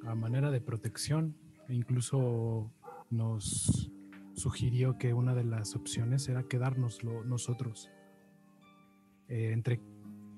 [0.04, 1.36] A manera de protección,
[1.68, 2.72] e incluso
[3.10, 3.90] nos
[4.34, 7.90] sugirió que una de las opciones era quedárnoslo nosotros.
[9.28, 9.80] Eh, entre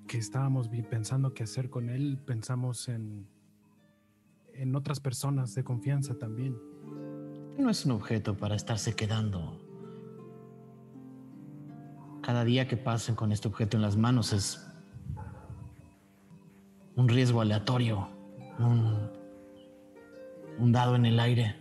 [0.09, 3.29] que estábamos pensando qué hacer con él, pensamos en,
[4.55, 6.59] en otras personas de confianza también.
[7.59, 9.61] No es un objeto para estarse quedando.
[12.23, 14.67] Cada día que pasen con este objeto en las manos es
[16.97, 18.09] un riesgo aleatorio,
[18.59, 19.11] un,
[20.59, 21.55] un dado en el aire.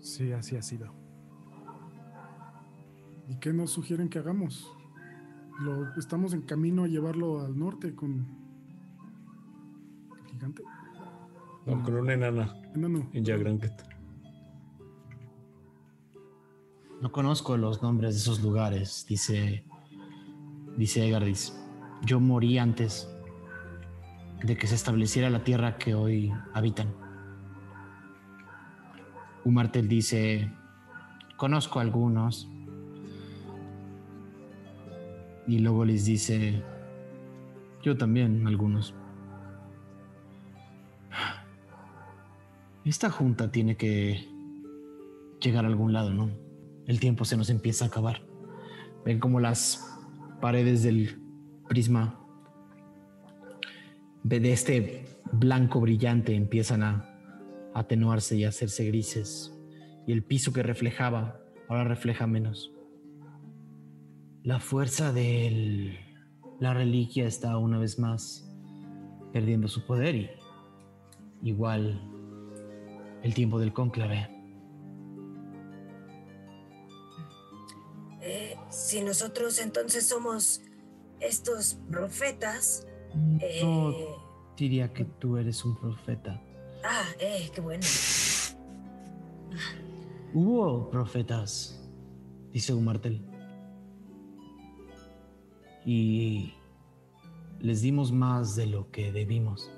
[0.00, 0.92] Sí, así ha sido.
[3.28, 4.77] ¿Y qué nos sugieren que hagamos?
[5.58, 8.26] Lo, estamos en camino a llevarlo al norte con
[10.16, 10.62] el gigante.
[11.66, 13.08] No, con una enana Enano.
[13.12, 13.72] en Jagranket.
[17.00, 19.64] No conozco los nombres de esos lugares, dice,
[20.76, 21.56] dice Egardis.
[22.04, 23.08] Yo morí antes
[24.42, 26.88] de que se estableciera la tierra que hoy habitan.
[29.44, 30.52] Umartel dice,
[31.36, 32.48] conozco algunos.
[35.48, 36.62] Y luego les dice,
[37.82, 38.94] yo también algunos.
[42.84, 44.28] Esta junta tiene que
[45.40, 46.30] llegar a algún lado, ¿no?
[46.86, 48.20] El tiempo se nos empieza a acabar.
[49.06, 49.98] Ven como las
[50.40, 51.18] paredes del
[51.66, 52.20] prisma
[54.22, 57.08] de este blanco brillante empiezan a
[57.74, 59.58] atenuarse y a hacerse grises.
[60.06, 62.77] Y el piso que reflejaba ahora refleja menos.
[64.44, 65.98] La fuerza de
[66.60, 68.48] la reliquia está una vez más
[69.32, 70.30] perdiendo su poder y
[71.42, 72.00] igual
[73.22, 74.28] el tiempo del cónclave.
[78.20, 80.62] Eh, si nosotros entonces somos
[81.20, 82.86] estos profetas.
[83.14, 84.08] No eh,
[84.56, 86.40] diría que tú eres un profeta.
[86.84, 87.84] ah, eh, qué bueno.
[90.34, 91.78] Hubo profetas
[92.52, 93.22] dice Umartel.
[95.88, 96.52] Y
[97.60, 99.70] les dimos más de lo que debimos.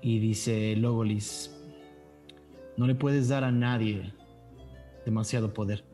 [0.00, 1.54] Y dice Logolis,
[2.78, 4.14] no le puedes dar a nadie
[5.04, 5.84] demasiado poder.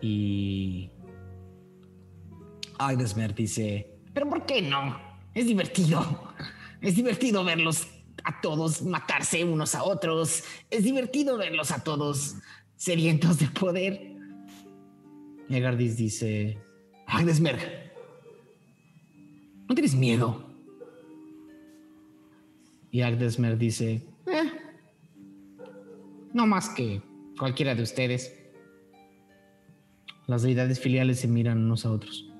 [0.00, 0.92] Y
[2.78, 4.96] Agdesmer dice, pero ¿por qué no?
[5.34, 6.32] Es divertido.
[6.80, 7.88] Es divertido verlos
[8.22, 10.44] a todos matarse unos a otros.
[10.70, 12.36] Es divertido verlos a todos
[12.80, 14.16] sedientos de poder.
[15.50, 16.56] Y Agardis dice,
[17.06, 17.92] Agdesmer,
[19.68, 20.42] ¿no tienes miedo?
[22.90, 24.50] Y Agdesmer dice, "Eh,
[26.32, 27.02] no más que
[27.38, 28.34] cualquiera de ustedes.
[30.26, 32.32] Las deidades filiales se miran unos a otros.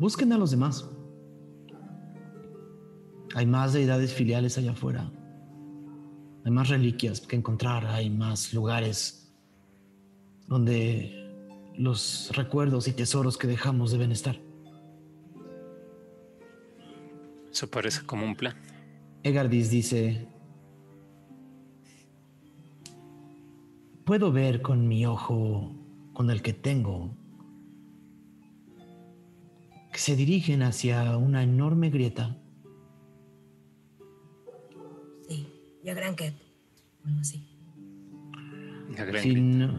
[0.00, 0.88] Busquen a los demás.
[3.34, 5.10] Hay más deidades filiales allá afuera.
[6.44, 7.86] Hay más reliquias que encontrar.
[7.86, 9.32] Hay más lugares
[10.46, 11.22] donde
[11.76, 14.38] los recuerdos y tesoros que dejamos deben estar.
[17.50, 18.54] Eso parece como un plan.
[19.22, 20.26] Egardis dice,
[24.04, 25.72] puedo ver con mi ojo,
[26.12, 27.14] con el que tengo,
[29.92, 32.36] que se dirigen hacia una enorme grieta.
[35.82, 36.32] Sí, ya gran que.
[37.02, 37.44] Bueno, sí.
[38.96, 39.78] La gran Si no,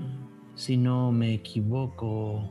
[0.56, 2.48] si no me equivoco,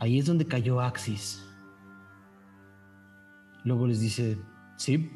[0.00, 1.46] ahí es donde cayó Axis.
[3.64, 4.36] Luego les dice,
[4.76, 5.10] sí,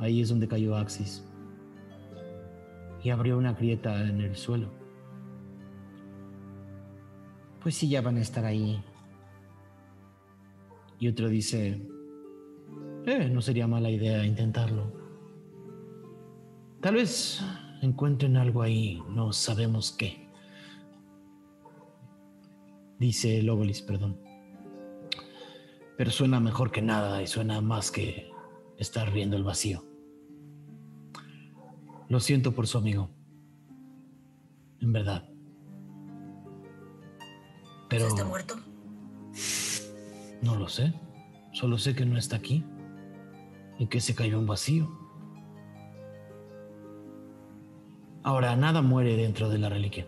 [0.00, 1.24] ahí es donde cayó Axis.
[3.02, 4.70] Y abrió una grieta en el suelo.
[7.62, 8.82] Pues sí, ya van a estar ahí.
[10.98, 11.80] Y otro dice,
[13.06, 15.01] eh, no sería mala idea intentarlo.
[16.82, 17.40] Tal vez
[17.80, 20.28] encuentren algo ahí, no sabemos qué.
[22.98, 24.20] Dice Logolis, perdón.
[25.96, 28.32] Pero suena mejor que nada y suena más que
[28.78, 29.84] estar viendo el vacío.
[32.08, 33.10] Lo siento por su amigo.
[34.80, 35.28] En verdad.
[37.88, 38.56] Pero ¿Está muerto?
[40.42, 40.92] no lo sé.
[41.52, 42.64] Solo sé que no está aquí.
[43.78, 45.01] Y que se cayó en vacío.
[48.24, 50.06] Ahora, nada muere dentro de la reliquia.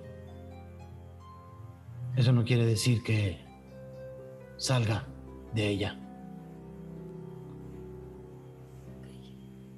[2.17, 3.44] Eso no quiere decir que
[4.57, 5.07] salga
[5.52, 5.99] de ella.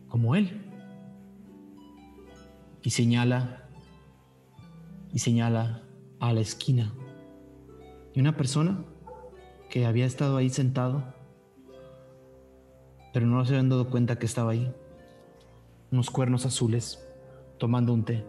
[0.09, 0.63] Como él.
[2.83, 3.69] Y señala,
[5.13, 5.83] y señala
[6.21, 6.93] a la esquina.
[8.15, 8.85] Y una persona
[9.71, 11.05] que había estado ahí sentado,
[13.13, 14.73] pero no se habían dado cuenta que estaba ahí.
[15.91, 17.06] Unos cuernos azules,
[17.59, 18.25] tomando un té,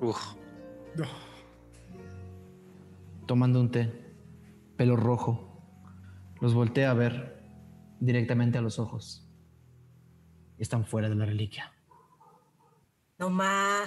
[0.00, 0.34] Uf,
[3.26, 4.14] tomando un té,
[4.76, 5.46] pelo rojo.
[6.40, 7.44] Los voltea a ver
[8.00, 9.28] directamente a los ojos.
[10.56, 11.70] Están fuera de la reliquia.
[13.18, 13.82] No ma.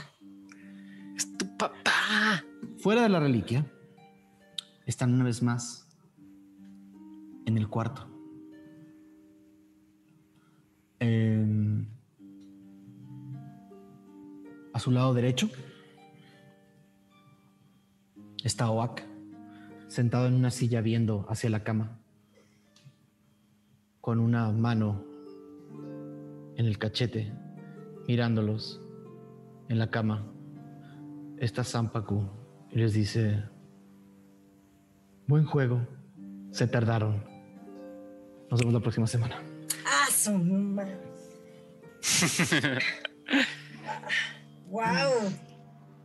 [1.16, 2.44] es tu papá.
[2.78, 3.66] Fuera de la reliquia,
[4.86, 5.88] están una vez más
[7.46, 8.08] en el cuarto.
[11.00, 11.06] A
[14.84, 15.50] su lado derecho
[18.44, 19.02] está Oak,
[19.88, 22.02] sentado en una silla viendo hacia la cama,
[24.02, 25.06] con una mano
[26.58, 27.32] en el cachete,
[28.10, 28.82] mirándolos
[29.70, 30.30] en la cama
[31.38, 32.28] está Sampaku
[32.70, 33.42] y les dice,
[35.28, 35.88] buen juego,
[36.52, 37.24] se tardaron.
[38.52, 39.42] Nos vemos la próxima semana.
[39.86, 40.34] Ah, su.
[44.74, 45.32] wow,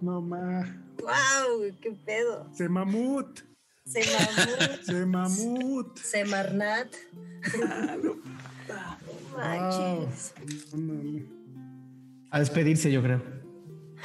[0.00, 0.64] No ma.
[1.02, 2.46] wow, qué pedo.
[2.52, 3.40] Se mamut.
[3.86, 5.98] Se mamut, Se mamut.
[5.98, 6.94] se marnat.
[8.04, 8.14] No
[9.36, 10.34] manches.
[10.74, 11.20] No, no,
[12.30, 13.22] A despedirse, yo creo.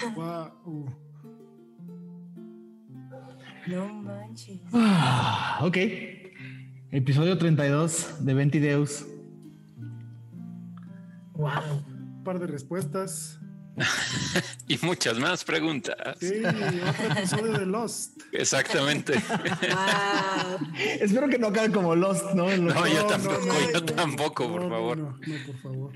[0.02, 0.14] no.
[0.16, 0.86] Guau.
[3.68, 4.60] No manches.
[4.74, 5.78] Ah, ok.
[6.92, 9.06] Episodio 32 de Ventideus.
[11.34, 11.84] Wow.
[11.88, 13.40] Un par de respuestas.
[14.68, 16.18] Y muchas más preguntas.
[16.20, 18.22] Sí, otro episodio de Lost.
[18.32, 19.14] Exactamente.
[19.14, 20.68] Wow.
[21.00, 22.56] Espero que no acabe como Lost, ¿no?
[22.56, 23.86] No, yo tampoco, no, yo no.
[23.86, 24.98] tampoco, por favor.
[24.98, 25.92] No, no, por favor.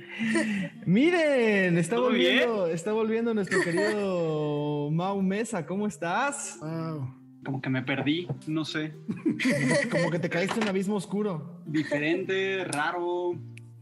[0.85, 5.65] Miren, está ¿Todo volviendo, está volviendo nuestro querido Mau Mesa.
[5.65, 6.57] ¿Cómo estás?
[6.59, 7.13] Wow.
[7.45, 8.93] como que me perdí, no sé.
[9.91, 11.61] Como que te caíste en un abismo oscuro.
[11.65, 13.35] Diferente, raro.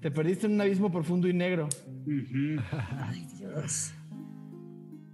[0.06, 1.68] Te perdiste en un abismo profundo y negro.
[3.10, 3.92] Ay, Dios.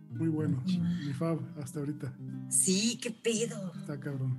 [0.09, 0.61] Muy bueno.
[0.65, 2.13] Mi fab, hasta ahorita.
[2.49, 3.71] Sí, qué pedo.
[3.79, 4.37] Está cabrón.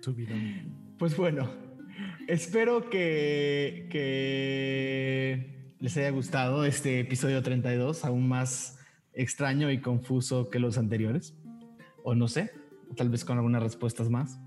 [0.00, 0.74] Subidón.
[0.98, 1.48] Pues bueno,
[2.26, 8.80] espero que, que les haya gustado este episodio 32, aún más
[9.12, 11.32] extraño y confuso que los anteriores.
[12.02, 12.50] O no sé,
[12.96, 14.40] tal vez con algunas respuestas más.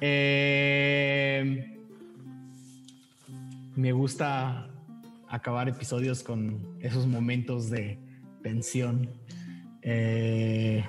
[0.00, 1.73] Eh,
[3.76, 4.70] me gusta
[5.28, 7.98] acabar episodios con esos momentos de
[8.42, 9.10] tensión.
[9.82, 10.84] Eh,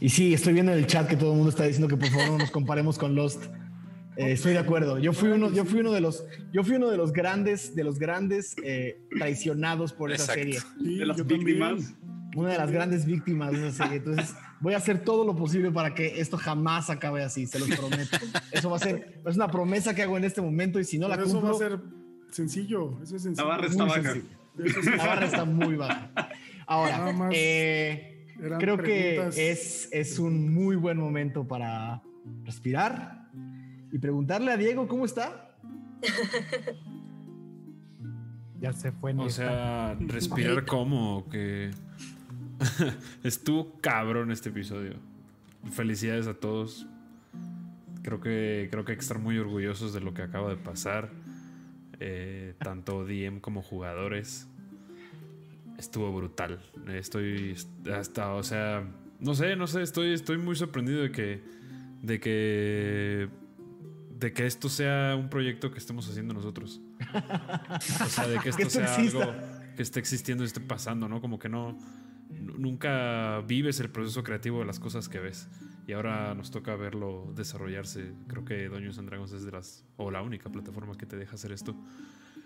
[0.00, 2.08] y sí, estoy viendo en el chat que todo el mundo está diciendo que por
[2.08, 3.44] favor no nos comparemos con Lost.
[4.16, 4.98] Eh, estoy de acuerdo.
[4.98, 7.84] Yo fui uno, yo fui uno de los, yo fui uno de los grandes, de
[7.84, 10.58] los grandes eh, traicionados por esa serie.
[10.78, 11.44] Sí, De las también.
[11.44, 11.94] víctimas.
[12.34, 13.98] Una de las grandes víctimas de esa serie.
[13.98, 17.68] Entonces, voy a hacer todo lo posible para que esto jamás acabe así, se los
[17.76, 18.16] prometo.
[18.52, 21.08] Eso va a ser, es una promesa que hago en este momento y si no
[21.08, 21.80] la Pero eso va cumplo, a ser
[22.30, 23.00] sencillo.
[23.02, 23.48] Eso es sencillo.
[23.48, 24.16] La barra está muy baja.
[24.64, 26.10] es la barra está muy baja.
[26.66, 28.26] Ahora, eh,
[28.58, 32.02] creo que es, es un muy buen momento para
[32.44, 33.28] respirar
[33.92, 35.56] y preguntarle a Diego cómo está.
[38.58, 39.12] Ya se fue.
[39.12, 39.42] O está.
[39.42, 41.70] sea, respirar como que
[43.22, 44.94] estuvo cabrón este episodio.
[45.72, 46.86] Felicidades a todos.
[48.02, 51.10] Creo que creo que hay que estar muy orgullosos de lo que acaba de pasar.
[51.98, 54.48] Eh, tanto DM como jugadores.
[55.78, 56.60] Estuvo brutal.
[56.88, 57.56] Estoy
[57.92, 58.86] hasta, o sea,
[59.20, 61.42] no sé, no sé, estoy, estoy muy sorprendido de que,
[62.02, 63.28] de que,
[64.18, 66.80] de que esto sea un proyecto que estemos haciendo nosotros.
[68.04, 69.20] O sea, de que esto sea algo
[69.76, 71.20] que esté existiendo y esté pasando, ¿no?
[71.20, 71.76] Como que no,
[72.30, 75.48] nunca vives el proceso creativo de las cosas que ves.
[75.86, 78.12] Y ahora nos toca verlo desarrollarse.
[78.26, 81.34] Creo que Dungeons and Dragons es de las, o la única plataforma que te deja
[81.36, 81.76] hacer esto.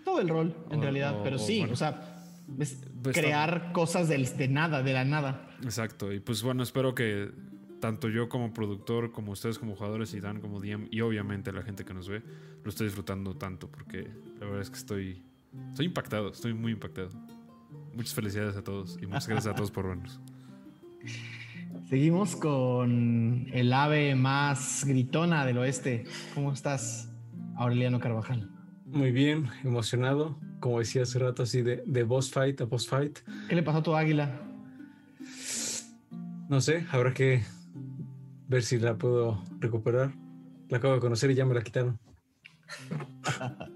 [0.05, 1.73] Todo el rol, en O- realidad, o- pero o sí, bueno.
[1.73, 2.23] o sea,
[2.59, 5.49] es Pues crear cosas de nada, de la nada.
[5.63, 6.11] Exacto.
[6.13, 7.31] Y pues bueno, espero que
[7.79, 11.63] tanto yo como productor, como ustedes como jugadores y Dan como DM, y obviamente la
[11.63, 12.21] gente que nos ve,
[12.63, 14.07] lo esté disfrutando tanto, porque
[14.39, 15.23] la verdad es que estoy,
[15.69, 17.09] estoy impactado, estoy muy impactado.
[17.93, 20.19] Muchas felicidades a todos y muchas gracias a todos por vernos.
[21.89, 26.05] Seguimos con el ave más gritona del oeste.
[26.33, 27.11] ¿Cómo estás,
[27.57, 28.49] Aureliano Carvajal?
[28.85, 30.39] Muy bien, emocionado.
[30.59, 33.19] Como decía hace rato, así de, de boss fight a boss fight.
[33.49, 34.39] ¿Qué le pasó a tu águila?
[36.49, 37.43] No sé, habrá que
[38.47, 40.13] ver si la puedo recuperar.
[40.69, 41.99] La acabo de conocer y ya me la quitaron.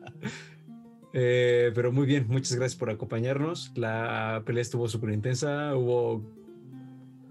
[1.17, 3.71] Eh, pero muy bien, muchas gracias por acompañarnos.
[3.75, 6.29] La pelea estuvo súper intensa, hubo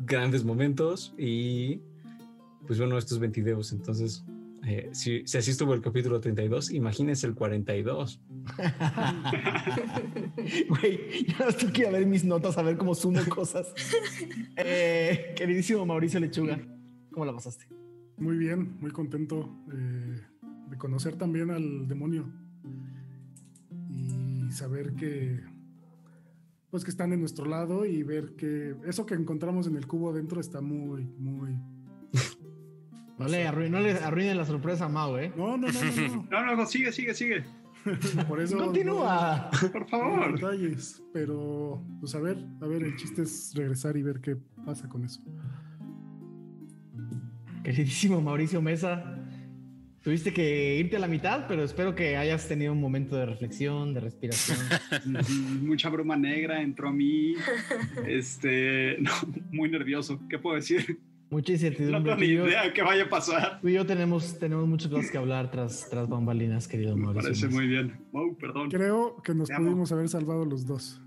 [0.07, 1.83] grandes momentos y
[2.67, 3.73] pues bueno, estos 20 videos.
[3.73, 4.25] Entonces,
[4.67, 8.23] eh, si, si así estuvo el capítulo 32, imagínense el 42.
[10.69, 13.75] Güey, ya estoy que ir a ver mis notas a ver cómo sumo cosas.
[14.57, 16.61] Eh, queridísimo Mauricio Lechuga,
[17.11, 17.67] ¿cómo la pasaste?
[18.17, 20.21] Muy bien, muy contento eh,
[20.71, 22.33] de conocer también al demonio
[24.55, 25.41] saber que
[26.75, 30.11] pues que están en nuestro lado y ver que eso que encontramos en el cubo
[30.11, 31.57] adentro está muy, muy...
[33.17, 35.33] No le, arruinen, no le arruinen la sorpresa a Mau, ¿eh?
[35.37, 37.45] No, no, no, no, No, no, no, sigue, sigue, sigue.
[38.29, 38.59] Por eso...
[38.59, 39.51] Continúa.
[39.71, 40.35] Por no, favor.
[40.35, 44.89] detalles, pero pues a ver, a ver, el chiste es regresar y ver qué pasa
[44.89, 45.23] con eso.
[47.63, 49.24] Queridísimo Mauricio Mesa,
[50.05, 53.93] tuviste que irte a la mitad, pero espero que hayas tenido un momento de reflexión,
[53.95, 54.59] de respiración.
[55.67, 57.35] Mucha bruma negra entró a mí.
[58.07, 59.11] Este, no,
[59.51, 60.21] muy nervioso.
[60.29, 61.01] ¿Qué puedo decir?
[61.31, 62.01] Mucha No incertidumbre.
[62.03, 63.61] tengo Tú ni idea qué vaya a pasar.
[63.61, 67.23] tú y yo tenemos, tenemos muchas cosas que hablar tras, tras bambalinas, querido Me Mauricio.
[67.31, 67.95] parece muy bien.
[68.13, 68.71] Wow, perdón.
[68.71, 69.65] Creo que nos Te amo.
[69.67, 71.01] pudimos haber salvado los dos.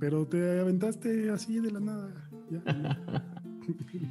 [0.00, 2.30] Pero te aventaste así de la nada.
[2.48, 2.96] Ya.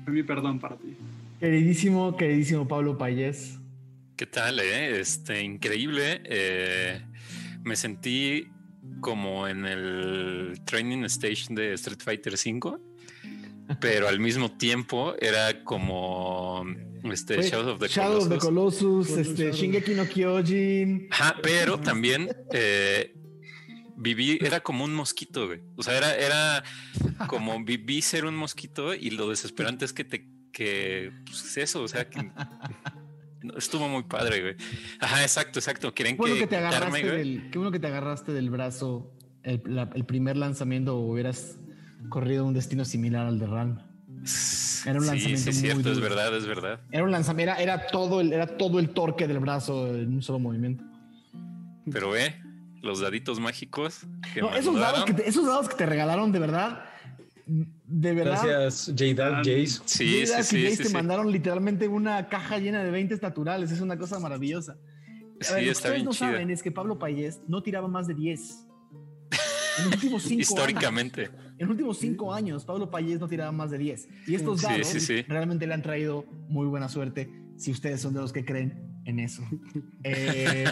[0.11, 0.95] Mi perdón para ti.
[1.39, 3.59] Queridísimo, queridísimo Pablo Payés.
[4.17, 4.99] ¿Qué tal, eh?
[4.99, 6.21] Este, increíble.
[6.25, 7.05] eh,
[7.63, 8.47] me sentí
[8.99, 12.79] como en el training stage de Street Fighter V,
[13.79, 16.65] pero al mismo tiempo era como
[17.03, 18.81] este Fue Shadow of the Shadow of the Colossus.
[18.81, 19.55] Colossus, este, Shadow.
[19.55, 21.07] Shingeki no Kyojin.
[21.11, 23.13] Ajá, pero también eh,
[23.97, 25.61] viví, era como un mosquito, güey.
[25.75, 26.63] O sea, era, era
[27.27, 31.87] como viví ser un mosquito y lo desesperante es que te, que, pues eso, o
[31.87, 32.31] sea, que
[33.55, 34.55] estuvo muy padre, güey.
[34.99, 35.93] Ajá, exacto, exacto.
[35.93, 39.61] Quieren bueno que, que te agarraste del, qué bueno que te agarraste del brazo el,
[39.65, 41.57] la- el primer lanzamiento o hubieras
[42.09, 43.81] corrido un destino similar al de Ran.
[44.85, 46.09] Era un Sí, lanzamiento sí, es muy cierto, es duro.
[46.09, 46.79] verdad, es verdad.
[46.91, 50.21] Era un lanzamiento, era, era todo el, era todo el torque del brazo en un
[50.21, 50.83] solo movimiento.
[51.91, 52.35] Pero eh,
[52.81, 54.01] los daditos mágicos
[54.33, 55.05] que No, esos dados, ayudaron.
[55.05, 56.83] que te, esos dados que te regalaron, de verdad,
[57.47, 58.41] de verdad.
[58.45, 59.79] Gracias, J-Dark Jace.
[59.85, 60.93] Sí, Jada sí, y Jace sí, te sí.
[60.93, 63.71] mandaron literalmente una caja llena de 20 naturales.
[63.71, 64.73] Es una cosa maravillosa.
[65.39, 66.31] A Sí, ver, lo que ustedes bien no chida.
[66.31, 68.65] saben es que Pablo Payés no tiraba más de 10.
[69.79, 70.49] En los últimos 5 años.
[70.49, 71.23] Históricamente.
[71.59, 74.07] En los últimos 5 años, Pablo Payés no tiraba más de 10.
[74.27, 75.21] Y estos Sí, dados sí, sí.
[75.27, 79.19] realmente le han traído muy buena suerte si ustedes son de los que creen en
[79.19, 79.41] eso.
[80.03, 80.65] Eh,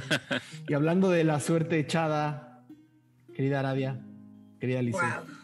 [0.68, 2.66] y hablando de la suerte echada,
[3.36, 4.02] querida Arabia,
[4.60, 5.24] querida Alicia.
[5.26, 5.36] Wow.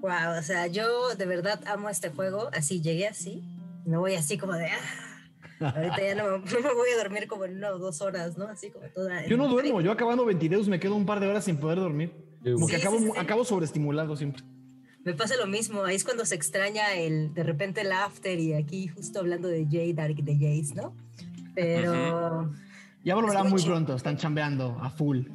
[0.00, 2.48] Wow, o sea, yo de verdad amo este juego.
[2.52, 3.42] Así llegué así.
[3.84, 4.66] Me voy así como de.
[4.66, 5.72] "Ah".
[5.74, 8.36] Ahorita ya no, me- no me voy a dormir como en una o dos horas,
[8.36, 8.46] ¿no?
[8.46, 9.26] Así como toda.
[9.26, 12.12] Yo no duermo, yo acabando 22 me quedo un par de horas sin poder dormir.
[12.44, 13.12] Como que Sí, acabo, sí, sí.
[13.18, 14.42] acabo sobreestimulado siempre.
[15.02, 15.84] Me pasa lo mismo.
[15.84, 19.66] Ahí es cuando se extraña el de repente el after y aquí justo hablando de
[19.70, 20.94] Jay Dark de Jace, ¿no?
[21.54, 22.52] Pero
[23.04, 25.26] Ya volverá Es muy pronto, están chambeando a full.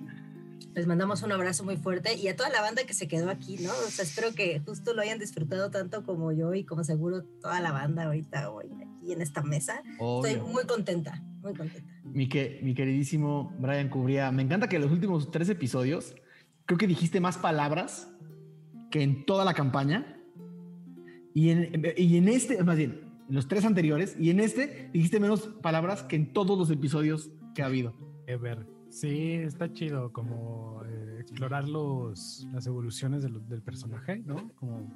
[0.73, 3.57] Les mandamos un abrazo muy fuerte y a toda la banda que se quedó aquí,
[3.57, 3.71] ¿no?
[3.71, 7.59] O sea, espero que justo lo hayan disfrutado tanto como yo y como seguro toda
[7.59, 9.81] la banda ahorita hoy aquí en esta mesa.
[9.91, 10.47] Estoy Obvio.
[10.47, 11.91] muy contenta, muy contenta.
[12.03, 16.15] Mi, que, mi queridísimo Brian Cubría, me encanta que en los últimos tres episodios
[16.65, 18.09] creo que dijiste más palabras
[18.89, 20.17] que en toda la campaña.
[21.33, 25.19] Y en, y en este, más bien, en los tres anteriores, y en este dijiste
[25.19, 27.93] menos palabras que en todos los episodios que ha habido.
[28.27, 28.70] Ever.
[28.91, 34.49] Sí, está chido como eh, explorar los, las evoluciones del, del personaje, ¿no?
[34.55, 34.91] Como,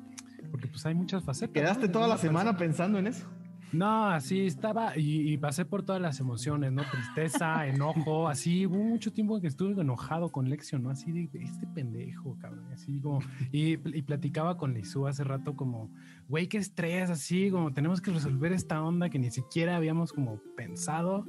[0.51, 1.53] porque pues hay muchas facetas.
[1.53, 1.93] ¿Quedaste ¿no?
[1.93, 3.25] toda la semana pensando en eso?
[3.71, 6.83] No, así estaba y, y pasé por todas las emociones, ¿no?
[6.89, 8.65] Tristeza, enojo, así.
[8.65, 10.89] Hubo mucho tiempo que estuve enojado con Lexion, ¿no?
[10.89, 12.65] Así de este pendejo, cabrón.
[12.73, 13.19] Así como.
[13.51, 15.89] Y, y platicaba con Lizu hace rato, como,
[16.27, 20.39] güey, qué estrés, así, como tenemos que resolver esta onda que ni siquiera habíamos como
[20.55, 21.25] pensado.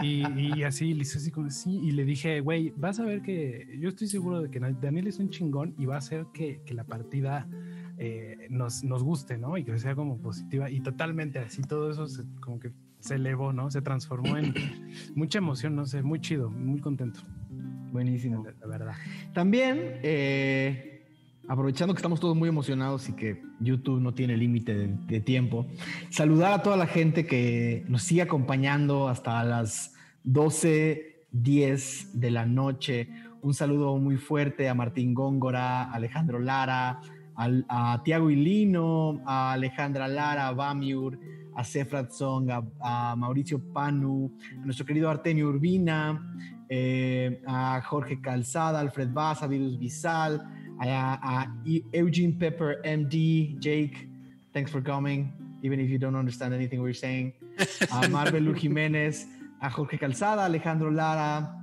[0.00, 0.24] Y,
[0.58, 1.78] y así, Lizu, así como, sí.
[1.82, 5.18] Y le dije, güey, vas a ver que yo estoy seguro de que Daniel es
[5.18, 7.48] un chingón y va a hacer que, que la partida
[7.98, 9.56] eh, nos, nos guste, ¿no?
[9.58, 10.70] Y que sea como positiva.
[10.70, 13.70] Y totalmente así, todo eso se- como que se elevó, ¿no?
[13.70, 14.54] Se transformó en
[15.16, 17.20] mucha emoción, no sé, muy chido, muy contento,
[17.92, 18.44] Buenísimo.
[18.44, 18.94] la, la verdad.
[19.34, 20.91] También, eh,
[21.48, 25.66] aprovechando que estamos todos muy emocionados y que YouTube no tiene límite de, tiempo,
[26.10, 33.08] saludar a toda la gente que nos sigue acompañando hasta las 12.10 de la noche.
[33.42, 37.00] Un saludo muy fuerte a Martín Góngora, a Alejandro Lara,
[37.34, 41.18] a Tiago Ilino, a Alejandra Lara, a Bamiur,
[41.54, 46.34] a Sefrat Song, a, a Mauricio Panu, a nuestro querido Artemio Urbina,
[46.68, 54.08] eh, a Jorge Calzada, Alfred Baza, Virus Bizal, a, a E- Eugene Pepper, MD, Jake,
[54.52, 59.26] thanks for coming, even if you don't understand anything we're saying, a Marvelu Jiménez,
[59.60, 61.54] a Jorge Calzada, Alejandro Lara,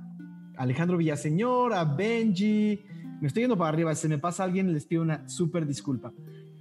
[0.56, 2.80] Alejandro Villaseñor, a Benji,
[3.20, 6.12] me estoy yendo para arriba, si me pasa alguien les pido una súper disculpa.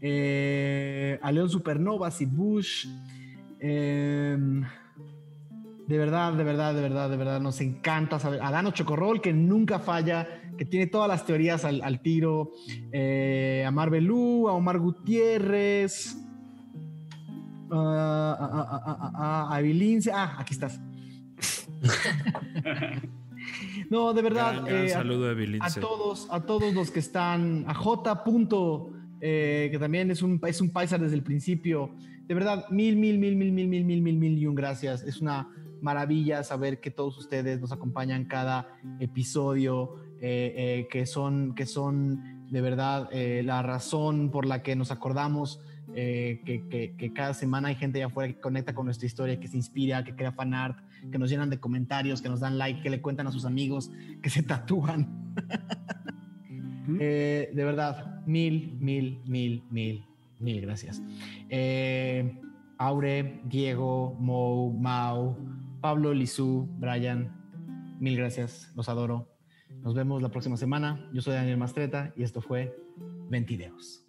[0.01, 2.87] Eh, a León Supernova, Sid Bush,
[3.59, 4.63] em,
[5.89, 8.39] de verdad, de verdad, de verdad, de verdad, nos encanta saber.
[8.43, 12.51] A Dano Chocorrol, que nunca falla, que tiene todas las teorías al, al tiro.
[12.91, 16.15] Eh, a Marvelú, a Omar Gutiérrez.
[17.71, 20.11] ah, a Evilince.
[20.13, 20.79] Ah, aquí estás.
[23.89, 24.53] No, de verdad.
[24.53, 28.23] Gran, gran eh, a- saludo a todos, a todos los que están, a J.
[28.23, 31.95] Punto, eh, que también es un, es un paisa desde el principio.
[32.27, 35.01] De verdad, mil, mil, mil, mil, mil, mil, mil, mil, mil y un gracias.
[35.01, 35.47] Es una
[35.81, 38.67] maravilla saber que todos ustedes nos acompañan cada
[38.99, 44.75] episodio, eh, eh, que, son, que son de verdad eh, la razón por la que
[44.75, 45.61] nos acordamos.
[45.93, 49.47] que, que- que cada semana hay gente allá afuera que conecta con nuestra historia, que
[49.47, 50.77] se inspira, que crea fanart,
[51.11, 53.89] que nos llenan de comentarios, que nos dan like, que le cuentan a sus amigos,
[54.21, 55.33] que se tatúan.
[56.87, 60.05] De verdad, mil, mil, mil, mil,
[60.39, 61.01] mil gracias.
[62.77, 65.35] Aure, Diego, Mo, Mau,
[65.81, 67.31] Pablo, Lizu, Brian,
[67.99, 69.29] mil gracias, los adoro.
[69.81, 71.09] Nos vemos la próxima semana.
[71.13, 72.75] Yo soy Daniel Mastreta y esto fue
[73.29, 74.05] Ventideos.